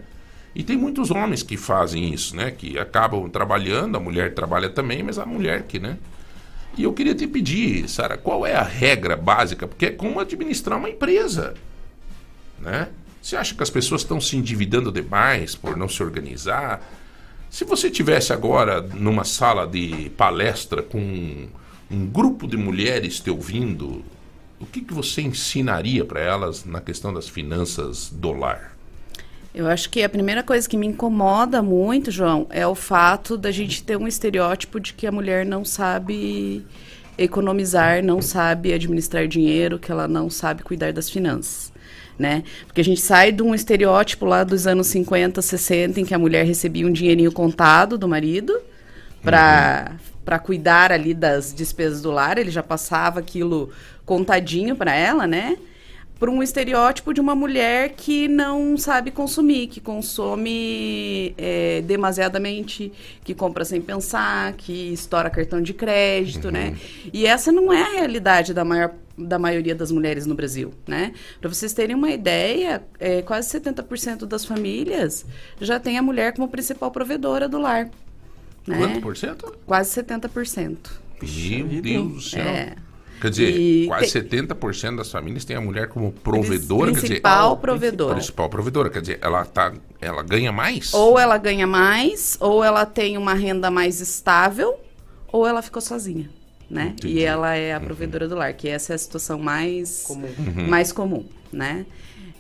E 0.55 0.63
tem 0.63 0.77
muitos 0.77 1.11
homens 1.11 1.43
que 1.43 1.57
fazem 1.57 2.13
isso, 2.13 2.35
né? 2.35 2.49
Que 2.49 2.79
acabam 2.79 3.29
trabalhando, 3.29 3.97
a 3.97 3.99
mulher 3.99 4.33
trabalha 4.33 4.69
também, 4.69 5.03
mas 5.03 5.19
a 5.19 5.25
mulher 5.25 5.63
que, 5.63 5.79
né? 5.79 5.97
E 6.77 6.83
eu 6.83 6.93
queria 6.93 7.13
te 7.13 7.27
pedir, 7.27 7.87
Sara, 7.89 8.17
qual 8.17 8.45
é 8.45 8.55
a 8.55 8.63
regra 8.63 9.15
básica? 9.15 9.67
Porque 9.67 9.87
é 9.87 9.91
como 9.91 10.19
administrar 10.19 10.77
uma 10.77 10.89
empresa, 10.89 11.53
né? 12.59 12.89
Você 13.21 13.35
acha 13.35 13.55
que 13.55 13.63
as 13.63 13.69
pessoas 13.69 14.01
estão 14.01 14.21
se 14.21 14.37
endividando 14.37 14.91
demais 14.91 15.55
por 15.55 15.75
não 15.75 15.89
se 15.89 16.01
organizar? 16.03 16.81
Se 17.55 17.63
você 17.63 17.89
tivesse 17.89 18.33
agora 18.33 18.81
numa 18.81 19.23
sala 19.23 19.65
de 19.65 20.09
palestra 20.17 20.83
com 20.83 21.47
um 21.89 22.05
grupo 22.05 22.49
de 22.49 22.57
mulheres 22.57 23.21
te 23.21 23.29
ouvindo, 23.29 24.03
o 24.59 24.65
que, 24.65 24.81
que 24.81 24.93
você 24.93 25.21
ensinaria 25.21 26.03
para 26.03 26.19
elas 26.19 26.65
na 26.65 26.81
questão 26.81 27.13
das 27.13 27.29
finanças 27.29 28.09
do 28.09 28.33
lar? 28.33 28.75
Eu 29.53 29.67
acho 29.67 29.89
que 29.89 30.03
a 30.03 30.09
primeira 30.09 30.43
coisa 30.43 30.67
que 30.67 30.75
me 30.75 30.85
incomoda 30.85 31.61
muito, 31.61 32.11
João, 32.11 32.45
é 32.49 32.67
o 32.67 32.75
fato 32.75 33.37
da 33.37 33.51
gente 33.51 33.83
ter 33.83 33.95
um 33.95 34.05
estereótipo 34.05 34.77
de 34.77 34.93
que 34.93 35.07
a 35.07 35.11
mulher 35.13 35.45
não 35.45 35.63
sabe 35.63 36.61
economizar, 37.17 38.03
não 38.03 38.21
sabe 38.21 38.73
administrar 38.73 39.29
dinheiro, 39.29 39.79
que 39.79 39.89
ela 39.89 40.09
não 40.09 40.29
sabe 40.29 40.61
cuidar 40.61 40.91
das 40.91 41.09
finanças. 41.09 41.71
Né? 42.17 42.43
Porque 42.65 42.79
a 42.79 42.83
gente 42.83 43.01
sai 43.01 43.31
de 43.31 43.43
um 43.43 43.53
estereótipo 43.53 44.25
lá 44.25 44.43
dos 44.43 44.65
anos 44.67 44.87
50, 44.87 45.41
60, 45.41 45.99
em 45.99 46.05
que 46.05 46.13
a 46.13 46.19
mulher 46.19 46.45
recebia 46.45 46.87
um 46.87 46.91
dinheirinho 46.91 47.31
contado 47.31 47.97
do 47.97 48.07
marido 48.07 48.57
para 49.21 49.91
para 50.25 50.39
cuidar 50.39 50.91
ali 50.91 51.13
das 51.13 51.53
despesas 51.53 52.01
do 52.01 52.09
lar, 52.09 52.39
ele 52.39 52.49
já 52.49 52.63
passava 52.63 53.19
aquilo 53.19 53.69
contadinho 54.05 54.75
para 54.75 54.93
ela, 54.93 55.27
né? 55.27 55.55
Para 56.19 56.31
um 56.31 56.41
estereótipo 56.41 57.13
de 57.13 57.21
uma 57.21 57.35
mulher 57.35 57.89
que 57.89 58.27
não 58.27 58.77
sabe 58.77 59.11
consumir, 59.11 59.67
que 59.67 59.79
consome 59.79 61.35
é, 61.37 61.81
demasiadamente, 61.81 62.91
que 63.23 63.35
compra 63.35 63.63
sem 63.65 63.81
pensar, 63.81 64.53
que 64.53 64.93
estoura 64.93 65.29
cartão 65.29 65.61
de 65.61 65.73
crédito, 65.73 66.49
né? 66.49 66.75
E 67.13 67.27
essa 67.27 67.51
não 67.51 67.71
é 67.71 67.81
a 67.81 67.91
realidade 67.91 68.53
da 68.53 68.65
maior 68.65 68.93
da 69.17 69.39
maioria 69.39 69.73
das 69.73 69.91
mulheres 69.91 70.25
no 70.25 70.35
Brasil, 70.35 70.73
né? 70.87 71.13
Para 71.39 71.49
vocês 71.49 71.73
terem 71.73 71.95
uma 71.95 72.11
ideia, 72.11 72.83
é, 72.99 73.21
quase 73.21 73.49
70% 73.59 74.25
das 74.25 74.43
famílias 74.45 75.25
já 75.59 75.79
tem 75.79 75.97
a 75.97 76.01
mulher 76.01 76.33
como 76.33 76.47
principal 76.47 76.91
provedora 76.91 77.47
do 77.47 77.57
lar. 77.57 77.89
Né? 78.67 78.77
Quanto 78.77 78.99
por 79.01 79.15
cento? 79.15 79.55
Quase 79.65 79.91
70%. 80.03 80.77
Meu 81.21 81.81
Deus 81.81 82.13
do 82.13 82.21
céu. 82.21 82.41
É. 82.43 82.75
Quer 83.21 83.29
dizer, 83.29 83.49
E 83.57 83.87
quase 83.87 84.11
tem- 84.11 84.39
70% 84.47 84.97
das 84.97 85.09
famílias 85.09 85.45
têm 85.45 85.55
a 85.55 85.61
mulher 85.61 85.87
como 85.87 86.11
provedora. 86.11 86.91
quer 86.91 86.95
dizer, 86.95 87.07
Principal 87.07 87.57
provedora. 87.57 88.15
Principal 88.15 88.49
provedora. 88.49 88.89
Quer 88.89 89.01
dizer, 89.01 89.19
ela, 89.21 89.45
tá, 89.45 89.73
ela 90.01 90.21
ganha 90.21 90.51
mais? 90.51 90.93
Ou 90.93 91.17
ela 91.17 91.37
ganha 91.37 91.65
mais, 91.65 92.37
ou 92.41 92.61
ela 92.63 92.85
tem 92.85 93.17
uma 93.17 93.33
renda 93.33 93.71
mais 93.71 94.01
estável, 94.01 94.75
ou 95.31 95.47
ela 95.47 95.61
ficou 95.61 95.81
sozinha, 95.81 96.29
né? 96.69 96.95
E 97.03 97.21
ela 97.21 97.55
é 97.55 97.73
a 97.73 97.79
provedora 97.79 98.27
do 98.27 98.35
lar, 98.35 98.53
que 98.53 98.67
essa 98.67 98.93
é 98.93 98.95
a 98.95 98.97
situação 98.97 99.37
mais 99.39 100.03
comum, 100.03 100.27
Uhum. 100.39 100.67
mais 100.67 100.91
comum 100.91 101.23
né? 101.51 101.85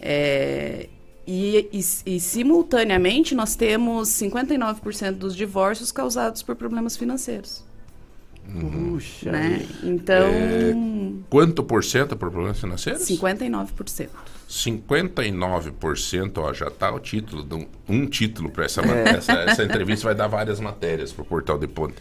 É, 0.01 0.87
E, 1.27 1.67
e, 1.73 1.79
e, 2.15 2.19
simultaneamente, 2.19 3.33
nós 3.33 3.55
temos 3.55 4.09
59% 4.09 5.11
dos 5.13 5.35
divórcios 5.35 5.91
causados 5.91 6.43
por 6.43 6.55
problemas 6.55 6.95
financeiros. 6.95 7.63
Puxa. 8.61 9.31
Né? 9.31 9.65
Então. 9.81 10.27
É, 10.27 10.75
quanto 11.29 11.63
por 11.63 11.83
cento 11.83 12.15
por 12.15 12.29
problemas 12.29 12.59
financeiros? 12.59 13.01
59%. 13.01 14.09
59%, 14.47 16.37
ó, 16.37 16.53
já 16.53 16.69
tá 16.69 16.91
o 16.93 16.99
título, 16.99 17.43
um, 17.51 17.65
um 18.03 18.05
título 18.05 18.49
para 18.51 18.65
essa, 18.65 18.81
É. 18.81 19.09
essa, 19.17 19.31
essa 19.33 19.63
entrevista, 19.63 20.05
vai 20.05 20.13
dar 20.15 20.27
várias 20.27 20.59
matérias 20.59 21.11
para 21.11 21.23
o 21.23 21.25
Portal 21.25 21.57
de 21.57 21.67
Ponte. 21.67 21.95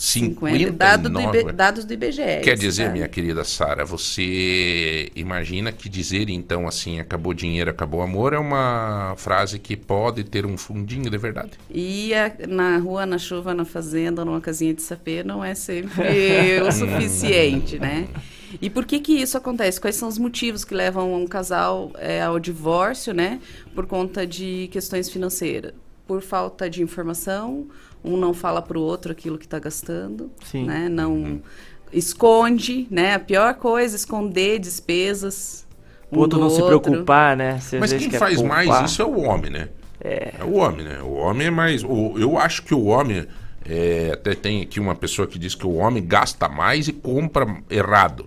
50, 0.00 0.72
dado 0.72 1.10
do 1.10 1.18
59. 1.18 1.40
IB, 1.40 1.52
dados 1.52 1.84
do 1.84 1.92
IBGE. 1.92 2.40
Quer 2.42 2.56
dizer, 2.56 2.86
tá? 2.86 2.90
minha 2.90 3.06
querida 3.06 3.44
Sara, 3.44 3.84
você 3.84 5.12
imagina 5.14 5.70
que 5.70 5.90
dizer 5.90 6.30
então 6.30 6.66
assim, 6.66 6.98
acabou 6.98 7.34
dinheiro, 7.34 7.68
acabou 7.68 8.00
amor, 8.00 8.32
é 8.32 8.38
uma 8.38 9.12
frase 9.18 9.58
que 9.58 9.76
pode 9.76 10.24
ter 10.24 10.46
um 10.46 10.56
fundinho 10.56 11.10
de 11.10 11.18
verdade? 11.18 11.50
Ia 11.68 12.34
na 12.48 12.78
rua, 12.78 13.04
na 13.04 13.18
chuva, 13.18 13.52
na 13.52 13.66
fazenda, 13.66 14.24
numa 14.24 14.40
casinha 14.40 14.72
de 14.72 14.80
sapê, 14.80 15.22
não 15.22 15.44
é 15.44 15.54
sempre 15.54 15.92
o 16.66 16.72
suficiente, 16.72 17.78
né? 17.78 18.08
E 18.58 18.70
por 18.70 18.86
que 18.86 19.00
que 19.00 19.12
isso 19.12 19.36
acontece? 19.36 19.78
Quais 19.78 19.96
são 19.96 20.08
os 20.08 20.16
motivos 20.16 20.64
que 20.64 20.74
levam 20.74 21.12
um 21.12 21.26
casal 21.26 21.92
é, 21.98 22.22
ao 22.22 22.40
divórcio, 22.40 23.12
né? 23.12 23.38
Por 23.74 23.86
conta 23.86 24.26
de 24.26 24.66
questões 24.72 25.10
financeiras. 25.10 25.74
Por 26.06 26.22
falta 26.22 26.70
de 26.70 26.82
informação, 26.82 27.68
um 28.04 28.16
não 28.16 28.32
fala 28.32 28.62
para 28.62 28.78
o 28.78 28.82
outro 28.82 29.12
aquilo 29.12 29.38
que 29.38 29.44
está 29.44 29.58
gastando, 29.58 30.30
Sim. 30.44 30.64
né? 30.64 30.88
Não 30.88 31.40
esconde, 31.92 32.86
né? 32.90 33.14
A 33.14 33.18
pior 33.20 33.54
coisa, 33.54 33.96
esconder 33.96 34.58
despesas. 34.58 35.66
O 36.10 36.18
outro 36.18 36.38
um 36.38 36.42
não 36.42 36.48
do 36.48 36.54
se 36.54 36.62
outro. 36.62 36.80
preocupar, 36.80 37.36
né? 37.36 37.52
Às 37.52 37.72
Mas 37.74 37.92
quem 37.92 38.10
faz 38.10 38.36
poupar. 38.40 38.66
mais 38.66 38.90
isso 38.90 39.02
é 39.02 39.04
o 39.04 39.20
homem, 39.20 39.50
né? 39.50 39.68
É. 40.02 40.32
o 40.42 40.54
homem, 40.54 40.84
né? 40.86 41.00
O 41.02 41.12
homem 41.12 41.48
é 41.48 41.50
mais. 41.50 41.84
O, 41.84 42.14
eu 42.18 42.38
acho 42.38 42.62
que 42.62 42.74
o 42.74 42.84
homem. 42.86 43.26
é, 43.68 44.10
até 44.14 44.34
tem 44.34 44.62
aqui 44.62 44.80
uma 44.80 44.94
pessoa 44.94 45.28
que 45.28 45.38
diz 45.38 45.54
que 45.54 45.66
o 45.66 45.74
homem 45.74 46.04
gasta 46.04 46.48
mais 46.48 46.88
e 46.88 46.92
compra 46.92 47.46
errado. 47.68 48.26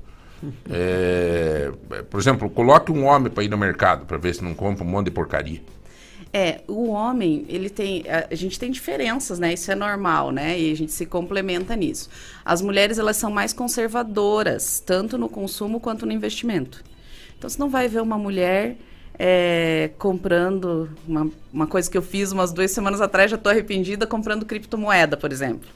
É, 0.69 1.71
por 2.09 2.19
exemplo, 2.19 2.49
coloque 2.49 2.91
um 2.91 3.05
homem 3.05 3.31
para 3.31 3.43
ir 3.43 3.49
no 3.49 3.57
mercado 3.57 4.05
para 4.05 4.17
ver 4.17 4.35
se 4.35 4.43
não 4.43 4.53
compra 4.53 4.83
um 4.83 4.87
monte 4.87 5.05
de 5.05 5.11
porcaria. 5.11 5.61
É, 6.35 6.61
o 6.67 6.89
homem, 6.89 7.45
ele 7.47 7.69
tem. 7.69 8.03
A, 8.09 8.33
gente 8.33 8.57
tem 8.57 8.71
diferenças, 8.71 9.37
né? 9.37 9.53
Isso 9.53 9.71
é 9.71 9.75
normal, 9.75 10.31
né? 10.31 10.59
E 10.59 10.71
a 10.71 10.75
gente 10.75 10.91
se 10.91 11.05
complementa 11.05 11.75
nisso. 11.75 12.09
As 12.43 12.59
mulheres, 12.59 12.97
elas 12.97 13.17
são 13.17 13.29
mais 13.29 13.53
conservadoras, 13.53 14.79
tanto 14.83 15.15
no 15.15 15.29
consumo 15.29 15.79
quanto 15.79 16.07
no 16.07 16.11
investimento. 16.11 16.83
Então, 17.37 17.47
você 17.47 17.59
não 17.59 17.69
vai 17.69 17.87
ver 17.87 18.01
uma 18.01 18.17
mulher 18.17 18.77
é, 19.19 19.91
comprando. 19.99 20.89
Uma, 21.07 21.29
uma 21.51 21.67
coisa 21.67 21.89
que 21.89 21.97
eu 21.97 22.01
fiz 22.01 22.31
umas 22.31 22.51
duas 22.51 22.71
semanas 22.71 22.99
atrás, 22.99 23.29
já 23.29 23.37
estou 23.37 23.51
arrependida, 23.51 24.07
comprando 24.07 24.43
criptomoeda, 24.43 25.15
por 25.15 25.31
exemplo. 25.31 25.69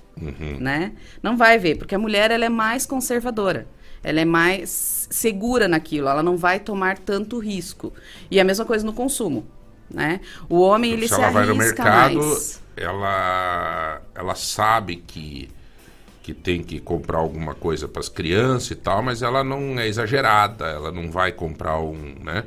Né? 0.60 0.94
Não 1.22 1.38
vai 1.38 1.60
ver, 1.60 1.78
porque 1.78 1.94
a 1.94 2.00
mulher 2.00 2.32
ela 2.32 2.46
é 2.46 2.50
mais 2.50 2.84
conservadora. 2.84 3.68
Ela 4.04 4.22
é 4.22 4.26
mais 4.26 5.08
segura 5.12 5.68
naquilo, 5.68 6.08
ela 6.08 6.24
não 6.24 6.36
vai 6.36 6.60
tomar 6.60 6.98
tanto 6.98 7.38
risco. 7.38 7.94
E 8.32 8.40
a 8.40 8.44
mesma 8.44 8.66
coisa 8.66 8.84
no 8.86 8.94
consumo. 8.94 9.46
Né? 9.90 10.22
O 10.50 10.60
homem, 10.62 10.92
ele 10.92 11.08
se 11.08 11.16
se 11.16 11.22
ela 11.22 11.30
vai 11.30 11.46
no 11.46 11.56
mercado, 11.56 12.20
mais. 12.20 12.62
ela, 12.76 14.02
ela 14.14 14.36
sabe 14.36 14.98
que, 14.98 15.50
que 16.22 16.34
tem 16.34 16.64
que 16.64 16.80
comprar 16.80 17.20
alguma 17.20 17.56
coisa 17.56 17.88
para 17.88 18.02
as 18.02 18.10
crianças 18.10 18.72
e 18.72 18.76
tal, 18.76 19.02
mas 19.02 19.22
ela 19.22 19.44
não 19.44 19.80
é 19.80 19.88
exagerada, 19.88 20.66
ela 20.68 20.92
não 20.92 21.10
vai 21.12 21.32
comprar 21.32 21.80
um, 21.80 22.16
né? 22.24 22.46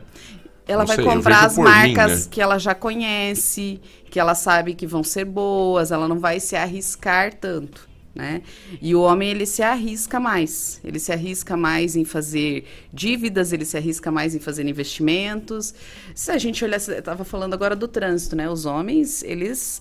Ela 0.68 0.84
Não 0.84 0.86
vai 0.86 0.96
sei, 0.96 1.04
comprar 1.04 1.46
as 1.46 1.56
por 1.56 1.68
mim, 1.74 1.94
marcas 1.94 2.26
né? 2.26 2.28
que 2.30 2.40
ela 2.40 2.58
já 2.58 2.74
conhece, 2.76 3.80
que 4.08 4.20
ela 4.20 4.36
sabe 4.36 4.74
que 4.74 4.86
vão 4.86 5.02
ser 5.02 5.24
boas, 5.24 5.90
ela 5.90 6.06
não 6.06 6.20
vai 6.20 6.38
se 6.38 6.54
arriscar 6.56 7.34
tanto, 7.34 7.89
né? 8.14 8.42
E 8.82 8.94
o 8.94 9.00
homem, 9.02 9.30
ele 9.30 9.46
se 9.46 9.62
arrisca 9.62 10.18
mais. 10.18 10.80
Ele 10.84 10.98
se 10.98 11.12
arrisca 11.12 11.56
mais 11.56 11.94
em 11.96 12.04
fazer 12.04 12.64
dívidas, 12.92 13.52
ele 13.52 13.64
se 13.64 13.76
arrisca 13.76 14.10
mais 14.10 14.34
em 14.34 14.38
fazer 14.40 14.66
investimentos. 14.66 15.72
Se 16.14 16.30
a 16.30 16.38
gente 16.38 16.64
olhar, 16.64 16.80
eu 16.88 16.98
estava 16.98 17.24
falando 17.24 17.54
agora 17.54 17.76
do 17.76 17.86
trânsito, 17.86 18.34
né? 18.34 18.50
Os 18.50 18.66
homens, 18.66 19.22
eles 19.22 19.80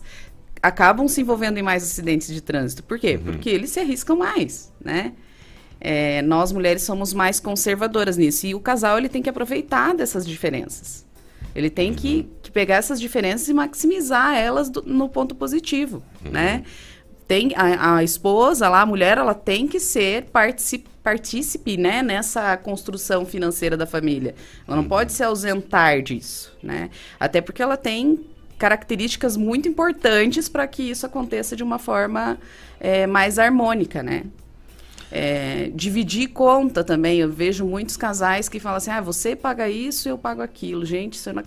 acabam 0.61 1.07
se 1.07 1.21
envolvendo 1.21 1.57
em 1.57 1.63
mais 1.63 1.83
acidentes 1.83 2.27
de 2.27 2.41
trânsito. 2.41 2.83
Por 2.83 2.99
quê? 2.99 3.17
Porque 3.23 3.49
eles 3.49 3.71
se 3.71 3.79
arriscam 3.79 4.15
mais, 4.17 4.71
né? 4.83 5.13
É, 5.81 6.21
nós 6.21 6.51
mulheres 6.51 6.83
somos 6.83 7.13
mais 7.13 7.39
conservadoras 7.39 8.17
nisso. 8.17 8.45
E 8.45 8.53
o 8.53 8.59
casal 8.59 8.97
ele 8.97 9.07
tem 9.09 9.21
que 9.21 9.29
aproveitar 9.29 9.95
dessas 9.95 10.27
diferenças. 10.27 11.05
Ele 11.55 11.69
tem 11.69 11.93
que, 11.93 12.27
que 12.43 12.51
pegar 12.51 12.75
essas 12.75 12.99
diferenças 12.99 13.47
e 13.47 13.53
maximizar 13.53 14.35
elas 14.35 14.69
do- 14.69 14.83
no 14.83 15.09
ponto 15.09 15.33
positivo, 15.33 16.03
né? 16.21 16.63
Tem 17.29 17.51
a, 17.55 17.97
a 17.97 18.03
esposa 18.03 18.67
lá, 18.67 18.81
a 18.81 18.85
mulher, 18.87 19.19
ela 19.19 19.35
tem 19.35 19.67
que 19.67 19.79
ser 19.79 20.23
partici- 20.31 20.83
partícipe, 21.03 21.77
né, 21.77 22.01
nessa 22.01 22.57
construção 22.57 23.23
financeira 23.23 23.77
da 23.77 23.85
família. 23.85 24.33
Ela 24.67 24.77
não 24.77 24.83
pode 24.83 25.13
se 25.13 25.23
ausentar 25.23 26.01
disso, 26.01 26.51
né? 26.63 26.89
Até 27.19 27.39
porque 27.39 27.61
ela 27.61 27.77
tem 27.77 28.19
características 28.57 29.37
muito 29.37 29.69
importantes 29.69 30.49
para 30.49 30.65
que 30.65 30.81
isso 30.81 31.05
aconteça 31.05 31.55
de 31.55 31.61
uma 31.61 31.77
forma 31.77 32.39
é, 32.79 33.05
mais 33.05 33.37
harmônica, 33.37 34.01
né? 34.01 34.23
É, 35.11 35.71
dividir 35.75 36.29
conta 36.29 36.83
também. 36.83 37.19
Eu 37.19 37.29
vejo 37.29 37.63
muitos 37.63 37.95
casais 37.95 38.49
que 38.49 38.59
falam 38.59 38.77
assim: 38.77 38.89
ah, 38.89 39.01
você 39.01 39.35
paga 39.35 39.69
isso, 39.69 40.09
eu 40.09 40.17
pago 40.17 40.41
aquilo. 40.41 40.83
Gente, 40.83 41.13
isso 41.13 41.29
é 41.29 41.33
no 41.33 41.43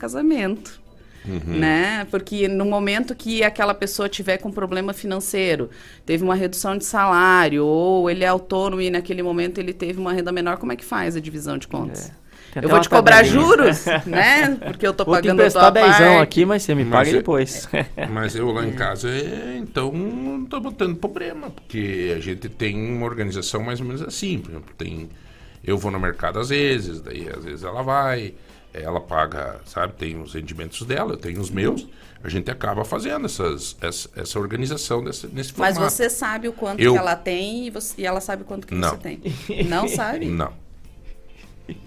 casamento. 1.25 1.47
Né? 1.59 2.07
Porque 2.11 2.49
no 2.49 2.64
momento 2.64 3.14
que 3.14 3.43
aquela 3.43 3.75
pessoa 3.75 4.09
tiver 4.09 4.39
com 4.39 4.51
problema 4.51 4.93
financeiro, 4.93 5.70
teve 6.05 6.23
uma 6.25 6.35
redução 6.35 6.77
de 6.77 6.85
salário, 6.85 7.64
ou 7.64 8.09
ele 8.11 8.25
é 8.25 8.29
autônomo 8.29 8.81
e 8.83 8.91
naquele 8.91 9.23
momento 9.23 9.59
ele 9.59 9.73
teve 9.73 9.99
uma 10.01 10.12
renda 10.12 10.33
menor, 10.33 10.57
como 10.59 10.73
é 10.73 10.77
que 10.77 10.85
faz 10.85 11.16
a 11.16 11.20
divisão 11.20 11.57
de 11.59 11.68
contas? 11.68 12.12
Tem 12.53 12.62
Eu 12.62 12.68
vou 12.68 12.81
te 12.81 12.89
cobrar 12.89 13.25
tabelinha. 13.25 13.41
juros, 13.41 13.85
né? 14.05 14.57
Porque 14.57 14.87
eu 14.87 14.93
tô 14.93 15.05
Vou 15.05 15.14
te 15.14 15.23
pagando 15.23 15.41
a 15.41 15.45
emprestar 15.45 15.62
tua 15.62 15.70
dezão 15.70 16.16
parte. 16.16 16.23
aqui, 16.23 16.45
mas 16.45 16.62
você 16.62 16.75
me 16.75 16.85
paga 16.85 17.09
eu- 17.09 17.14
depois. 17.16 17.66
Mas 18.11 18.37
eu 18.37 18.51
lá 18.53 18.66
em 18.66 18.73
casa, 18.73 19.09
é, 19.09 19.57
então, 19.59 19.91
não 19.91 20.45
tô 20.45 20.61
botando 20.61 20.97
problema, 20.97 21.49
porque 21.51 22.12
a 22.14 22.20
gente 22.20 22.51
tem 22.51 22.77
uma 22.77 23.07
organização 23.07 23.62
mais 23.62 23.81
ou 23.81 23.87
menos 23.87 24.03
assim. 24.03 24.39
Por 24.39 24.51
exemplo, 24.51 24.75
tem, 24.77 25.09
eu 25.64 25.79
vou 25.79 25.91
no 25.91 25.99
mercado 25.99 26.39
às 26.41 26.51
vezes, 26.51 27.01
daí 27.01 27.27
às 27.35 27.43
vezes 27.43 27.64
ela 27.64 27.81
vai, 27.83 28.35
ela 28.73 29.01
paga, 29.01 29.61
sabe, 29.66 29.95
tem 29.95 30.20
os 30.20 30.33
rendimentos 30.35 30.83
dela, 30.87 31.12
eu 31.12 31.16
tenho 31.16 31.41
os 31.41 31.51
meus. 31.51 31.87
A 32.25 32.29
gente 32.29 32.51
acaba 32.51 32.85
fazendo 32.85 33.27
essas, 33.27 33.77
essa, 33.81 34.09
essa 34.14 34.39
organização 34.39 35.03
desse, 35.03 35.27
nesse 35.27 35.53
Mas 35.59 35.75
formato. 35.75 35.93
você 35.95 36.09
sabe 36.09 36.47
o 36.49 36.53
quanto 36.53 36.81
Eu- 36.81 36.93
que 36.93 36.99
ela 36.99 37.16
tem 37.16 37.66
e, 37.66 37.70
você- 37.70 38.01
e 38.01 38.07
ela 38.07 38.20
sabe 38.20 38.43
o 38.43 38.45
quanto 38.45 38.66
que 38.66 38.75
Não. 38.75 38.91
você 38.91 38.97
tem. 38.99 39.20
Não 39.68 39.89
sabe? 39.89 40.27
Não. 40.27 40.53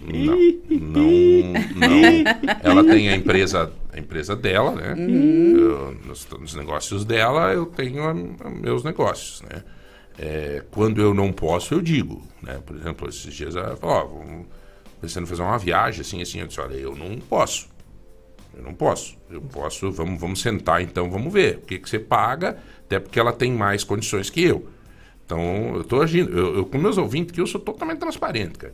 Não, 0.01 0.37
não, 0.69 1.53
não. 1.75 2.23
Ela 2.63 2.83
tem 2.83 3.09
a 3.09 3.15
empresa, 3.15 3.71
a 3.91 3.99
empresa 3.99 4.35
dela, 4.35 4.71
né? 4.71 4.93
Uhum. 4.97 5.57
Eu, 5.57 5.91
nos, 6.05 6.25
nos 6.29 6.55
negócios 6.55 7.03
dela, 7.05 7.53
eu 7.53 7.65
tenho 7.65 8.01
a- 8.03 8.47
a 8.47 8.49
meus 8.49 8.83
negócios, 8.83 9.41
né? 9.43 9.63
É, 10.17 10.63
quando 10.71 11.01
eu 11.01 11.13
não 11.13 11.31
posso, 11.31 11.73
eu 11.73 11.81
digo, 11.81 12.25
né? 12.41 12.59
Por 12.65 12.75
exemplo, 12.75 13.07
esses 13.09 13.33
dias 13.33 13.55
ela 13.55 13.75
falou, 13.75 13.95
ó, 13.95 14.05
vamos 14.05 14.45
pensando 15.01 15.23
em 15.23 15.27
fazer 15.27 15.41
uma 15.41 15.57
viagem, 15.57 16.01
assim, 16.01 16.21
assim. 16.21 16.39
Eu 16.39 16.47
disse, 16.47 16.59
olha, 16.59 16.73
eu 16.75 16.95
não 16.95 17.17
posso. 17.17 17.67
Eu 18.55 18.63
não 18.63 18.73
posso. 18.73 19.17
Eu 19.29 19.41
posso, 19.41 19.91
vamos, 19.91 20.19
vamos 20.19 20.41
sentar 20.41 20.81
então, 20.81 21.09
vamos 21.09 21.31
ver. 21.33 21.57
O 21.57 21.61
que, 21.67 21.77
que 21.79 21.89
você 21.89 21.99
paga, 21.99 22.57
até 22.85 22.99
porque 22.99 23.19
ela 23.19 23.33
tem 23.33 23.51
mais 23.51 23.83
condições 23.83 24.29
que 24.29 24.43
eu. 24.43 24.67
Então, 25.25 25.75
eu 25.75 25.83
tô 25.83 26.01
agindo. 26.01 26.31
Eu, 26.37 26.57
eu 26.57 26.65
com 26.65 26.77
meus 26.77 26.97
ouvintes 26.97 27.31
que 27.33 27.41
eu 27.41 27.47
sou 27.47 27.59
totalmente 27.59 27.99
transparente, 27.99 28.57
cara. 28.57 28.73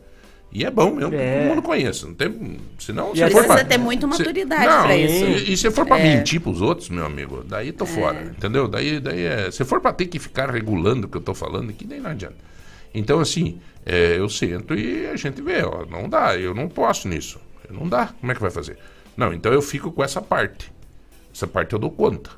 E 0.54 0.66
é 0.66 0.70
bom 0.70 0.94
mesmo, 0.94 1.16
É. 1.16 1.40
todo 1.44 1.48
mundo 1.56 1.62
conhece. 1.62 2.06
Não 2.06 2.14
tem, 2.14 2.58
senão, 2.78 3.14
E 3.14 3.18
se 3.20 3.30
você 3.30 3.48
pra- 3.48 3.64
tem 3.64 3.78
muita 3.78 4.06
se- 4.12 4.20
maturidade 4.20 4.84
pra 4.86 4.98
isso. 4.98 5.24
E, 5.50 5.54
e 5.54 5.58
se 5.58 5.72
for 5.72 5.86
pra 5.86 5.98
É. 5.98 6.04
mentir 6.18 6.42
pros 6.42 6.62
outros, 6.62 6.90
meu 6.90 7.06
amigo, 7.06 7.42
daí 7.48 7.72
tô 7.72 7.86
fora, 7.86 8.22
entendeu? 8.38 8.68
Daí, 8.68 9.00
daí 9.00 9.24
é, 9.24 9.50
se 9.50 9.64
for 9.64 9.80
pra 9.80 9.94
ter 9.94 10.08
que 10.08 10.20
ficar 10.20 10.50
regulando 10.52 11.08
o 11.08 11.10
que 11.10 11.16
eu 11.16 11.22
tô 11.22 11.34
falando 11.34 11.70
aqui, 11.70 11.88
daí 11.88 12.02
não 12.02 12.10
adianta. 12.12 12.36
Então, 12.94 13.20
assim, 13.20 13.60
é, 13.86 14.18
eu 14.18 14.30
sento 14.30 14.76
e 14.76 15.08
a 15.08 15.16
gente 15.16 15.42
vê, 15.42 15.64
ó, 15.64 15.86
não 15.86 16.08
dá, 16.10 16.38
eu 16.38 16.54
não 16.54 16.68
posso 16.68 17.08
nisso. 17.08 17.40
Não 17.70 17.88
dá, 17.88 18.08
como 18.20 18.32
é 18.32 18.36
que 18.36 18.42
vai 18.42 18.52
fazer? 18.52 18.78
Não, 19.16 19.34
então 19.34 19.52
eu 19.52 19.62
fico 19.62 19.92
com 19.92 20.04
essa 20.04 20.22
parte. 20.22 20.72
Essa 21.34 21.48
parte 21.48 21.74
eu 21.74 21.80
dou 21.80 21.92
conta. 21.92 22.30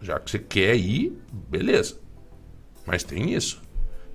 Já 0.00 0.18
que 0.18 0.30
você 0.30 0.38
quer 0.38 0.76
ir, 0.76 1.12
beleza. 1.32 1.96
Mas 2.86 3.02
tem 3.02 3.34
isso. 3.34 3.62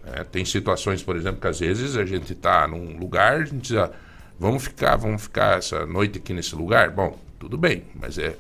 né? 0.03 0.23
tem 0.23 0.45
situações, 0.45 1.01
por 1.01 1.15
exemplo, 1.15 1.41
que 1.41 1.47
às 1.47 1.59
vezes 1.59 1.95
a 1.95 2.05
gente 2.05 2.33
está 2.33 2.67
num 2.67 2.97
lugar, 2.97 3.41
a 3.41 3.45
gente 3.45 3.57
diz, 3.57 3.77
ah, 3.77 3.91
vamos 4.39 4.63
ficar, 4.63 4.95
vamos 4.95 5.23
ficar 5.23 5.57
essa 5.57 5.85
noite 5.85 6.17
aqui 6.17 6.33
nesse 6.33 6.55
lugar. 6.55 6.91
Bom, 6.91 7.17
tudo 7.39 7.57
bem, 7.57 7.85
mas 7.95 8.17
é. 8.17 8.35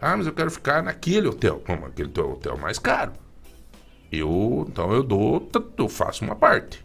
Ah, 0.00 0.16
mas 0.16 0.26
eu 0.26 0.32
quero 0.32 0.50
ficar 0.50 0.82
naquele 0.82 1.28
hotel. 1.28 1.62
Bom, 1.66 1.86
aquele 1.86 2.10
hotel 2.20 2.58
mais 2.58 2.78
caro. 2.78 3.12
Eu, 4.12 4.66
então 4.68 4.92
eu 4.92 5.02
dou, 5.02 5.48
eu 5.78 5.88
faço 5.88 6.24
uma 6.24 6.34
parte. 6.36 6.84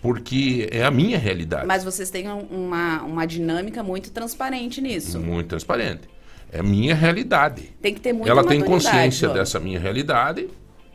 porque 0.00 0.68
é 0.70 0.84
a 0.84 0.90
minha 0.92 1.18
realidade. 1.18 1.66
Mas 1.66 1.82
vocês 1.82 2.08
têm 2.08 2.28
um- 2.28 2.38
uma, 2.42 3.02
uma 3.02 3.26
dinâmica 3.26 3.82
muito 3.82 4.12
transparente 4.12 4.80
nisso. 4.80 5.18
Muito 5.18 5.48
transparente. 5.48 6.02
É 6.52 6.60
a 6.60 6.62
minha 6.62 6.94
realidade. 6.94 7.72
Tem 7.82 7.92
que 7.92 8.00
ter 8.00 8.12
muita 8.12 8.30
Ela 8.30 8.44
tem 8.44 8.60
consciência 8.62 9.28
dessa 9.28 9.58
minha 9.58 9.78
realidade, 9.80 10.48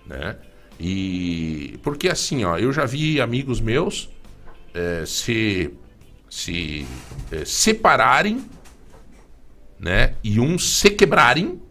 né? 0.07 0.37
E 0.79 1.77
porque 1.83 2.07
assim, 2.09 2.45
ó, 2.45 2.57
eu 2.57 2.71
já 2.71 2.85
vi 2.85 3.19
amigos 3.21 3.59
meus 3.59 4.09
eh, 4.73 5.03
se 5.05 5.71
se 6.29 6.87
eh, 7.31 7.43
separarem, 7.45 8.43
né? 9.77 10.15
E 10.23 10.39
uns 10.39 10.79
se 10.79 10.89
quebrarem, 10.89 11.61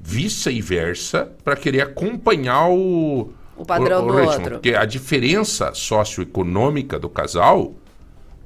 vice-versa, 0.00 1.30
para 1.44 1.56
querer 1.56 1.82
acompanhar 1.82 2.68
o 2.68 3.32
O 3.56 3.64
padrão 3.64 4.06
do 4.06 4.12
ritmo. 4.14 4.32
outro. 4.32 4.50
Porque 4.52 4.74
a 4.74 4.84
diferença 4.84 5.72
socioeconômica 5.74 6.98
do 6.98 7.08
casal 7.08 7.74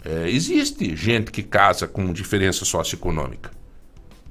eh, 0.04 0.28
existe 0.28 0.96
gente 0.96 1.30
que 1.30 1.42
casa 1.42 1.86
com 1.86 2.12
diferença 2.12 2.64
socioeconômica. 2.64 3.50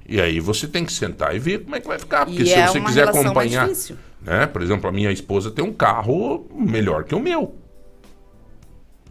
E 0.08 0.20
aí 0.20 0.40
você 0.40 0.68
tem 0.68 0.84
que 0.84 0.92
sentar 0.92 1.36
e 1.36 1.40
ver 1.40 1.60
como 1.60 1.76
é 1.76 1.80
que 1.80 1.88
vai 1.88 1.98
ficar. 2.00 2.26
Porque 2.26 2.42
E 2.44 2.46
se 2.46 2.54
é 2.54 2.68
você 2.68 2.82
quiser 2.82 3.08
acompanhar. 3.08 3.70
Né? 4.22 4.46
Por 4.48 4.62
exemplo, 4.62 4.90
a 4.90 4.92
minha 4.92 5.12
esposa 5.12 5.50
tem 5.50 5.64
um 5.64 5.72
carro 5.74 6.46
melhor 6.54 7.04
que 7.06 7.16
o 7.16 7.20
meu. 7.20 7.56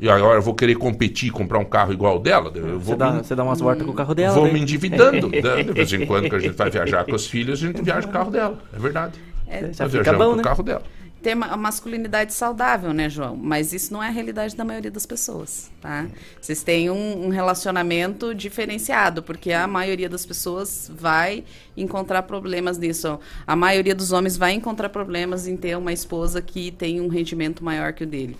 E 0.00 0.08
agora 0.08 0.38
eu 0.38 0.42
vou 0.42 0.54
querer 0.54 0.76
competir 0.76 1.28
e 1.28 1.30
comprar 1.30 1.58
um 1.58 1.64
carro 1.64 1.92
igual 1.92 2.14
ao 2.14 2.18
dela. 2.18 2.50
Eu 2.54 2.78
vou 2.78 2.94
Você 2.94 2.96
dá, 2.96 3.12
me- 3.12 3.18
você 3.24 3.34
dá 3.34 3.44
umas 3.44 3.60
voltas 3.60 3.84
com 3.84 3.92
o 3.92 3.94
carro 3.94 4.14
dela. 4.14 4.34
Vou 4.34 4.46
né? 4.46 4.52
me 4.52 4.60
endividando. 4.60 5.28
né? 5.30 5.62
De 5.62 5.72
vez 5.72 5.92
em 5.92 6.06
quando 6.06 6.28
que 6.30 6.34
a 6.36 6.38
gente 6.38 6.56
vai 6.56 6.70
viajar 6.70 7.04
com 7.04 7.14
os 7.14 7.26
filhos, 7.26 7.62
a 7.62 7.66
gente 7.66 7.82
viaja 7.82 8.02
com 8.02 8.10
o 8.10 8.12
carro 8.12 8.30
dela. 8.30 8.58
É 8.74 8.78
verdade. 8.78 9.20
É, 9.46 9.62
Nós 9.62 9.76
Já 9.76 9.86
fica 9.88 10.02
viajamos 10.02 10.18
bom, 10.24 10.30
com 10.30 10.36
né? 10.36 10.40
o 10.40 10.44
carro 10.44 10.62
dela. 10.62 10.82
Ter 11.22 11.34
uma 11.36 11.54
masculinidade 11.54 12.32
saudável, 12.32 12.94
né, 12.94 13.10
João? 13.10 13.36
Mas 13.36 13.74
isso 13.74 13.92
não 13.92 14.02
é 14.02 14.06
a 14.06 14.10
realidade 14.10 14.56
da 14.56 14.64
maioria 14.64 14.90
das 14.90 15.04
pessoas, 15.04 15.70
tá? 15.78 16.06
Vocês 16.40 16.62
têm 16.62 16.88
um, 16.88 17.26
um 17.26 17.28
relacionamento 17.28 18.34
diferenciado, 18.34 19.22
porque 19.22 19.52
a 19.52 19.66
maioria 19.66 20.08
das 20.08 20.24
pessoas 20.24 20.90
vai 20.94 21.44
encontrar 21.76 22.22
problemas 22.22 22.78
nisso. 22.78 23.20
A 23.46 23.54
maioria 23.54 23.94
dos 23.94 24.12
homens 24.12 24.38
vai 24.38 24.52
encontrar 24.54 24.88
problemas 24.88 25.46
em 25.46 25.58
ter 25.58 25.76
uma 25.76 25.92
esposa 25.92 26.40
que 26.40 26.70
tem 26.70 27.02
um 27.02 27.08
rendimento 27.08 27.62
maior 27.62 27.92
que 27.92 28.04
o 28.04 28.06
dele. 28.06 28.34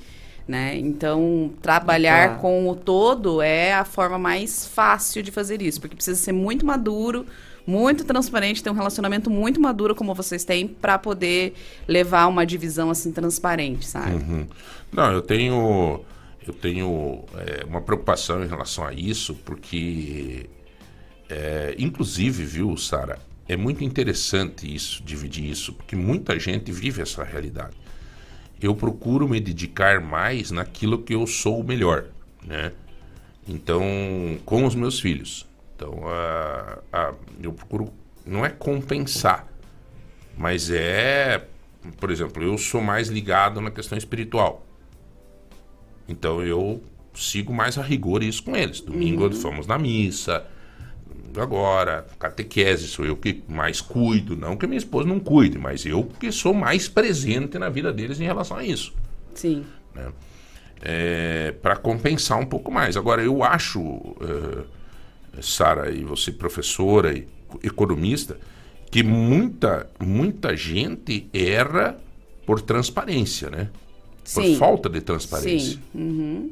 Né? 0.50 0.76
Então, 0.76 1.52
trabalhar 1.62 2.30
Tá. 2.30 2.34
com 2.38 2.68
o 2.68 2.74
todo 2.74 3.40
é 3.40 3.72
a 3.72 3.84
forma 3.84 4.18
mais 4.18 4.66
fácil 4.66 5.22
de 5.22 5.30
fazer 5.30 5.62
isso, 5.62 5.80
porque 5.80 5.94
precisa 5.94 6.20
ser 6.20 6.32
muito 6.32 6.66
maduro, 6.66 7.24
muito 7.64 8.02
transparente, 8.04 8.60
ter 8.60 8.68
um 8.68 8.74
relacionamento 8.74 9.30
muito 9.30 9.60
maduro 9.60 9.94
como 9.94 10.12
vocês 10.12 10.42
têm 10.44 10.66
para 10.66 10.98
poder 10.98 11.54
levar 11.86 12.26
uma 12.26 12.44
divisão 12.44 12.90
assim 12.90 13.12
transparente, 13.12 13.86
sabe? 13.86 14.16
Uhum. 14.16 14.44
Não, 14.92 15.12
eu 15.12 15.22
tenho, 15.22 16.00
eu 16.44 16.52
tenho 16.52 17.22
é, 17.36 17.64
uma 17.64 17.80
preocupação 17.80 18.42
em 18.42 18.48
relação 18.48 18.84
a 18.84 18.92
isso, 18.92 19.36
porque, 19.44 20.50
é, 21.28 21.76
inclusive, 21.78 22.42
viu, 22.44 22.76
Sara, 22.76 23.20
é 23.48 23.56
muito 23.56 23.84
interessante 23.84 24.74
isso, 24.74 25.00
dividir 25.04 25.48
isso, 25.48 25.72
porque 25.74 25.94
muita 25.94 26.36
gente 26.40 26.72
vive 26.72 27.02
essa 27.02 27.22
realidade. 27.22 27.76
Eu 28.60 28.74
procuro 28.74 29.28
me 29.28 29.40
dedicar 29.40 30.00
mais 30.00 30.50
naquilo 30.50 30.98
que 31.02 31.14
eu 31.14 31.26
sou 31.26 31.60
o 31.60 31.64
melhor, 31.64 32.06
né? 32.44 32.72
Então, 33.48 33.82
com 34.44 34.64
os 34.66 34.74
meus 34.74 35.00
filhos. 35.00 35.46
Então, 35.74 36.02
a, 36.06 36.78
a- 36.92 37.14
eu 37.42 37.52
procuro, 37.52 37.90
não 38.26 38.44
é 38.44 38.50
compensar, 38.50 39.48
mas 40.36 40.70
é, 40.70 41.42
por 41.98 42.10
exemplo, 42.10 42.42
eu 42.42 42.58
sou 42.58 42.82
mais 42.82 43.08
ligado 43.08 43.60
na 43.60 43.70
questão 43.70 43.96
espiritual. 43.96 44.64
Então 46.08 46.42
eu 46.42 46.82
sigo 47.14 47.52
mais 47.52 47.78
a 47.78 47.82
rigor 47.82 48.22
isso 48.22 48.42
com 48.42 48.56
eles. 48.56 48.80
Domingo 48.80 49.24
Uhum. 49.24 49.32
fomos 49.32 49.66
na 49.66 49.78
missa. 49.78 50.44
Agora, 51.36 52.06
catequese, 52.18 52.88
sou 52.88 53.04
eu 53.04 53.16
que 53.16 53.42
mais 53.48 53.80
cuido. 53.80 54.36
Não 54.36 54.56
que 54.56 54.66
minha 54.66 54.78
esposa 54.78 55.08
não 55.08 55.20
cuide, 55.20 55.58
mas 55.58 55.86
eu 55.86 56.04
que 56.18 56.32
sou 56.32 56.52
mais 56.52 56.88
presente 56.88 57.58
na 57.58 57.68
vida 57.68 57.92
deles 57.92 58.20
em 58.20 58.24
relação 58.24 58.56
a 58.56 58.64
isso. 58.64 58.92
Sim. 59.34 59.64
Né? 59.94 60.08
para 61.60 61.76
compensar 61.76 62.38
um 62.38 62.46
pouco 62.46 62.72
mais. 62.72 62.96
Agora, 62.96 63.22
eu 63.22 63.44
acho, 63.44 63.80
eh, 64.22 64.64
Sara, 65.42 65.90
e 65.90 66.02
você 66.04 66.32
professora 66.32 67.12
e 67.12 67.26
economista, 67.62 68.38
que 68.90 69.02
muita, 69.02 69.88
muita 70.00 70.56
gente 70.56 71.28
erra 71.32 71.98
por 72.46 72.60
transparência, 72.60 73.50
né? 73.50 73.68
Por 74.34 74.44
Sim. 74.44 74.56
falta 74.56 74.88
de 74.88 75.00
transparência. 75.00 75.74
Sim. 75.74 75.80
Uhum. 75.94 76.50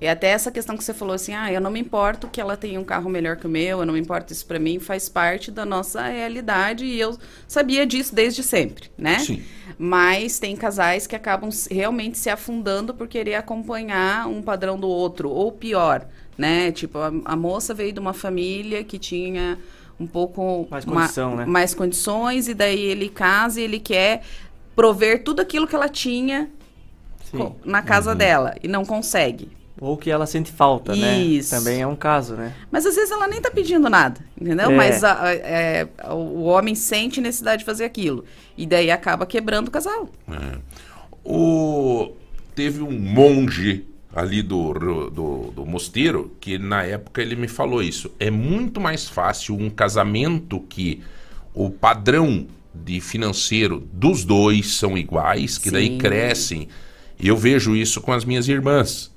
E 0.00 0.06
até 0.06 0.28
essa 0.28 0.50
questão 0.52 0.76
que 0.76 0.84
você 0.84 0.94
falou 0.94 1.14
assim, 1.14 1.34
ah, 1.34 1.52
eu 1.52 1.60
não 1.60 1.70
me 1.72 1.80
importo 1.80 2.28
que 2.28 2.40
ela 2.40 2.56
tenha 2.56 2.78
um 2.78 2.84
carro 2.84 3.10
melhor 3.10 3.36
que 3.36 3.46
o 3.46 3.50
meu, 3.50 3.80
eu 3.80 3.86
não 3.86 3.94
me 3.94 4.00
importo 4.00 4.32
isso 4.32 4.46
pra 4.46 4.58
mim, 4.58 4.78
faz 4.78 5.08
parte 5.08 5.50
da 5.50 5.64
nossa 5.66 6.02
realidade 6.06 6.84
e 6.84 7.00
eu 7.00 7.18
sabia 7.48 7.84
disso 7.84 8.14
desde 8.14 8.42
sempre, 8.44 8.90
né? 8.96 9.18
Sim. 9.18 9.42
Mas 9.76 10.38
tem 10.38 10.54
casais 10.54 11.06
que 11.06 11.16
acabam 11.16 11.50
realmente 11.68 12.16
se 12.16 12.30
afundando 12.30 12.94
por 12.94 13.08
querer 13.08 13.34
acompanhar 13.34 14.28
um 14.28 14.40
padrão 14.40 14.78
do 14.78 14.86
outro, 14.88 15.30
ou 15.30 15.50
pior, 15.50 16.06
né? 16.36 16.70
Tipo, 16.70 16.98
a, 16.98 17.12
a 17.24 17.34
moça 17.36 17.74
veio 17.74 17.92
de 17.92 17.98
uma 17.98 18.12
família 18.12 18.84
que 18.84 18.98
tinha 19.00 19.58
um 19.98 20.06
pouco 20.06 20.68
Mais 20.70 20.84
uma- 20.84 21.00
condição, 21.00 21.34
né? 21.34 21.44
mais 21.44 21.74
condições 21.74 22.46
e 22.46 22.54
daí 22.54 22.80
ele 22.80 23.08
casa 23.08 23.60
e 23.60 23.64
ele 23.64 23.80
quer 23.80 24.22
prover 24.76 25.24
tudo 25.24 25.40
aquilo 25.40 25.66
que 25.66 25.74
ela 25.74 25.88
tinha 25.88 26.48
na 27.64 27.82
casa 27.82 28.12
Uhum. 28.12 28.16
dela 28.16 28.54
e 28.62 28.68
não 28.68 28.84
consegue. 28.84 29.48
Ou 29.80 29.96
que 29.96 30.10
ela 30.10 30.26
sente 30.26 30.50
falta, 30.50 30.96
né? 30.96 31.18
Isso. 31.20 31.50
Também 31.50 31.80
é 31.80 31.86
um 31.86 31.94
caso, 31.94 32.34
né? 32.34 32.52
Mas 32.70 32.84
às 32.84 32.96
vezes 32.96 33.12
ela 33.12 33.28
nem 33.28 33.40
tá 33.40 33.48
pedindo 33.48 33.88
nada, 33.88 34.20
entendeu? 34.40 34.72
É. 34.72 34.74
Mas 34.74 35.04
a- 35.04 35.22
a- 35.22 35.32
é, 35.34 35.86
o 36.10 36.42
homem 36.44 36.74
sente 36.74 37.20
necessidade 37.20 37.60
de 37.60 37.64
fazer 37.64 37.84
aquilo. 37.84 38.24
E 38.56 38.66
daí 38.66 38.90
acaba 38.90 39.24
quebrando 39.24 39.68
o 39.68 39.70
casal. 39.70 40.08
É. 40.28 40.58
O, 41.24 42.12
teve 42.54 42.82
um 42.82 42.90
monge 42.98 43.84
ali 44.14 44.42
do, 44.42 44.72
do, 45.10 45.50
do 45.52 45.66
mosteiro 45.66 46.32
que 46.40 46.58
na 46.58 46.82
época 46.82 47.22
ele 47.22 47.36
me 47.36 47.46
falou 47.46 47.80
isso. 47.82 48.10
É 48.18 48.30
muito 48.30 48.80
mais 48.80 49.08
fácil 49.08 49.54
um 49.54 49.70
casamento 49.70 50.58
que 50.68 51.02
o 51.54 51.70
padrão 51.70 52.46
de 52.74 53.00
financeiro 53.00 53.86
dos 53.92 54.24
dois 54.24 54.74
são 54.74 54.96
iguais, 54.98 55.56
que 55.58 55.70
daí 55.70 55.88
Sim. 55.88 55.98
crescem. 55.98 56.68
E 57.20 57.28
eu 57.28 57.36
vejo 57.36 57.74
isso 57.74 58.00
com 58.00 58.12
as 58.12 58.24
minhas 58.24 58.48
irmãs. 58.48 59.12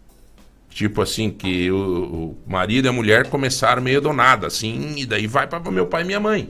Tipo 0.70 1.02
assim, 1.02 1.30
que 1.30 1.70
o, 1.70 1.76
o 1.78 2.38
marido 2.48 2.86
e 2.86 2.90
a 2.90 2.94
mulher 2.94 3.30
começaram 3.30 3.82
meio 3.82 4.02
do 4.02 4.14
nada, 4.14 4.48
assim, 4.48 4.96
e 4.98 5.06
daí 5.06 5.28
vai 5.28 5.46
para 5.46 5.60
meu 5.70 5.86
pai 5.86 6.04
e 6.04 6.06
minha 6.06 6.20
mãe. 6.20 6.50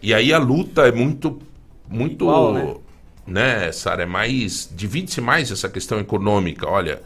E 0.00 0.14
aí 0.14 0.32
a 0.32 0.38
luta 0.38 0.86
é 0.86 0.92
muito, 0.92 1.40
muito, 1.88 2.24
Igual, 2.24 2.54
né? 2.54 2.74
né, 3.26 3.72
Sara, 3.72 4.04
é 4.04 4.06
mais, 4.06 4.70
divide-se 4.74 5.20
mais 5.20 5.50
essa 5.50 5.68
questão 5.68 5.98
econômica, 5.98 6.66
olha, 6.68 7.02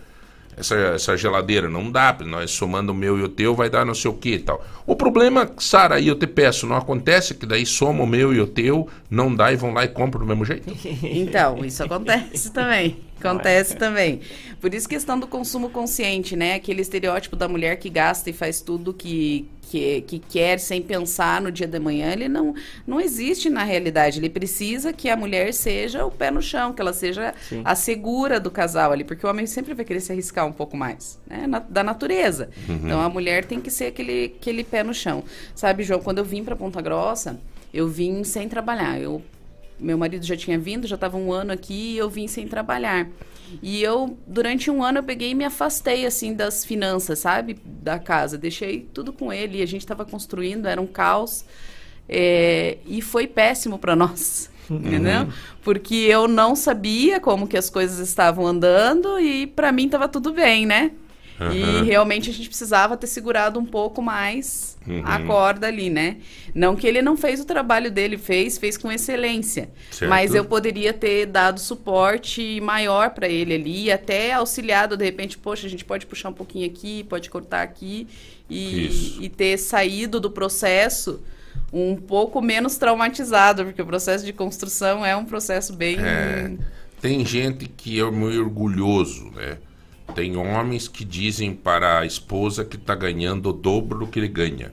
essa, 0.56 0.74
essa 0.74 1.16
geladeira 1.16 1.68
não 1.68 1.90
dá, 1.90 2.16
nós 2.24 2.50
somando 2.50 2.92
o 2.92 2.94
meu 2.94 3.18
e 3.18 3.22
o 3.22 3.28
teu 3.28 3.54
vai 3.54 3.68
dar 3.68 3.84
não 3.84 3.94
sei 3.94 4.10
o 4.10 4.14
que 4.14 4.34
e 4.34 4.38
tal. 4.38 4.64
O 4.86 4.94
problema, 4.94 5.50
Sara, 5.58 5.96
aí 5.96 6.08
eu 6.08 6.14
te 6.14 6.26
peço, 6.26 6.66
não 6.66 6.76
acontece 6.76 7.34
que 7.34 7.46
daí 7.46 7.64
soma 7.64 8.02
o 8.04 8.06
meu 8.06 8.32
e 8.32 8.40
o 8.40 8.46
teu, 8.46 8.88
não 9.10 9.34
dá 9.34 9.52
e 9.52 9.56
vão 9.56 9.72
lá 9.72 9.84
e 9.84 9.88
compram 9.88 10.20
do 10.20 10.26
mesmo 10.26 10.44
jeito? 10.44 10.64
Então, 11.04 11.64
isso 11.64 11.82
acontece 11.82 12.52
também. 12.52 12.96
Acontece 13.18 13.76
também. 13.76 14.20
Por 14.60 14.74
isso, 14.74 14.88
questão 14.88 15.18
do 15.18 15.26
consumo 15.26 15.70
consciente, 15.70 16.36
né? 16.36 16.54
Aquele 16.54 16.82
estereótipo 16.82 17.36
da 17.36 17.48
mulher 17.48 17.76
que 17.78 17.88
gasta 17.88 18.28
e 18.28 18.32
faz 18.32 18.60
tudo 18.60 18.92
que, 18.92 19.48
que, 19.70 20.02
que 20.02 20.18
quer 20.18 20.58
sem 20.58 20.80
pensar 20.82 21.40
no 21.40 21.50
dia 21.50 21.66
de 21.66 21.78
manhã, 21.78 22.12
ele 22.12 22.28
não, 22.28 22.54
não 22.86 23.00
existe 23.00 23.48
na 23.50 23.64
realidade. 23.64 24.18
Ele 24.18 24.28
precisa 24.30 24.92
que 24.92 25.08
a 25.10 25.16
mulher 25.16 25.52
seja 25.52 26.04
o 26.04 26.10
pé 26.10 26.30
no 26.30 26.40
chão, 26.42 26.72
que 26.72 26.80
ela 26.80 26.92
seja 26.92 27.34
Sim. 27.48 27.62
a 27.64 27.74
segura 27.74 28.38
do 28.38 28.50
casal 28.50 28.92
ali, 28.92 29.04
porque 29.04 29.26
o 29.26 29.30
homem 29.30 29.46
sempre 29.46 29.74
vai 29.74 29.84
querer 29.84 30.00
se 30.00 30.12
arriscar 30.12 30.46
um 30.46 30.52
pouco 30.52 30.76
mais, 30.76 31.18
né? 31.26 31.46
Na- 31.46 31.58
da 31.58 31.82
natureza. 31.82 32.50
Uhum. 32.68 32.80
Então, 32.84 33.00
a 33.00 33.08
mulher 33.08 33.44
tem 33.44 33.60
que 33.60 33.70
ser 33.70 33.86
aquele, 33.86 34.34
aquele 34.38 34.62
pé 34.64 34.82
no 34.82 34.94
chão. 34.94 35.24
Sabe, 35.54 35.82
João, 35.82 36.00
quando 36.00 36.18
eu 36.18 36.24
vim 36.24 36.44
para 36.44 36.54
Ponta 36.56 36.80
Grossa, 36.80 37.40
eu 37.72 37.88
vim 37.88 38.22
sem 38.24 38.48
trabalhar. 38.48 39.00
Eu 39.00 39.22
meu 39.80 39.98
marido 39.98 40.24
já 40.24 40.36
tinha 40.36 40.56
vindo, 40.56 40.86
já 40.86 40.94
estava 40.94 41.16
um 41.16 41.32
ano 41.32 41.52
aqui 41.52 41.94
e 41.94 41.98
eu 41.98 42.08
vim 42.08 42.28
sem 42.28 42.46
trabalhar. 42.46 43.08
E 43.62 43.82
eu, 43.82 44.16
durante 44.26 44.70
um 44.70 44.82
ano, 44.82 44.98
eu 44.98 45.02
peguei 45.02 45.30
e 45.30 45.34
me 45.34 45.44
afastei, 45.44 46.06
assim, 46.06 46.34
das 46.34 46.64
finanças, 46.64 47.18
sabe? 47.20 47.56
Da 47.64 47.98
casa. 47.98 48.36
Deixei 48.38 48.88
tudo 48.92 49.12
com 49.12 49.32
ele. 49.32 49.58
E 49.58 49.62
a 49.62 49.66
gente 49.66 49.82
estava 49.82 50.04
construindo, 50.04 50.66
era 50.66 50.80
um 50.80 50.86
caos. 50.86 51.44
É, 52.08 52.78
e 52.86 53.00
foi 53.00 53.26
péssimo 53.26 53.78
para 53.78 53.96
nós, 53.96 54.50
entendeu? 54.70 55.26
Porque 55.62 55.94
eu 55.94 56.28
não 56.28 56.54
sabia 56.54 57.18
como 57.18 57.46
que 57.48 57.56
as 57.56 57.70
coisas 57.70 57.98
estavam 57.98 58.46
andando 58.46 59.18
e 59.18 59.46
para 59.46 59.72
mim 59.72 59.86
estava 59.86 60.06
tudo 60.06 60.32
bem, 60.32 60.66
né? 60.66 60.90
E 61.40 61.62
Aham. 61.62 61.82
realmente 61.82 62.30
a 62.30 62.32
gente 62.32 62.48
precisava 62.48 62.96
ter 62.96 63.08
segurado 63.08 63.58
um 63.58 63.64
pouco 63.64 64.00
mais 64.00 64.74
Uhum. 64.86 65.02
a 65.04 65.18
corda 65.20 65.66
ali, 65.66 65.88
né? 65.88 66.18
Não 66.54 66.76
que 66.76 66.86
ele 66.86 67.00
não 67.00 67.16
fez 67.16 67.40
o 67.40 67.44
trabalho 67.44 67.90
dele, 67.90 68.18
fez, 68.18 68.58
fez 68.58 68.76
com 68.76 68.92
excelência. 68.92 69.70
Certo. 69.90 70.10
Mas 70.10 70.34
eu 70.34 70.44
poderia 70.44 70.92
ter 70.92 71.26
dado 71.26 71.58
suporte 71.58 72.60
maior 72.60 73.10
para 73.10 73.26
ele 73.28 73.54
ali, 73.54 73.90
até 73.90 74.32
auxiliado, 74.34 74.96
de 74.96 75.04
repente, 75.04 75.38
poxa, 75.38 75.66
a 75.66 75.70
gente 75.70 75.84
pode 75.84 76.06
puxar 76.06 76.28
um 76.28 76.34
pouquinho 76.34 76.66
aqui, 76.66 77.02
pode 77.04 77.30
cortar 77.30 77.62
aqui, 77.62 78.06
e, 78.48 79.16
e 79.22 79.28
ter 79.30 79.56
saído 79.58 80.20
do 80.20 80.30
processo 80.30 81.22
um 81.72 81.96
pouco 81.96 82.40
menos 82.42 82.76
traumatizado, 82.76 83.64
porque 83.64 83.80
o 83.82 83.86
processo 83.86 84.24
de 84.24 84.32
construção 84.32 85.04
é 85.04 85.16
um 85.16 85.24
processo 85.24 85.72
bem. 85.72 85.96
É, 85.98 86.52
tem 87.00 87.24
gente 87.24 87.66
que 87.66 88.00
é 88.00 88.10
meio 88.10 88.42
orgulhoso, 88.44 89.30
né? 89.34 89.58
Tem 90.14 90.36
homens 90.36 90.88
que 90.88 91.04
dizem 91.04 91.54
para 91.54 92.00
a 92.00 92.06
esposa 92.06 92.64
que 92.64 92.78
tá 92.78 92.94
ganhando 92.94 93.50
o 93.50 93.52
dobro 93.52 93.98
do 94.00 94.06
que 94.06 94.18
ele 94.18 94.28
ganha. 94.28 94.72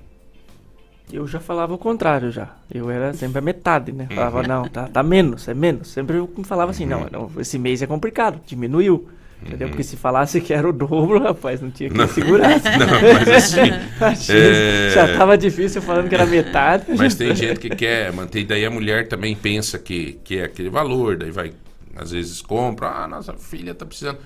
Eu 1.11 1.27
já 1.27 1.39
falava 1.41 1.73
o 1.73 1.77
contrário 1.77 2.31
já. 2.31 2.55
Eu 2.73 2.89
era 2.89 3.13
sempre 3.13 3.39
a 3.39 3.41
metade, 3.41 3.91
né? 3.91 4.07
Falava, 4.09 4.41
Uhum. 4.41 4.47
não, 4.47 4.63
tá, 4.69 4.87
tá 4.87 5.03
menos, 5.03 5.47
é 5.47 5.53
menos. 5.53 5.89
Sempre 5.89 6.17
eu 6.17 6.29
falava 6.43 6.71
assim, 6.71 6.85
não, 6.85 7.05
não, 7.11 7.29
esse 7.37 7.59
mês 7.59 7.81
é 7.81 7.87
complicado, 7.87 8.39
diminuiu. 8.45 9.09
Entendeu? 9.43 9.69
Porque 9.69 9.83
se 9.83 9.97
falasse 9.97 10.39
que 10.39 10.53
era 10.53 10.69
o 10.69 10.71
dobro, 10.71 11.19
rapaz, 11.19 11.59
não 11.59 11.71
tinha 11.71 11.89
que 11.89 12.07
segurar. 12.09 12.49
Não, 12.77 13.01
mas 13.15 13.27
assim, 13.27 13.71
é- 14.31 14.89
Já 14.93 15.17
tava 15.17 15.35
difícil 15.35 15.81
falando 15.81 16.07
que 16.07 16.13
era 16.13 16.27
metade. 16.27 16.85
Mas 16.95 17.15
tem 17.15 17.35
gente 17.35 17.59
que 17.59 17.71
quer 17.71 18.13
manter, 18.13 18.45
daí 18.45 18.63
a 18.63 18.69
mulher 18.69 19.07
também 19.07 19.35
pensa 19.35 19.79
que, 19.79 20.19
que 20.23 20.37
é 20.37 20.43
aquele 20.43 20.69
valor, 20.69 21.17
daí 21.17 21.31
vai, 21.31 21.53
às 21.95 22.11
vezes 22.11 22.39
compra, 22.39 22.89
ah, 22.89 23.07
nossa 23.07 23.33
filha 23.33 23.73
tá 23.73 23.83
precisando. 23.83 24.19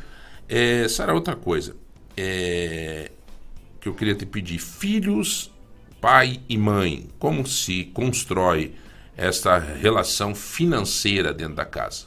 É, 0.48 0.88
Sara, 0.88 1.14
outra 1.14 1.36
coisa, 1.36 1.76
é, 2.16 3.12
que 3.80 3.88
eu 3.88 3.94
queria 3.94 4.16
te 4.16 4.26
pedir, 4.26 4.60
filhos, 4.60 5.52
pai 6.00 6.40
e 6.48 6.58
mãe, 6.58 7.08
como 7.18 7.46
se 7.48 7.86
constrói 7.86 8.74
essa 9.18 9.58
relação 9.58 10.36
financeira 10.36 11.34
dentro 11.34 11.56
da 11.56 11.66
casa? 11.66 12.06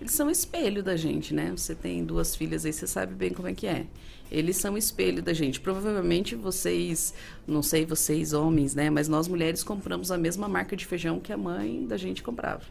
Eles 0.00 0.12
são 0.12 0.30
espelho 0.30 0.82
da 0.82 0.96
gente, 0.96 1.34
né? 1.34 1.52
Você 1.54 1.74
tem 1.74 2.04
duas 2.04 2.34
filhas 2.34 2.64
aí, 2.64 2.72
você 2.72 2.86
sabe 2.86 3.14
bem 3.14 3.30
como 3.30 3.48
é 3.48 3.52
que 3.52 3.66
é. 3.66 3.86
Eles 4.30 4.56
são 4.56 4.78
espelho 4.78 5.22
da 5.22 5.32
gente. 5.32 5.60
Provavelmente 5.60 6.34
vocês, 6.34 7.12
não 7.46 7.62
sei 7.62 7.84
vocês 7.84 8.32
homens, 8.32 8.74
né? 8.74 8.88
Mas 8.88 9.08
nós 9.08 9.26
mulheres 9.26 9.62
compramos 9.62 10.10
a 10.10 10.16
mesma 10.16 10.48
marca 10.48 10.76
de 10.76 10.86
feijão 10.86 11.18
que 11.18 11.32
a 11.32 11.36
mãe 11.36 11.84
da 11.86 11.96
gente 11.96 12.22
comprava. 12.22 12.62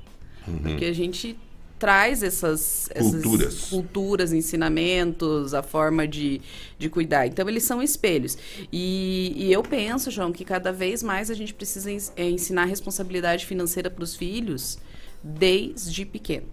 Uhum. 0.48 0.60
Porque 0.60 0.86
a 0.86 0.94
gente 0.94 1.38
traz 1.80 2.22
essas, 2.22 2.89
essas 2.93 3.23
Culturas. 3.23 3.61
culturas, 3.69 4.34
ensinamentos, 4.34 5.53
a 5.53 5.64
forma 5.64 6.06
de, 6.07 6.41
de 6.77 6.89
cuidar. 6.89 7.26
Então, 7.26 7.47
eles 7.47 7.64
são 7.64 7.81
espelhos. 7.81 8.38
E, 8.72 9.34
e 9.35 9.51
eu 9.51 9.64
penso, 9.64 10.11
João, 10.11 10.31
que 10.31 10.43
cada 10.43 10.72
vez 10.72 11.01
mais 11.01 11.31
a 11.31 11.34
gente 11.34 11.53
precisa 11.53 11.89
é, 12.18 12.30
ensinar 12.30 12.65
responsabilidade 12.65 13.45
financeira 13.45 13.89
para 13.89 14.03
os 14.03 14.15
filhos 14.15 14.77
desde 15.23 16.06
pequeno. 16.06 16.47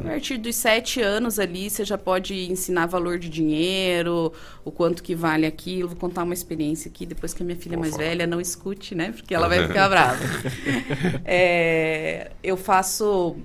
A 0.00 0.02
partir 0.02 0.36
dos 0.36 0.56
sete 0.56 1.00
anos 1.00 1.38
ali, 1.38 1.70
você 1.70 1.84
já 1.84 1.96
pode 1.96 2.34
ensinar 2.50 2.86
valor 2.86 3.20
de 3.20 3.28
dinheiro, 3.28 4.32
o 4.64 4.70
quanto 4.72 5.00
que 5.00 5.14
vale 5.14 5.46
aquilo. 5.46 5.88
Vou 5.88 5.96
contar 5.96 6.24
uma 6.24 6.34
experiência 6.34 6.88
aqui, 6.88 7.06
depois 7.06 7.32
que 7.32 7.42
a 7.44 7.46
minha 7.46 7.56
filha 7.56 7.78
mais 7.78 7.96
velha 7.96 8.26
não 8.26 8.40
escute, 8.40 8.96
né? 8.96 9.12
Porque 9.12 9.32
ela 9.32 9.46
vai 9.46 9.64
ficar 9.68 9.88
brava. 9.88 10.18
É, 11.24 12.32
eu 12.42 12.56
faço 12.56 13.36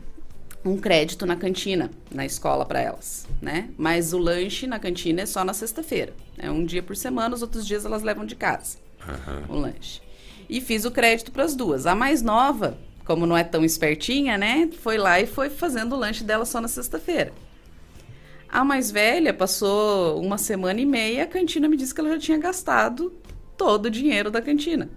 um 0.65 0.77
crédito 0.77 1.25
na 1.25 1.35
cantina, 1.35 1.91
na 2.11 2.25
escola 2.25 2.65
para 2.65 2.81
elas, 2.81 3.27
né? 3.41 3.69
Mas 3.77 4.13
o 4.13 4.17
lanche 4.17 4.65
na 4.65 4.79
cantina 4.79 5.21
é 5.21 5.25
só 5.25 5.43
na 5.43 5.53
sexta-feira. 5.53 6.13
É 6.37 6.49
um 6.49 6.65
dia 6.65 6.81
por 6.81 6.95
semana, 6.95 7.35
os 7.35 7.41
outros 7.41 7.65
dias 7.67 7.85
elas 7.85 8.01
levam 8.01 8.25
de 8.25 8.35
casa 8.35 8.77
o 9.47 9.55
lanche. 9.55 10.01
E 10.49 10.59
fiz 10.61 10.85
o 10.85 10.91
crédito 10.91 11.31
para 11.31 11.43
as 11.43 11.55
duas. 11.55 11.85
A 11.85 11.95
mais 11.95 12.21
nova, 12.21 12.77
como 13.05 13.25
não 13.25 13.37
é 13.37 13.43
tão 13.43 13.63
espertinha, 13.63 14.37
né? 14.37 14.69
Foi 14.81 14.97
lá 14.97 15.19
e 15.19 15.27
foi 15.27 15.49
fazendo 15.49 15.93
o 15.93 15.99
lanche 15.99 16.23
dela 16.23 16.45
só 16.45 16.59
na 16.59 16.67
sexta-feira. 16.67 17.31
A 18.49 18.63
mais 18.63 18.89
velha 18.89 19.33
passou 19.33 20.21
uma 20.21 20.37
semana 20.37 20.79
e 20.79 20.85
meia, 20.85 21.23
a 21.23 21.27
cantina 21.27 21.67
me 21.67 21.75
disse 21.75 21.93
que 21.93 21.99
ela 21.99 22.11
já 22.11 22.19
tinha 22.19 22.37
gastado 22.37 23.13
todo 23.57 23.87
o 23.87 23.89
dinheiro 23.89 24.31
da 24.31 24.41
cantina. 24.41 24.89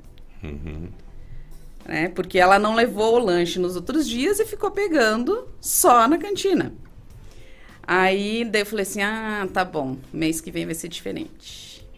Né? 1.89 2.11
Porque 2.11 2.39
ela 2.39 2.59
não 2.59 2.75
levou 2.75 3.15
o 3.15 3.19
lanche 3.19 3.59
nos 3.59 3.75
outros 3.75 4.07
dias 4.07 4.39
e 4.39 4.45
ficou 4.45 4.71
pegando 4.71 5.49
só 5.59 6.07
na 6.07 6.19
cantina. 6.19 6.75
Aí 7.83 8.45
daí 8.45 8.61
eu 8.61 8.67
falei 8.67 8.83
assim: 8.83 9.01
ah, 9.01 9.49
tá 9.51 9.65
bom, 9.65 9.97
mês 10.13 10.43
que 10.43 10.51
vem 10.51 10.67
vai 10.67 10.75
ser 10.75 10.89
diferente. 10.89 11.89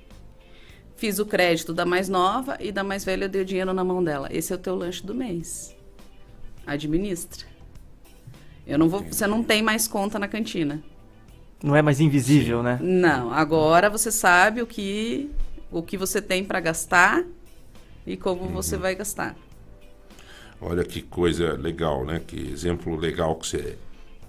Fiz 0.94 1.18
o 1.18 1.26
crédito 1.26 1.74
da 1.74 1.84
mais 1.84 2.08
nova 2.08 2.56
e 2.60 2.70
da 2.70 2.84
mais 2.84 3.04
velha 3.04 3.24
eu 3.24 3.28
dei 3.28 3.42
o 3.42 3.44
dinheiro 3.44 3.74
na 3.74 3.82
mão 3.82 4.04
dela. 4.04 4.28
Esse 4.30 4.52
é 4.52 4.56
o 4.56 4.58
teu 4.58 4.76
lanche 4.76 5.04
do 5.04 5.14
mês. 5.14 5.74
Administra. 6.64 7.48
Eu 8.64 8.78
não 8.78 8.88
vou, 8.88 9.02
você 9.02 9.26
não 9.26 9.42
tem 9.42 9.60
mais 9.60 9.88
conta 9.88 10.20
na 10.20 10.28
cantina. 10.28 10.80
Não 11.60 11.74
é 11.74 11.82
mais 11.82 11.98
invisível, 11.98 12.62
né? 12.62 12.78
Não, 12.80 13.32
agora 13.32 13.90
você 13.90 14.12
sabe 14.12 14.62
o 14.62 14.66
que 14.66 15.28
o 15.72 15.82
que 15.82 15.96
você 15.96 16.22
tem 16.22 16.44
para 16.44 16.60
gastar 16.60 17.24
e 18.06 18.16
como 18.16 18.48
você 18.48 18.76
vai 18.76 18.94
gastar. 18.94 19.34
Olha 20.60 20.84
que 20.84 21.00
coisa 21.02 21.54
legal, 21.54 22.04
né? 22.04 22.20
Que 22.24 22.50
exemplo 22.50 22.94
legal 22.96 23.36
que 23.36 23.46
você, 23.46 23.78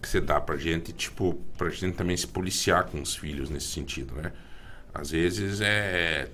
que 0.01 0.07
você 0.07 0.21
dá 0.21 0.39
pra 0.39 0.55
gente, 0.57 0.93
tipo, 0.93 1.33
pra 1.57 1.69
gente 1.69 1.95
também 1.97 2.15
se 2.15 2.27
policiar 2.27 2.85
com 2.85 3.01
os 3.01 3.15
filhos 3.15 3.49
nesse 3.49 3.67
sentido, 3.67 4.15
né? 4.15 4.31
Às 4.93 5.11
vezes 5.11 5.61
é. 5.61 6.29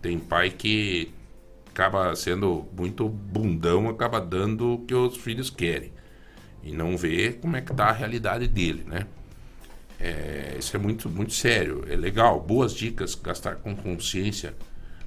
Tem 0.00 0.18
pai 0.18 0.50
que 0.50 1.12
acaba 1.70 2.14
sendo 2.16 2.66
muito 2.76 3.08
bundão, 3.08 3.88
acaba 3.88 4.20
dando 4.20 4.74
o 4.74 4.78
que 4.84 4.94
os 4.94 5.16
filhos 5.16 5.48
querem. 5.48 5.92
E 6.62 6.72
não 6.72 6.96
vê 6.96 7.32
como 7.32 7.56
é 7.56 7.60
que 7.60 7.72
tá 7.72 7.86
a 7.86 7.92
realidade 7.92 8.48
dele, 8.48 8.84
né? 8.84 9.06
É, 10.00 10.56
isso 10.58 10.76
é 10.76 10.78
muito, 10.80 11.08
muito 11.08 11.32
sério. 11.32 11.84
É 11.88 11.94
legal, 11.94 12.40
boas 12.40 12.74
dicas, 12.74 13.14
gastar 13.14 13.56
com 13.56 13.74
consciência, 13.76 14.54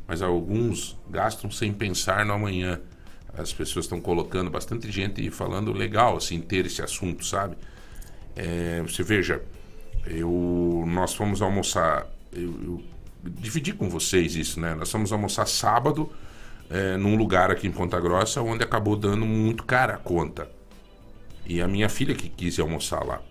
mas 0.08 0.22
alguns 0.22 0.98
gastam 1.10 1.52
sem 1.52 1.74
pensar 1.74 2.26
no 2.26 2.34
amanhã. 2.34 2.80
As 3.38 3.53
pessoas 3.53 3.86
estão 3.86 3.99
colocando 3.99 4.49
bastante 4.49 4.91
gente 4.91 5.30
falando 5.30 5.74
legal, 5.74 6.18
assim, 6.18 6.40
ter 6.40 6.66
esse 6.66 6.82
assunto, 6.82 7.26
sabe? 7.26 7.57
É, 8.36 8.82
você 8.82 9.03
veja, 9.03 9.41
eu, 10.06 10.84
nós 10.88 11.14
fomos 11.14 11.41
almoçar, 11.41 12.07
eu, 12.32 12.53
eu 12.64 12.84
dividi 13.24 13.74
com 13.74 13.90
vocês 13.90 14.36
isso, 14.36 14.60
né? 14.60 14.74
Nós 14.76 14.91
fomos 14.91 15.12
almoçar 15.12 15.45
sábado 15.45 16.12
é, 16.70 16.98
num 16.98 17.16
lugar 17.16 17.52
aqui 17.52 17.68
em 17.68 17.72
Ponta 17.72 17.99
Grossa 17.99 18.41
onde 18.41 18.64
acabou 18.64 18.95
dando 18.95 19.26
muito 19.26 19.64
cara 19.64 19.95
a 19.95 19.98
conta. 19.98 20.49
E 21.45 21.62
a 21.62 21.68
minha 21.68 21.90
filha 21.90 22.16
que 22.16 22.30
quis 22.30 22.60
almoçar 22.60 23.03
lá. 23.06 23.22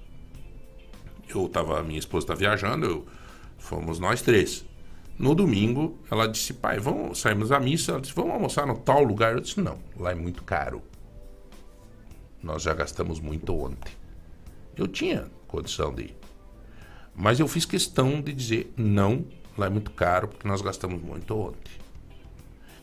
Eu 1.29 1.49
tava, 1.49 1.83
minha 1.83 1.99
esposa 1.99 2.29
tá 2.29 2.35
viajando, 2.35 2.87
eu, 2.87 3.07
fomos 3.59 3.99
nós 3.99 4.23
três. 4.23 4.65
No 5.19 5.35
domingo, 5.35 5.99
ela 6.11 6.27
disse, 6.27 6.53
pai, 6.53 6.79
vamos, 6.79 7.21
saímos 7.21 7.49
da 7.51 7.61
missa, 7.61 7.93
ela 7.93 8.01
disse, 8.01 8.15
vamos 8.15 8.33
almoçar 8.33 8.67
no 8.67 8.77
tal 8.77 9.03
lugar. 9.03 9.35
Eu 9.35 9.41
disse, 9.41 9.61
não, 9.61 9.79
lá 9.97 10.11
é 10.11 10.15
muito 10.15 10.43
caro. 10.43 10.83
Nós 12.43 12.63
já 12.63 12.75
gastamos 12.75 13.21
muito 13.21 13.57
ontem. 13.57 13.93
Eu 14.77 14.89
tinha 14.89 15.31
condição 15.47 15.95
de 15.95 16.03
ir. 16.03 16.17
Mas 17.15 17.39
eu 17.39 17.47
fiz 17.47 17.65
questão 17.65 18.21
de 18.21 18.33
dizer, 18.33 18.73
não, 18.77 19.25
lá 19.57 19.67
é 19.67 19.71
muito 19.71 19.93
caro, 19.93 20.29
porque 20.29 20.49
nós 20.49 20.61
gastamos 20.61 21.01
muito 21.01 21.37
ontem. 21.37 21.73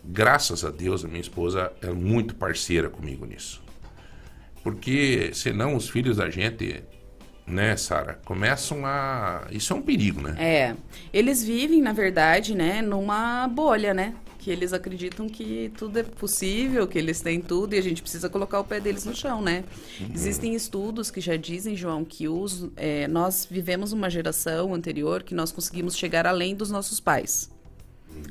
Graças 0.04 0.64
a 0.64 0.72
Deus, 0.72 1.04
a 1.04 1.08
minha 1.08 1.20
esposa 1.20 1.72
é 1.82 1.92
muito 1.92 2.34
parceira 2.36 2.90
comigo 2.90 3.26
nisso. 3.26 3.62
Porque 4.64 5.32
senão 5.34 5.76
os 5.76 5.90
filhos 5.90 6.18
da 6.18 6.30
gente, 6.30 6.84
né, 7.52 7.76
Sara, 7.76 8.20
começam 8.26 8.86
a. 8.86 9.48
Isso 9.52 9.74
é 9.74 9.76
um 9.76 9.82
perigo, 9.82 10.22
né? 10.22 10.36
É, 10.40 10.76
eles 11.14 11.44
vivem, 11.44 11.82
na 11.82 11.94
verdade, 11.94 12.56
né, 12.56 12.82
numa 12.82 13.48
bolha, 13.48 13.94
né? 13.94 14.16
Que 14.40 14.50
eles 14.50 14.74
acreditam 14.74 15.30
que 15.30 15.72
tudo 15.78 16.00
é 16.00 16.04
possível, 16.04 16.88
que 16.88 16.98
eles 16.98 17.22
têm 17.22 17.40
tudo 17.40 17.76
e 17.76 17.78
a 17.78 17.82
gente 17.82 18.02
precisa 18.02 18.28
colocar 18.28 18.60
o 18.60 18.64
pé 18.64 18.80
deles 18.80 19.06
no 19.06 19.16
chão, 19.16 19.42
né? 19.42 19.64
Uhum. 20.00 20.10
Existem 20.16 20.56
estudos 20.56 21.12
que 21.12 21.22
já 21.22 21.36
dizem, 21.36 21.76
João, 21.76 22.04
que 22.04 22.28
os, 22.28 22.70
é, 22.76 23.08
nós 23.08 23.48
vivemos 23.50 23.92
uma 23.92 24.10
geração 24.10 24.74
anterior 24.74 25.22
que 25.22 25.36
nós 25.36 25.52
conseguimos 25.52 25.96
chegar 25.96 26.26
além 26.26 26.56
dos 26.56 26.72
nossos 26.72 27.00
pais. 27.00 27.52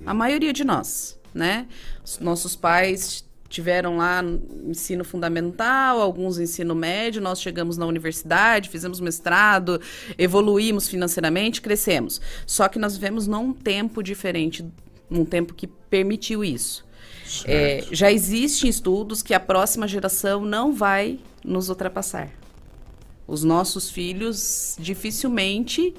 A 0.05 0.13
maioria 0.13 0.53
de 0.53 0.65
nós, 0.65 1.19
né? 1.33 1.67
Os 2.05 2.19
nossos 2.19 2.57
pais 2.57 3.25
tiveram 3.51 3.97
lá 3.97 4.23
ensino 4.65 5.05
fundamental, 5.05 6.01
alguns 6.01 6.39
ensino 6.39 6.75
médio, 6.75 7.21
nós 7.21 7.43
chegamos 7.43 7.77
na 7.77 7.85
universidade, 7.85 8.71
fizemos 8.71 9.01
mestrado, 9.01 9.81
evoluímos 10.17 10.89
financeiramente, 10.89 11.61
crescemos. 11.61 12.21
Só 12.47 12.69
que 12.69 12.79
nós 12.79 12.97
vivemos 12.97 13.27
num 13.27 13.53
tempo 13.53 14.03
diferente, 14.03 14.65
num 15.11 15.25
tempo 15.25 15.53
que 15.53 15.67
permitiu 15.67 16.45
isso. 16.45 16.89
É, 17.45 17.85
já 17.91 18.11
existem 18.11 18.71
estudos 18.71 19.21
que 19.21 19.35
a 19.35 19.41
próxima 19.41 19.87
geração 19.87 20.45
não 20.45 20.73
vai 20.73 21.19
nos 21.45 21.69
ultrapassar. 21.69 22.31
Os 23.27 23.43
nossos 23.45 23.91
filhos 23.91 24.77
dificilmente 24.79 25.95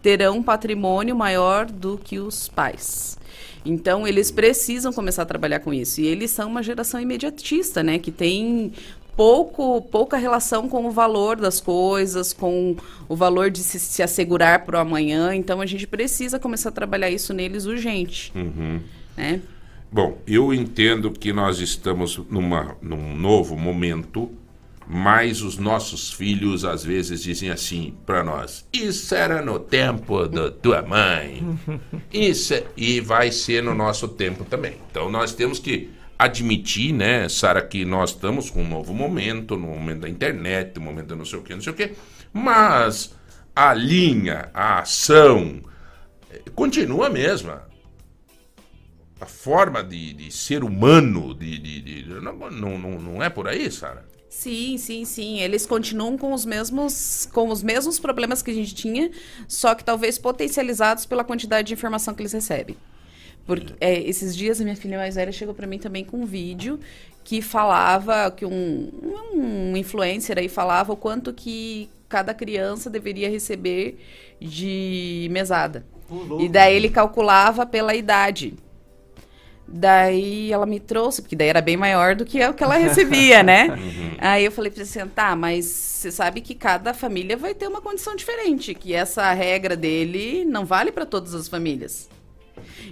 terão 0.00 0.38
um 0.38 0.42
patrimônio 0.42 1.14
maior 1.14 1.66
do 1.66 1.98
que 1.98 2.18
os 2.18 2.48
pais. 2.48 3.18
Então, 3.64 4.06
eles 4.06 4.30
precisam 4.30 4.92
começar 4.92 5.22
a 5.22 5.26
trabalhar 5.26 5.60
com 5.60 5.72
isso. 5.72 6.00
E 6.00 6.06
eles 6.06 6.30
são 6.30 6.48
uma 6.48 6.62
geração 6.62 7.00
imediatista, 7.00 7.82
né? 7.82 7.98
Que 7.98 8.10
tem 8.10 8.72
pouco, 9.16 9.80
pouca 9.82 10.16
relação 10.16 10.68
com 10.68 10.86
o 10.86 10.90
valor 10.90 11.36
das 11.36 11.60
coisas, 11.60 12.32
com 12.32 12.74
o 13.08 13.14
valor 13.14 13.50
de 13.50 13.60
se, 13.60 13.78
se 13.78 14.02
assegurar 14.02 14.64
para 14.64 14.78
o 14.78 14.80
amanhã. 14.80 15.34
Então, 15.34 15.60
a 15.60 15.66
gente 15.66 15.86
precisa 15.86 16.38
começar 16.38 16.70
a 16.70 16.72
trabalhar 16.72 17.10
isso 17.10 17.32
neles 17.32 17.66
urgente, 17.66 18.32
Uhum. 18.34 18.80
né? 19.16 19.40
Bom, 19.94 20.16
eu 20.26 20.54
entendo 20.54 21.10
que 21.10 21.34
nós 21.34 21.58
estamos 21.60 22.18
numa, 22.30 22.74
num 22.80 23.14
novo 23.14 23.56
momento, 23.58 24.30
mas 24.86 25.42
os 25.42 25.56
nossos 25.58 26.12
filhos 26.12 26.64
às 26.64 26.84
vezes 26.84 27.22
dizem 27.22 27.50
assim 27.50 27.94
para 28.04 28.22
nós: 28.24 28.66
Isso 28.72 29.14
era 29.14 29.40
no 29.42 29.58
tempo 29.58 30.26
da 30.28 30.50
tua 30.50 30.82
mãe. 30.82 31.42
Isso 32.12 32.54
é... 32.54 32.64
E 32.76 33.00
vai 33.00 33.30
ser 33.32 33.62
no 33.62 33.74
nosso 33.74 34.08
tempo 34.08 34.44
também. 34.44 34.76
Então 34.90 35.10
nós 35.10 35.34
temos 35.34 35.58
que 35.58 35.90
admitir, 36.18 36.92
né, 36.92 37.28
Sara, 37.28 37.60
que 37.62 37.84
nós 37.84 38.10
estamos 38.10 38.48
com 38.50 38.62
um 38.62 38.68
novo 38.68 38.94
momento, 38.94 39.56
no 39.56 39.66
momento 39.68 40.00
da 40.02 40.08
internet, 40.08 40.76
no 40.76 40.82
momento 40.82 41.08
da 41.08 41.16
não 41.16 41.24
sei 41.24 41.38
o 41.38 41.42
que, 41.42 41.54
não 41.54 41.60
sei 41.62 41.72
o 41.72 41.76
que, 41.76 41.92
mas 42.32 43.12
a 43.56 43.74
linha, 43.74 44.48
a 44.54 44.78
ação 44.80 45.60
eh, 46.30 46.42
continua 46.54 47.08
a 47.08 47.10
mesma 47.10 47.64
a 49.20 49.26
forma 49.26 49.82
de, 49.84 50.12
de 50.14 50.30
ser 50.32 50.64
humano 50.64 51.32
de, 51.34 51.58
de- 51.58 51.80
de- 51.80 52.20
não, 52.20 52.32
não, 52.50 52.78
não, 52.78 52.90
não 53.00 53.22
é 53.22 53.28
por 53.30 53.46
aí, 53.48 53.70
Sara? 53.70 54.04
Sim, 54.32 54.78
sim, 54.78 55.04
sim. 55.04 55.40
Eles 55.40 55.66
continuam 55.66 56.16
com 56.16 56.32
os 56.32 56.46
mesmos 56.46 57.28
com 57.34 57.48
os 57.48 57.62
mesmos 57.62 58.00
problemas 58.00 58.40
que 58.42 58.50
a 58.50 58.54
gente 58.54 58.74
tinha, 58.74 59.10
só 59.46 59.74
que 59.74 59.84
talvez 59.84 60.18
potencializados 60.18 61.04
pela 61.04 61.22
quantidade 61.22 61.68
de 61.68 61.74
informação 61.74 62.14
que 62.14 62.22
eles 62.22 62.32
recebem. 62.32 62.74
Porque 63.46 63.74
é, 63.78 64.00
esses 64.00 64.34
dias 64.34 64.58
a 64.58 64.64
minha 64.64 64.74
filha 64.74 64.96
mais 64.96 65.16
velha 65.16 65.30
chegou 65.30 65.54
para 65.54 65.66
mim 65.66 65.78
também 65.78 66.02
com 66.02 66.16
um 66.16 66.24
vídeo 66.24 66.80
que 67.22 67.42
falava 67.42 68.30
que 68.30 68.46
um, 68.46 68.90
um 69.34 69.76
influencer 69.76 70.38
aí 70.38 70.48
falava 70.48 70.94
o 70.94 70.96
quanto 70.96 71.32
que 71.34 71.90
cada 72.08 72.32
criança 72.32 72.88
deveria 72.88 73.28
receber 73.28 73.98
de 74.40 75.28
mesada. 75.30 75.84
E 76.40 76.48
daí 76.48 76.74
ele 76.74 76.88
calculava 76.88 77.66
pela 77.66 77.94
idade. 77.94 78.54
Daí 79.74 80.52
ela 80.52 80.66
me 80.66 80.78
trouxe, 80.78 81.22
porque 81.22 81.34
daí 81.34 81.48
era 81.48 81.62
bem 81.62 81.78
maior 81.78 82.14
do 82.14 82.26
que 82.26 82.44
o 82.44 82.52
que 82.52 82.62
ela 82.62 82.76
recebia, 82.76 83.42
né? 83.42 83.68
Uhum. 83.82 84.16
Aí 84.18 84.44
eu 84.44 84.52
falei 84.52 84.70
pra 84.70 84.84
você, 84.84 85.04
tá, 85.06 85.34
mas 85.34 85.64
você 85.64 86.12
sabe 86.12 86.40
que 86.42 86.54
cada 86.54 86.92
família 86.92 87.36
vai 87.36 87.54
ter 87.54 87.66
uma 87.66 87.80
condição 87.80 88.14
diferente, 88.14 88.74
que 88.74 88.92
essa 88.94 89.32
regra 89.32 89.74
dele 89.74 90.44
não 90.44 90.64
vale 90.66 90.92
para 90.92 91.06
todas 91.06 91.34
as 91.34 91.48
famílias. 91.48 92.08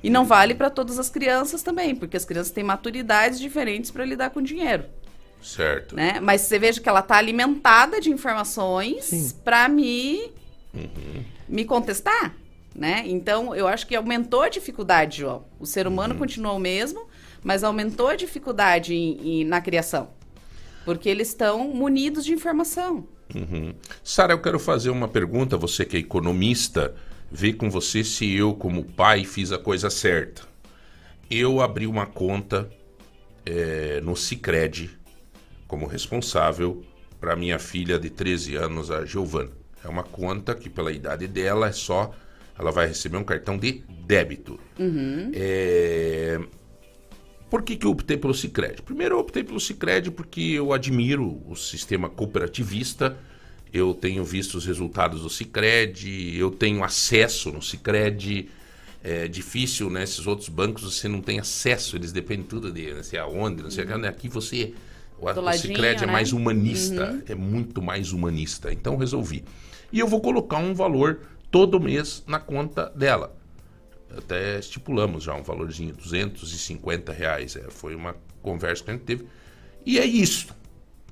E 0.03 0.09
não 0.09 0.25
vale 0.25 0.55
para 0.55 0.71
todas 0.71 0.99
as 0.99 1.11
crianças 1.11 1.63
também, 1.63 1.95
porque 1.95 2.17
as 2.17 2.25
crianças 2.25 2.51
têm 2.51 2.65
maturidades 2.65 3.39
diferentes 3.39 3.91
para 3.91 4.05
lidar 4.05 4.31
com 4.31 4.41
dinheiro, 4.41 4.85
Certo. 5.43 5.95
né? 5.95 6.19
Mas 6.21 6.41
você 6.41 6.59
veja 6.59 6.81
que 6.81 6.89
ela 6.89 7.03
tá 7.03 7.17
alimentada 7.17 8.01
de 8.01 8.11
informações 8.11 9.35
para 9.45 9.69
me 9.69 10.33
Uhum. 10.73 11.23
me 11.49 11.65
contestar, 11.65 12.35
né? 12.75 13.03
Então, 13.07 13.55
eu 13.55 13.67
acho 13.67 13.87
que 13.87 13.95
aumentou 13.95 14.43
a 14.43 14.49
dificuldade, 14.49 15.19
João. 15.19 15.45
O 15.59 15.67
ser 15.67 15.87
humano 15.87 16.15
Uhum. 16.15 16.21
continua 16.21 16.53
o 16.53 16.59
mesmo, 16.59 17.07
mas 17.43 17.65
aumentou 17.65 18.09
a 18.09 18.17
dificuldade 18.17 18.95
em- 18.95 19.41
em- 19.41 19.45
na 19.45 19.61
criação. 19.61 20.11
Porque 20.85 21.09
eles 21.09 21.29
estão 21.29 21.69
munidos 21.69 22.25
de 22.25 22.33
informação. 22.33 23.07
Uhum. 23.35 23.75
Sara, 24.03 24.33
eu 24.33 24.41
quero 24.41 24.59
fazer 24.59 24.91
uma 24.91 25.07
pergunta, 25.09 25.57
você 25.57 25.85
que 25.85 25.97
é 25.97 26.01
economista, 26.01 26.95
ver 27.31 27.53
com 27.55 27.71
você 27.71 28.03
se 28.03 28.33
eu, 28.35 28.55
como 28.55 28.85
pai, 28.85 29.25
fiz 29.25 29.53
a 29.53 29.59
coisa 29.59 29.89
certa. 29.91 30.43
Eu 31.31 31.61
abri 31.61 31.87
uma 31.87 32.07
conta 32.07 32.69
eh, 33.47 34.01
no 34.03 34.17
Cicred 34.17 34.91
como 35.67 35.87
responsável 35.87 36.83
para 37.21 37.35
minha 37.37 37.59
filha 37.59 37.99
de 37.99 38.11
13 38.11 38.55
anos, 38.57 38.91
a 38.91 39.05
Giovana. 39.05 39.51
É 39.85 39.89
uma 39.89 40.03
conta 40.03 40.55
que, 40.55 40.69
pela 40.69 40.93
idade 40.93 41.27
dela, 41.27 41.69
é 41.69 41.73
só. 41.73 42.13
Ela 42.61 42.71
vai 42.71 42.87
receber 42.89 43.17
um 43.17 43.25
cartão 43.25 43.57
de 43.57 43.83
débito. 44.07 44.61
Uhum. 44.79 45.31
É, 45.33 46.39
Por 47.49 47.63
que, 47.63 47.75
que 47.77 47.87
eu 47.87 47.91
optei 47.91 48.17
pelo 48.19 48.35
Cicred? 48.35 48.83
Primeiro, 48.83 49.15
eu 49.15 49.19
optei 49.21 49.43
pelo 49.43 49.59
Cicred 49.59 50.11
porque 50.11 50.41
eu 50.43 50.73
admiro 50.73 51.41
o 51.49 51.57
sistema 51.57 52.09
cooperativista. 52.11 53.17
Eu 53.73 53.95
tenho 53.95 54.25
visto 54.25 54.57
os 54.57 54.67
resultados 54.67 55.23
do 55.23 55.31
Cicred, 55.31 56.37
eu 56.37 56.51
tenho 56.51 56.85
acesso 56.85 57.51
no 57.51 57.63
Cicred. 57.63 58.49
É 59.03 59.27
difícil, 59.27 59.89
né? 59.89 60.03
Esses 60.03 60.27
outros 60.27 60.49
bancos 60.51 60.83
você 60.83 61.09
não 61.09 61.23
tem 61.23 61.41
acesso, 61.41 61.97
eles 61.97 62.13
dependem 62.13 62.45
tudo 62.45 62.71
de 62.71 62.93
não 62.93 63.03
sei 63.03 63.19
aonde, 63.19 63.63
não 63.63 63.71
sei 63.71 63.85
o 63.85 63.87
que. 63.87 64.07
Aqui 64.07 64.29
você. 64.29 64.75
O, 65.19 65.33
Do 65.33 65.41
o 65.41 65.43
ladinho, 65.45 65.75
Cicred 65.75 66.03
é 66.03 66.07
né? 66.07 66.13
mais 66.13 66.33
humanista, 66.33 67.11
Uhum. 67.13 67.23
é 67.27 67.35
muito 67.35 67.81
mais 67.81 68.13
humanista. 68.13 68.71
Então 68.73 68.97
resolvi. 68.97 69.45
E 69.93 69.99
eu 69.99 70.07
vou 70.07 70.21
colocar 70.21 70.59
um 70.59 70.75
valor 70.75 71.21
todo 71.51 71.81
mês 71.81 72.23
na 72.27 72.39
conta 72.39 72.91
dela 72.91 73.41
até 74.17 74.59
estipulamos 74.59 75.25
já 75.25 75.35
um 75.35 75.43
valorzinho, 75.43 75.95
250 75.95 77.13
reais. 77.13 77.57
É, 77.57 77.71
foi 77.71 77.95
uma 77.95 78.17
conversa 78.43 78.83
que 78.83 78.91
a 78.91 78.95
gente 78.95 79.05
teve. 79.05 79.27
E 79.85 79.99
é 79.99 80.05
isso. 80.05 80.49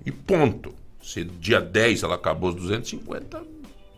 E 0.05 0.11
ponto. 0.11 0.75
Se 1.03 1.25
dia 1.25 1.61
10 1.61 2.03
ela 2.03 2.17
acabou 2.17 2.51
os 2.51 2.57
250, 2.57 3.43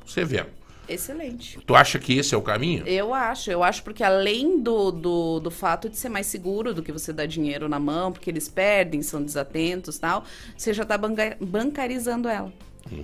você 0.07 0.25
vê. 0.25 0.45
Excelente. 0.89 1.59
Tu 1.65 1.75
acha 1.75 1.99
que 1.99 2.19
esse 2.19 2.35
é 2.35 2.39
o 2.39 2.43
caminho? 2.43 2.87
Eu 2.87 3.15
acho, 3.15 3.51
eu 3.51 3.63
acho 3.63 3.83
porque 3.83 4.03
além 4.03 4.61
do, 4.61 4.91
do, 4.91 5.41
do 5.41 5.51
fato 5.51 5.89
de 5.89 5.97
ser 5.97 6.09
mais 6.09 6.27
seguro 6.27 6.75
do 6.75 6.83
que 6.83 6.93
você 6.93 7.13
dar 7.13 7.27
dinheiro 7.27 7.69
na 7.69 7.79
mão, 7.79 8.13
porque 8.13 8.29
eles 8.29 8.49
perdem, 8.49 9.01
são 9.03 9.23
desatentos 9.23 9.97
e 9.97 10.01
tal, 10.01 10.25
você 10.57 10.75
já 10.75 10.83
está 10.83 10.99
bancarizando 10.99 12.29
ela. 12.29 12.53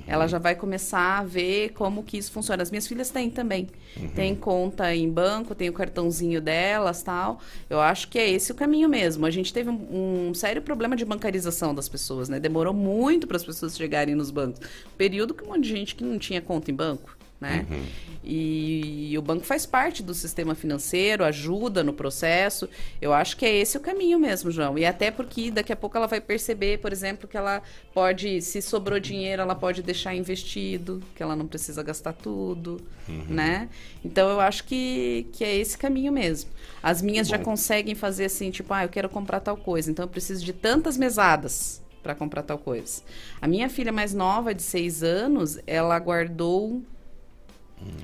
Ela 0.07 0.27
já 0.27 0.39
vai 0.39 0.55
começar 0.55 1.19
a 1.19 1.25
ver 1.25 1.71
como 1.71 2.03
que 2.03 2.17
isso 2.17 2.33
funciona. 2.33 2.63
As 2.63 2.71
minhas 2.71 2.87
filhas 2.87 3.11
têm 3.11 3.31
também. 3.31 3.69
Uhum. 3.97 4.09
Tem 4.09 4.35
conta 4.35 4.95
em 4.95 5.11
banco, 5.11 5.55
tem 5.55 5.69
o 5.69 5.73
cartãozinho 5.73 6.41
delas 6.41 7.03
tal. 7.03 7.41
Eu 7.69 7.81
acho 7.81 8.09
que 8.09 8.19
é 8.19 8.29
esse 8.29 8.53
o 8.53 8.55
caminho 8.55 8.89
mesmo. 8.89 9.27
A 9.27 9.31
gente 9.31 9.53
teve 9.53 9.71
um, 9.71 10.29
um 10.29 10.35
sério 10.35 10.63
problema 10.63 10.97
de 10.97 11.05
bancarização 11.05 11.75
das 11.75 11.89
pessoas, 11.89 12.29
né? 12.29 12.41
Demorou 12.41 12.75
muito 12.75 13.27
para 13.27 13.37
as 13.37 13.45
pessoas 13.45 13.77
chegarem 13.77 14.15
nos 14.15 14.31
bancos. 14.31 14.61
Período 14.97 15.35
que 15.35 15.45
um 15.45 15.49
monte 15.49 15.63
de 15.63 15.71
gente 15.71 15.95
que 15.95 16.05
não 16.05 16.19
tinha 16.19 16.41
conta 16.41 16.71
em 16.71 16.75
banco, 16.75 17.16
né? 17.41 17.67
Uhum. 17.71 17.85
E 18.29 19.15
o 19.17 19.23
banco 19.23 19.45
faz 19.45 19.65
parte 19.65 20.03
do 20.03 20.13
sistema 20.15 20.55
financeiro, 20.55 21.25
ajuda 21.25 21.85
no 21.85 21.93
processo. 21.93 22.69
Eu 23.01 23.13
acho 23.13 23.37
que 23.37 23.45
é 23.47 23.55
esse 23.55 23.77
o 23.77 23.81
caminho 23.81 24.19
mesmo, 24.19 24.51
João. 24.51 24.77
E 24.77 24.85
até 24.85 25.11
porque 25.11 25.51
daqui 25.51 25.73
a 25.73 25.77
pouco 25.77 25.97
ela 25.97 26.07
vai 26.07 26.21
perceber, 26.21 26.79
por 26.79 26.93
exemplo, 26.93 27.29
que 27.29 27.37
ela 27.37 27.63
pode, 27.95 28.41
se 28.43 28.61
sobrou 28.61 28.99
dinheiro, 28.99 29.43
ela 29.43 29.55
pode 29.55 29.83
deixar 29.83 30.15
investido, 30.15 31.01
que 31.15 31.23
ela 31.23 31.37
não 31.37 31.47
precisa 31.47 31.83
gastar 31.83 32.15
tudo, 32.15 32.81
Uhum. 33.09 33.25
né? 33.29 33.69
Então 34.05 34.29
eu 34.29 34.41
acho 34.41 34.65
que, 34.65 35.29
que 35.33 35.45
é 35.45 35.55
esse 35.55 35.79
caminho 35.79 36.13
mesmo. 36.13 36.51
As 36.83 37.01
minhas 37.01 37.29
já 37.29 37.39
Bom. 37.39 37.45
conseguem 37.45 37.95
fazer 37.95 38.25
assim, 38.25 38.51
tipo, 38.51 38.73
ah, 38.75 38.85
eu 38.85 38.89
quero 38.89 39.09
comprar 39.09 39.41
tal 39.41 39.57
coisa, 39.57 39.91
então 39.91 40.05
eu 40.05 40.09
preciso 40.09 40.45
de 40.45 40.53
tantas 40.53 40.97
mesadas 40.97 41.81
para 42.03 42.15
comprar 42.15 42.43
tal 42.43 42.59
coisa. 42.59 43.03
A 43.41 43.47
minha 43.47 43.69
filha 43.69 43.93
mais 43.93 44.13
nova, 44.15 44.55
de 44.55 44.63
seis 44.63 45.03
anos, 45.03 45.59
ela 45.67 45.99
guardou 45.99 46.83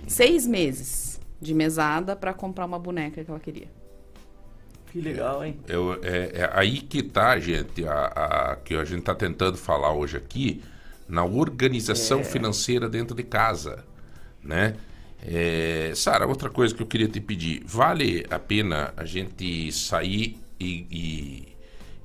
seis 0.06 0.46
meses 0.46 1.20
de 1.40 1.54
mesada 1.54 2.14
para 2.14 2.32
comprar 2.32 2.64
uma 2.66 2.78
boneca 2.78 3.24
que 3.24 3.30
ela 3.30 3.40
queria. 3.40 3.68
Que 4.90 5.00
legal, 5.00 5.44
hein? 5.44 5.58
Eu, 5.66 5.94
é, 6.02 6.32
é 6.42 6.50
aí 6.52 6.80
que 6.80 7.02
tá, 7.02 7.38
gente, 7.38 7.86
a, 7.86 8.04
a- 8.52 8.56
que 8.56 8.74
a 8.74 8.84
gente 8.84 9.00
está 9.00 9.14
tentando 9.14 9.56
falar 9.56 9.92
hoje 9.92 10.16
aqui, 10.18 10.62
na 11.08 11.24
organização 11.24 12.20
É. 12.20 12.24
financeira 12.24 12.88
dentro 12.88 13.16
de 13.16 13.22
casa, 13.22 13.84
né? 14.42 14.76
É, 15.24 15.92
Sara, 15.94 16.26
outra 16.26 16.50
coisa 16.50 16.74
que 16.74 16.82
eu 16.82 16.86
queria 16.86 17.08
te 17.08 17.20
pedir, 17.20 17.62
vale 17.64 18.26
a 18.28 18.38
pena 18.38 18.92
a 18.96 19.04
gente 19.04 19.70
sair 19.72 20.38
e, 20.58 20.86
e, 20.90 21.56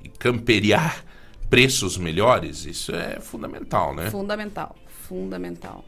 e 0.06 0.10
camperiar 0.10 1.04
preços 1.50 1.98
melhores? 1.98 2.66
Isso 2.66 2.94
é 2.96 3.20
fundamental, 3.20 3.94
né? 3.96 4.10
Fundamental, 4.12 4.76
fundamental. 4.88 5.84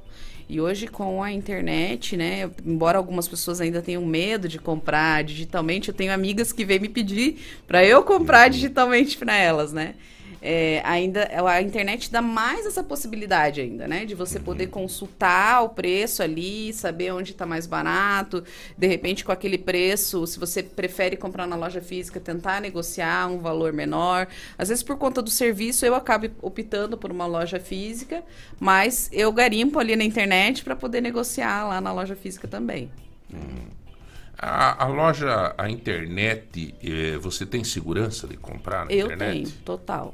E 0.50 0.60
hoje 0.60 0.88
com 0.88 1.22
a 1.22 1.32
internet, 1.32 2.18
né, 2.18 2.50
embora 2.66 2.98
algumas 2.98 3.28
pessoas 3.28 3.62
ainda 3.62 3.84
tenham 3.84 4.04
medo 4.04 4.48
de 4.48 4.58
comprar 4.58 5.24
digitalmente, 5.24 5.90
eu 5.90 5.94
tenho 5.94 6.12
amigas 6.12 6.52
que 6.52 6.66
vêm 6.66 6.80
me 6.80 6.90
pedir 6.90 7.38
para 7.68 7.86
eu 7.86 8.02
comprar 8.02 8.50
digitalmente 8.50 9.16
para 9.16 9.36
elas, 9.36 9.72
né? 9.72 9.94
É, 10.42 10.82
ainda 10.86 11.30
a 11.50 11.62
internet 11.62 12.12
dá 12.12 12.22
mais 12.22 12.66
essa 12.66 12.84
possibilidade 12.84 13.62
ainda, 13.62 13.88
né? 13.88 14.06
De 14.06 14.16
você 14.16 14.40
poder 14.40 14.68
consultar 14.68 15.64
o 15.64 15.70
preço 15.70 16.24
ali, 16.24 16.74
saber 16.74 17.12
onde 17.12 17.32
está 17.32 17.46
mais 17.46 17.68
barato. 17.68 18.44
De 18.78 18.88
repente, 18.88 19.26
com 19.26 19.32
aquele 19.32 19.58
preço, 19.58 20.26
se 20.26 20.40
você 20.40 20.64
prefere 20.64 21.18
comprar 21.18 21.46
na 21.48 21.56
loja 21.56 21.82
física, 21.82 22.20
tentar 22.20 22.62
negociar 22.62 23.28
um 23.28 23.40
valor 23.40 23.74
menor. 23.74 24.28
Às 24.58 24.70
vezes, 24.70 24.84
por 24.84 24.98
conta 24.98 25.22
do 25.22 25.30
serviço, 25.30 25.86
eu 25.86 25.96
acabo 25.96 26.30
optando 26.42 26.98
por 26.98 27.12
uma 27.12 27.26
loja 27.26 27.60
física, 27.60 28.24
mas 28.60 29.10
eu 29.12 29.32
garimpo 29.34 29.80
ali 29.80 29.96
na 29.96 30.04
internet 30.04 30.64
para 30.64 30.76
poder 30.76 31.02
negociar 31.02 31.68
lá 31.68 31.82
na 31.82 31.92
loja 31.92 32.16
física 32.16 32.48
também. 32.48 32.92
A, 34.38 34.86
a 34.86 34.88
loja, 34.88 35.54
a 35.58 35.70
internet, 35.70 36.74
eh, 36.82 37.18
você 37.18 37.46
tem 37.46 37.64
segurança 37.64 38.26
de 38.28 38.38
comprar 38.38 38.86
na 38.86 38.92
Eu 38.92 39.08
internet? 39.08 39.52
tenho, 39.52 39.52
total. 39.66 40.14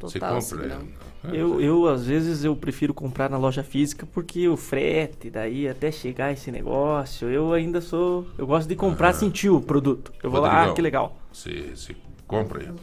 Você 0.00 0.18
Total, 0.18 0.40
compra? 0.40 0.74
assim, 0.76 0.86
não. 1.22 1.34
Eu, 1.34 1.60
eu, 1.60 1.86
às 1.86 2.06
vezes, 2.06 2.42
eu 2.44 2.56
prefiro 2.56 2.94
comprar 2.94 3.28
na 3.28 3.36
loja 3.36 3.62
física 3.62 4.06
porque 4.10 4.48
o 4.48 4.56
frete, 4.56 5.28
daí 5.28 5.68
até 5.68 5.92
chegar 5.92 6.32
esse 6.32 6.50
negócio, 6.50 7.28
eu 7.28 7.52
ainda 7.52 7.80
sou. 7.82 8.26
Eu 8.38 8.46
gosto 8.46 8.66
de 8.68 8.74
comprar, 8.74 9.12
sentir 9.12 9.50
o 9.50 9.60
produto. 9.60 10.12
Eu 10.22 10.30
vou 10.30 10.40
lá, 10.40 10.64
ah, 10.70 10.72
que 10.72 10.80
legal. 10.80 11.20
Você, 11.30 11.72
você 11.74 11.94
compra? 12.26 12.74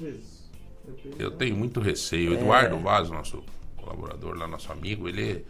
Eu 1.18 1.32
tenho 1.32 1.56
muito 1.56 1.80
receio. 1.80 2.32
O 2.32 2.34
É. 2.36 2.38
Eduardo 2.40 2.78
Vaz, 2.78 3.10
nosso 3.10 3.44
colaborador 3.76 4.36
lá, 4.38 4.48
nosso 4.48 4.72
amigo, 4.72 5.10
ele 5.10 5.44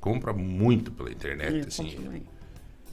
compra 0.00 0.32
muito 0.32 0.90
pela 0.90 1.10
internet, 1.10 1.54
Eu 1.60 1.66
assim. 1.68 1.90
também. 2.02 2.22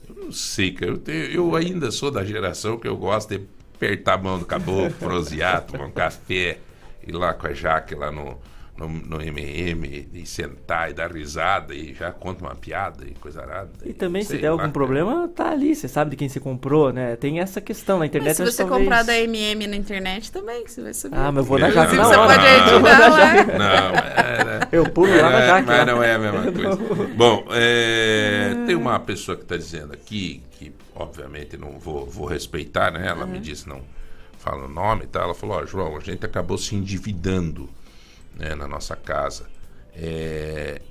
Eu 0.10 0.16
não 0.26 0.32
sei, 0.34 0.72
cara. 0.74 0.92
Eu, 0.92 0.98
tenho- 0.98 1.26
eu 1.32 1.56
ainda 1.56 1.90
sou 1.92 2.12
da 2.12 2.26
geração 2.26 2.78
que 2.78 2.88
eu 2.88 2.98
gosto 2.98 3.30
de 3.38 3.46
apertar 3.76 4.16
a 4.16 4.18
mão 4.18 4.38
do 4.38 4.46
caboclo, 4.46 4.94
prosear, 5.00 5.62
tomar 5.66 5.86
um 5.86 5.92
café, 5.92 6.60
ir 7.08 7.12
lá 7.14 7.34
com 7.34 7.48
a 7.48 7.54
Jaque 7.54 7.96
lá 7.96 8.12
no, 8.12 8.38
no, 8.78 8.88
no 8.88 9.22
MM, 9.22 10.10
e 10.14 10.26
sentar 10.26 10.90
e 10.90 10.94
dar 10.94 11.12
risada 11.12 11.76
e 11.76 11.94
já 11.94 12.12
conta 12.12 12.44
uma 12.44 12.56
piada 12.56 13.06
e 13.06 13.12
coisa 13.16 13.42
arada. 13.42 13.70
E 13.86 13.94
também, 13.94 14.24
se 14.24 14.30
sei 14.30 14.40
der 14.40 14.48
lá, 14.48 14.52
algum 14.54 14.62
cara. 14.64 14.72
problema, 14.74 15.28
tá 15.28 15.52
ali. 15.52 15.76
Você 15.76 15.88
sabe 15.88 16.12
de 16.12 16.16
quem 16.18 16.28
você 16.28 16.40
comprou, 16.40 16.92
né? 16.92 17.16
Tem 17.16 17.40
essa 17.40 17.62
questão 17.62 18.00
na 18.00 18.06
internet. 18.08 18.30
Mas 18.30 18.38
se 18.38 18.56
você 18.58 18.64
talvez- 18.64 18.82
comprar 18.84 19.04
da 19.04 19.18
MM 19.20 19.68
na 19.68 19.76
internet 19.76 20.32
também, 20.32 20.64
que 20.64 20.72
você 20.72 20.82
vai 20.82 20.94
saber. 20.94 21.16
Ah, 21.18 21.32
mas 21.32 21.38
eu 21.38 21.44
vou 21.44 21.60
na 21.60 21.70
Jaque 21.70 21.96
na 21.96 22.04
você 22.04 22.16
hora. 22.16 22.34
pode 22.34 22.72
vou 22.72 22.80
na 22.82 22.90
retirar 22.90 23.10
lá. 23.10 23.36
Jaque. 23.36 23.52
Não, 23.52 23.66
é, 23.68 24.68
Eu 24.74 24.90
pulo 24.90 25.16
lá 25.16 25.30
na 25.30 25.40
é, 25.40 25.48
Jaque, 25.48 25.68
Mas 25.68 25.78
lá. 25.78 25.86
não 25.86 26.04
é 26.04 26.14
a 26.14 26.20
mesma 26.20 26.52
coisa. 26.52 27.06
Bom, 27.16 27.46
é, 27.52 28.56
tem 28.66 28.76
uma 28.76 29.00
pessoa 29.00 29.38
que 29.38 29.44
está 29.44 29.56
dizendo 29.56 29.94
aqui, 29.94 30.42
que 30.54 30.74
obviamente 30.96 31.58
não 31.58 31.78
vou, 31.78 32.08
vou 32.08 32.26
respeitar, 32.26 32.92
né? 32.92 33.08
Ela 33.08 33.28
me 33.28 33.40
disse, 33.40 33.70
não 33.70 33.82
fala 34.44 34.66
o 34.66 34.70
nome 34.70 35.06
e 35.06 35.08
tal. 35.08 35.24
Ela 35.24 35.34
falou, 35.34 35.58
ó, 35.58 35.66
João, 35.66 35.96
a 35.96 36.02
gente 36.02 36.26
acabou 36.26 36.58
se 36.58 36.76
endividando 36.76 37.70
né, 38.36 38.54
na 38.54 38.68
nossa 38.68 38.96
casa. 38.96 39.46
É, 39.96 40.82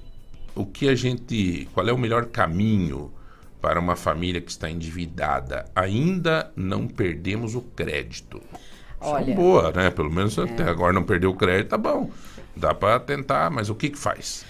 o 0.55 0.65
que 0.65 0.89
a 0.89 0.95
gente. 0.95 1.69
Qual 1.74 1.87
é 1.87 1.93
o 1.93 1.99
melhor 1.99 2.27
caminho 2.27 3.12
para 3.61 3.79
uma 3.79 3.95
família 3.95 4.41
que 4.41 4.51
está 4.51 4.70
endividada? 4.70 5.66
Ainda 5.74 6.51
não 6.57 6.89
perdemos 6.89 7.55
o 7.55 7.61
crédito. 7.61 8.41
Olha, 9.01 9.27
São 9.27 9.35
boa, 9.35 9.73
né? 9.73 9.91
Pelo 9.91 10.11
menos 10.11 10.39
até 10.39 10.65
agora 10.65 10.93
não 10.93 11.03
perdeu 11.03 11.31
o 11.31 11.37
crédito, 11.37 11.70
tá 11.70 11.79
bom. 11.79 12.11
Dá 12.57 12.73
para 12.73 13.01
tentar, 13.01 13.51
mas 13.51 13.69
o 13.69 13.74
que 13.74 13.91
que 13.91 13.99
faz? 13.99 14.45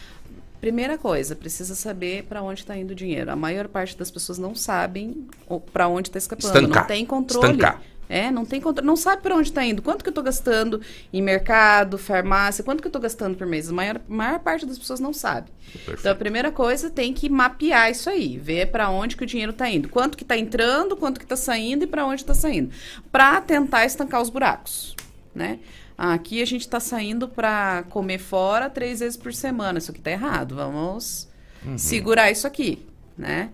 Primeira 0.60 0.96
coisa, 0.96 1.34
precisa 1.34 1.74
saber 1.74 2.24
para 2.24 2.40
onde 2.40 2.60
está 2.60 2.76
indo 2.76 2.92
o 2.92 2.94
dinheiro. 2.94 3.32
A 3.32 3.36
maior 3.36 3.66
parte 3.66 3.96
das 3.96 4.10
pessoas 4.10 4.38
não 4.38 4.54
sabem 4.54 5.26
para 5.72 5.88
onde 5.88 6.08
está 6.08 6.18
escapando. 6.18 6.54
Estancar. 6.54 6.82
Não 6.82 6.88
tem 6.88 7.04
controle. 7.04 7.46
Estancar. 7.52 7.82
É, 8.14 8.30
não 8.30 8.44
tem 8.44 8.60
controle. 8.60 8.86
Não 8.86 8.94
sabe 8.94 9.22
para 9.22 9.34
onde 9.34 9.48
está 9.48 9.64
indo. 9.64 9.80
Quanto 9.80 10.02
que 10.02 10.08
eu 10.08 10.10
estou 10.10 10.22
gastando 10.22 10.82
em 11.10 11.22
mercado, 11.22 11.96
farmácia, 11.96 12.62
quanto 12.62 12.82
que 12.82 12.86
eu 12.86 12.90
estou 12.90 13.00
gastando 13.00 13.38
por 13.38 13.46
mês? 13.46 13.70
A 13.70 13.72
maior, 13.72 13.98
maior 14.06 14.38
parte 14.40 14.66
das 14.66 14.78
pessoas 14.78 15.00
não 15.00 15.14
sabe. 15.14 15.50
Então, 15.88 16.12
a 16.12 16.14
primeira 16.14 16.52
coisa, 16.52 16.90
tem 16.90 17.14
que 17.14 17.30
mapear 17.30 17.90
isso 17.90 18.10
aí. 18.10 18.36
Ver 18.36 18.70
para 18.70 18.90
onde 18.90 19.16
que 19.16 19.24
o 19.24 19.26
dinheiro 19.26 19.52
está 19.52 19.66
indo. 19.70 19.88
Quanto 19.88 20.14
que 20.18 20.24
está 20.24 20.36
entrando, 20.36 20.94
quanto 20.94 21.18
que 21.18 21.24
está 21.24 21.36
saindo 21.36 21.84
e 21.84 21.86
para 21.86 22.04
onde 22.04 22.20
está 22.20 22.34
saindo. 22.34 22.70
Para 23.10 23.40
tentar 23.40 23.86
estancar 23.86 24.20
os 24.20 24.28
buracos, 24.28 24.94
né? 25.34 25.58
Aqui 25.96 26.42
a 26.42 26.44
gente 26.44 26.60
está 26.62 26.80
saindo 26.80 27.26
para 27.26 27.84
comer 27.88 28.18
fora 28.18 28.68
três 28.68 29.00
vezes 29.00 29.16
por 29.16 29.32
semana. 29.32 29.78
Isso 29.78 29.90
aqui 29.90 30.00
está 30.00 30.10
errado. 30.10 30.56
Vamos 30.56 31.28
Uhum. 31.64 31.78
segurar 31.78 32.30
isso 32.30 32.46
aqui, 32.46 32.84
né? 33.16 33.48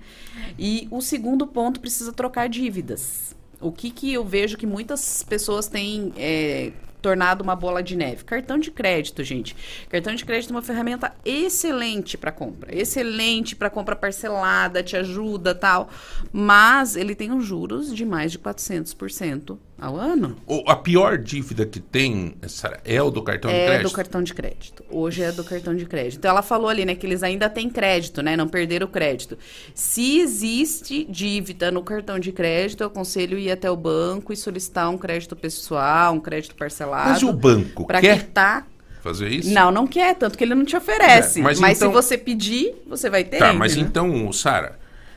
E 0.59 0.89
o 0.91 1.01
segundo 1.01 1.47
ponto 1.47 1.79
precisa 1.79 2.13
trocar 2.13 2.49
dívidas. 2.49 3.37
O 3.61 3.73
que, 3.73 3.91
que 3.91 4.13
eu 4.13 4.25
vejo 4.25 4.57
que 4.57 4.67
muitas 4.67 5.23
pessoas 5.25 5.67
têm 5.67 6.13
é, 6.17 6.73
tornado 7.03 7.43
uma 7.43 7.57
bola 7.57 7.83
de 7.83 7.97
neve? 7.97 8.25
Cartão 8.25 8.59
de 8.59 8.71
crédito, 8.71 9.23
gente. 9.25 9.57
Cartão 9.89 10.15
de 10.15 10.25
crédito 10.25 10.51
é 10.51 10.57
uma 10.57 10.63
ferramenta 10.63 11.13
excelente 11.25 12.17
para 12.17 12.31
compra, 12.31 12.75
excelente 12.75 13.57
para 13.57 13.69
compra 13.69 13.97
parcelada, 13.97 14.83
te 14.83 14.97
ajuda, 14.97 15.55
tal. 15.55 15.91
Mas 16.33 16.95
ele 16.95 17.15
tem 17.15 17.33
os 17.33 17.45
juros 17.45 17.95
de 17.95 18.05
mais 18.05 18.31
de 18.31 18.39
400% 18.39 19.59
ao 19.81 19.97
ano. 19.97 20.37
O- 20.47 20.65
a 20.67 20.75
pior 20.77 21.17
dívida 21.19 21.65
que 21.65 21.79
tem 21.81 22.35
Sara, 22.49 22.81
é 22.85 23.01
o 23.03 23.11
do 23.11 23.23
cartão 23.23 23.51
de 23.51 23.57
É 23.57 23.67
crédito? 23.67 23.89
do 23.89 23.95
cartão 23.95 24.23
de 24.23 24.35
crédito. 24.35 24.85
Hoje 24.91 25.23
é 25.23 25.31
do 25.33 25.45
cartão 25.45 25.75
de 25.77 25.87
crédito. 25.87 26.19
Então 26.19 26.31
ela 26.31 26.43
falou 26.43 26.69
ali, 26.69 26.85
né, 26.85 26.95
que 26.95 27.07
eles 27.07 27.23
ainda 27.23 27.49
têm 27.49 27.71
crédito, 27.71 28.21
né? 28.23 28.37
Não 28.37 28.49
perderam 28.49 28.87
o 28.87 28.91
crédito. 28.91 29.39
Se 29.75 30.19
existe 30.19 31.05
dívida 31.09 31.71
no 31.71 31.83
cartão 31.83 32.19
de 32.19 32.33
crédito, 32.33 32.81
eu 32.83 32.89
aconselho 32.89 33.39
ir 33.39 33.51
até 33.51 33.71
o 33.71 33.77
banco 33.77 34.33
e 34.33 34.37
solicitar 34.37 34.91
um 34.91 34.99
crédito 34.99 35.37
pessoal, 35.37 36.13
um 36.15 36.21
crédito 36.21 36.55
parcelado. 36.57 37.11
Mas 37.11 37.23
o 37.23 37.33
banco 37.33 37.87
pra 37.87 38.01
quer 38.01 38.19
quitar. 38.19 38.67
fazer 39.01 39.29
isso? 39.29 39.51
Não, 39.51 39.71
não 39.71 39.87
quer, 39.87 40.15
tanto 40.17 40.37
que 40.37 40.43
ele 40.45 40.55
não 40.57 40.65
te 40.65 40.77
oferece. 40.77 41.39
É, 41.39 41.43
mas 41.43 41.61
mas 41.61 41.79
então- 41.79 41.89
se 41.91 41.95
você 41.95 42.19
pedir, 42.19 42.75
você 42.87 43.09
vai 43.09 43.23
ter. 43.25 43.39
Tá, 43.39 43.53
mas 43.53 43.73
entendeu? 43.77 43.89
então, 44.07 44.33
Sara, 44.33 44.77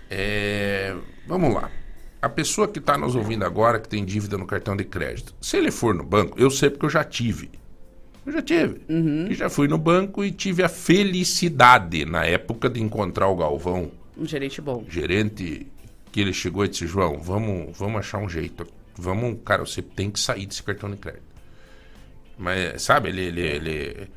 é, 0.09 0.93
vamos 1.27 1.53
lá. 1.53 1.69
A 2.22 2.30
pessoa 2.30 2.68
que 2.68 2.80
está 2.80 2.98
nos 2.98 3.15
ouvindo 3.15 3.43
agora, 3.43 3.80
que 3.80 3.89
tem 3.89 4.06
dívida 4.06 4.38
no 4.38 4.45
cartão 4.45 4.76
de 4.76 4.84
crédito, 4.84 5.34
se 5.41 5.57
ele 5.57 5.72
for 5.72 5.95
no 5.95 6.03
banco, 6.03 6.39
eu 6.39 6.52
sei 6.52 6.69
porque 6.69 6.85
eu 6.85 6.89
já 6.89 7.03
tive. 7.03 7.49
Eu 8.26 8.31
já 8.34 8.41
tive. 8.43 8.81
Uhum. 8.88 9.27
E 9.30 9.34
já 9.34 9.49
fui 9.49 9.68
no 9.68 9.77
banco 9.80 10.23
e 10.23 10.31
tive 10.31 10.61
a 10.64 10.69
felicidade, 10.69 12.06
na 12.06 12.23
época, 12.23 12.69
de 12.69 12.80
encontrar 12.81 13.27
o 13.27 13.35
Galvão, 13.35 13.91
Um 14.15 14.26
gerente 14.26 14.61
bom. 14.61 14.85
gerente, 14.88 15.65
que 16.11 16.22
ele 16.22 16.31
chegou 16.31 16.64
e 16.64 16.68
disse, 16.68 16.85
João, 16.85 17.19
vamos, 17.19 17.76
vamos 17.77 17.99
achar 17.99 18.19
um 18.19 18.30
jeito. 18.30 18.68
Vamos, 18.95 19.39
cara, 19.43 19.65
você 19.65 19.81
tem 19.81 20.11
que 20.11 20.19
sair 20.19 20.45
desse 20.45 20.61
cartão 20.61 20.91
de 20.91 20.98
crédito. 20.98 21.23
Mas, 22.38 22.81
sabe, 22.84 23.10
ele... 23.10 23.22
ele, 23.22 23.41
ele- 23.41 24.07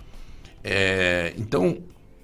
é, 0.62 1.32
então, 1.36 1.78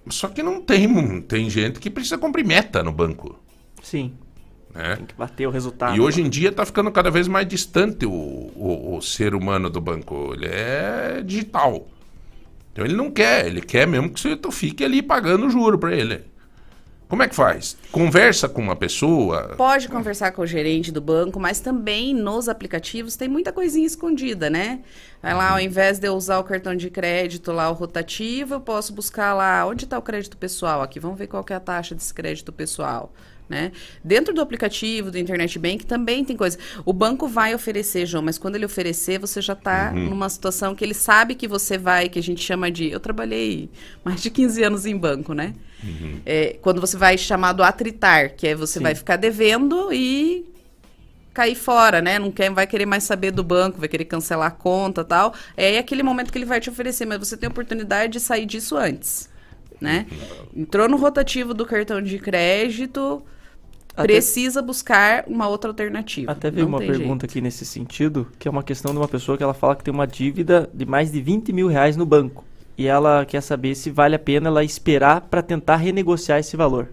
só 0.09 0.29
que 0.29 0.43
não 0.43 0.61
tem, 0.63 1.21
tem 1.23 1.49
gente 1.51 1.79
que 1.81 1.89
precisa 1.91 2.19
cumprir 2.19 2.45
meta 2.45 2.83
no 2.83 2.93
banco. 2.93 3.39
Sim. 3.83 4.15
Né? 4.75 4.97
Tem 4.97 5.07
que 5.07 5.15
bater 5.15 5.47
o 5.47 5.51
resultado. 5.51 5.97
E 5.97 6.01
hoje 6.01 6.23
em 6.23 6.29
dia 6.29 6.51
está 6.51 6.65
ficando 6.65 6.91
cada 6.91 7.11
vez 7.11 7.27
mais 7.27 7.47
distante 7.47 8.07
o, 8.07 8.11
o, 8.13 8.97
o 8.97 9.03
ser 9.03 9.35
humano 9.35 9.69
do 9.69 9.81
banco. 9.81 10.33
Ele 10.35 10.47
é 10.47 11.23
digital. 11.25 11.87
Então 12.73 12.85
ele 12.85 12.95
não 12.95 13.11
quer, 13.11 13.47
ele 13.47 13.61
quer 13.61 13.87
mesmo 13.87 14.11
que 14.11 14.21
você 14.21 14.39
fique 14.53 14.85
ali 14.85 15.03
pagando 15.03 15.51
juro 15.51 15.79
para 15.79 15.95
ele. 15.95 16.31
Como 17.11 17.25
é 17.25 17.29
que 17.29 17.35
faz? 17.35 17.77
Conversa 17.91 18.49
com 18.49 18.63
uma 18.63 18.77
pessoa. 18.77 19.55
Pode 19.57 19.89
conversar 19.89 20.31
com 20.31 20.43
o 20.43 20.47
gerente 20.47 20.93
do 20.93 21.01
banco, 21.01 21.41
mas 21.41 21.59
também 21.59 22.15
nos 22.15 22.49
aplicativos 22.49 23.17
tem 23.17 23.29
muita 23.29 23.53
coisinha 23.53 23.85
escondida, 23.85 24.49
né? 24.49 24.79
Vai 25.21 25.35
lá, 25.35 25.51
ao 25.51 25.59
invés 25.59 25.99
de 25.99 26.07
eu 26.07 26.15
usar 26.15 26.39
o 26.39 26.45
cartão 26.45 26.73
de 26.73 26.89
crédito 26.89 27.51
lá, 27.51 27.69
o 27.69 27.73
rotativo, 27.73 28.55
eu 28.55 28.61
posso 28.61 28.93
buscar 28.93 29.35
lá 29.35 29.67
onde 29.67 29.87
está 29.87 29.99
o 29.99 30.03
crédito 30.03 30.37
pessoal 30.37 30.83
aqui. 30.83 31.01
Vamos 31.01 31.19
ver 31.19 31.27
qual 31.27 31.43
que 31.43 31.53
é 31.53 31.57
a 31.57 31.61
taxa 31.61 31.97
desse 31.97 32.15
crédito 32.15 32.53
pessoal. 32.53 33.13
Né? 33.51 33.73
Dentro 34.05 34.33
do 34.33 34.41
aplicativo 34.41 35.11
do 35.11 35.19
Internet 35.19 35.59
Bank 35.59 35.85
também 35.85 36.25
tem 36.25 36.37
coisa. 36.37 36.57
O 36.85 36.93
banco 36.93 37.27
vai 37.27 37.53
oferecer, 37.53 38.07
João, 38.07 38.23
mas 38.23 38.39
quando 38.39 38.55
ele 38.55 38.65
oferecer, 38.65 39.19
você 39.19 39.43
já 39.43 39.55
está 39.55 39.91
Uhum. 39.93 40.11
numa 40.11 40.29
situação 40.29 40.73
que 40.73 40.85
ele 40.85 40.95
sabe 40.95 41.35
que 41.35 41.49
você 41.49 41.77
vai, 41.77 42.09
que 42.09 42.17
a 42.21 42.23
gente 42.23 42.41
chama 42.45 42.71
de. 42.71 42.89
Eu 42.89 43.01
trabalhei 43.01 43.69
mais 44.05 44.23
de 44.23 44.31
15 44.31 44.63
anos 44.63 44.87
em 44.87 44.97
banco, 44.97 45.35
né? 45.35 45.53
É, 46.25 46.59
quando 46.63 46.81
você 46.81 46.97
vai 46.97 47.19
chamado 47.19 47.63
atritar, 47.65 48.37
que 48.37 48.47
é 48.47 48.55
você 48.55 48.79
Sim. 48.79 48.85
vai 48.85 48.95
ficar 48.95 49.17
devendo 49.17 49.93
e 49.93 50.47
cair 51.35 51.57
fora, 51.57 52.01
né? 52.01 52.21
Não 52.21 52.31
quer, 52.31 52.51
vai 52.53 52.69
querer 52.69 52.87
mais 52.87 53.03
saber 53.03 53.33
do 53.33 53.43
banco, 53.43 53.81
vai 53.81 53.89
querer 53.89 54.05
cancelar 54.05 54.47
a 54.49 54.51
conta 54.53 55.03
tal. 55.03 55.35
É 55.57 55.77
aquele 55.79 56.05
momento 56.05 56.31
que 56.31 56.39
ele 56.39 56.45
vai 56.45 56.61
te 56.61 56.71
oferecer, 56.71 57.05
mas 57.05 57.19
você 57.19 57.37
tem 57.37 57.49
a 57.49 57.51
oportunidade 57.51 58.13
de 58.13 58.21
sair 58.21 58.47
disso 58.47 58.77
antes, 58.77 59.29
né? 59.81 60.07
Entrou 60.57 60.89
no 60.89 60.97
rotativo 60.97 61.53
do 61.53 61.67
cartão 61.67 62.01
de 62.01 62.19
crédito, 62.19 63.23
Até- 64.05 64.15
precisa 64.15 64.61
buscar 64.63 65.25
uma 65.27 65.49
outra 65.49 65.71
alternativa. 65.71 66.33
Até 66.33 66.51
veio 66.51 66.67
uma 66.67 66.79
pergunta 66.79 67.27
aqui 67.27 67.41
nesse 67.41 67.65
sentido, 67.65 68.27
que 68.39 68.47
é 68.49 68.51
uma 68.51 68.63
questão 68.63 68.93
de 68.93 68.99
uma 68.99 69.09
pessoa 69.09 69.37
que 69.37 69.43
ela 69.43 69.55
fala 69.55 69.77
que 69.77 69.85
tem 69.85 69.93
uma 69.93 70.07
dívida 70.07 70.69
de 70.73 70.85
mais 70.87 71.11
de 71.13 71.21
20 71.21 71.53
mil 71.53 71.69
reais 71.69 71.97
no 71.97 72.07
banco. 72.07 72.45
E 72.77 72.87
ela 72.87 73.25
quer 73.27 73.41
saber 73.43 73.75
se 73.75 73.91
vale 73.91 74.15
a 74.15 74.19
pena 74.19 74.49
ela 74.49 74.65
esperar 74.65 75.21
para 75.23 75.43
tentar 75.43 75.77
renegociar 75.77 76.39
esse 76.39 76.57
valor. 76.57 76.89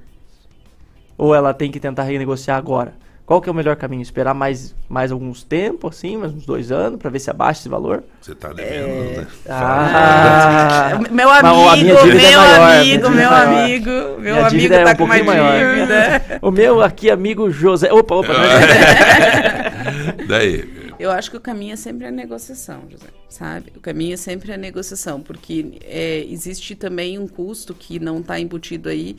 Ou 1.18 1.34
ela 1.34 1.54
tem 1.54 1.72
que 1.72 1.80
tentar 1.80 2.04
renegociar 2.04 2.58
agora. 2.58 2.94
Qual 3.28 3.42
que 3.42 3.50
é 3.50 3.52
o 3.52 3.56
melhor 3.56 3.76
caminho? 3.76 4.02
Esperar 4.02 4.34
mais, 4.34 4.74
mais 4.88 5.12
alguns 5.12 5.44
tempos, 5.44 5.98
assim, 5.98 6.16
mais 6.16 6.32
uns 6.34 6.46
dois 6.46 6.72
anos, 6.72 6.98
para 6.98 7.10
ver 7.10 7.20
se 7.20 7.30
abaixa 7.30 7.60
esse 7.60 7.68
valor? 7.68 8.02
Você 8.22 8.34
tá 8.34 8.54
devendo, 8.54 9.18
né? 9.20 9.28
Ah, 9.50 10.98
Meu 11.12 11.28
Mas 11.28 11.44
a 11.44 11.50
amigo, 11.74 11.98
é 12.00 12.06
meu 12.06 12.40
maior, 12.40 12.78
amigo, 12.80 13.10
meu 13.10 13.20
é 13.20 13.30
maior. 13.30 13.58
amigo, 13.60 13.90
meu 13.90 14.18
Minha 14.22 14.34
amigo 14.48 14.50
dívida 14.50 14.76
é 14.76 14.84
tá 14.86 14.92
um 14.92 14.96
com 14.96 15.06
pouquinho 15.08 15.26
maior. 15.26 15.76
dívida. 15.76 16.40
o 16.42 16.52
meu 16.52 16.82
aqui, 16.82 17.10
amigo 17.12 17.52
José. 17.52 17.92
Opa, 17.92 18.16
opa. 18.16 18.34
Daí. 20.26 20.88
Eu 20.98 21.12
acho 21.12 21.30
que 21.30 21.36
o 21.36 21.42
caminho 21.42 21.74
é 21.74 21.76
sempre 21.76 22.08
a 22.08 22.12
negociação, 22.12 22.84
José, 22.90 23.08
sabe? 23.30 23.74
O 23.76 23.80
caminho 23.82 24.14
é 24.14 24.18
sempre 24.18 24.54
a 24.54 24.58
negociação, 24.58 25.22
porque 25.22 25.74
é, 25.84 26.26
existe 26.30 26.76
também 26.76 27.20
um 27.20 27.28
custo 27.28 27.74
que 27.74 28.00
não 28.00 28.20
está 28.20 28.40
embutido 28.40 28.88
aí, 28.90 29.16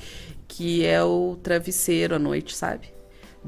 que 0.48 0.84
é 0.84 1.02
o 1.04 1.36
travesseiro 1.42 2.14
à 2.14 2.18
noite, 2.18 2.56
sabe? 2.56 2.88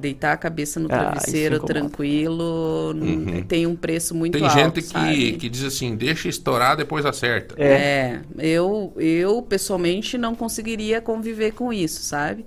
Deitar 0.01 0.33
a 0.33 0.37
cabeça 0.37 0.81
no 0.81 0.89
Ah, 0.89 0.91
travesseiro 0.91 1.55
incomoda. 1.55 1.67
tranquilo, 1.67 2.95
Uhum. 3.01 3.45
tem 3.49 3.67
um 3.67 3.77
preço 3.77 4.15
muito 4.15 4.33
Tem 4.33 4.45
alto, 4.45 4.81
gente 4.81 4.83
que, 4.83 4.89
sabe? 4.93 5.37
que 5.37 5.49
diz 5.49 5.65
assim, 5.65 5.97
deixa 5.97 6.29
estourar, 6.29 6.77
depois 6.77 7.05
acerta. 7.07 7.57
É, 7.63 8.21
eu, 8.39 8.95
eu 8.97 9.43
pessoalmente 9.43 10.17
não 10.17 10.35
conseguiria 10.35 11.01
conviver 11.01 11.53
com 11.53 11.73
isso, 11.73 12.03
sabe? 12.03 12.47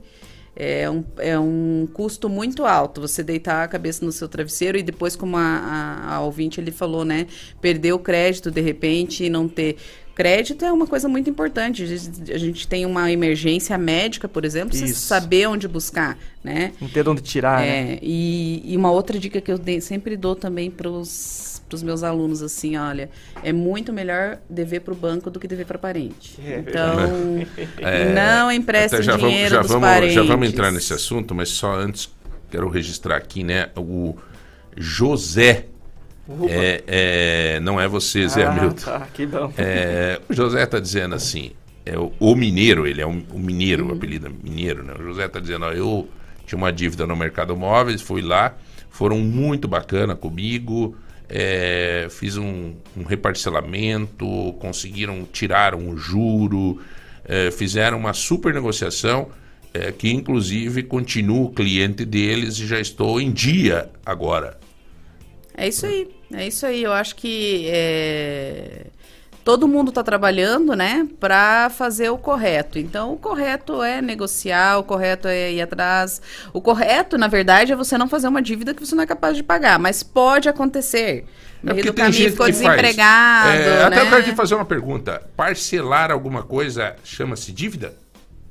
É 0.56 0.90
um, 0.90 1.04
é 1.18 1.38
um 1.40 1.88
custo 1.94 2.30
muito 2.30 2.66
alto 2.66 3.02
você 3.02 3.24
deitar 3.24 3.64
a 3.64 3.68
cabeça 3.68 4.06
no 4.06 4.12
seu 4.12 4.30
travesseiro 4.30 4.78
e 4.78 4.84
depois, 4.84 5.16
como 5.16 5.38
a, 5.38 5.42
a, 5.42 6.16
a 6.16 6.22
ouvinte 6.22 6.62
ele 6.62 6.72
falou, 6.72 7.06
né? 7.06 7.28
Perder 7.62 7.94
o 7.94 8.00
crédito 8.00 8.52
de 8.52 8.62
repente 8.62 9.24
e 9.26 9.30
não 9.30 9.48
ter. 9.50 9.78
Crédito 10.16 10.64
é 10.64 10.72
uma 10.72 10.86
coisa 10.86 11.08
muito 11.10 11.30
importante. 11.30 11.82
A 11.84 11.86
gente- 11.88 12.32
A 12.32 12.38
gente 12.38 12.68
tem 12.68 12.86
uma 12.86 13.12
emergência 13.12 13.78
médica, 13.78 14.28
por 14.30 14.46
exemplo, 14.46 14.76
Isso. 14.76 15.00
saber 15.08 15.48
onde 15.48 15.68
buscar, 15.68 16.18
né? 16.44 16.72
Não 16.80 16.88
ter 16.88 17.04
de 17.04 17.10
onde 17.10 17.22
tirar, 17.22 17.64
É, 17.66 17.84
né? 17.84 18.00
e, 18.02 18.62
e 18.66 18.78
uma 18.78 18.92
outra 18.92 19.18
dica 19.18 19.42
que 19.42 19.52
eu 19.52 19.58
dei- 19.58 19.82
sempre 19.82 20.16
dou 20.16 20.36
também 20.36 20.70
para 20.70 20.88
os 20.90 21.52
meus 21.82 22.04
alunos, 22.04 22.44
assim, 22.44 22.78
olha, 22.78 23.10
é 23.44 23.52
muito 23.52 23.92
melhor 23.92 24.38
dever 24.48 24.82
para 24.82 24.94
o 24.94 24.96
banco 24.96 25.32
do 25.32 25.40
que 25.40 25.48
dever 25.48 25.66
para 25.66 25.80
parente. 25.80 26.40
É 26.46 26.60
então, 26.60 26.96
É, 27.82 28.14
não 28.14 28.52
emprestem 28.52 29.00
até 29.00 29.04
já 29.06 29.14
vamos- 29.18 29.32
dinheiro 29.32 29.56
já 29.56 29.62
dos 29.62 29.72
vamos, 29.72 29.88
parentes. 29.88 30.14
Já 30.14 30.22
vamos 30.22 30.48
entrar 30.48 30.72
nesse 30.72 30.94
assunto, 30.94 31.34
mas 31.34 31.50
só 31.50 31.74
antes 31.74 32.08
quero 32.52 32.70
registrar 32.70 33.16
aqui, 33.18 33.44
né? 33.44 33.70
O 33.76 34.16
José. 34.78 35.66
É, 36.48 36.84
é, 36.88 37.60
não 37.60 37.80
é 37.80 37.88
você, 37.88 38.28
Zé 38.28 38.46
Ah, 38.46 38.52
Milton. 38.54 38.86
tá, 38.86 39.08
que 39.14 39.26
bom. 39.26 39.52
É, 39.58 40.22
o 40.30 40.34
José 40.34 40.64
está 40.64 40.80
dizendo 40.80 41.16
assim, 41.16 41.52
é 41.86 41.98
o, 41.98 42.14
o 42.20 42.36
mineiro, 42.36 42.88
ele 42.88 43.02
é 43.02 43.06
um, 43.08 43.22
um 43.34 43.40
mineiro, 43.40 43.90
o 43.90 43.94
apelido 43.94 44.28
é 44.28 44.30
mineiro, 44.30 44.84
né? 44.84 44.94
O 44.98 45.04
José 45.04 45.26
está 45.26 45.40
dizendo, 45.40 45.66
ó, 45.66 45.72
eu 45.74 46.08
tinha 46.46 46.58
uma 46.58 46.72
dívida 46.72 47.06
no 47.06 47.16
Mercado 47.16 47.56
Móveis, 47.58 48.02
fui 48.02 48.22
lá, 48.22 48.56
foram 48.90 49.20
muito 49.20 49.68
bacana 49.68 50.16
comigo, 50.16 50.96
é, 51.28 52.08
fiz 52.10 52.38
um, 52.38 52.74
um 52.96 53.04
reparcelamento, 53.04 54.54
conseguiram 54.60 55.26
tirar 55.32 55.76
um 55.76 55.98
juro, 55.98 56.80
é, 57.26 57.52
fizeram 57.52 57.98
uma 57.98 58.14
super 58.14 58.54
negociação, 58.54 59.28
é, 59.74 59.92
que 59.92 60.10
inclusive 60.12 60.84
continuo 60.84 61.52
cliente 61.52 62.06
deles 62.06 62.60
e 62.60 62.68
já 62.68 62.80
estou 62.80 63.20
em 63.20 63.32
dia 63.32 63.90
agora. 64.06 64.58
É 65.56 65.68
isso 65.68 65.86
aí, 65.86 66.10
é 66.34 66.48
isso 66.48 66.66
aí. 66.66 66.84
Eu 66.84 66.92
acho 66.94 67.16
que 67.16 67.68
é, 67.70 68.88
todo 69.44 69.68
mundo 69.68 69.90
está 69.90 70.04
trabalhando, 70.04 70.76
né, 70.76 71.08
para 71.20 71.70
fazer 71.70 72.10
o 72.10 72.18
correto. 72.18 72.80
Então, 72.80 73.14
o 73.14 73.18
correto 73.18 73.84
é 73.84 74.02
negociar, 74.02 74.80
o 74.80 74.84
correto 74.84 75.28
é 75.28 75.52
ir 75.52 75.62
atrás. 75.62 76.22
O 76.52 76.62
correto, 76.62 77.18
na 77.18 77.28
verdade, 77.28 77.72
é 77.72 77.76
você 77.76 77.98
não 77.98 78.08
fazer 78.08 78.28
uma 78.28 78.42
dívida 78.42 78.74
que 78.74 78.86
você 78.86 78.96
não 78.96 79.04
é 79.04 79.08
capaz 79.08 79.36
de 79.38 79.44
pagar, 79.44 79.78
mas 79.78 80.02
pode 80.02 80.50
acontecer. 80.50 81.26
É 81.66 81.74
porque 81.74 81.94
tem 81.94 82.12
gente 82.12 82.32
ficou 82.32 82.46
que 82.48 82.52
faz. 82.54 82.62
desempregado, 82.62 83.50
É, 83.50 83.84
Até 83.84 84.02
eu 84.02 84.04
né? 84.06 84.10
quero 84.10 84.24
te 84.26 84.36
fazer 84.36 84.56
uma 84.56 84.66
pergunta. 84.66 85.22
Parcelar 85.38 86.12
alguma 86.12 86.44
coisa 86.44 86.96
chama-se 87.06 87.52
dívida? 87.54 87.94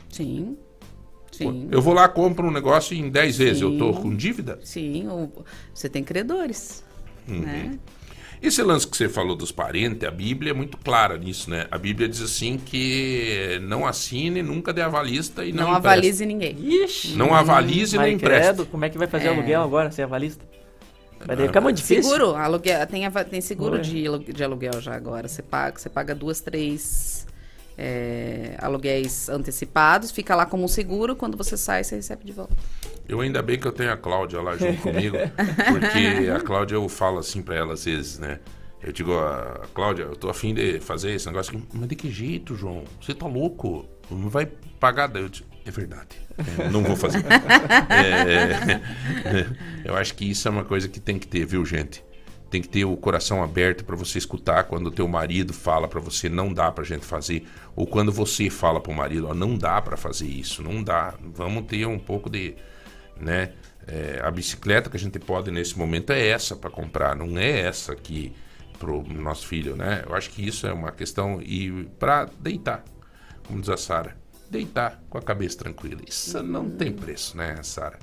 Sim. 0.09 0.57
Sim. 1.31 1.69
Eu 1.71 1.81
vou 1.83 1.95
lá, 1.95 2.07
compro 2.09 2.47
um 2.47 2.51
negócio 2.51 2.95
e 2.95 3.01
em 3.01 3.09
10 3.11 3.37
vezes 3.39 3.63
eu 3.63 3.77
tô 3.79 3.93
Sim. 3.95 4.01
com 4.03 4.15
dívida? 4.17 4.59
Sim, 4.63 5.09
você 5.75 5.89
tem 5.89 6.05
credores, 6.05 6.85
Uhum. 7.29 7.41
né? 7.41 7.79
Esse 8.43 8.61
lance 8.61 8.89
que 8.89 8.97
você 8.97 9.09
falou 9.09 9.37
dos 9.37 9.53
parentes, 9.53 10.03
a 10.07 10.11
Bíblia 10.11 10.51
é 10.51 10.53
muito 10.55 10.77
clara 10.77 11.17
nisso, 11.17 11.49
né? 11.49 11.69
A 11.71 11.79
Bíblia 11.79 12.09
diz 12.09 12.21
assim 12.21 12.59
que 12.59 13.61
não 13.63 13.87
assine, 13.87 14.43
nunca 14.43 14.73
dê 14.73 14.83
avalista 14.83 15.45
e 15.45 15.53
não, 15.53 15.65
Não, 15.65 15.79
empreste. 15.79 15.87
avalize 15.87 16.27
ninguém. 16.27 16.57
Ixi. 16.59 17.15
Não 17.15 17.33
avalize 17.33 17.95
e 17.95 17.99
não 17.99 18.05
Mas 18.05 18.15
empreste. 18.15 18.43
credo, 18.47 18.67
como 18.67 18.85
é 18.85 18.89
que 18.91 18.99
vai 18.99 19.07
fazer 19.07 19.27
É. 19.27 19.29
aluguel 19.29 19.63
agora 19.63 19.93
sem 19.93 20.05
avalista? 20.05 20.45
Vai 21.25 21.37
ficar 21.37 21.61
muito 21.61 21.77
difícil. 21.77 22.03
Seguro, 22.03 22.35
aluguel, 22.35 22.85
tem, 22.89 23.09
tem 23.31 23.41
seguro 23.41 23.81
de, 23.81 24.03
de 24.33 24.43
aluguel 24.43 24.81
já 24.81 24.93
agora. 24.97 25.29
Você 25.29 25.41
paga, 25.41 25.79
você 25.79 25.89
paga 25.89 26.13
duas, 26.17 26.41
três 26.41 27.29
é, 27.79 28.57
aluguéis 28.59 29.29
antecipados, 29.29 30.11
fica 30.11 30.35
lá 30.35 30.47
como 30.47 30.65
um 30.65 30.69
seguro, 30.69 31.15
quando 31.15 31.37
você 31.37 31.57
sai, 31.57 31.85
você 31.85 31.95
recebe 31.95 32.25
de 32.25 32.33
volta. 32.33 32.57
Eu 33.09 33.21
ainda 33.21 33.43
bem 33.43 33.59
que 33.59 33.67
eu 33.67 33.73
tenho 33.73 33.93
a 33.93 33.97
Cláudia 33.97 34.41
lá 34.41 34.57
junto 34.57 34.81
comigo, 34.83 35.17
porque 35.17 36.31
a 36.31 36.41
Cláudia 36.45 36.77
eu 36.77 36.89
falo 36.89 37.19
assim 37.19 37.43
pra 37.43 37.55
ela 37.57 37.75
às 37.75 37.85
vezes, 37.85 38.19
né? 38.19 38.39
Eu 38.83 38.93
digo, 38.93 39.13
a 39.17 39.63
Cláudia, 39.75 40.05
eu 40.05 40.17
tô 40.17 40.29
afim 40.29 40.55
de 40.55 40.81
fazer 40.81 41.13
esse 41.13 41.27
negócio. 41.27 41.57
aqui." 41.57 41.67
Mas 41.73 41.89
de 41.89 41.95
que 41.97 42.11
jeito, 42.11 42.55
João? 42.57 42.85
Você 43.01 43.15
tá 43.15 43.27
louco? 43.27 43.87
Não 44.11 44.29
vai 44.29 44.47
pagar. 44.47 45.15
Eu 45.15 45.29
digo, 45.29 45.47
é 45.65 45.71
verdade. 45.71 46.17
É, 46.59 46.69
não 46.69 46.83
vou 46.83 46.97
fazer. 46.97 47.23
É, 47.91 49.47
eu 49.85 49.97
acho 49.97 50.15
que 50.15 50.29
isso 50.29 50.49
é 50.49 50.51
uma 50.51 50.65
coisa 50.65 50.89
que 50.89 50.99
tem 51.01 51.19
que 51.19 51.27
ter, 51.27 51.45
viu, 51.47 51.65
gente? 51.65 52.05
Tem 52.51 52.61
que 52.61 52.69
ter 52.69 52.85
o 52.85 52.97
coração 52.97 53.43
aberto 53.43 53.85
pra 53.85 53.97
você 53.97 54.19
escutar 54.19 54.65
quando 54.65 54.89
o 54.89 54.91
teu 54.91 55.09
marido 55.09 55.53
fala 55.53 55.89
pra 55.89 56.01
você 56.01 56.29
não 56.29 56.53
dá 56.53 56.71
pra 56.71 56.85
gente 56.85 57.05
fazer, 57.05 57.47
ou 57.75 57.87
quando 57.87 58.13
você 58.13 58.51
fala 58.51 58.81
pro 58.81 58.93
marido, 58.93 59.29
ó, 59.29 59.35
não 59.35 59.57
dá 59.57 59.81
pra 59.81 59.97
fazer 59.97 60.27
isso, 60.27 60.63
não 60.63 60.83
dá. 60.83 61.15
Vamos 61.35 61.65
ter 61.65 61.87
um 61.87 61.99
pouco 61.99 62.29
de, 62.29 62.55
né? 63.21 63.53
É, 63.87 64.21
a 64.23 64.31
bicicleta 64.31 64.89
que 64.89 64.97
a 64.97 65.01
gente 65.01 65.19
pode 65.19 65.51
nesse 65.51 65.77
momento 65.77 66.13
é 66.13 66.29
essa 66.29 66.55
para 66.55 66.71
comprar, 66.71 67.17
não 67.17 67.37
é 67.37 67.61
essa 67.61 67.93
aqui 67.93 68.33
pro 68.79 69.03
nosso 69.03 69.47
filho, 69.47 69.77
né? 69.77 70.05
Eu 70.07 70.15
acho 70.15 70.31
que 70.31 70.47
isso 70.47 70.67
é 70.67 70.73
uma 70.73 70.93
questão 70.93 71.41
e 71.41 71.89
para 71.99 72.27
deitar, 72.41 72.85
como 73.47 73.61
diz 73.61 73.69
a 73.69 73.77
Sara, 73.77 74.17
deitar 74.51 75.03
com 75.09 75.19
a 75.19 75.23
cabeça 75.23 75.59
tranquila. 75.59 76.01
Isso 76.07 76.43
não 76.43 76.69
tem 76.71 76.93
preço, 76.93 77.37
né, 77.37 77.61
Sara? 77.63 77.99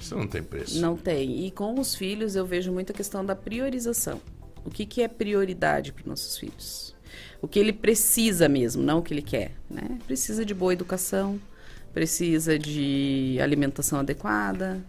Isso 0.00 0.16
não 0.16 0.26
tem 0.26 0.42
preço. 0.42 0.80
Não 0.80 0.96
tem. 0.96 1.46
E 1.46 1.50
com 1.50 1.78
os 1.78 1.94
filhos 1.94 2.36
eu 2.36 2.46
vejo 2.46 2.72
muito 2.72 2.92
a 2.92 2.94
questão 2.94 3.24
da 3.24 3.34
priorização. 3.34 4.20
O 4.64 4.70
que, 4.70 4.86
que 4.86 5.02
é 5.02 5.08
prioridade 5.08 5.92
para 5.92 6.04
nossos 6.06 6.36
filhos? 6.36 6.94
O 7.40 7.48
que 7.48 7.58
ele 7.58 7.72
precisa 7.72 8.48
mesmo, 8.48 8.82
não 8.82 8.98
o 8.98 9.02
que 9.02 9.14
ele 9.14 9.22
quer. 9.22 9.52
Né? 9.70 9.98
Precisa 10.06 10.44
de 10.44 10.54
boa 10.54 10.72
educação, 10.72 11.40
precisa 11.92 12.58
de 12.58 13.38
alimentação 13.40 13.98
adequada, 13.98 14.84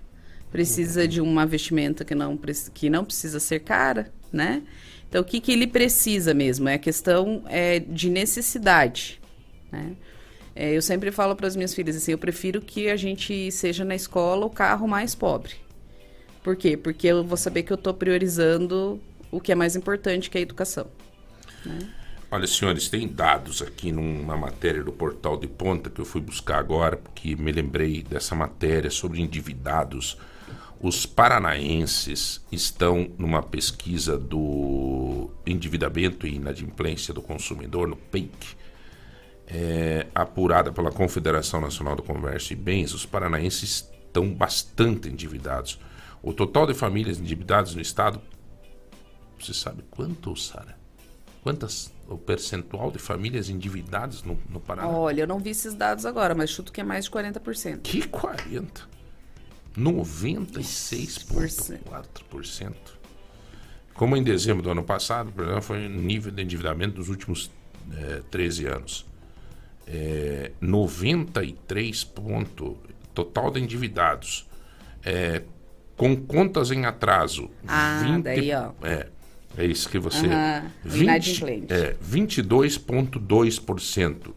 precisa 0.52 1.08
de 1.08 1.22
uma 1.22 1.46
vestimenta 1.46 2.04
que 2.04 2.16
não, 2.16 2.38
que 2.74 2.90
não 2.90 3.06
precisa 3.06 3.40
ser 3.40 3.60
cara, 3.60 4.12
né? 4.32 4.64
Então, 5.08 5.22
o 5.22 5.26
que, 5.26 5.40
que 5.40 5.52
ele 5.52 5.66
precisa 5.66 6.34
mesmo? 6.34 6.70
É 6.70 6.76
a 6.76 6.80
questão 6.80 7.44
é, 7.48 7.80
de 7.80 8.10
necessidade, 8.10 9.20
né? 9.72 9.96
É, 10.56 10.76
eu 10.76 10.82
sempre 10.82 11.12
falo 11.12 11.36
para 11.36 11.48
as 11.48 11.56
minhas 11.56 11.74
filhas 11.74 11.96
assim, 11.96 12.12
eu 12.12 12.18
prefiro 12.18 12.62
que 12.62 12.90
a 12.90 12.98
gente 12.98 13.52
seja 13.52 13.86
na 13.86 13.96
escola 13.96 14.46
o 14.46 14.50
carro 14.50 14.88
mais 14.88 15.16
pobre. 15.16 15.54
Por 16.44 16.56
quê? 16.56 16.76
Porque 16.76 17.08
eu 17.08 17.24
vou 17.24 17.38
saber 17.38 17.64
que 17.64 17.72
eu 17.72 17.76
estou 17.76 17.94
priorizando 17.94 19.00
o 19.32 19.40
que 19.40 19.52
é 19.52 19.56
mais 19.56 19.76
importante, 19.76 20.30
que 20.30 20.38
é 20.38 20.40
a 20.40 20.42
educação. 20.42 20.88
né? 21.66 21.80
Olha, 22.32 22.46
senhores, 22.46 22.88
tem 22.88 23.08
dados 23.08 23.60
aqui 23.60 23.92
numa 23.92 24.38
matéria 24.38 24.84
do 24.84 24.92
Portal 24.92 25.36
de 25.36 25.48
Ponta 25.48 25.90
que 25.90 26.00
eu 26.00 26.06
fui 26.06 26.22
buscar 26.22 26.60
agora, 26.60 26.96
porque 26.96 27.36
me 27.36 27.52
lembrei 27.52 28.04
dessa 28.04 28.36
matéria 28.36 28.92
sobre 28.92 29.20
endividados. 29.20 30.16
Os 30.80 31.08
paranaenses 31.08 32.46
estão 32.52 33.10
numa 33.18 33.42
pesquisa 33.42 34.16
do 34.16 35.32
endividamento 35.44 36.28
e 36.28 36.36
inadimplência 36.36 37.12
do 37.12 37.22
consumidor, 37.22 37.88
no 37.88 37.96
PEIC, 37.96 38.56
é, 39.48 40.06
apurada 40.14 40.72
pela 40.72 40.92
Confederação 40.92 41.60
Nacional 41.60 41.96
do 41.96 42.04
Comércio 42.04 42.54
e 42.54 42.56
Bens. 42.56 42.94
Os 42.94 43.08
paranaenses 43.08 43.90
estão 44.06 44.32
bastante 44.32 45.10
endividados. 45.10 45.80
O 46.22 46.32
total 46.32 46.68
de 46.68 46.76
famílias 46.76 47.20
endividadas 47.20 47.74
no 47.74 47.82
estado, 47.82 48.22
você 49.40 49.52
sabe 49.52 49.84
quanto, 49.90 50.36
Sara? 50.36 50.78
Quantas 51.42 51.92
o 52.10 52.18
percentual 52.18 52.92
de 52.92 52.98
famílias 52.98 53.50
endividadas 53.50 54.24
no, 54.24 54.40
no 54.50 54.60
Paraná? 54.60 54.90
Olha, 54.90 55.22
eu 55.22 55.28
não 55.28 55.38
vi 55.40 55.52
esses 55.52 55.76
dados 55.76 56.06
agora, 56.06 56.34
mas 56.34 56.50
chuto 56.50 56.72
que 56.72 56.80
é 56.82 56.84
mais 56.84 57.06
de 57.06 57.12
40%. 57.12 57.82
Que 57.84 58.08
40? 58.08 58.90
96,4%. 59.78 62.74
Como 63.94 64.18
em 64.18 64.24
dezembro 64.24 64.64
do 64.64 64.72
ano 64.72 64.84
passado, 64.84 65.32
por 65.32 65.44
exemplo, 65.44 65.62
foi 65.62 65.86
o 65.86 65.90
nível 65.90 66.32
de 66.32 66.42
endividamento 66.42 66.96
dos 66.96 67.10
últimos 67.10 67.52
eh, 67.94 68.24
13 68.32 68.66
anos. 68.66 69.06
É, 69.86 70.52
93 70.62 72.04
ponto 72.06 72.78
total 73.14 73.52
de 73.52 73.60
endividados. 73.60 74.48
É, 75.04 75.44
com 75.98 76.16
contas 76.16 76.72
em 76.72 76.86
atraso. 76.86 77.52
Ah, 77.68 78.18
daí, 78.24 78.54
ó. 78.54 78.72
É, 78.84 79.10
é 79.60 79.66
isso 79.66 79.90
que 79.90 80.00
você... 80.00 80.28
O 80.28 80.98
inadimplente. 80.98 81.74
é, 81.74 81.96
22,2%. 82.04 84.34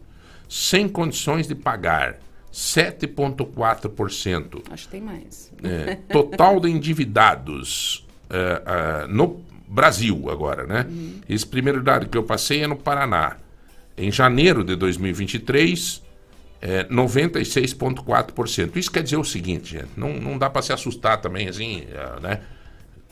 Sem 0.49 0.87
condições 0.87 1.47
de 1.47 1.55
pagar, 1.55 2.19
7,4%. 2.53 4.61
Acho 4.69 4.85
que 4.85 4.91
tem 4.91 5.01
mais. 5.01 5.51
É, 5.63 5.95
total 6.11 6.59
de 6.59 6.69
endividados 6.69 8.05
é, 8.29 8.61
é, 8.65 9.07
no 9.07 9.41
Brasil 9.67 10.29
agora, 10.29 10.67
né? 10.67 10.85
Uhum. 10.87 11.21
Esse 11.27 11.47
primeiro 11.47 11.81
dado 11.81 12.07
que 12.07 12.15
eu 12.15 12.21
passei 12.23 12.61
é 12.61 12.67
no 12.67 12.75
Paraná. 12.75 13.37
Em 13.97 14.11
janeiro 14.11 14.63
de 14.63 14.75
2023, 14.75 16.03
é, 16.61 16.83
96,4%. 16.83 18.75
Isso 18.75 18.91
quer 18.91 19.01
dizer 19.01 19.17
o 19.17 19.23
seguinte, 19.23 19.71
gente, 19.71 19.87
não, 19.97 20.13
não 20.13 20.37
dá 20.37 20.47
para 20.49 20.61
se 20.61 20.71
assustar 20.71 21.19
também, 21.19 21.47
assim, 21.47 21.87
é, 21.91 22.19
né? 22.19 22.41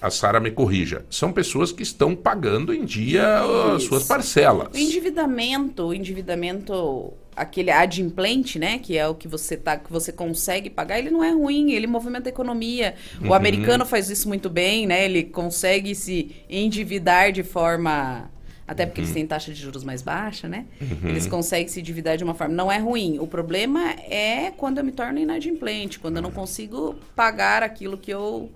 A 0.02 0.10
Sara 0.10 0.40
me 0.40 0.50
corrija. 0.50 1.06
São 1.10 1.32
pessoas 1.32 1.72
que 1.72 1.84
estão 1.84 2.16
pagando 2.16 2.74
em 2.74 2.84
dia 2.84 3.40
as 3.76 3.82
Isso. 3.84 3.90
suas 3.90 4.04
parcelas. 4.08 4.70
O 4.74 4.78
endividamento, 4.78 5.84
o 5.88 5.94
endividamento, 5.94 7.14
aquele 7.36 7.70
adimplente, 7.70 8.58
né, 8.58 8.80
que 8.80 8.98
é 8.98 9.08
o 9.08 9.14
que 9.14 9.28
você 9.28 9.56
tá, 9.56 9.78
que 9.78 9.92
você 9.92 10.12
consegue 10.12 10.70
pagar, 10.70 10.98
ele 10.98 11.12
não 11.12 11.24
é 11.24 11.32
ruim, 11.32 11.72
ele 11.72 11.86
movimenta 11.88 12.30
a 12.30 12.32
economia. 12.32 12.96
O 13.22 13.26
Uhum. 13.28 13.34
americano 13.34 13.86
faz 13.86 14.10
isso 14.10 14.28
muito 14.28 14.50
bem, 14.50 14.88
né? 14.88 15.06
Ele 15.06 15.24
consegue 15.24 15.94
se 15.94 16.36
endividar 16.50 17.32
de 17.32 17.44
forma 17.44 18.30
até 18.68 18.86
porque 18.86 19.02
eles 19.02 19.12
têm 19.12 19.28
taxa 19.28 19.52
de 19.54 19.60
juros 19.60 19.84
mais 19.84 20.02
baixa, 20.02 20.48
né? 20.48 20.66
Uhum. 20.82 21.10
Eles 21.10 21.28
conseguem 21.28 21.68
se 21.68 21.80
endividar 21.82 22.16
de 22.18 22.24
uma 22.24 22.34
forma. 22.34 22.54
Não 22.56 22.72
é 22.72 22.78
ruim. 22.78 23.20
O 23.20 23.28
problema 23.28 23.92
é 24.10 24.52
quando 24.56 24.78
eu 24.78 24.84
me 24.84 24.94
torno 24.94 25.20
inadimplente, 25.20 26.00
quando 26.00 26.16
eu 26.16 26.22
não 26.22 26.32
consigo 26.32 26.96
pagar 27.14 27.64
aquilo 27.64 27.98
que 27.98 28.10
eu, 28.12 28.50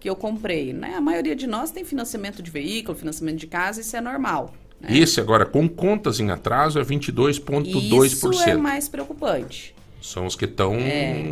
que 0.00 0.08
eu 0.10 0.16
comprei. 0.16 0.72
Né? 0.72 0.94
A 0.96 1.00
maioria 1.00 1.36
de 1.36 1.46
nós 1.46 1.70
tem 1.70 1.84
financiamento 1.84 2.42
de 2.42 2.50
veículo, 2.50 2.96
financiamento 2.96 3.36
de 3.38 3.46
casa, 3.46 3.80
isso 3.80 3.94
é 3.96 4.00
normal. 4.00 4.52
Esse 4.88 5.20
agora, 5.20 5.44
com 5.44 5.68
contas 5.68 6.18
em 6.20 6.30
atraso, 6.30 6.78
é 6.78 6.82
22,2%. 6.84 8.30
Isso 8.32 8.48
é 8.48 8.56
mais 8.56 8.88
preocupante. 8.88 9.74
São 10.00 10.24
os 10.24 10.34
que 10.34 10.46
estão, 10.46 10.74
É, 10.76 11.22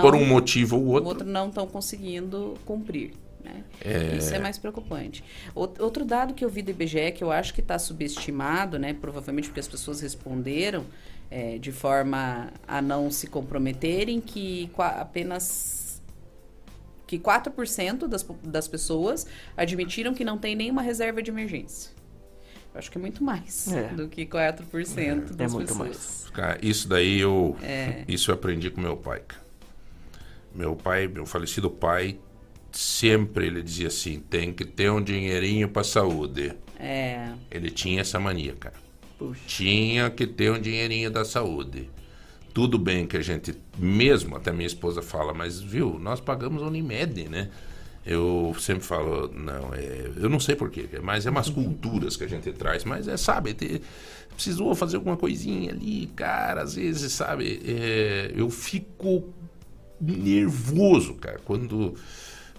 por 0.00 0.14
um 0.14 0.24
motivo 0.26 0.76
ou 0.78 0.86
outro. 0.86 1.08
outro 1.10 1.26
não 1.26 1.48
estão 1.48 1.66
conseguindo 1.66 2.54
cumprir. 2.64 3.10
né? 3.44 3.62
É. 3.84 4.16
Isso 4.16 4.34
é 4.34 4.38
mais 4.38 4.56
preocupante. 4.58 5.22
Out- 5.54 5.80
Outro 5.80 6.04
dado 6.04 6.32
que 6.34 6.42
eu 6.44 6.48
vi 6.48 6.60
do 6.62 6.70
IBGE, 6.70 7.12
que 7.12 7.22
eu 7.22 7.30
acho 7.30 7.52
que 7.54 7.60
está 7.60 7.78
subestimado, 7.78 8.78
né? 8.78 8.94
provavelmente 8.98 9.48
porque 9.48 9.60
as 9.60 9.68
pessoas 9.68 10.00
responderam 10.00 10.84
é, 11.30 11.58
de 11.58 11.70
forma 11.70 12.50
a 12.66 12.80
não 12.82 13.10
se 13.10 13.26
comprometerem, 13.26 14.18
que 14.20 14.70
apenas 14.78 15.77
que 17.08 17.18
4% 17.18 18.06
das, 18.06 18.24
das 18.44 18.68
pessoas 18.68 19.26
admitiram 19.56 20.14
que 20.14 20.24
não 20.24 20.38
tem 20.38 20.54
nenhuma 20.54 20.82
reserva 20.82 21.20
de 21.20 21.30
emergência. 21.30 21.90
Eu 22.72 22.78
acho 22.78 22.90
que 22.90 22.98
é 22.98 23.00
muito 23.00 23.24
mais 23.24 23.72
É. 23.72 23.88
do 23.88 24.06
que 24.08 24.24
4% 24.26 25.34
das 25.34 25.52
muito 25.52 25.68
pessoas. 25.68 25.78
mais. 25.78 26.30
Cara, 26.32 26.58
isso 26.62 26.86
daí 26.86 27.18
eu. 27.18 27.56
É. 27.62 28.04
Isso 28.06 28.30
eu 28.30 28.34
aprendi 28.36 28.70
com 28.70 28.80
meu 28.80 28.96
pai. 28.96 29.22
Meu 30.54 30.76
pai, 30.76 31.08
meu 31.08 31.24
falecido 31.24 31.70
pai, 31.70 32.18
sempre 32.70 33.46
ele 33.46 33.62
dizia 33.62 33.88
assim: 33.88 34.20
tem 34.20 34.52
que 34.52 34.64
ter 34.66 34.90
um 34.92 35.02
dinheirinho 35.02 35.68
pra 35.68 35.82
saúde. 35.82 36.52
É. 36.78 37.32
Ele 37.50 37.70
tinha 37.70 38.02
essa 38.02 38.20
mania, 38.20 38.54
cara. 38.54 38.76
Tinha 39.46 40.10
que 40.10 40.26
ter 40.26 40.52
um 40.52 40.60
dinheirinho 40.60 41.10
da 41.10 41.24
saúde. 41.24 41.90
Tudo 42.58 42.76
bem 42.76 43.06
que 43.06 43.16
a 43.16 43.22
gente, 43.22 43.54
mesmo 43.78 44.34
até 44.34 44.50
minha 44.50 44.66
esposa 44.66 45.00
fala, 45.00 45.32
mas 45.32 45.60
viu, 45.60 45.96
nós 45.96 46.20
pagamos 46.20 46.60
Unimed, 46.60 47.28
né? 47.28 47.50
Eu 48.04 48.52
sempre 48.58 48.82
falo, 48.82 49.30
não, 49.32 49.72
é, 49.72 50.10
eu 50.16 50.28
não 50.28 50.40
sei 50.40 50.56
porquê, 50.56 50.88
mas 51.00 51.24
é 51.24 51.30
umas 51.30 51.48
culturas 51.48 52.16
que 52.16 52.24
a 52.24 52.26
gente 52.26 52.50
traz, 52.50 52.82
mas 52.82 53.06
é, 53.06 53.16
sabe, 53.16 53.54
te- 53.54 53.80
precisou 54.34 54.74
fazer 54.74 54.96
alguma 54.96 55.16
coisinha 55.16 55.70
ali, 55.70 56.08
cara, 56.16 56.62
às 56.62 56.74
vezes, 56.74 57.12
sabe, 57.12 57.62
é, 57.64 58.32
eu 58.34 58.50
fico 58.50 59.32
nervoso, 60.00 61.14
cara, 61.14 61.38
quando, 61.44 61.94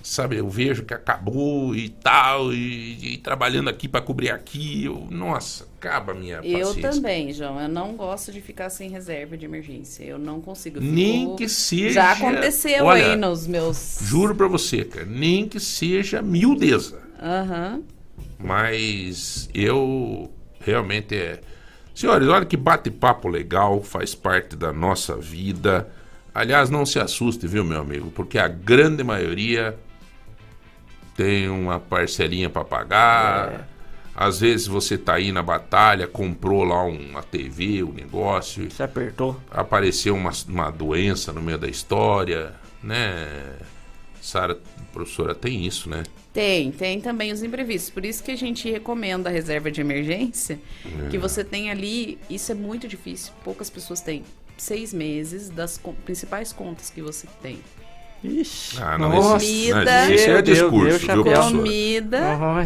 sabe, 0.02 0.38
eu 0.38 0.50
vejo 0.50 0.86
que 0.86 0.94
acabou 0.94 1.76
e 1.76 1.90
tal, 1.90 2.54
e, 2.54 3.16
e 3.16 3.18
trabalhando 3.18 3.70
aqui 3.70 3.90
para 3.90 4.02
cobrir 4.02 4.32
aqui, 4.32 4.86
eu, 4.86 5.08
nossa, 5.12 5.68
acaba 5.80 6.12
a 6.12 6.16
minha 6.16 6.42
Eu 6.44 6.68
paciência. 6.68 6.92
também, 6.92 7.32
João. 7.34 7.60
Eu 7.60 7.70
não 7.70 7.96
gosto 7.96 8.32
de 8.32 8.42
ficar 8.42 8.70
sem 8.70 8.90
reserva 8.90 9.38
de 9.38 9.46
emergência. 9.46 10.04
Eu 10.04 10.20
não 10.20 10.42
consigo. 10.42 10.78
eu 10.78 10.82
fico- 10.82 10.94
Nem 10.94 11.36
que 11.38 11.48
seja. 11.48 11.94
Já 11.94 12.12
aconteceu 12.12 12.84
Olha, 12.86 13.12
aí 13.12 13.16
nos 13.16 13.48
meus. 13.48 14.00
Juro 14.02 14.36
pra 14.36 14.48
você, 14.48 14.84
cara, 14.84 15.06
nem 15.06 15.48
que 15.48 15.60
seja 15.60 16.22
miudeza. 16.22 17.02
Aham. 17.22 17.82
Mas 18.38 19.50
eu 19.54 20.30
realmente 20.60 21.16
é. 21.16 21.40
Senhores, 21.96 22.28
olha 22.28 22.46
que 22.46 22.56
bate-papo 22.58 23.28
legal, 23.28 23.82
faz 23.82 24.14
parte 24.16 24.56
da 24.56 24.72
nossa 24.72 25.16
vida. 25.18 25.90
Aliás, 26.34 26.70
não 26.70 26.86
se 26.86 27.00
assuste, 27.00 27.48
viu, 27.48 27.64
meu 27.66 27.82
amigo? 27.82 28.12
Porque 28.12 28.38
a 28.38 28.48
grande 28.48 29.04
maioria 29.04 29.78
tem 31.16 31.50
uma 31.50 31.80
parcelinha 31.80 32.50
pra 32.50 32.64
pagar. 32.64 33.68
Às 34.22 34.42
vezes 34.42 34.68
você 34.68 34.98
tá 34.98 35.14
aí 35.14 35.32
na 35.32 35.42
batalha, 35.42 36.06
comprou 36.06 36.66
lá 36.66 36.84
uma 36.84 37.24
TV, 37.24 37.84
um 37.86 37.94
negócio. 37.94 38.70
Se 38.70 38.84
apertou. 38.84 39.40
Apareceu 39.50 40.14
uma, 40.14 40.32
uma 40.50 40.70
doença 40.70 41.32
no 41.32 41.42
meio 41.42 41.58
da 41.58 41.70
história, 41.70 42.54
né? 42.84 43.56
Sara, 44.22 44.60
professora, 44.92 45.34
tem 45.34 45.66
isso, 45.66 45.90
né? 45.90 46.04
Tem, 46.34 46.70
tem 46.70 47.00
também 47.00 47.32
os 47.32 47.42
imprevistos. 47.42 47.90
Por 47.92 48.04
isso 48.04 48.22
que 48.22 48.32
a 48.32 48.36
gente 48.36 48.70
recomenda 48.70 49.30
a 49.30 49.32
reserva 49.32 49.72
de 49.72 49.80
emergência, 49.80 50.60
É. 51.06 51.08
que 51.10 51.18
você 51.18 51.42
tem 51.42 51.72
ali. 51.72 52.20
Isso 52.30 52.52
é 52.52 52.56
muito 52.56 52.90
difícil, 52.90 53.32
poucas 53.42 53.70
pessoas 53.70 54.02
têm. 54.02 54.24
Seis 54.58 54.94
meses 54.94 55.50
das 55.50 55.78
co- 55.78 55.94
principais 56.04 56.52
contas 56.52 56.90
que 56.90 57.02
você 57.02 57.26
tem. 57.42 57.60
Ixi, 58.22 58.78
Ah, 58.82 58.98
não, 58.98 59.10
nossa. 59.10 59.30
não, 59.30 59.38
isso 60.14 60.30
é 60.30 60.42
discurso, 60.42 61.00
viu, 61.08 61.24
professor? 61.24 61.52
Comida. 61.54 62.20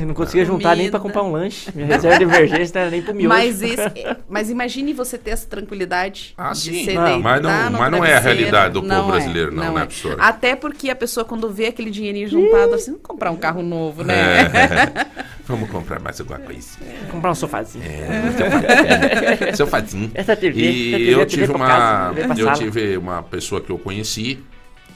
Não 0.06 0.14
conseguia 0.16 0.46
juntar 0.46 0.76
nem 0.76 0.90
pra 0.90 1.00
comida. 1.00 1.20
comprar 1.20 1.24
um 1.24 1.32
lanche. 1.32 1.70
Minha 1.76 1.88
reserva 1.88 2.18
de 2.18 2.24
emergência 2.24 2.74
não 2.74 2.82
era 2.82 2.90
nem 2.92 3.02
pro 3.04 3.14
miojo. 3.14 3.30
Mas, 3.30 3.62
esse- 3.62 3.92
mas 4.28 4.50
imagine 4.50 4.94
você 4.94 5.16
ter 5.18 5.30
essa 5.32 5.48
tranquilidade 5.48 6.34
Ah, 6.36 6.54
de 6.54 6.58
sim. 6.58 6.86
ser 6.86 6.96
Não, 6.96 7.20
mas 7.20 7.42
não- 7.42 7.72
mas 7.72 7.92
não 7.92 8.04
é 8.04 8.16
a 8.16 8.20
realidade 8.20 8.74
do 8.74 8.82
povo 8.82 8.94
Não 8.94 9.10
é, 9.10 9.12
brasileiro, 9.12 9.52
não, 9.54 9.74
né, 9.76 9.82
é. 9.82 9.86
professora? 9.86 10.24
Até 10.24 10.56
porque 10.56 10.90
a 10.90 10.96
pessoa, 10.96 11.24
quando 11.24 11.50
vê 11.52 11.68
aquele 11.68 11.92
dinheirinho 11.92 12.28
juntado, 12.28 12.74
assim, 12.74 12.92
vamos 12.92 13.06
comprar 13.06 13.30
um 13.30 13.36
carro 13.38 13.62
novo, 13.62 14.04
né? 14.04 14.14
É. 14.42 15.24
Vamos 15.46 15.70
comprar 15.70 16.00
mais 16.00 16.18
alguma 16.22 16.40
coisa. 16.40 16.70
Comprar 17.12 17.32
um 17.32 17.36
sofazinho. 17.36 17.84
É, 17.84 19.52
sofazinho. 19.56 20.10
Essa 20.14 20.38
TV, 20.38 20.62
E 20.62 20.66
essa 20.94 20.98
TV, 20.98 21.10
eu 21.14 21.18
TV 21.18 21.26
tive 21.26 21.52
uma, 21.52 21.68
casa, 21.68 22.14
pra 22.28 22.40
eu 22.40 22.54
tive 22.54 22.98
uma 22.98 23.24
pessoa 23.24 23.60
que 23.60 23.70
eu 23.70 23.78
conheci, 23.78 24.40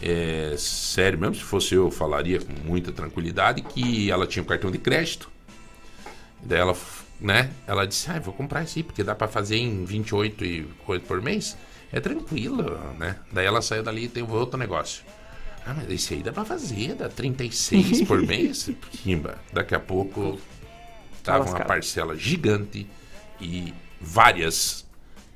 é, 0.02 0.56
sério 0.58 1.20
mesmo, 1.20 1.36
se 1.36 1.44
fosse 1.44 1.76
eu, 1.76 1.86
eu 1.86 1.92
falaria 1.92 2.40
com 2.40 2.54
muita 2.66 2.92
tranquilidade 2.92 3.62
que 3.62 4.12
ela 4.12 4.28
tinha 4.28 4.44
um 4.44 4.46
cartão 4.46 4.72
de 4.72 4.78
crédito. 4.78 5.30
Daí 6.42 6.60
ela, 6.60 6.76
né, 7.20 7.52
ela 7.66 7.86
disse, 7.86 8.10
ah, 8.10 8.20
vou 8.20 8.34
comprar 8.34 8.64
esse 8.64 8.80
aí, 8.80 8.84
porque 8.84 9.04
dá 9.04 9.16
pra 9.16 9.28
fazer 9.28 9.58
em 9.58 9.84
28 9.84 10.46
e 10.46 10.64
coisa 10.86 11.04
por 11.04 11.22
mês. 11.22 11.58
É 11.92 12.00
tranquilo, 12.00 12.78
né? 12.98 13.16
Daí 13.32 13.46
ela 13.46 13.62
saiu 13.62 13.82
dali 13.82 14.06
e 14.06 14.10
teve 14.10 14.32
outro 14.32 14.58
negócio. 14.58 15.04
Ah, 15.66 15.74
mas 15.74 15.90
esse 15.90 16.14
aí 16.14 16.24
dá 16.24 16.32
pra 16.32 16.46
fazer, 16.46 16.96
dá 16.96 17.10
36 17.10 18.04
por 18.04 18.22
mês. 18.26 18.70
Pimba, 19.04 19.38
daqui 19.52 19.76
a 19.76 19.80
pouco 19.80 20.40
tava 21.24 21.50
uma 21.50 21.60
parcela 21.62 22.16
gigante 22.16 22.88
e 23.40 23.74
várias 24.00 24.87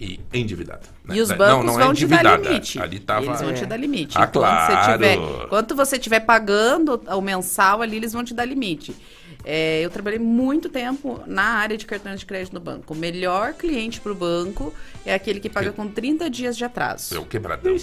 e 0.01 0.19
endividada. 0.33 0.81
né? 1.05 1.15
E 1.15 1.21
os 1.21 1.29
Não, 1.29 1.37
bancos 1.37 1.65
não 1.65 1.79
é 1.79 1.83
vão 1.83 1.93
te 1.93 2.07
dar 2.07 2.39
limite. 2.39 2.79
Ali 2.79 2.99
tava... 2.99 3.25
Eles 3.27 3.41
vão 3.41 3.53
te 3.53 3.65
dar 3.67 3.77
limite. 3.77 4.17
Ah, 4.17 4.23
Enquanto 4.23 4.41
você 4.41 4.71
claro. 4.71 4.91
tiver, 4.93 5.15
enquanto 5.45 5.75
você 5.75 5.95
estiver 5.97 6.19
pagando 6.21 7.01
o 7.07 7.21
mensal 7.21 7.81
ali, 7.83 7.97
eles 7.97 8.11
vão 8.11 8.23
te 8.23 8.33
dar 8.33 8.45
limite. 8.45 8.95
É, 9.43 9.81
eu 9.81 9.89
trabalhei 9.89 10.19
muito 10.19 10.69
tempo 10.69 11.22
na 11.26 11.43
área 11.43 11.77
de 11.77 11.85
cartões 11.85 12.19
de 12.19 12.26
crédito 12.26 12.53
no 12.53 12.59
banco. 12.59 12.93
O 12.93 12.97
melhor 12.97 13.53
cliente 13.53 13.99
para 13.99 14.11
o 14.11 14.15
banco 14.15 14.73
é 15.05 15.13
aquele 15.13 15.39
que 15.39 15.49
paga 15.49 15.72
com 15.72 15.88
30 15.88 16.30
dias 16.30 16.55
de 16.57 16.63
atraso. 16.63 17.15
É 17.15 17.19
o 17.19 17.26
quebradão. 17.26 17.76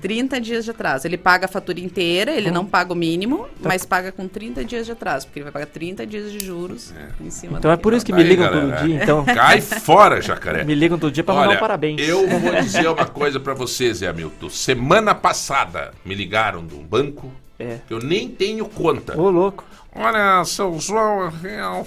30 0.00 0.40
dias 0.40 0.64
de 0.64 0.70
atraso. 0.70 1.06
Ele 1.06 1.18
paga 1.18 1.46
a 1.46 1.48
fatura 1.48 1.80
inteira, 1.80 2.32
ele 2.32 2.50
não 2.50 2.64
paga 2.64 2.92
o 2.92 2.96
mínimo, 2.96 3.46
mas 3.60 3.84
paga 3.84 4.10
com 4.12 4.26
30 4.26 4.64
dias 4.64 4.86
de 4.86 4.92
atraso, 4.92 5.26
porque 5.26 5.38
ele 5.40 5.44
vai 5.44 5.52
pagar 5.52 5.66
30 5.66 6.06
dias 6.06 6.32
de 6.32 6.44
juros 6.44 6.92
em 7.20 7.30
cima 7.30 7.58
Então 7.58 7.70
é 7.70 7.76
por 7.76 7.92
isso 7.92 8.04
que 8.04 8.12
me 8.12 8.22
Aí, 8.22 8.28
ligam 8.28 8.46
galera, 8.46 8.76
todo 8.76 8.86
dia, 8.86 9.02
então. 9.02 9.24
Cai 9.24 9.60
fora, 9.60 10.20
jacaré. 10.20 10.64
Me 10.64 10.74
ligam 10.74 10.98
todo 10.98 11.12
dia 11.12 11.24
pra 11.24 11.34
mandar 11.34 11.56
um 11.56 11.58
parabéns. 11.58 12.00
Eu 12.00 12.26
vou 12.26 12.52
dizer 12.60 12.88
uma 12.88 13.06
coisa 13.06 13.38
pra 13.38 13.54
vocês, 13.54 13.98
Zé 13.98 14.08
Hamilton. 14.08 14.48
Semana 14.50 15.14
passada 15.14 15.92
me 16.04 16.14
ligaram 16.14 16.66
de 16.66 16.74
um 16.74 16.82
banco 16.82 17.30
É. 17.58 17.78
Eu 17.88 17.98
nem 18.00 18.28
tenho 18.28 18.66
conta. 18.66 19.18
Ô, 19.18 19.30
louco. 19.30 19.64
Olha, 19.98 20.44
seu 20.44 20.78
João, 20.78 21.32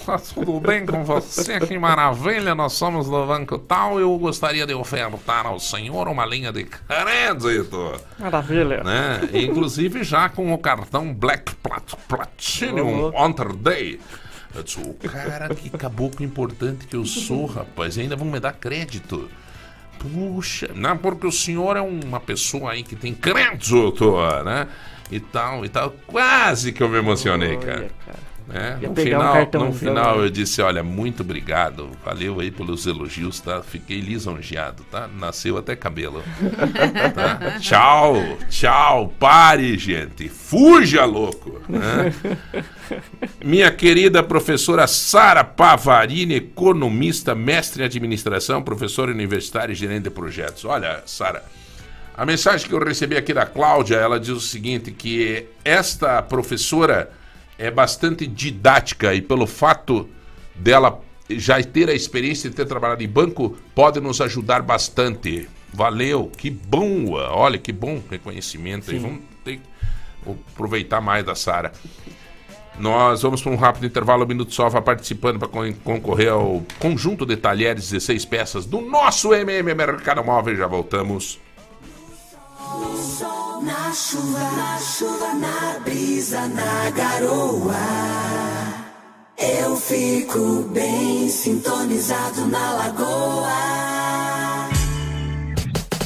tá 0.03 0.17
tudo 0.17 0.59
bem 0.59 0.83
com 0.83 1.03
você? 1.03 1.59
Que 1.59 1.77
maravilha, 1.77 2.55
nós 2.55 2.73
somos 2.73 3.07
do 3.07 3.25
Banco 3.27 3.59
Tal. 3.59 3.99
Eu 3.99 4.17
gostaria 4.17 4.65
de 4.65 4.73
ofertar 4.73 5.45
ao 5.45 5.59
senhor 5.59 6.07
uma 6.07 6.25
linha 6.25 6.51
de 6.51 6.63
crédito. 6.63 8.01
Maravilha. 8.17 8.83
Né? 8.83 9.29
Inclusive 9.31 10.03
já 10.03 10.27
com 10.27 10.51
o 10.51 10.57
cartão 10.57 11.13
Black 11.13 11.53
Plat 11.57 11.93
Platinum 12.07 13.11
on 13.15 13.31
Day. 13.57 13.99
Eu 14.55 14.63
disse, 14.63 14.79
o 14.79 14.95
cara, 14.95 15.53
que 15.53 15.69
caboclo 15.69 16.25
importante 16.25 16.87
que 16.87 16.95
eu 16.95 17.05
sou, 17.05 17.45
rapaz. 17.45 17.95
E 17.95 18.01
ainda 18.01 18.15
vão 18.15 18.27
me 18.27 18.39
dar 18.39 18.53
crédito. 18.53 19.29
Puxa, 19.99 20.71
não, 20.73 20.97
porque 20.97 21.27
o 21.27 21.31
senhor 21.31 21.77
é 21.77 21.81
uma 21.81 22.19
pessoa 22.19 22.71
aí 22.71 22.81
que 22.81 22.95
tem 22.95 23.13
crédito, 23.13 24.15
né? 24.43 24.67
E 25.11 25.19
tal, 25.19 25.65
e 25.65 25.69
tal. 25.69 25.91
Quase 26.05 26.71
que 26.71 26.83
eu 26.83 26.89
me 26.89 26.97
emocionei, 26.97 27.57
cara. 27.57 27.89
Né? 28.49 28.79
Ia 28.81 28.87
No 28.87 28.93
um 28.93 28.95
final, 28.95 29.33
cartãozão, 29.33 29.69
no 29.69 29.75
final 29.77 30.21
eu 30.23 30.29
disse, 30.29 30.59
olha, 30.59 30.81
muito 30.81 31.21
obrigado, 31.21 31.91
valeu 32.03 32.39
aí 32.39 32.49
pelos 32.49 32.87
elogios, 32.87 33.39
tá? 33.39 33.61
Fiquei 33.61 33.99
lisonjeado, 33.99 34.83
tá? 34.89 35.07
Nasceu 35.07 35.55
até 35.55 35.75
cabelo. 35.75 36.23
Tá? 37.13 37.59
Tchau, 37.61 38.15
tchau, 38.49 39.13
pare, 39.19 39.77
gente, 39.77 40.27
fuja, 40.27 41.05
louco. 41.05 41.61
né? 41.69 42.11
Minha 43.45 43.69
querida 43.71 44.23
professora 44.23 44.87
Sara 44.87 45.43
Pavarini, 45.43 46.35
economista, 46.35 47.35
mestre 47.35 47.83
em 47.83 47.85
administração, 47.85 48.63
professora 48.63 49.11
universitária 49.11 49.73
e 49.73 49.75
gerente 49.75 50.05
de 50.05 50.09
projetos. 50.09 50.65
Olha, 50.65 51.03
Sara, 51.05 51.43
a 52.19 52.25
mensagem 52.25 52.67
que 52.67 52.75
eu 52.75 52.83
recebi 52.83 53.15
aqui 53.15 53.33
da 53.33 53.45
Cláudia, 53.45 53.95
ela 53.95 54.19
diz 54.19 54.27
o 54.27 54.41
seguinte, 54.41 54.91
que 54.91 55.45
esta 55.63 56.21
professora 56.21 57.09
é 57.57 57.71
bastante 57.71 58.27
didática 58.27 59.13
e 59.13 59.21
pelo 59.21 59.47
fato 59.47 60.05
dela 60.53 60.99
já 61.29 61.63
ter 61.63 61.89
a 61.89 61.93
experiência 61.93 62.49
de 62.49 62.57
ter 62.57 62.65
trabalhado 62.65 63.01
em 63.01 63.07
banco, 63.07 63.57
pode 63.73 64.01
nos 64.01 64.19
ajudar 64.19 64.61
bastante. 64.61 65.47
Valeu, 65.73 66.29
que 66.35 66.49
bom, 66.49 67.13
olha 67.13 67.57
que 67.57 67.71
bom 67.71 68.03
reconhecimento. 68.11 68.91
Vamos 68.99 69.21
ter 69.45 69.61
aproveitar 70.51 70.99
mais 70.99 71.23
da 71.23 71.35
Sara. 71.35 71.71
Nós 72.77 73.21
vamos 73.21 73.41
para 73.41 73.51
um 73.53 73.55
rápido 73.55 73.85
intervalo, 73.85 74.25
um 74.25 74.27
minuto 74.27 74.53
só, 74.53 74.67
vai 74.67 74.81
participando 74.81 75.39
para 75.39 75.47
concorrer 75.85 76.33
ao 76.33 76.65
conjunto 76.79 77.25
de 77.25 77.37
talheres 77.37 77.89
16 77.91 78.25
peças 78.25 78.65
do 78.65 78.81
nosso 78.81 79.33
MM 79.33 79.73
Mercado 79.73 80.21
Móvel. 80.21 80.57
Já 80.57 80.67
voltamos. 80.67 81.39
Na 83.61 83.91
chuva, 83.93 84.39
na 84.39 84.77
chuva, 84.77 85.33
na 85.33 85.79
brisa, 85.79 86.47
na 86.47 86.89
garoa. 86.91 87.73
Eu 89.37 89.75
fico 89.75 90.63
bem 90.71 91.27
sintonizado 91.29 92.45
na 92.45 92.73
lagoa. 92.73 94.69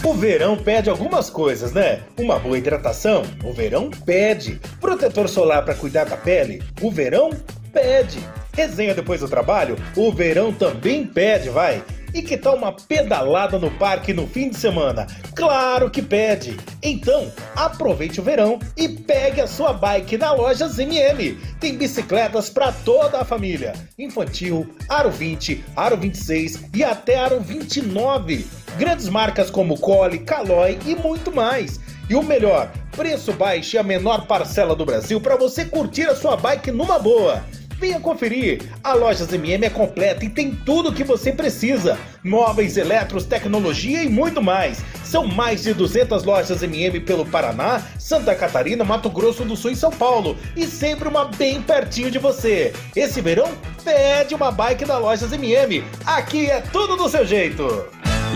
O 0.05 0.13
verão 0.13 0.57
pede 0.57 0.89
algumas 0.89 1.29
coisas, 1.29 1.71
né? 1.71 2.03
Uma 2.17 2.39
boa 2.39 2.57
hidratação, 2.57 3.23
o 3.43 3.53
verão 3.53 3.89
pede. 4.05 4.59
Protetor 4.79 5.27
solar 5.27 5.63
para 5.65 5.75
cuidar 5.75 6.05
da 6.05 6.15
pele, 6.17 6.63
o 6.81 6.91
verão 6.91 7.29
pede. 7.71 8.19
Resenha 8.53 8.93
depois 8.93 9.21
do 9.21 9.27
trabalho, 9.27 9.75
o 9.95 10.11
verão 10.11 10.53
também 10.53 11.05
pede, 11.05 11.49
vai. 11.49 11.83
E 12.13 12.21
que 12.21 12.37
tal 12.37 12.55
uma 12.55 12.71
pedalada 12.71 13.57
no 13.57 13.71
parque 13.71 14.13
no 14.13 14.27
fim 14.27 14.49
de 14.49 14.57
semana? 14.57 15.07
Claro 15.35 15.89
que 15.89 16.01
pede! 16.01 16.55
Então, 16.81 17.31
aproveite 17.55 18.19
o 18.19 18.23
verão 18.23 18.59
e 18.77 18.87
pegue 18.87 19.41
a 19.41 19.47
sua 19.47 19.73
bike 19.73 20.17
na 20.17 20.31
loja 20.31 20.67
ZMM. 20.67 21.35
Tem 21.59 21.75
bicicletas 21.75 22.51
para 22.51 22.71
toda 22.71 23.19
a 23.19 23.25
família: 23.25 23.73
infantil, 23.97 24.69
Aro 24.87 25.09
20, 25.09 25.63
Aro 25.75 25.97
26 25.97 26.65
e 26.75 26.83
até 26.83 27.15
Aro 27.15 27.39
29. 27.39 28.45
Grandes 28.77 29.09
marcas 29.09 29.49
como 29.49 29.79
Cole, 29.79 30.19
Caloi 30.19 30.77
e 30.85 30.95
muito 30.95 31.31
mais. 31.33 31.79
E 32.09 32.15
o 32.15 32.21
melhor, 32.21 32.71
preço 32.91 33.33
baixo 33.33 33.75
e 33.75 33.79
a 33.79 33.83
menor 33.83 34.27
parcela 34.27 34.75
do 34.75 34.85
Brasil 34.85 35.19
para 35.19 35.35
você 35.35 35.65
curtir 35.65 36.03
a 36.03 36.15
sua 36.15 36.35
bike 36.35 36.71
numa 36.71 36.99
boa. 36.99 37.43
Venha 37.83 37.99
conferir! 37.99 38.61
A 38.81 38.93
loja 38.93 39.27
MM 39.35 39.65
é 39.65 39.69
completa 39.69 40.23
e 40.23 40.29
tem 40.29 40.55
tudo 40.55 40.87
o 40.87 40.93
que 40.93 41.03
você 41.03 41.33
precisa: 41.33 41.99
móveis, 42.23 42.77
eletros, 42.77 43.25
tecnologia 43.25 44.01
e 44.01 44.07
muito 44.07 44.41
mais. 44.41 44.81
São 45.03 45.27
mais 45.27 45.63
de 45.63 45.73
200 45.73 46.23
lojas 46.23 46.63
MM 46.63 47.01
pelo 47.01 47.25
Paraná, 47.25 47.81
Santa 47.99 48.33
Catarina, 48.35 48.85
Mato 48.85 49.09
Grosso 49.09 49.43
do 49.43 49.57
Sul 49.57 49.71
e 49.71 49.75
São 49.75 49.91
Paulo. 49.91 50.37
E 50.55 50.65
sempre 50.65 51.09
uma 51.09 51.25
bem 51.25 51.61
pertinho 51.61 52.09
de 52.09 52.19
você. 52.19 52.71
Esse 52.95 53.19
verão, 53.19 53.51
pede 53.83 54.33
uma 54.33 54.49
bike 54.49 54.85
da 54.85 54.97
Lojas 54.97 55.33
MM. 55.33 55.83
Aqui 56.05 56.49
é 56.49 56.61
tudo 56.61 56.95
do 56.95 57.09
seu 57.09 57.25
jeito. 57.25 57.67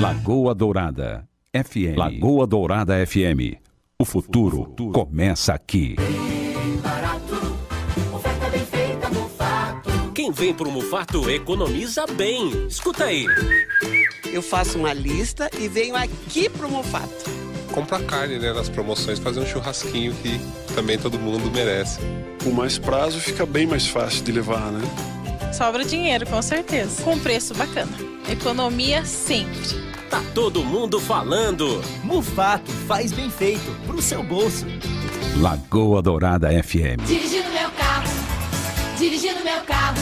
Lagoa 0.01 0.53
Dourada 0.53 1.25
FM. 1.55 1.95
Lagoa 1.95 2.45
Dourada 2.45 2.93
FM. 3.07 3.55
O 3.97 4.03
futuro 4.03 4.75
começa 4.91 5.53
aqui. 5.53 5.95
Vem 10.37 10.53
pro 10.53 10.69
Mufato 10.71 11.29
economiza 11.29 12.05
bem. 12.05 12.67
Escuta 12.67 13.05
aí. 13.05 13.25
Eu 14.31 14.41
faço 14.41 14.77
uma 14.77 14.93
lista 14.93 15.49
e 15.59 15.67
venho 15.67 15.95
aqui 15.95 16.47
pro 16.49 16.69
Mufato. 16.69 17.37
comprar 17.73 18.01
carne, 18.03 18.39
né, 18.39 18.53
nas 18.53 18.69
promoções, 18.69 19.19
fazer 19.19 19.39
um 19.39 19.45
churrasquinho 19.45 20.13
que 20.15 20.39
também 20.73 20.97
todo 20.97 21.17
mundo 21.19 21.51
merece. 21.51 21.99
Com 22.43 22.51
mais 22.51 22.77
prazo 22.77 23.19
fica 23.19 23.45
bem 23.45 23.67
mais 23.67 23.87
fácil 23.87 24.23
de 24.23 24.31
levar, 24.31 24.71
né? 24.71 24.81
Sobra 25.53 25.83
dinheiro, 25.83 26.25
com 26.27 26.41
certeza. 26.41 27.03
Com 27.03 27.17
preço 27.19 27.53
bacana. 27.55 27.91
Economia 28.29 29.05
sempre. 29.05 29.87
Tá 30.09 30.21
todo 30.33 30.63
mundo 30.63 30.99
falando. 30.99 31.81
Mufato 32.03 32.71
faz 32.87 33.11
bem 33.11 33.29
feito 33.29 33.71
pro 33.85 34.01
seu 34.01 34.23
bolso. 34.23 34.65
Lagoa 35.39 36.01
Dourada 36.01 36.49
FM. 36.63 37.05
Dirigindo 37.05 37.49
meu 37.51 37.69
carro, 37.71 38.09
dirigindo 38.97 39.43
meu 39.43 39.61
carro. 39.61 39.97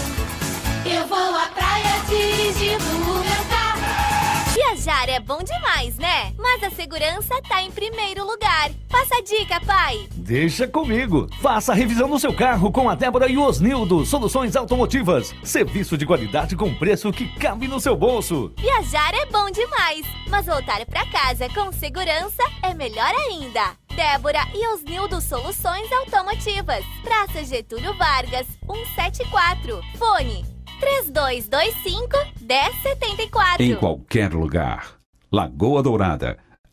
Eu 0.86 1.08
vou 1.08 1.18
à 1.18 1.48
praia 1.48 2.00
dirigindo 2.08 2.84
o 2.84 3.16
meu 3.16 3.46
carro. 3.50 4.54
Viajar 4.54 5.10
é 5.10 5.20
bom 5.20 5.42
demais, 5.42 5.98
né? 5.98 6.32
Mas 6.38 6.62
a 6.62 6.70
segurança 6.70 7.42
tá 7.50 7.64
em 7.64 7.72
primeiro 7.72 8.24
lugar. 8.24 8.70
Passa 8.88 9.16
a 9.18 9.22
dica, 9.22 9.60
pai. 9.62 10.08
Deixa 10.12 10.68
comigo. 10.68 11.28
Faça 11.42 11.72
a 11.72 11.76
revisão 11.76 12.08
do 12.08 12.20
seu 12.20 12.32
carro 12.32 12.72
com 12.72 12.88
a 12.88 12.94
Débora 12.94 13.28
e 13.28 13.36
o 13.36 13.42
Osnildo. 13.42 14.06
Soluções 14.06 14.56
automotivas. 14.56 15.34
Serviço 15.44 15.98
de 15.98 16.06
qualidade 16.06 16.56
com 16.56 16.72
preço 16.76 17.12
que 17.12 17.28
cabe 17.40 17.68
no 17.68 17.80
seu 17.80 17.96
bolso. 17.96 18.54
Viajar 18.56 19.14
é 19.16 19.26
bom 19.26 19.50
demais, 19.50 20.06
mas 20.30 20.46
voltar 20.46 20.86
pra 20.86 21.04
casa 21.08 21.50
com 21.50 21.72
segurança 21.72 22.44
é 22.62 22.76
melhor 22.76 23.12
ainda. 23.28 23.72
Débora 23.96 24.48
e 24.54 24.68
Osnildo 24.68 25.20
Soluções 25.20 25.92
Automotivas. 25.92 26.86
Praça 27.04 27.44
Getúlio 27.44 27.98
Vargas, 27.98 28.46
174. 28.68 29.82
Fone 29.98 30.55
3225 30.80 32.18
1074. 32.42 33.64
Em 33.64 33.76
qualquer 33.76 34.34
lugar. 34.34 34.96
Lagoa 35.32 35.82
Dourada. 35.82 36.38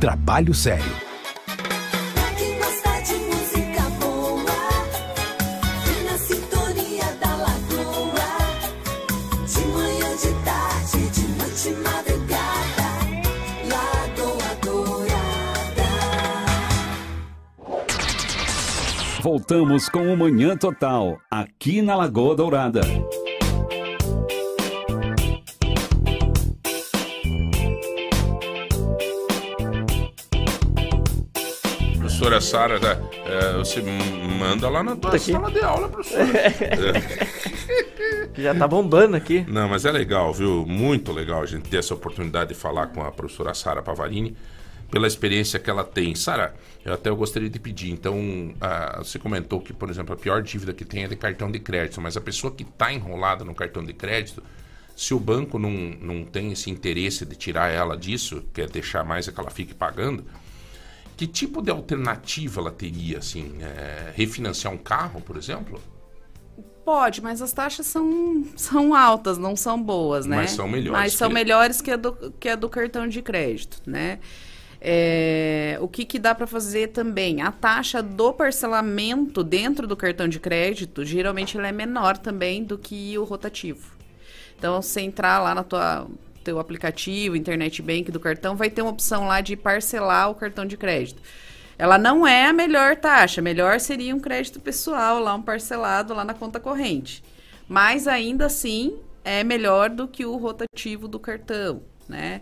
Trabalho 0.00 0.54
sério. 0.54 0.92
Quem 2.38 2.58
gosta 2.58 3.00
de 3.02 3.14
música 3.26 3.82
boa, 4.00 4.42
vem 5.84 6.04
na 6.04 6.16
sintonia 6.16 7.04
da 7.20 7.36
lagoa. 7.36 8.30
De 9.46 9.60
manhã, 9.68 10.16
de 10.16 10.32
tarde, 10.44 11.10
de 11.10 11.28
noite, 11.36 11.70
madrugada. 11.82 12.88
Lagoa 13.68 14.50
Dourada. 14.64 15.90
Voltamos 19.22 19.88
com 19.90 20.10
o 20.10 20.16
Manhã 20.16 20.56
Total, 20.56 21.18
aqui 21.30 21.82
na 21.82 21.94
Lagoa 21.94 22.34
Dourada. 22.34 22.80
Professora 32.30 32.40
Sara, 32.40 32.78
né, 32.78 33.10
é, 33.26 33.58
você 33.58 33.82
manda 33.82 34.68
lá 34.68 34.82
na 34.82 34.94
tua 34.94 35.18
sala 35.18 35.50
de 35.50 35.58
aula, 35.60 35.88
professora. 35.88 36.38
É. 36.38 36.90
Já 38.40 38.54
tá 38.54 38.68
bombando 38.68 39.16
aqui. 39.16 39.44
Não, 39.48 39.68
mas 39.68 39.84
é 39.84 39.90
legal, 39.90 40.32
viu? 40.32 40.64
Muito 40.64 41.12
legal 41.12 41.42
a 41.42 41.46
gente 41.46 41.68
ter 41.68 41.78
essa 41.78 41.92
oportunidade 41.94 42.50
de 42.50 42.54
falar 42.54 42.86
com 42.88 43.02
a 43.02 43.10
professora 43.10 43.52
Sara 43.52 43.82
Pavarini 43.82 44.36
pela 44.90 45.06
experiência 45.06 45.58
que 45.58 45.68
ela 45.68 45.84
tem. 45.84 46.14
Sara, 46.14 46.54
eu 46.84 46.94
até 46.94 47.10
gostaria 47.10 47.50
de 47.50 47.58
pedir, 47.58 47.90
então, 47.90 48.54
ah, 48.60 48.98
você 48.98 49.18
comentou 49.18 49.60
que, 49.60 49.72
por 49.72 49.90
exemplo, 49.90 50.14
a 50.14 50.16
pior 50.16 50.42
dívida 50.42 50.72
que 50.72 50.84
tem 50.84 51.04
é 51.04 51.08
de 51.08 51.16
cartão 51.16 51.50
de 51.50 51.58
crédito, 51.58 52.00
mas 52.00 52.16
a 52.16 52.20
pessoa 52.20 52.52
que 52.52 52.62
está 52.62 52.92
enrolada 52.92 53.44
no 53.44 53.54
cartão 53.54 53.84
de 53.84 53.92
crédito, 53.92 54.42
se 54.96 55.14
o 55.14 55.20
banco 55.20 55.58
não, 55.58 55.70
não 55.70 56.24
tem 56.24 56.52
esse 56.52 56.70
interesse 56.70 57.24
de 57.24 57.34
tirar 57.34 57.70
ela 57.70 57.96
disso, 57.96 58.44
quer 58.52 58.68
deixar 58.68 59.04
mais 59.04 59.26
é 59.26 59.32
que 59.32 59.40
ela 59.40 59.50
fique 59.50 59.74
pagando, 59.74 60.24
que 61.20 61.26
tipo 61.26 61.60
de 61.60 61.70
alternativa 61.70 62.62
ela 62.62 62.70
teria, 62.70 63.18
assim? 63.18 63.58
É, 63.60 64.10
refinanciar 64.16 64.72
um 64.72 64.78
carro, 64.78 65.20
por 65.20 65.36
exemplo? 65.36 65.78
Pode, 66.82 67.20
mas 67.20 67.42
as 67.42 67.52
taxas 67.52 67.84
são, 67.84 68.42
são 68.56 68.94
altas, 68.94 69.36
não 69.36 69.54
são 69.54 69.80
boas, 69.82 70.24
né? 70.24 70.36
Mas 70.36 70.52
são 70.52 70.66
melhores 70.66 70.98
Mas 70.98 71.12
são 71.12 71.28
que- 71.28 71.34
melhores 71.34 71.82
que 71.82 71.90
a 71.90 71.96
do, 71.96 72.32
que 72.40 72.48
a 72.48 72.56
do 72.56 72.70
cartão 72.70 73.06
de 73.06 73.20
crédito, 73.20 73.82
né? 73.84 74.18
É, 74.80 75.76
o 75.82 75.86
que, 75.88 76.06
que 76.06 76.18
dá 76.18 76.34
para 76.34 76.46
fazer 76.46 76.88
também? 76.88 77.42
A 77.42 77.52
taxa 77.52 78.02
do 78.02 78.32
parcelamento 78.32 79.44
dentro 79.44 79.86
do 79.86 79.94
cartão 79.94 80.26
de 80.26 80.40
crédito, 80.40 81.04
geralmente 81.04 81.54
ela 81.58 81.68
é 81.68 81.72
menor 81.72 82.16
também 82.16 82.64
do 82.64 82.78
que 82.78 83.18
o 83.18 83.24
rotativo. 83.24 83.86
Então, 84.58 84.80
você 84.80 85.02
entrar 85.02 85.38
lá 85.42 85.54
na 85.54 85.64
tua 85.64 86.06
teu 86.44 86.58
aplicativo, 86.58 87.36
internet 87.36 87.80
bank 87.82 88.10
do 88.10 88.20
cartão, 88.20 88.56
vai 88.56 88.70
ter 88.70 88.82
uma 88.82 88.90
opção 88.90 89.26
lá 89.26 89.40
de 89.40 89.56
parcelar 89.56 90.30
o 90.30 90.34
cartão 90.34 90.64
de 90.66 90.76
crédito. 90.76 91.20
Ela 91.78 91.96
não 91.96 92.26
é 92.26 92.46
a 92.46 92.52
melhor 92.52 92.96
taxa, 92.96 93.40
melhor 93.40 93.80
seria 93.80 94.14
um 94.14 94.20
crédito 94.20 94.60
pessoal, 94.60 95.18
lá 95.18 95.34
um 95.34 95.42
parcelado 95.42 96.12
lá 96.12 96.24
na 96.24 96.34
conta 96.34 96.60
corrente. 96.60 97.22
Mas 97.68 98.06
ainda 98.06 98.46
assim 98.46 98.98
é 99.24 99.42
melhor 99.44 99.88
do 99.88 100.06
que 100.08 100.26
o 100.26 100.36
rotativo 100.36 101.08
do 101.08 101.18
cartão, 101.18 101.82
né? 102.08 102.40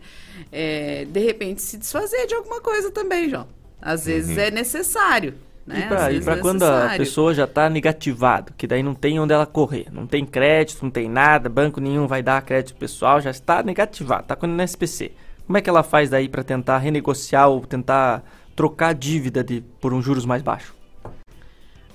É, 0.51 1.05
de 1.05 1.21
repente 1.21 1.63
se 1.63 1.77
desfazer 1.77 2.27
de 2.27 2.35
alguma 2.35 2.61
coisa 2.61 2.91
também, 2.91 3.29
João. 3.29 3.47
Às 3.81 4.07
vezes 4.07 4.37
Uhum. 4.37 4.43
é 4.43 4.51
necessário. 4.51 5.35
Né? 5.69 6.15
E 6.15 6.21
pra 6.21 6.35
é 6.35 6.37
quando 6.39 6.63
a 6.63 6.95
pessoa 6.97 7.35
já 7.35 7.47
tá 7.47 7.69
negativado, 7.69 8.55
que 8.57 8.67
daí 8.67 8.83
não 8.83 8.95
tem 8.95 9.21
onde 9.21 9.35
ela 9.35 9.45
correr, 9.45 9.87
não 9.93 10.07
tem 10.07 10.25
crédito, 10.25 10.83
não 10.83 10.91
tem 10.91 11.09
nada, 11.09 11.49
banco 11.51 11.79
nenhum 11.79 12.07
vai 12.07 12.23
dar 12.23 12.41
crédito 12.41 12.75
pessoal, 12.77 13.21
já 13.21 13.31
está 13.31 13.63
negativado, 13.63 14.27
tá 14.27 14.35
com 14.35 14.47
no 14.47 14.63
SPC. 14.63 15.13
Como 15.47 15.59
é 15.59 15.61
que 15.61 15.69
ela 15.69 15.83
faz 15.83 16.09
daí 16.09 16.29
pra 16.29 16.43
tentar 16.43 16.79
renegociar 16.79 17.49
ou 17.49 17.61
tentar 17.61 18.23
trocar 18.57 18.89
a 18.89 18.93
dívida 18.95 19.45
de, 19.45 19.63
por 19.81 19.93
um 19.93 20.01
juros 20.01 20.25
mais 20.25 20.43
baixo? 20.43 20.78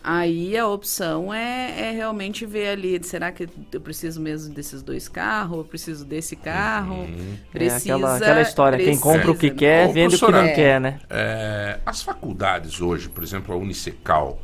Aí 0.06 0.58
a 0.58 0.68
opção 0.68 1.34
é, 1.34 1.88
é 1.88 1.92
realmente 1.92 2.46
ver 2.46 2.68
ali, 2.70 3.02
será 3.04 3.32
que 3.32 3.48
eu 3.72 3.80
preciso 3.80 4.20
mesmo 4.20 4.54
desses 4.54 4.82
dois 4.82 5.08
carros? 5.08 5.60
Eu 5.60 5.64
preciso 5.64 6.04
desse 6.04 6.36
carro? 6.36 7.08
Precisa, 7.52 7.92
É 7.92 7.96
aquela- 7.96 8.18
aquela 8.18 8.42
história, 8.42 8.78
quem 8.80 8.98
compra 9.00 9.32
o 9.32 9.34
que 9.34 9.50
precisa, 9.50 9.56
quer, 9.56 9.88
Ô, 9.88 9.94
vende 9.94 10.16
o 10.16 10.20
que 10.20 10.32
não 10.32 10.54
quer, 10.54 10.82
né? 10.82 11.00
é, 11.10 11.80
as 11.86 12.02
faculdades 12.04 12.82
hoje, 12.82 13.08
por 13.08 13.24
exemplo, 13.24 13.54
a 13.56 13.58
Unicecal, 13.58 14.42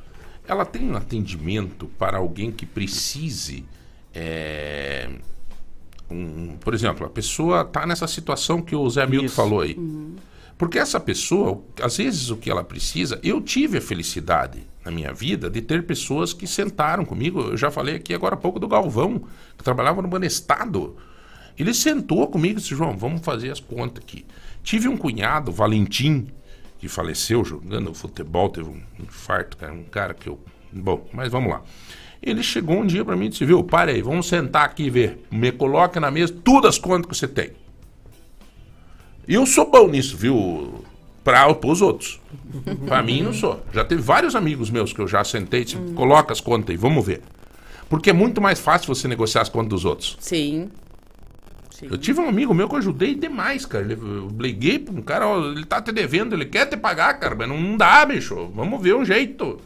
ela 0.47 0.65
tem 0.65 0.89
um 0.89 0.95
atendimento 0.95 1.87
para 1.99 2.17
alguém 2.17 2.51
que 2.51 2.65
precise. 2.65 3.65
é, 4.15 5.07
um- 6.09 6.57
por 6.59 6.73
exemplo, 6.73 7.05
a 7.05 7.09
pessoa 7.09 7.61
está 7.61 7.85
nessa 7.85 8.07
situação 8.07 8.59
que 8.61 8.75
o 8.75 8.89
Zé 8.89 9.05
Milton 9.05 9.29
falou 9.29 9.61
aí. 9.61 9.77
Porque 10.59 10.77
essa 10.77 10.99
pessoa, 10.99 11.63
às 11.81 11.95
vezes 11.95 12.29
o 12.29 12.35
que 12.35 12.51
ela 12.51 12.65
precisa, 12.65 13.17
eu 13.23 13.39
tive 13.39 13.77
a 13.77 13.81
felicidade 13.81 14.67
na 14.83 14.91
minha 14.91 15.13
vida 15.13 15.49
de 15.49 15.61
ter 15.61 15.83
pessoas 15.83 16.33
que 16.33 16.45
sentaram 16.45 17.05
comigo. 17.05 17.39
Eu 17.39 17.55
já 17.55 17.71
falei 17.71 17.95
aqui 17.95 18.13
agora 18.13 18.35
há 18.35 18.37
pouco 18.37 18.59
do 18.59 18.67
Galvão, 18.67 19.21
que 19.57 19.63
trabalhava 19.63 20.01
no 20.01 20.09
Banestado. 20.09 20.97
Ele 21.57 21.73
sentou 21.73 22.27
comigo 22.27 22.59
e 22.59 22.61
disse: 22.61 22.75
João, 22.75 22.97
vamos 22.97 23.21
fazer 23.21 23.49
as 23.49 23.61
contas 23.61 24.03
aqui. 24.03 24.25
Tive 24.61 24.89
um 24.89 24.97
cunhado, 24.97 25.49
Valentim, 25.49 26.27
que 26.77 26.89
faleceu 26.89 27.45
jogando 27.45 27.93
futebol, 27.93 28.49
teve 28.49 28.69
um 28.69 28.81
infarto, 28.99 29.55
cara, 29.55 29.71
um 29.71 29.85
cara 29.85 30.13
que 30.13 30.27
eu. 30.27 30.37
Bom, 30.73 31.07
mas 31.13 31.31
vamos 31.31 31.51
lá. 31.51 31.61
Ele 32.21 32.43
chegou 32.43 32.79
um 32.81 32.85
dia 32.85 33.05
para 33.05 33.15
mim 33.15 33.27
e 33.27 33.29
disse: 33.29 33.45
Viu, 33.45 33.63
para 33.63 33.91
aí, 33.91 34.01
vamos 34.01 34.27
sentar 34.27 34.65
aqui 34.65 34.83
e 34.83 34.89
ver. 34.89 35.25
Me 35.31 35.53
coloca 35.53 36.01
na 36.01 36.11
mesa 36.11 36.33
todas 36.43 36.75
as 36.75 36.77
contas 36.77 37.09
que 37.09 37.15
você 37.15 37.29
tem. 37.29 37.51
E 39.29 39.35
eu 39.35 39.45
sou 39.45 39.69
bom 39.69 39.87
nisso, 39.87 40.17
viu? 40.17 40.83
Para 41.23 41.47
os 41.47 41.83
outros. 41.83 42.19
Para 42.87 43.03
mim, 43.03 43.21
não 43.21 43.31
sou. 43.31 43.63
Já 43.71 43.85
teve 43.85 44.01
vários 44.01 44.35
amigos 44.35 44.71
meus 44.71 44.91
que 44.91 44.99
eu 44.99 45.07
já 45.07 45.23
sentei 45.23 45.61
e 45.61 45.65
disse: 45.65 45.77
coloca 45.93 46.33
as 46.33 46.41
contas 46.41 46.71
aí, 46.71 46.75
vamos 46.75 47.05
ver. 47.05 47.21
Porque 47.87 48.09
é 48.09 48.13
muito 48.13 48.41
mais 48.41 48.59
fácil 48.59 48.93
você 48.93 49.07
negociar 49.07 49.43
as 49.43 49.49
contas 49.49 49.69
dos 49.69 49.85
outros. 49.85 50.17
Sim. 50.19 51.91
Eu 51.91 51.97
tive 51.97 52.19
um 52.19 52.27
amigo 52.27 52.53
meu 52.55 52.67
que 52.67 52.73
eu 52.73 52.79
ajudei 52.79 53.13
demais, 53.13 53.67
cara. 53.67 53.85
Eu 53.85 54.27
liguei 54.39 54.79
pra 54.79 54.93
um 54.93 55.01
cara, 55.01 55.27
ó, 55.27 55.51
ele 55.51 55.63
tá 55.63 55.79
te 55.79 55.91
devendo, 55.91 56.33
ele 56.33 56.45
quer 56.45 56.65
te 56.65 56.75
pagar, 56.75 57.13
cara, 57.19 57.35
mas 57.35 57.47
não, 57.47 57.61
não 57.61 57.77
dá, 57.77 58.03
bicho. 58.05 58.51
Vamos 58.53 58.81
ver 58.81 58.95
um 58.95 59.05
jeito. 59.05 59.61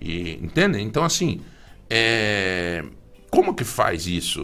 E, 0.00 0.32
entende? 0.42 0.82
Então, 0.82 1.04
assim, 1.04 1.40
é, 1.88 2.84
como 3.34 3.54
que 3.54 3.64
faz 3.64 4.06
isso? 4.06 4.42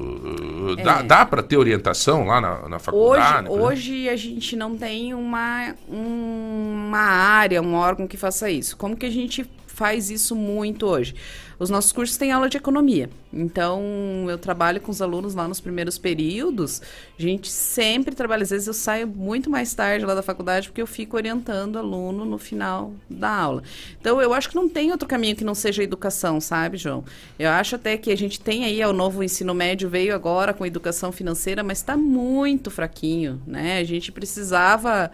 Dá, 0.82 0.98
É. 1.00 1.02
dá 1.02 1.24
para 1.26 1.42
ter 1.42 1.56
orientação 1.56 2.24
lá 2.26 2.40
na, 2.40 2.68
na 2.68 2.76
Hoje, 2.76 2.84
faculdade? 2.84 3.46
exemplo? 3.48 3.62
hoje 3.64 4.08
a 4.08 4.16
gente 4.16 4.56
não 4.56 4.76
tem 4.76 5.14
uma, 5.14 5.74
uma 5.88 6.98
área, 6.98 7.62
um 7.62 7.74
órgão 7.74 8.06
que 8.06 8.16
faça 8.16 8.50
isso. 8.50 8.76
Como 8.76 8.96
que 8.96 9.06
a 9.06 9.10
gente 9.10 9.44
faz 9.80 10.10
isso 10.10 10.36
muito 10.36 10.84
hoje? 10.84 11.14
Os 11.58 11.70
nossos 11.70 11.90
cursos 11.90 12.18
têm 12.18 12.32
aula 12.32 12.50
de 12.50 12.58
economia. 12.58 13.08
Então, 13.32 13.82
eu 14.28 14.36
trabalho 14.36 14.78
com 14.78 14.90
os 14.90 15.00
alunos 15.00 15.34
lá 15.34 15.48
nos 15.48 15.58
primeiros 15.58 15.96
períodos. 15.96 16.82
A 17.18 17.22
gente 17.22 17.48
sempre 17.50 18.14
trabalha. 18.14 18.42
Às 18.42 18.50
vezes 18.50 18.66
eu 18.66 18.74
saio 18.74 19.06
muito 19.06 19.48
mais 19.48 19.72
tarde 19.72 20.04
lá 20.04 20.14
da 20.14 20.22
faculdade 20.22 20.68
porque 20.68 20.82
eu 20.82 20.86
fico 20.86 21.16
orientando 21.16 21.76
o 21.76 21.78
aluno 21.78 22.26
no 22.26 22.36
final 22.36 22.92
da 23.08 23.30
aula. 23.30 23.62
Então, 23.98 24.20
eu 24.20 24.34
acho 24.34 24.50
que 24.50 24.54
não 24.54 24.68
tem 24.68 24.90
outro 24.90 25.08
caminho 25.08 25.34
que 25.34 25.44
não 25.44 25.54
seja 25.54 25.80
a 25.80 25.84
educação, 25.84 26.42
sabe, 26.42 26.76
João? 26.76 27.02
Eu 27.38 27.48
acho 27.50 27.76
até 27.76 27.96
que 27.96 28.12
a 28.12 28.16
gente 28.16 28.38
tem 28.38 28.66
aí, 28.66 28.84
o 28.84 28.92
novo 28.92 29.24
ensino 29.24 29.54
médio 29.54 29.88
veio 29.88 30.14
agora 30.14 30.52
com 30.52 30.66
educação 30.66 31.10
financeira, 31.10 31.62
mas 31.62 31.78
está 31.78 31.96
muito 31.96 32.70
fraquinho, 32.70 33.40
né? 33.46 33.78
A 33.78 33.84
gente 33.84 34.12
precisava 34.12 35.10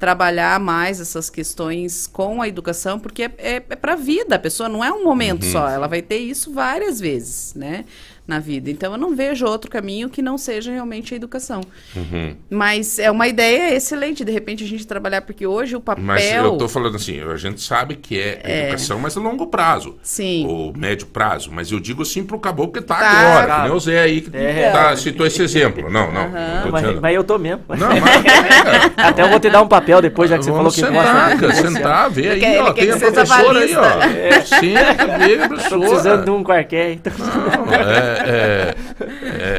trabalhar 0.00 0.58
mais 0.58 0.98
essas 1.00 1.28
questões 1.30 2.06
com 2.08 2.40
a 2.42 2.48
educação, 2.48 2.98
porque 2.98 3.24
é, 3.24 3.32
é, 3.38 3.60
para 3.60 3.92
a 3.92 3.96
vida, 3.96 4.34
a 4.34 4.38
pessoa 4.38 4.68
não 4.68 4.82
é 4.82 4.90
um 4.90 5.04
momento 5.04 5.44
Uhum. 5.44 5.52
só, 5.52 5.68
ela 5.68 5.86
vai 5.86 6.00
ter 6.02 6.16
isso 6.18 6.52
várias 6.52 6.98
vezes, 6.98 7.54
né, 7.54 7.84
na 8.30 8.38
vida. 8.38 8.70
Então 8.70 8.92
eu 8.92 8.98
não 8.98 9.14
vejo 9.14 9.44
outro 9.44 9.70
caminho 9.70 10.08
que 10.08 10.22
não 10.22 10.38
seja 10.38 10.70
realmente 10.72 11.12
a 11.12 11.16
educação. 11.16 11.60
Uhum. 11.94 12.34
Mas 12.48 12.98
é 12.98 13.10
uma 13.10 13.26
ideia 13.28 13.74
excelente, 13.74 14.24
de 14.24 14.32
repente 14.32 14.62
a 14.64 14.66
gente 14.66 14.86
trabalhar, 14.86 15.20
porque 15.22 15.46
hoje 15.46 15.74
o 15.76 15.80
papel... 15.80 16.04
Mas 16.04 16.32
eu 16.32 16.56
tô 16.56 16.68
falando 16.68 16.96
assim, 16.96 17.20
a 17.20 17.36
gente 17.36 17.60
sabe 17.60 17.96
que 17.96 18.18
é, 18.18 18.40
É. 18.42 18.62
educação, 18.68 18.98
mas 18.98 19.16
a 19.16 19.20
longo 19.20 19.46
prazo. 19.48 19.96
Sim. 20.02 20.46
Ou 20.46 20.72
médio 20.76 21.06
prazo. 21.08 21.50
Mas 21.52 21.70
eu 21.72 21.80
digo 21.80 22.02
assim 22.02 22.24
pro 22.24 22.38
caboclo 22.38 22.72
que 22.72 22.80
tá, 22.80 22.96
Tá. 22.96 23.10
agora. 23.10 23.54
Que 23.56 23.68
nem 23.68 23.76
o 23.76 23.80
Zé 23.80 24.00
aí 24.00 24.20
que 24.20 24.36
É. 24.36 24.70
tá- 24.70 24.96
citou 24.96 25.26
esse 25.26 25.42
exemplo. 25.42 25.90
Não, 25.90 26.12
não. 26.12 26.30
não 26.30 26.62
tô 26.62 26.70
mas, 26.70 27.00
mas 27.00 27.14
eu 27.14 27.24
tô 27.24 27.36
mesmo. 27.38 27.62
Não, 27.68 27.88
mas 27.88 28.00
Até 28.96 29.22
eu 29.22 29.28
vou 29.28 29.40
te 29.40 29.50
dar 29.50 29.62
um 29.62 29.68
papel 29.68 30.00
depois, 30.00 30.30
já 30.30 30.38
que 30.38 30.44
você 30.44 30.50
falou 30.52 30.70
que 30.70 30.76
sentar, 30.80 30.92
gosta 30.92 31.12
cara, 31.12 31.34
negociar. 31.34 31.70
sentar, 31.72 32.10
ver 32.10 32.30
aí, 32.30 32.58
ó. 32.58 32.72
Tem 32.72 32.90
a 32.92 32.96
professora 32.96 33.58
aí, 33.60 33.76
ó. 33.76 33.84
É. 34.02 34.40
Senta, 34.42 35.18
vê 35.18 35.34
a 35.34 35.38
Tô 35.42 35.48
professora. 35.48 35.80
precisando 35.80 36.24
de 36.24 36.30
um 36.30 36.44
qualquer. 36.44 36.92
Então... 36.92 37.12
Não, 37.18 37.72
é, 37.74 38.19
é, 38.26 38.74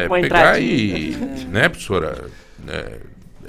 é 0.04 0.08
Uma 0.08 0.20
pegar 0.22 0.60
entradinha. 0.60 0.98
e. 0.98 1.46
Né, 1.46 1.70
professora? 1.70 2.30
É, 2.68 3.00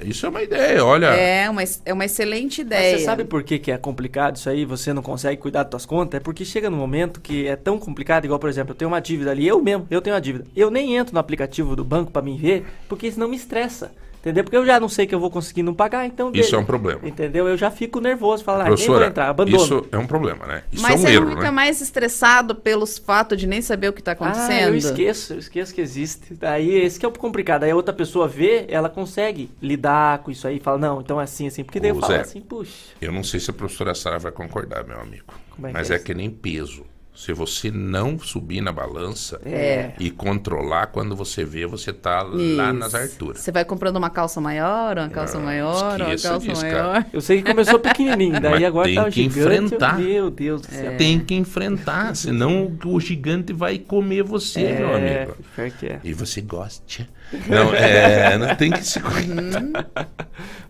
isso 0.03 0.25
é 0.25 0.29
uma 0.29 0.41
ideia, 0.41 0.83
olha. 0.83 1.07
É 1.07 1.49
uma, 1.49 1.61
é 1.85 1.93
uma 1.93 2.05
excelente 2.05 2.63
Mas 2.63 2.67
ideia. 2.67 2.97
Você 2.97 3.05
sabe 3.05 3.23
por 3.23 3.43
que, 3.43 3.59
que 3.59 3.71
é 3.71 3.77
complicado 3.77 4.35
isso 4.35 4.49
aí? 4.49 4.65
Você 4.65 4.91
não 4.93 5.01
consegue 5.01 5.39
cuidar 5.41 5.63
das 5.63 5.71
suas 5.71 5.85
contas? 5.85 6.19
É 6.19 6.19
porque 6.19 6.43
chega 6.43 6.69
num 6.69 6.77
momento 6.77 7.21
que 7.21 7.47
é 7.47 7.55
tão 7.55 7.77
complicado, 7.77 8.25
igual, 8.25 8.39
por 8.39 8.49
exemplo, 8.49 8.71
eu 8.71 8.75
tenho 8.75 8.89
uma 8.89 8.99
dívida 8.99 9.31
ali, 9.31 9.47
eu 9.47 9.61
mesmo, 9.61 9.87
eu 9.89 10.01
tenho 10.01 10.15
uma 10.15 10.21
dívida. 10.21 10.45
Eu 10.55 10.69
nem 10.69 10.95
entro 10.95 11.13
no 11.13 11.19
aplicativo 11.19 11.75
do 11.75 11.83
banco 11.83 12.11
pra 12.11 12.21
me 12.21 12.37
ver, 12.37 12.65
porque 12.89 13.07
isso 13.07 13.19
não 13.19 13.27
me 13.27 13.37
estressa. 13.37 13.91
Entendeu? 14.23 14.45
Porque 14.45 14.55
eu 14.55 14.65
já 14.65 14.79
não 14.79 14.87
sei 14.87 15.05
que 15.05 15.13
eu 15.13 15.19
vou 15.19 15.29
conseguir 15.29 15.63
não 15.63 15.73
pagar, 15.73 16.05
então. 16.05 16.31
Isso 16.33 16.55
é 16.55 16.57
um 16.57 16.63
problema. 16.63 17.01
Entendeu? 17.03 17.45
Eu 17.45 17.57
já 17.57 17.69
fico 17.69 17.99
nervoso, 17.99 18.41
falo, 18.41 18.61
ah, 18.61 18.69
nem 18.69 18.87
vou 18.87 19.03
entrar, 19.03 19.27
abandono. 19.27 19.57
isso 19.57 19.85
é 19.91 19.97
um 19.97 20.07
problema, 20.07 20.45
né? 20.45 20.63
Isso 20.71 20.81
Mas 20.81 20.93
é 20.93 20.95
um 20.95 21.01
você 21.01 21.11
erro, 21.11 21.25
não 21.25 21.31
fica 21.31 21.43
né? 21.43 21.51
mais 21.51 21.81
estressado 21.81 22.55
pelos 22.55 22.97
fatos 22.97 23.37
de 23.37 23.45
nem 23.45 23.61
saber 23.61 23.89
o 23.89 23.93
que 23.93 23.99
está 23.99 24.13
acontecendo? 24.13 24.51
Ah, 24.51 24.69
eu 24.69 24.75
esqueço, 24.75 25.33
eu 25.33 25.39
esqueço 25.39 25.75
que 25.75 25.81
existe. 25.81 26.37
Aí 26.41 26.73
esse 26.73 26.97
que 26.97 27.05
é 27.05 27.09
o 27.09 27.11
complicado. 27.11 27.63
Aí 27.63 27.71
a 27.71 27.75
outra 27.75 27.93
pessoa 27.93 28.25
vê, 28.25 28.65
ela 28.69 28.87
consegue 28.87 29.51
lidar 29.61 30.19
com 30.19 30.31
isso 30.31 30.47
aí, 30.47 30.57
fala, 30.57 30.77
não, 30.77 31.01
então 31.01 31.19
é 31.19 31.25
assim, 31.25 31.47
assim. 31.47 31.65
Porque 31.65 31.81
daí 31.81 31.89
eu 31.89 31.97
Ô, 31.97 31.99
falo 31.99 32.13
Zé, 32.13 32.21
assim, 32.21 32.39
puxa. 32.39 32.71
Eu 33.01 33.11
não 33.11 33.25
sei 33.25 33.41
se 33.41 33.49
a 33.49 33.53
professora 33.53 33.93
Sara 33.93 34.19
vai 34.19 34.31
concordar, 34.31 34.85
meu 34.85 35.01
amigo. 35.01 35.33
Como 35.49 35.67
é 35.67 35.71
que 35.71 35.77
mas 35.77 35.91
é 35.91 35.95
é, 35.95 35.99
que 35.99 36.13
nem 36.13 36.29
peso. 36.29 36.85
Se 37.15 37.31
você 37.31 37.69
não 37.69 38.17
subir 38.17 38.59
na 38.59 38.71
balança 38.71 39.39
É. 39.45 39.91
e 39.99 40.09
controlar, 40.09 40.87
quando 40.87 41.15
você 41.15 41.45
vê, 41.45 41.65
você 41.65 41.93
tá 41.93 42.23
lá 42.23 42.73
nas 42.73 42.95
alturas. 42.95 43.39
Você 43.39 43.51
vai 43.51 43.63
comprando 43.63 43.97
uma 43.97 44.09
calça 44.09 44.41
maior, 44.41 44.97
uma 44.97 45.09
calça 45.09 45.39
maior, 45.39 45.95
uma 46.01 46.07
calça 46.17 46.39
disso, 46.39 46.61
maior. 46.63 46.93
cara. 46.93 47.07
Eu 47.13 47.21
sei 47.21 47.41
que 47.43 47.49
começou 47.51 47.77
pequenininho, 47.79 48.41
daí 48.41 48.51
Mas 48.53 48.63
agora 48.63 48.87
tem 48.87 48.95
tá 48.95 49.03
o 49.03 49.11
que 49.11 49.23
gigante. 49.29 49.39
enfrentar. 49.65 49.99
Meu 49.99 50.31
Deus 50.31 50.61
do 50.63 50.67
céu. 50.73 50.97
Tem 50.97 51.19
que 51.19 51.35
enfrentar, 51.35 52.15
senão 52.15 52.75
o 52.83 52.99
gigante 52.99 53.53
vai 53.53 53.77
comer 53.77 54.23
você, 54.23 54.61
É, 54.61 54.79
meu 54.79 54.95
amigo. 54.95 55.37
que 55.79 55.85
é. 55.85 55.99
E 56.03 56.13
você 56.13 56.41
gosta. 56.41 57.07
Não, 57.47 57.73
é, 57.73 58.37
não 58.37 58.55
tem 58.55 58.71
que 58.71 58.83
se 58.83 58.99
cuidar. 58.99 59.87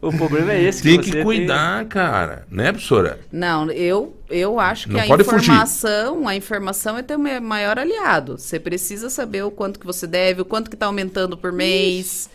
O 0.01 0.11
problema 0.11 0.51
é 0.53 0.61
esse. 0.63 0.83
Tem 0.83 0.97
você 1.01 1.09
que 1.11 1.23
cuidar, 1.23 1.85
cara. 1.85 2.45
Né, 2.49 2.71
professora? 2.71 3.19
Não, 3.31 3.69
eu, 3.71 4.13
eu 4.33 4.59
acho 4.59 4.87
que 4.89 4.93
Não 4.93 5.01
a 5.01 5.05
pode 5.05 5.23
fugir. 5.23 5.51
informação, 5.51 6.27
a 6.27 6.35
informação 6.35 6.97
é 6.97 7.03
teu 7.03 7.17
ma- 7.19 7.39
maior 7.39 7.77
aliado. 7.79 8.37
Você 8.37 8.59
precisa 8.59 9.09
saber 9.09 9.43
o 9.43 9.51
quanto 9.51 9.79
que 9.79 9.85
você 9.85 10.05
deve, 10.07 10.41
o 10.41 10.45
quanto 10.45 10.69
que 10.69 10.75
está 10.75 10.87
aumentando 10.87 11.37
por 11.37 11.51
mês, 11.51 12.29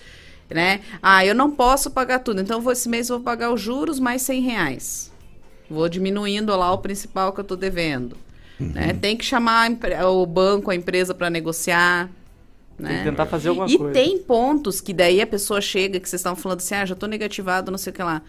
né? 0.50 0.80
Ah, 1.02 1.24
eu 1.26 1.34
não 1.34 1.50
posso 1.50 1.90
pagar 1.90 2.20
tudo, 2.20 2.40
então 2.40 2.60
vou, 2.60 2.72
esse 2.72 2.88
mês 2.88 3.08
eu 3.08 3.16
vou 3.16 3.24
pagar 3.24 3.52
os 3.52 3.60
juros 3.60 3.98
mais 3.98 4.22
100 4.22 4.40
reais. 4.42 5.12
Vou 5.70 5.88
diminuindo 5.88 6.54
lá 6.56 6.72
o 6.72 6.78
principal 6.78 7.32
que 7.32 7.40
eu 7.40 7.42
estou 7.42 7.56
devendo. 7.56 8.16
né? 8.58 8.92
Uhum. 8.92 8.98
Tem 8.98 9.16
que 9.16 9.24
chamar 9.24 9.70
o 10.10 10.24
banco, 10.26 10.70
a 10.70 10.74
empresa 10.74 11.14
para 11.14 11.28
negociar. 11.30 12.08
Tem 12.76 12.86
Né? 12.86 12.98
que 12.98 13.04
tentar 13.10 13.26
fazer 13.26 13.48
alguma 13.50 13.68
e 13.68 13.76
coisa. 13.76 13.92
tem 13.92 14.18
pontos 14.18 14.80
que 14.80 14.92
daí 14.94 15.20
a 15.20 15.26
pessoa 15.26 15.60
chega, 15.60 15.98
que 16.00 16.08
vocês 16.08 16.20
estavam 16.20 16.36
falando 16.40 16.58
assim, 16.58 16.74
ah, 16.76 16.86
já 16.86 16.94
tô 16.94 17.06
negativado, 17.06 17.70
não 17.70 17.78
sei 17.78 17.90
o 17.92 17.94
que 17.94 18.02
lá. 18.02 18.22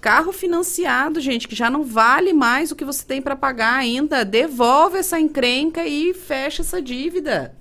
Carro 0.00 0.32
financiado, 0.32 1.20
gente, 1.20 1.48
que 1.48 1.56
já 1.56 1.68
não 1.68 1.82
vale 1.82 2.32
mais 2.32 2.70
o 2.70 2.76
que 2.76 2.84
você 2.84 3.04
tem 3.04 3.20
para 3.20 3.34
pagar 3.34 3.74
ainda. 3.74 4.24
Devolve 4.24 4.98
essa 4.98 5.18
encrenca 5.18 5.86
e 5.86 6.14
fecha 6.14 6.62
essa 6.62 6.80
dívida. 6.80 7.54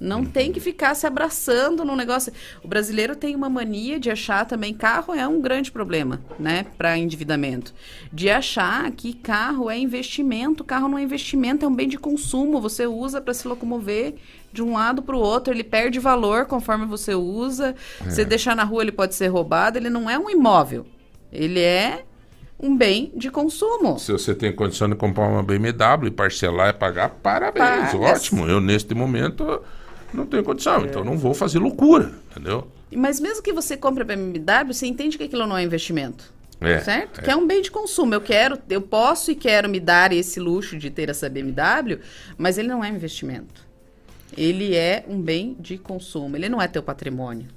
Não 0.00 0.24
tem 0.24 0.50
que 0.50 0.60
ficar 0.60 0.94
se 0.94 1.06
abraçando 1.06 1.84
num 1.84 1.94
negócio. 1.94 2.32
O 2.64 2.68
brasileiro 2.68 3.14
tem 3.14 3.36
uma 3.36 3.50
mania 3.50 4.00
de 4.00 4.10
achar 4.10 4.46
também 4.46 4.72
carro 4.72 5.12
é 5.12 5.28
um 5.28 5.42
grande 5.42 5.70
problema, 5.70 6.22
né, 6.38 6.64
para 6.78 6.96
endividamento. 6.96 7.74
De 8.10 8.30
achar 8.30 8.90
que 8.92 9.12
carro 9.12 9.68
é 9.68 9.76
investimento, 9.76 10.64
carro 10.64 10.88
não 10.88 10.96
é 10.96 11.02
investimento, 11.02 11.66
é 11.66 11.68
um 11.68 11.74
bem 11.74 11.86
de 11.86 11.98
consumo. 11.98 12.62
Você 12.62 12.86
usa 12.86 13.20
para 13.20 13.34
se 13.34 13.46
locomover 13.46 14.14
de 14.50 14.62
um 14.62 14.72
lado 14.72 15.02
para 15.02 15.14
o 15.14 15.20
outro, 15.20 15.52
ele 15.52 15.62
perde 15.62 15.98
valor 15.98 16.46
conforme 16.46 16.86
você 16.86 17.14
usa. 17.14 17.74
É. 18.00 18.08
Você 18.08 18.24
deixar 18.24 18.56
na 18.56 18.64
rua, 18.64 18.82
ele 18.82 18.92
pode 18.92 19.14
ser 19.14 19.28
roubado. 19.28 19.76
Ele 19.76 19.90
não 19.90 20.08
é 20.08 20.18
um 20.18 20.30
imóvel, 20.30 20.86
ele 21.32 21.60
é 21.60 22.04
um 22.58 22.76
bem 22.76 23.12
de 23.16 23.30
consumo. 23.30 23.98
Se 23.98 24.12
você 24.12 24.34
tem 24.34 24.52
condição 24.52 24.88
de 24.88 24.94
comprar 24.94 25.28
uma 25.28 25.42
BMW 25.42 26.08
e 26.08 26.10
parcelar 26.10 26.70
e 26.70 26.72
pagar, 26.72 27.08
parabéns, 27.08 27.92
Paga. 27.92 27.98
ótimo. 27.98 28.46
Eu, 28.46 28.60
neste 28.60 28.94
momento, 28.94 29.62
não 30.12 30.26
tenho 30.26 30.42
condição, 30.42 30.84
então 30.84 31.02
não 31.02 31.16
vou 31.16 31.32
fazer 31.32 31.58
loucura, 31.58 32.12
entendeu? 32.30 32.68
Mas 32.94 33.20
mesmo 33.20 33.42
que 33.42 33.52
você 33.52 33.76
compre 33.76 34.02
a 34.02 34.06
BMW, 34.06 34.74
você 34.74 34.86
entende 34.86 35.16
que 35.16 35.24
aquilo 35.24 35.46
não 35.46 35.56
é 35.56 35.62
investimento. 35.62 36.32
É, 36.60 36.80
certo? 36.80 37.20
é. 37.20 37.22
Que 37.24 37.30
é 37.30 37.36
um 37.36 37.46
bem 37.46 37.62
de 37.62 37.70
consumo. 37.70 38.12
Eu 38.12 38.20
quero, 38.20 38.58
eu 38.68 38.82
posso 38.82 39.30
e 39.30 39.34
quero 39.34 39.68
me 39.68 39.80
dar 39.80 40.12
esse 40.12 40.38
luxo 40.38 40.76
de 40.76 40.90
ter 40.90 41.08
essa 41.08 41.28
BMW, 41.28 42.00
mas 42.36 42.58
ele 42.58 42.68
não 42.68 42.84
é 42.84 42.90
um 42.90 42.94
investimento. 42.96 43.66
Ele 44.36 44.76
é 44.76 45.04
um 45.08 45.20
bem 45.20 45.56
de 45.58 45.78
consumo. 45.78 46.36
Ele 46.36 46.48
não 46.48 46.60
é 46.60 46.68
teu 46.68 46.82
patrimônio. 46.82 47.48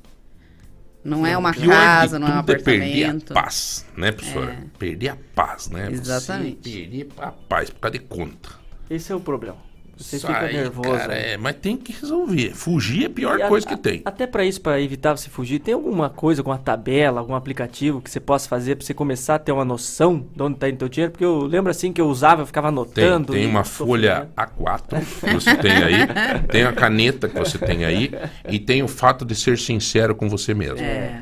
Não 1.04 1.26
é 1.28 1.38
uma 1.38 1.52
Pior 1.52 1.64
de 1.64 1.68
casa, 1.70 2.18
não 2.18 2.28
é 2.28 2.40
um 2.40 2.44
tudo 2.44 2.64
perder 2.64 3.04
a 3.04 3.08
apartamento. 3.10 3.34
paz, 3.34 3.86
né, 3.98 4.12
professora? 4.12 4.64
Perder 4.80 5.10
a 5.10 5.18
paz, 5.36 5.70
né? 5.70 5.90
Exatamente. 5.92 6.70
Você 6.70 6.80
perder 6.80 7.08
a 7.18 7.32
paz 7.32 7.70
por 7.70 7.80
causa 7.82 7.98
de 7.98 8.04
conta. 8.06 8.50
Esse 8.90 9.12
é 9.12 9.16
o 9.16 9.20
problema. 9.20 9.58
Você 9.96 10.18
Isso 10.18 10.26
fica 10.26 10.40
aí, 10.40 10.54
nervoso. 10.58 10.90
Cara, 10.98 11.14
é, 11.14 11.38
mas 11.38 11.56
tem 11.58 11.78
que 11.78 11.94
resolver. 11.94 12.52
Fugir 12.56 13.04
é 13.04 13.06
a 13.06 13.10
pior 13.12 13.40
E 13.40 13.44
a- 13.44 13.48
coisa 13.48 13.66
que 13.68 13.78
tem. 13.78 14.02
Até 14.04 14.26
pra 14.26 14.44
isso, 14.44 14.60
pra 14.60 14.82
evitar 14.82 15.16
você 15.16 15.30
fugir, 15.30 15.60
tem 15.60 15.74
alguma 15.76 16.10
coisa, 16.10 16.42
alguma 16.42 16.58
tabela, 16.58 17.20
algum 17.20 17.36
aplicativo 17.36 18.02
que 18.02 18.10
você 18.10 18.20
possa 18.20 18.50
fazer 18.50 18.76
pra 18.76 18.86
você 18.86 18.94
começar 18.94 19.36
a 19.36 19.40
ter 19.40 19.52
uma 19.52 19.64
noção 19.64 20.26
de 20.36 20.42
onde 20.42 20.58
tá 20.58 20.68
indo 20.68 20.78
teu 20.80 20.90
dinheiro? 20.90 21.12
Porque 21.12 21.24
eu 21.24 21.42
lembro 21.46 21.70
assim 21.70 21.94
que 21.94 22.02
eu 22.02 22.08
usava, 22.08 22.42
eu 22.42 22.46
ficava 22.48 22.68
Tem, 22.70 22.74
anotando. 22.74 23.34
tem 23.34 23.44
e 23.44 23.46
uma 23.46 23.64
folha 23.64 24.30
A4 24.36 25.00
que 25.20 25.34
você 25.34 25.56
tem 25.58 25.72
aí, 25.72 26.08
tem 26.50 26.64
a 26.64 26.74
caneta 26.74 27.30
que 27.30 27.38
você 27.38 27.60
tem 27.60 27.86
aí, 27.86 28.12
e 28.50 28.58
tem 28.60 28.82
o 28.82 28.88
fato 28.88 29.24
de 29.24 29.36
ser 29.36 29.58
sincero 29.60 30.16
com 30.16 30.28
você 30.28 30.54
mesmo. 30.56 30.80
É. 30.80 31.22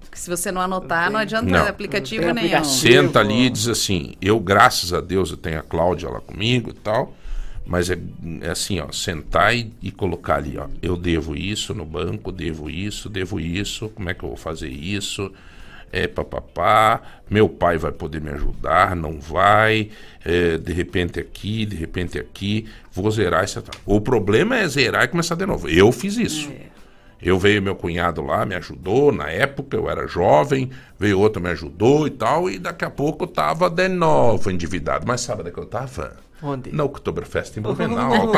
Porque 0.00 0.18
se 0.18 0.30
você 0.30 0.52
não 0.52 0.60
anotar, 0.60 1.10
não 1.10 1.18
adianta 1.18 1.50
Não. 1.50 1.66
aplicativo 1.66 2.26
Não 2.28 2.34
tem 2.36 2.44
nenhum. 2.50 2.62
Senta 2.64 3.18
ali 3.18 3.46
e 3.46 3.50
diz 3.50 3.66
assim: 3.66 4.14
eu, 4.22 4.38
graças 4.38 4.92
a 4.92 5.00
Deus, 5.00 5.32
eu 5.32 5.36
tenho 5.36 5.58
a 5.58 5.62
Cláudia 5.62 6.08
lá 6.08 6.20
comigo 6.20 6.70
e 6.70 6.74
tal. 6.74 7.12
Mas 7.66 7.88
é, 7.90 7.98
é 8.42 8.50
assim, 8.50 8.78
ó, 8.78 8.92
sentar 8.92 9.54
e, 9.56 9.72
e 9.82 9.90
colocar 9.90 10.36
ali, 10.36 10.58
ó, 10.58 10.68
eu 10.82 10.96
devo 10.96 11.34
isso 11.34 11.72
no 11.74 11.84
banco, 11.84 12.30
devo 12.30 12.68
isso, 12.68 13.08
devo 13.08 13.40
isso, 13.40 13.88
como 13.88 14.10
é 14.10 14.14
que 14.14 14.22
eu 14.22 14.28
vou 14.28 14.36
fazer 14.36 14.68
isso? 14.68 15.32
É 15.90 16.06
papapá, 16.06 17.00
meu 17.30 17.48
pai 17.48 17.78
vai 17.78 17.92
poder 17.92 18.20
me 18.20 18.30
ajudar, 18.30 18.94
não 18.94 19.18
vai, 19.20 19.90
é, 20.24 20.58
de 20.58 20.72
repente 20.72 21.20
aqui, 21.20 21.64
de 21.64 21.76
repente 21.76 22.18
aqui, 22.18 22.66
vou 22.92 23.10
zerar 23.10 23.44
essa. 23.44 23.62
O 23.86 24.00
problema 24.00 24.58
é 24.58 24.66
zerar 24.66 25.04
e 25.04 25.08
começar 25.08 25.36
de 25.36 25.46
novo. 25.46 25.68
Eu 25.68 25.92
fiz 25.92 26.16
isso. 26.16 26.50
Eu 27.22 27.38
veio 27.38 27.62
meu 27.62 27.74
cunhado 27.74 28.20
lá, 28.20 28.44
me 28.44 28.54
ajudou, 28.56 29.10
na 29.10 29.30
época 29.30 29.76
eu 29.76 29.88
era 29.88 30.06
jovem, 30.06 30.68
veio 30.98 31.18
outro 31.18 31.40
me 31.40 31.48
ajudou 31.50 32.06
e 32.06 32.10
tal, 32.10 32.50
e 32.50 32.58
daqui 32.58 32.84
a 32.84 32.90
pouco 32.90 33.24
eu 33.24 33.28
tava 33.28 33.70
de 33.70 33.88
novo 33.88 34.50
endividado. 34.50 35.06
Mas 35.06 35.22
sabe 35.22 35.40
onde 35.40 35.48
é 35.48 35.52
que 35.52 35.58
eu 35.58 35.64
tava? 35.64 36.23
Onde? 36.46 36.70
Na 36.74 36.84
Oktoberfest 36.84 37.56
em 37.56 37.62
Blumenau. 37.62 38.30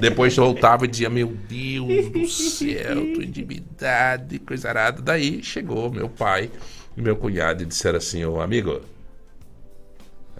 Depois 0.00 0.36
voltava 0.36 0.84
e 0.84 0.88
dizia, 0.88 1.10
meu 1.10 1.26
Deus 1.48 2.08
do 2.10 2.26
céu, 2.28 2.94
tô 3.14 3.20
endividado 3.22 4.34
e 4.34 4.38
coisa 4.38 4.68
arada. 4.68 5.02
Daí 5.02 5.42
chegou 5.42 5.90
meu 5.90 6.08
pai 6.08 6.50
e 6.96 7.02
meu 7.02 7.16
cunhado 7.16 7.62
e 7.62 7.66
disseram 7.66 7.98
assim, 7.98 8.24
ô 8.24 8.40
amigo, 8.40 8.80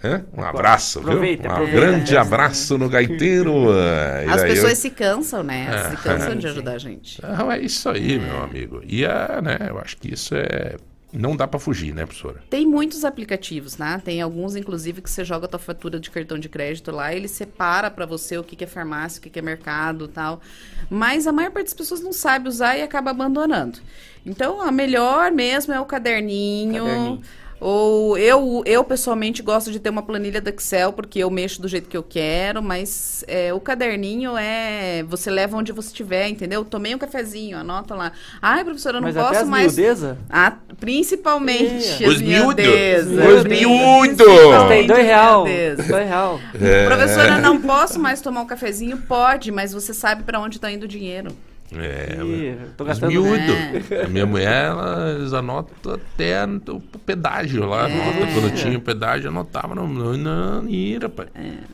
hã? 0.03 0.23
um 0.33 0.41
abraço, 0.43 0.99
Aproveita, 0.99 1.43
viu? 1.43 1.51
Um 1.51 1.53
aproveita. 1.55 1.79
grande 1.81 2.17
abraço 2.17 2.77
no 2.77 2.87
gaiteiro. 2.89 3.53
E 4.25 4.29
As 4.29 4.41
daí 4.41 4.49
eu- 4.51 4.55
pessoas 4.55 4.77
se 4.77 4.89
cansam, 4.89 5.43
né? 5.43 5.67
É. 5.69 5.89
Se 5.89 5.97
cansam 6.03 6.35
de 6.39 6.47
ajudar 6.47 6.73
a 6.73 6.77
gente. 6.77 7.21
Não, 7.21 7.51
é 7.51 7.59
isso 7.59 7.89
aí, 7.89 8.17
meu 8.17 8.41
amigo. 8.41 8.81
E 8.85 9.03
é, 9.03 9.41
né, 9.41 9.57
eu 9.69 9.77
acho 9.79 9.97
que 9.97 10.13
isso 10.13 10.33
é. 10.35 10.75
Não 11.15 11.35
dá 11.35 11.47
pra 11.47 11.59
fugir, 11.59 11.93
né, 11.93 12.05
professora? 12.05 12.43
Tem 12.49 12.65
muitos 12.67 13.05
aplicativos, 13.05 13.77
né? 13.77 14.01
Tem 14.03 14.21
alguns, 14.21 14.55
inclusive, 14.55 15.01
que 15.01 15.09
você 15.09 15.23
joga 15.23 15.45
a 15.45 15.49
tua 15.49 15.59
fatura 15.59 15.99
de 15.99 16.11
cartão 16.11 16.37
de 16.37 16.49
crédito 16.49 16.91
lá, 16.91 17.13
ele 17.13 17.27
separa 17.27 17.89
pra 17.89 18.05
você 18.05 18.37
o 18.37 18.43
que, 18.43 18.55
que 18.55 18.63
é 18.63 18.67
farmácia, 18.67 19.19
o 19.19 19.21
que, 19.23 19.29
que 19.29 19.39
é 19.39 19.41
mercado 19.41 20.07
tal. 20.07 20.41
Mas 20.89 21.25
a 21.25 21.31
maior 21.31 21.51
parte 21.51 21.65
das 21.65 21.73
pessoas 21.73 22.01
não 22.01 22.13
sabe 22.13 22.49
usar 22.49 22.77
e 22.77 22.81
acaba 22.81 23.11
abandonando. 23.11 23.79
Então, 24.25 24.61
a 24.61 24.71
melhor 24.71 25.31
mesmo 25.31 25.73
é 25.73 25.79
o 25.79 25.85
caderninho. 25.85 26.83
Caderninho. 26.83 27.21
Ou 27.67 28.15
eu, 28.15 28.61
eu 28.63 28.83
pessoalmente 28.83 29.41
gosto 29.41 29.71
de 29.71 29.79
ter 29.79 29.89
uma 29.89 30.03
planilha 30.03 30.39
do 30.39 30.49
Excel, 30.51 30.93
porque 30.93 31.17
eu 31.17 31.31
mexo 31.31 31.59
do 31.59 31.67
jeito 31.67 31.89
que 31.89 31.97
eu 31.97 32.03
quero, 32.03 32.61
mas 32.61 33.25
é, 33.27 33.51
o 33.55 33.59
caderninho 33.59 34.37
é. 34.37 35.01
Você 35.07 35.31
leva 35.31 35.57
onde 35.57 35.71
você 35.71 35.87
estiver, 35.87 36.29
entendeu? 36.29 36.63
Tomei 36.63 36.93
um 36.93 36.99
cafezinho, 36.99 37.57
anota 37.57 37.95
lá. 37.95 38.11
Ai, 38.39 38.63
professora, 38.63 38.97
eu 38.97 39.01
não 39.01 39.07
Mas 39.07 39.17
até 39.17 39.27
posso 39.29 39.41
as 39.41 39.49
mais. 39.49 39.75
miudeza? 39.75 40.15
Ah, 40.29 40.57
principalmente. 40.79 42.05
Os 42.05 42.17
as 42.17 42.21
miúdos. 42.21 42.45
miudezas. 42.65 43.35
Os 43.35 43.43
miúdos. 43.45 44.27
Mas 44.51 44.67
tem 44.67 44.85
dois 44.85 45.03
real. 45.03 45.45
Dois 45.45 46.07
real. 46.07 46.39
É. 46.61 46.85
Professora, 46.85 47.39
não 47.39 47.59
posso 47.59 47.99
mais 47.99 48.21
tomar 48.21 48.41
um 48.41 48.45
cafezinho? 48.45 48.97
Pode, 48.97 49.51
mas 49.51 49.73
você 49.73 49.91
sabe 49.91 50.21
pra 50.21 50.39
onde 50.39 50.59
tá 50.59 50.71
indo 50.71 50.83
o 50.83 50.87
dinheiro. 50.87 51.35
É, 51.73 52.19
Ih, 52.23 52.57
tô 52.77 52.85
gastando- 52.85 53.11
miúdos. 53.11 53.91
É. 53.91 54.03
A 54.05 54.07
minha 54.07 54.25
mulher, 54.25 54.65
ela, 54.65 55.15
eles 55.17 55.33
anotam 55.33 55.93
até 55.93 56.45
o 56.45 56.79
pedágio 56.99 57.65
lá. 57.65 57.89
É. 57.89 57.93
Anota, 57.93 58.33
quando 58.33 58.55
tinha 58.55 58.77
o 58.77 58.81
pedágio, 58.81 59.29
anotava. 59.29 59.73
Não, 59.73 59.87
não, 59.87 60.13
não 60.15 60.69
ira, 60.69 61.09
pai. 61.09 61.27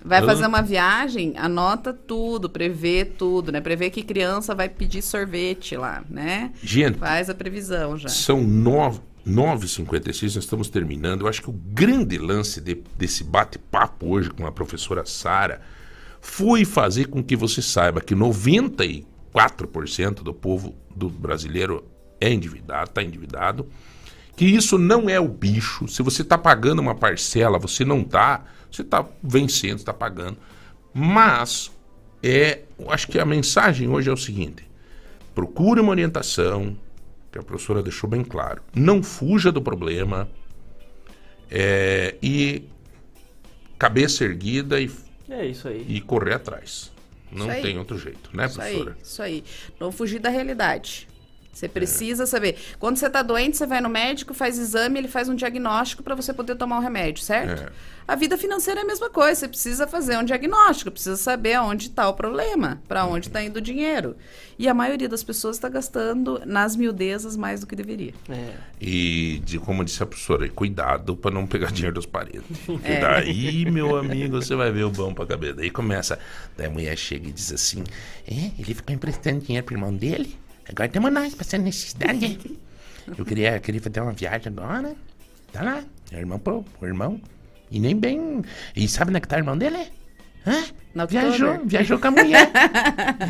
Vai 0.03 0.21
Eu- 0.21 0.25
fazer 0.25 0.47
uma 0.47 0.61
viagem, 0.61 1.33
anota 1.37 1.91
tudo, 1.93 2.49
prevê 2.49 3.03
tudo, 3.03 3.51
né? 3.51 3.59
Prevê 3.59 3.89
que 3.89 4.01
criança 4.01 4.55
vai 4.55 4.69
pedir 4.69 5.01
sorvete 5.01 5.75
lá, 5.75 6.03
né? 6.09 6.51
Gente, 6.63 6.97
Faz 6.97 7.29
a 7.29 7.35
previsão 7.35 7.97
já. 7.97 8.07
São 8.07 8.41
nove, 8.41 9.01
9h56, 9.27 10.35
nós 10.35 10.43
estamos 10.45 10.69
terminando. 10.69 11.21
Eu 11.21 11.27
acho 11.27 11.41
que 11.41 11.49
o 11.49 11.53
grande 11.53 12.17
lance 12.17 12.61
de- 12.61 12.81
desse 12.97 13.23
bate-papo 13.23 14.07
hoje 14.07 14.29
com 14.29 14.47
a 14.47 14.51
professora 14.51 15.05
Sara 15.05 15.61
foi 16.21 16.63
fazer 16.65 17.05
com 17.07 17.21
que 17.23 17.35
você 17.35 17.61
saiba 17.61 17.99
que 17.99 18.15
94% 19.33 20.23
do 20.23 20.33
povo 20.33 20.75
do 20.95 21.09
brasileiro 21.09 21.85
é 22.19 22.31
endividado, 22.31 22.89
está 22.89 23.01
endividado. 23.03 23.67
Que 24.35 24.45
isso 24.45 24.77
não 24.77 25.09
é 25.09 25.19
o 25.19 25.27
bicho. 25.27 25.87
Se 25.87 26.01
você 26.01 26.21
está 26.21 26.37
pagando 26.37 26.79
uma 26.79 26.95
parcela, 26.95 27.59
você 27.59 27.83
não 27.83 28.01
está, 28.01 28.43
você 28.71 28.81
está 28.81 29.05
vencendo, 29.21 29.77
está 29.77 29.93
pagando. 29.93 30.37
Mas 30.93 31.71
é, 32.23 32.61
acho 32.89 33.07
que 33.07 33.19
a 33.19 33.25
mensagem 33.25 33.87
hoje 33.89 34.09
é 34.09 34.13
o 34.13 34.17
seguinte: 34.17 34.67
procure 35.35 35.79
uma 35.79 35.91
orientação, 35.91 36.77
que 37.31 37.39
a 37.39 37.43
professora 37.43 37.81
deixou 37.83 38.09
bem 38.09 38.23
claro. 38.23 38.61
Não 38.75 39.01
fuja 39.03 39.51
do 39.51 39.61
problema. 39.61 40.27
é, 41.49 42.15
e 42.21 42.63
cabeça 43.77 44.23
erguida 44.23 44.79
e, 44.79 44.89
É 45.29 45.45
e 45.87 46.01
correr 46.01 46.35
atrás. 46.35 46.90
Não 47.31 47.49
aí. 47.49 47.61
tem 47.61 47.77
outro 47.77 47.97
jeito, 47.97 48.29
né, 48.35 48.45
Isso 48.45 48.61
aí, 48.61 48.73
professora? 48.73 48.97
isso 49.03 49.21
aí. 49.21 49.43
Não 49.79 49.91
fugir 49.91 50.19
da 50.19 50.29
realidade. 50.29 51.07
Você 51.61 51.69
precisa 51.69 52.25
saber. 52.25 52.57
Quando 52.79 52.97
você 52.97 53.07
tá 53.07 53.21
doente, 53.21 53.55
você 53.55 53.67
vai 53.67 53.79
no 53.81 53.87
médico, 53.89 54.33
faz 54.33 54.57
exame, 54.57 54.97
ele 54.97 55.07
faz 55.07 55.29
um 55.29 55.35
diagnóstico 55.35 56.01
para 56.01 56.15
você 56.15 56.33
poder 56.33 56.55
tomar 56.55 56.79
o 56.79 56.81
remédio, 56.81 57.21
certo? 57.23 57.61
É. 57.61 57.69
A 58.07 58.15
vida 58.15 58.35
financeira 58.35 58.79
é 58.79 58.83
a 58.83 58.85
mesma 58.87 59.11
coisa. 59.11 59.35
Você 59.41 59.47
precisa 59.47 59.85
fazer 59.85 60.17
um 60.17 60.23
diagnóstico, 60.23 60.89
precisa 60.89 61.15
saber 61.15 61.59
onde 61.59 61.85
está 61.89 62.09
o 62.09 62.15
problema, 62.15 62.81
para 62.87 63.05
onde 63.05 63.27
está 63.27 63.43
indo 63.43 63.57
o 63.57 63.61
dinheiro. 63.61 64.15
E 64.57 64.67
a 64.67 64.73
maioria 64.73 65.07
das 65.07 65.23
pessoas 65.23 65.55
está 65.57 65.69
gastando 65.69 66.41
nas 66.47 66.75
miudezas 66.75 67.37
mais 67.37 67.59
do 67.61 67.67
que 67.67 67.75
deveria. 67.75 68.13
É. 68.27 68.53
E, 68.81 69.39
de, 69.45 69.59
como 69.59 69.85
disse 69.85 70.01
a 70.01 70.07
professora, 70.07 70.49
cuidado 70.49 71.15
para 71.15 71.29
não 71.29 71.45
pegar 71.45 71.69
dinheiro 71.71 71.93
dos 71.93 72.07
parentes. 72.07 72.57
Porque 72.65 72.87
É. 72.91 72.99
daí, 73.01 73.69
meu 73.69 73.95
amigo, 73.95 74.41
você 74.41 74.55
vai 74.55 74.71
ver 74.71 74.83
o 74.83 74.89
bom 74.89 75.13
pra 75.13 75.27
cabeça. 75.27 75.53
Daí 75.53 75.69
começa, 75.69 76.17
daí 76.57 76.65
a 76.65 76.69
mulher 76.71 76.97
chega 76.97 77.29
e 77.29 77.31
diz 77.31 77.53
assim, 77.53 77.83
é, 78.27 78.49
ele 78.57 78.73
ficou 78.73 78.95
emprestando 78.95 79.41
dinheiro 79.45 79.63
pro 79.63 79.75
irmão 79.75 79.93
dele, 79.93 80.35
agora 80.69 80.89
temos 80.89 81.11
nós 81.11 81.35
passando 81.35 81.63
necessidade. 81.63 82.39
Eu 83.17 83.25
queria, 83.25 83.59
queria 83.59 83.81
fazer 83.81 83.99
uma 84.01 84.13
viagem 84.13 84.53
agora, 84.55 84.95
tá 85.51 85.61
lá, 85.61 85.83
o 86.11 86.15
irmão, 86.15 86.39
pô, 86.39 86.63
o 86.79 86.85
irmão, 86.85 87.19
e 87.69 87.79
nem 87.79 87.95
bem, 87.95 88.41
e 88.75 88.87
sabe 88.87 89.09
onde 89.09 89.17
é 89.17 89.21
que 89.21 89.27
tá 89.27 89.35
o 89.37 89.39
irmão 89.39 89.57
dele? 89.57 89.77
Hã? 90.45 90.63
Na 90.95 91.05
Viajou, 91.05 91.61
viajou 91.65 91.99
com 91.99 92.07
a 92.07 92.11
mulher. 92.11 92.49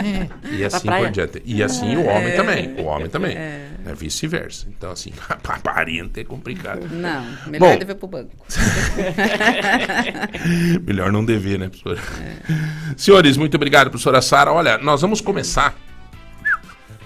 É. 0.02 0.56
E 0.56 0.64
assim 0.64 0.88
por 0.88 1.12
diante. 1.12 1.42
E 1.46 1.62
assim 1.62 1.96
o 1.96 2.06
homem 2.06 2.30
É. 2.30 2.36
também. 2.36 2.74
O 2.80 2.86
homem 2.86 3.10
também. 3.10 3.36
É. 3.38 3.68
É 3.86 3.94
vice-versa. 3.94 4.66
Então, 4.70 4.90
assim, 4.92 5.12
pra 5.44 5.60
parente 5.60 6.22
é 6.22 6.24
complicado. 6.24 6.88
Não, 6.90 7.24
melhor 7.48 7.74
Bom, 7.74 7.78
dever 7.78 7.96
pro 7.96 8.08
banco. 8.08 8.32
Melhor 10.86 11.12
não 11.12 11.24
dever, 11.24 11.60
né, 11.60 11.70
professora? 11.70 12.00
Senhores, 12.98 13.38
muito 13.38 13.56
obrigado, 13.56 13.90
professora 13.90 14.22
Sara. 14.22 14.52
Olha, 14.52 14.78
nós 14.78 15.02
vamos 15.02 15.22
começar. 15.22 15.76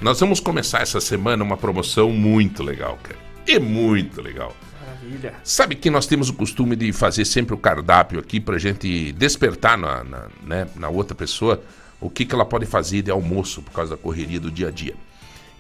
Nós 0.02 0.20
vamos 0.20 0.40
começar 0.40 0.82
essa 0.82 1.00
semana 1.00 1.44
uma 1.44 1.58
promoção 1.58 2.10
muito 2.12 2.62
legal, 2.62 3.00
cara. 3.02 3.18
E 3.48 3.60
muito 3.60 4.22
legal. 4.22 4.56
Maravilha. 4.86 5.36
Sabe 5.44 5.76
que 5.76 5.90
nós 5.90 6.06
temos 6.06 6.30
o 6.30 6.34
costume 6.34 6.76
de 6.76 6.92
fazer 6.92 7.26
sempre 7.26 7.54
o 7.54 7.58
cardápio 7.58 8.20
aqui 8.20 8.40
pra 8.40 8.58
gente 8.58 9.12
despertar 9.14 9.78
na, 9.78 10.04
na, 10.04 10.28
né, 10.44 10.68
na 10.76 10.90
outra 10.90 11.16
pessoa 11.16 11.64
o 12.00 12.10
que, 12.10 12.26
que 12.26 12.36
ela 12.36 12.46
pode 12.46 12.66
fazer 12.66 13.02
de 13.02 13.12
almoço 13.12 13.62
por 13.62 13.72
causa 13.72 13.96
da 13.96 14.02
correria 14.02 14.40
do 14.40 14.52
dia 14.52 14.68
a 14.68 14.72
dia. 14.72 14.96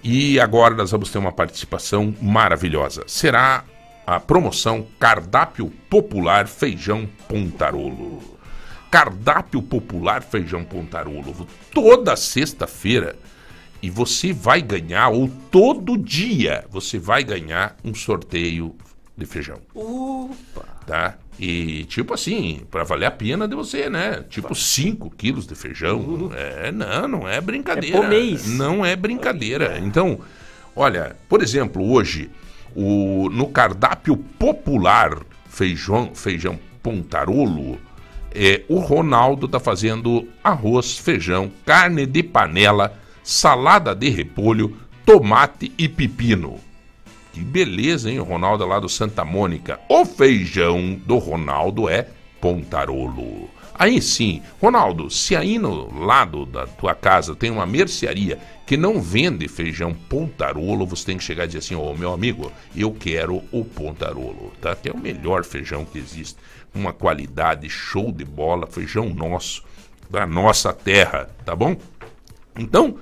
E 0.03 0.39
agora 0.39 0.75
nós 0.75 0.91
vamos 0.91 1.09
ter 1.09 1.17
uma 1.17 1.31
participação 1.31 2.13
maravilhosa. 2.21 3.03
Será 3.07 3.63
a 4.05 4.19
promoção 4.19 4.85
Cardápio 4.99 5.71
Popular 5.89 6.47
Feijão 6.47 7.09
Pontarolo. 7.27 8.21
Cardápio 8.91 9.61
Popular 9.63 10.21
Feijão 10.21 10.63
Pontarolo. 10.63 11.47
Toda 11.73 12.15
sexta-feira. 12.15 13.15
E 13.85 13.89
você 13.91 14.33
vai 14.33 14.63
ganhar, 14.63 15.09
ou 15.09 15.29
todo 15.51 15.95
dia, 15.95 16.65
você 16.71 16.97
vai 16.97 17.23
ganhar 17.23 17.77
um 17.83 17.93
sorteio 17.93 18.75
de 19.15 19.27
feijão. 19.27 19.59
Opa! 19.75 20.65
Tá? 20.87 21.17
E 21.39 21.83
tipo 21.83 22.11
assim, 22.11 22.61
pra 22.71 22.83
valer 22.83 23.05
a 23.05 23.11
pena 23.11 23.47
de 23.47 23.53
você, 23.53 23.87
né? 23.87 24.25
Tipo 24.27 24.55
5 24.55 25.11
quilos 25.11 25.45
de 25.45 25.53
feijão. 25.53 26.31
É, 26.33 26.71
não, 26.71 27.07
não 27.07 27.29
é 27.29 27.39
brincadeira. 27.39 27.95
É 27.95 28.01
por 28.01 28.09
mês. 28.09 28.47
Não 28.47 28.83
é 28.83 28.95
brincadeira. 28.95 29.77
Então, 29.77 30.17
olha, 30.75 31.15
por 31.29 31.43
exemplo, 31.43 31.87
hoje, 31.87 32.31
o, 32.75 33.29
no 33.29 33.49
cardápio 33.49 34.17
popular 34.17 35.15
feijão, 35.47 36.09
feijão 36.15 36.59
pontarolo, 36.81 37.77
é, 38.33 38.63
o 38.67 38.79
Ronaldo 38.79 39.47
tá 39.47 39.59
fazendo 39.59 40.27
arroz, 40.43 40.97
feijão, 40.97 41.51
carne 41.63 42.07
de 42.07 42.23
panela, 42.23 43.04
salada 43.25 43.95
de 43.95 44.07
repolho, 44.07 44.77
tomate 45.03 45.73
e 45.77 45.89
pepino. 45.89 46.59
Que 47.33 47.41
beleza, 47.41 48.09
hein? 48.09 48.19
O 48.19 48.23
Ronaldo 48.23 48.63
é 48.63 48.67
lá 48.67 48.79
do 48.79 48.87
Santa 48.87 49.25
Mônica. 49.25 49.79
O 49.89 50.05
feijão 50.05 50.93
do 50.93 51.17
Ronaldo 51.17 51.89
é 51.89 52.07
Pontarolo. 52.39 53.49
Aí 53.77 54.01
sim, 54.01 54.41
Ronaldo, 54.61 55.09
se 55.09 55.35
aí 55.35 55.59
no 55.59 56.05
lado 56.05 56.45
da 56.45 56.65
tua 56.65 56.95
casa 56.95 57.35
tem 57.35 57.51
uma 57.51 57.65
mercearia 57.65 58.39
que 58.65 58.77
não 58.77 59.01
vende 59.01 59.49
feijão 59.49 59.93
Pontarolo, 59.93 60.85
você 60.85 61.07
tem 61.07 61.17
que 61.17 61.23
chegar 61.23 61.43
e 61.43 61.47
dizer 61.47 61.59
assim: 61.59 61.75
Ô 61.75 61.93
meu 61.93 62.13
amigo, 62.13 62.51
eu 62.75 62.93
quero 62.93 63.43
o 63.51 63.65
Pontarolo, 63.65 64.53
tá? 64.61 64.75
Que 64.75 64.89
é 64.89 64.93
o 64.93 64.97
melhor 64.97 65.43
feijão 65.43 65.83
que 65.83 65.97
existe. 65.97 66.37
Uma 66.73 66.93
qualidade 66.93 67.67
show 67.69 68.11
de 68.11 68.23
bola, 68.23 68.67
feijão 68.67 69.09
nosso, 69.09 69.63
da 70.09 70.25
nossa 70.25 70.71
terra, 70.71 71.29
tá 71.43 71.55
bom? 71.55 71.75
Então, 72.57 72.97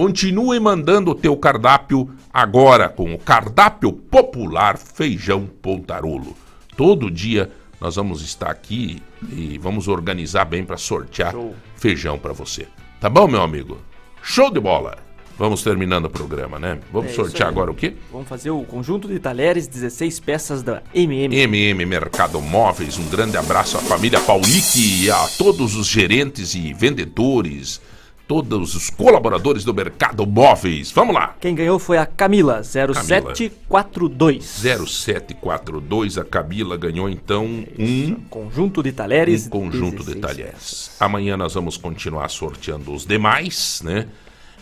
Continue 0.00 0.58
mandando 0.58 1.10
o 1.10 1.14
teu 1.14 1.36
cardápio 1.36 2.08
agora 2.32 2.88
com 2.88 3.12
o 3.12 3.18
cardápio 3.18 3.92
popular 3.92 4.78
Feijão 4.78 5.46
Pontarolo. 5.60 6.34
Todo 6.74 7.10
dia 7.10 7.50
nós 7.78 7.96
vamos 7.96 8.22
estar 8.22 8.50
aqui 8.50 9.02
e 9.30 9.58
vamos 9.58 9.88
organizar 9.88 10.46
bem 10.46 10.64
para 10.64 10.78
sortear 10.78 11.34
feijão 11.76 12.18
para 12.18 12.32
você. 12.32 12.66
Tá 12.98 13.10
bom, 13.10 13.28
meu 13.28 13.42
amigo? 13.42 13.76
Show 14.22 14.50
de 14.50 14.58
bola. 14.58 14.96
Vamos 15.36 15.62
terminando 15.62 16.06
o 16.06 16.10
programa, 16.10 16.58
né? 16.58 16.78
Vamos 16.90 17.12
É 17.12 17.14
sortear 17.14 17.50
agora 17.50 17.70
o 17.70 17.74
quê? 17.74 17.94
Vamos 18.10 18.26
fazer 18.26 18.50
o 18.50 18.62
conjunto 18.62 19.06
de 19.06 19.18
talheres, 19.18 19.66
16 19.66 20.18
peças 20.20 20.62
da 20.62 20.82
MM. 20.94 21.34
MM 21.34 21.84
Mercado 21.84 22.40
Móveis, 22.40 22.98
um 22.98 23.08
grande 23.10 23.36
abraço 23.36 23.76
à 23.76 23.80
família 23.80 24.20
Paulic 24.20 24.78
e 24.78 25.10
a 25.10 25.28
todos 25.36 25.76
os 25.76 25.86
gerentes 25.86 26.54
e 26.54 26.72
vendedores, 26.72 27.82
todos 28.30 28.76
os 28.76 28.88
colaboradores 28.88 29.64
do 29.64 29.74
Mercado 29.74 30.24
Móveis. 30.24 30.92
Vamos 30.92 31.12
lá! 31.16 31.34
Quem 31.40 31.52
ganhou 31.52 31.80
foi 31.80 31.98
a 31.98 32.06
Camila, 32.06 32.62
0742. 32.62 34.44
0742, 34.44 36.16
a 36.16 36.24
Camila 36.24 36.76
ganhou 36.76 37.08
então 37.08 37.64
um 37.76 38.14
Conjunto 38.30 38.84
de 38.84 38.92
talheres. 38.92 39.48
um 39.48 39.50
conjunto 39.50 40.04
de 40.04 40.14
16 40.14 40.20
talheres. 40.20 40.92
Amanhã 41.00 41.36
nós 41.36 41.54
vamos 41.54 41.76
continuar 41.76 42.28
sorteando 42.28 42.94
os 42.94 43.04
demais, 43.04 43.82
né? 43.84 44.06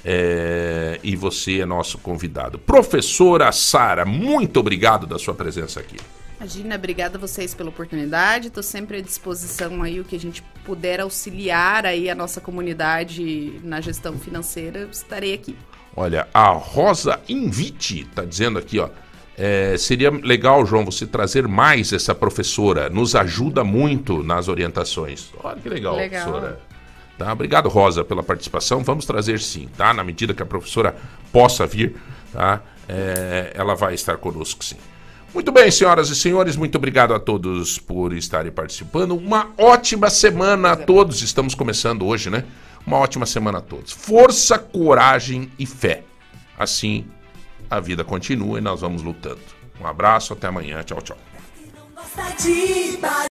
É, 0.02 0.98
e 1.02 1.14
você 1.14 1.60
é 1.60 1.66
nosso 1.66 1.98
convidado. 1.98 2.58
Professora 2.58 3.52
Sara, 3.52 4.06
muito 4.06 4.60
obrigado 4.60 5.06
da 5.06 5.18
sua 5.18 5.34
presença 5.34 5.78
aqui. 5.78 5.98
Imagina, 6.38 6.76
obrigada 6.76 7.18
a 7.18 7.20
vocês 7.20 7.52
pela 7.52 7.68
oportunidade. 7.68 8.46
Estou 8.48 8.62
sempre 8.62 8.98
à 8.98 9.00
disposição 9.00 9.82
aí, 9.82 9.98
o 9.98 10.04
que 10.04 10.14
a 10.14 10.20
gente 10.20 10.42
puder 10.64 11.00
auxiliar 11.00 11.84
aí 11.84 12.08
a 12.08 12.14
nossa 12.14 12.40
comunidade 12.40 13.58
na 13.64 13.80
gestão 13.80 14.16
financeira, 14.18 14.88
estarei 14.90 15.34
aqui. 15.34 15.56
Olha, 15.96 16.28
a 16.32 16.50
Rosa 16.50 17.18
Invite 17.28 18.02
está 18.02 18.24
dizendo 18.24 18.56
aqui, 18.56 18.78
ó. 18.78 18.88
é, 19.36 19.76
seria 19.76 20.10
legal, 20.10 20.64
João, 20.64 20.84
você 20.84 21.06
trazer 21.06 21.48
mais 21.48 21.92
essa 21.92 22.14
professora. 22.14 22.88
Nos 22.88 23.16
ajuda 23.16 23.64
muito 23.64 24.22
nas 24.22 24.46
orientações. 24.46 25.30
Olha 25.42 25.56
que 25.60 25.68
legal, 25.68 25.96
Legal. 25.96 26.22
professora. 26.30 26.60
Tá? 27.18 27.32
Obrigado, 27.32 27.68
Rosa, 27.68 28.04
pela 28.04 28.22
participação. 28.22 28.84
Vamos 28.84 29.04
trazer 29.04 29.40
sim, 29.40 29.68
tá? 29.76 29.92
Na 29.92 30.04
medida 30.04 30.32
que 30.32 30.42
a 30.42 30.46
professora 30.46 30.94
possa 31.32 31.66
vir, 31.66 31.96
tá? 32.32 32.62
É, 32.88 33.50
ela 33.54 33.74
vai 33.74 33.94
estar 33.94 34.16
conosco 34.18 34.64
sim. 34.64 34.76
Muito 35.38 35.52
bem, 35.52 35.70
senhoras 35.70 36.10
e 36.10 36.16
senhores, 36.16 36.56
muito 36.56 36.74
obrigado 36.74 37.14
a 37.14 37.20
todos 37.20 37.78
por 37.78 38.12
estarem 38.12 38.50
participando. 38.50 39.16
Uma 39.16 39.52
ótima 39.56 40.10
semana 40.10 40.72
a 40.72 40.76
todos. 40.76 41.22
Estamos 41.22 41.54
começando 41.54 42.04
hoje, 42.04 42.28
né? 42.28 42.42
Uma 42.84 42.96
ótima 42.96 43.24
semana 43.24 43.58
a 43.58 43.60
todos. 43.60 43.92
Força, 43.92 44.58
coragem 44.58 45.48
e 45.56 45.64
fé. 45.64 46.02
Assim, 46.58 47.06
a 47.70 47.78
vida 47.78 48.02
continua 48.02 48.58
e 48.58 48.60
nós 48.60 48.80
vamos 48.80 49.00
lutando. 49.00 49.38
Um 49.80 49.86
abraço, 49.86 50.32
até 50.32 50.48
amanhã. 50.48 50.82
Tchau, 50.82 51.00
tchau. 51.00 51.18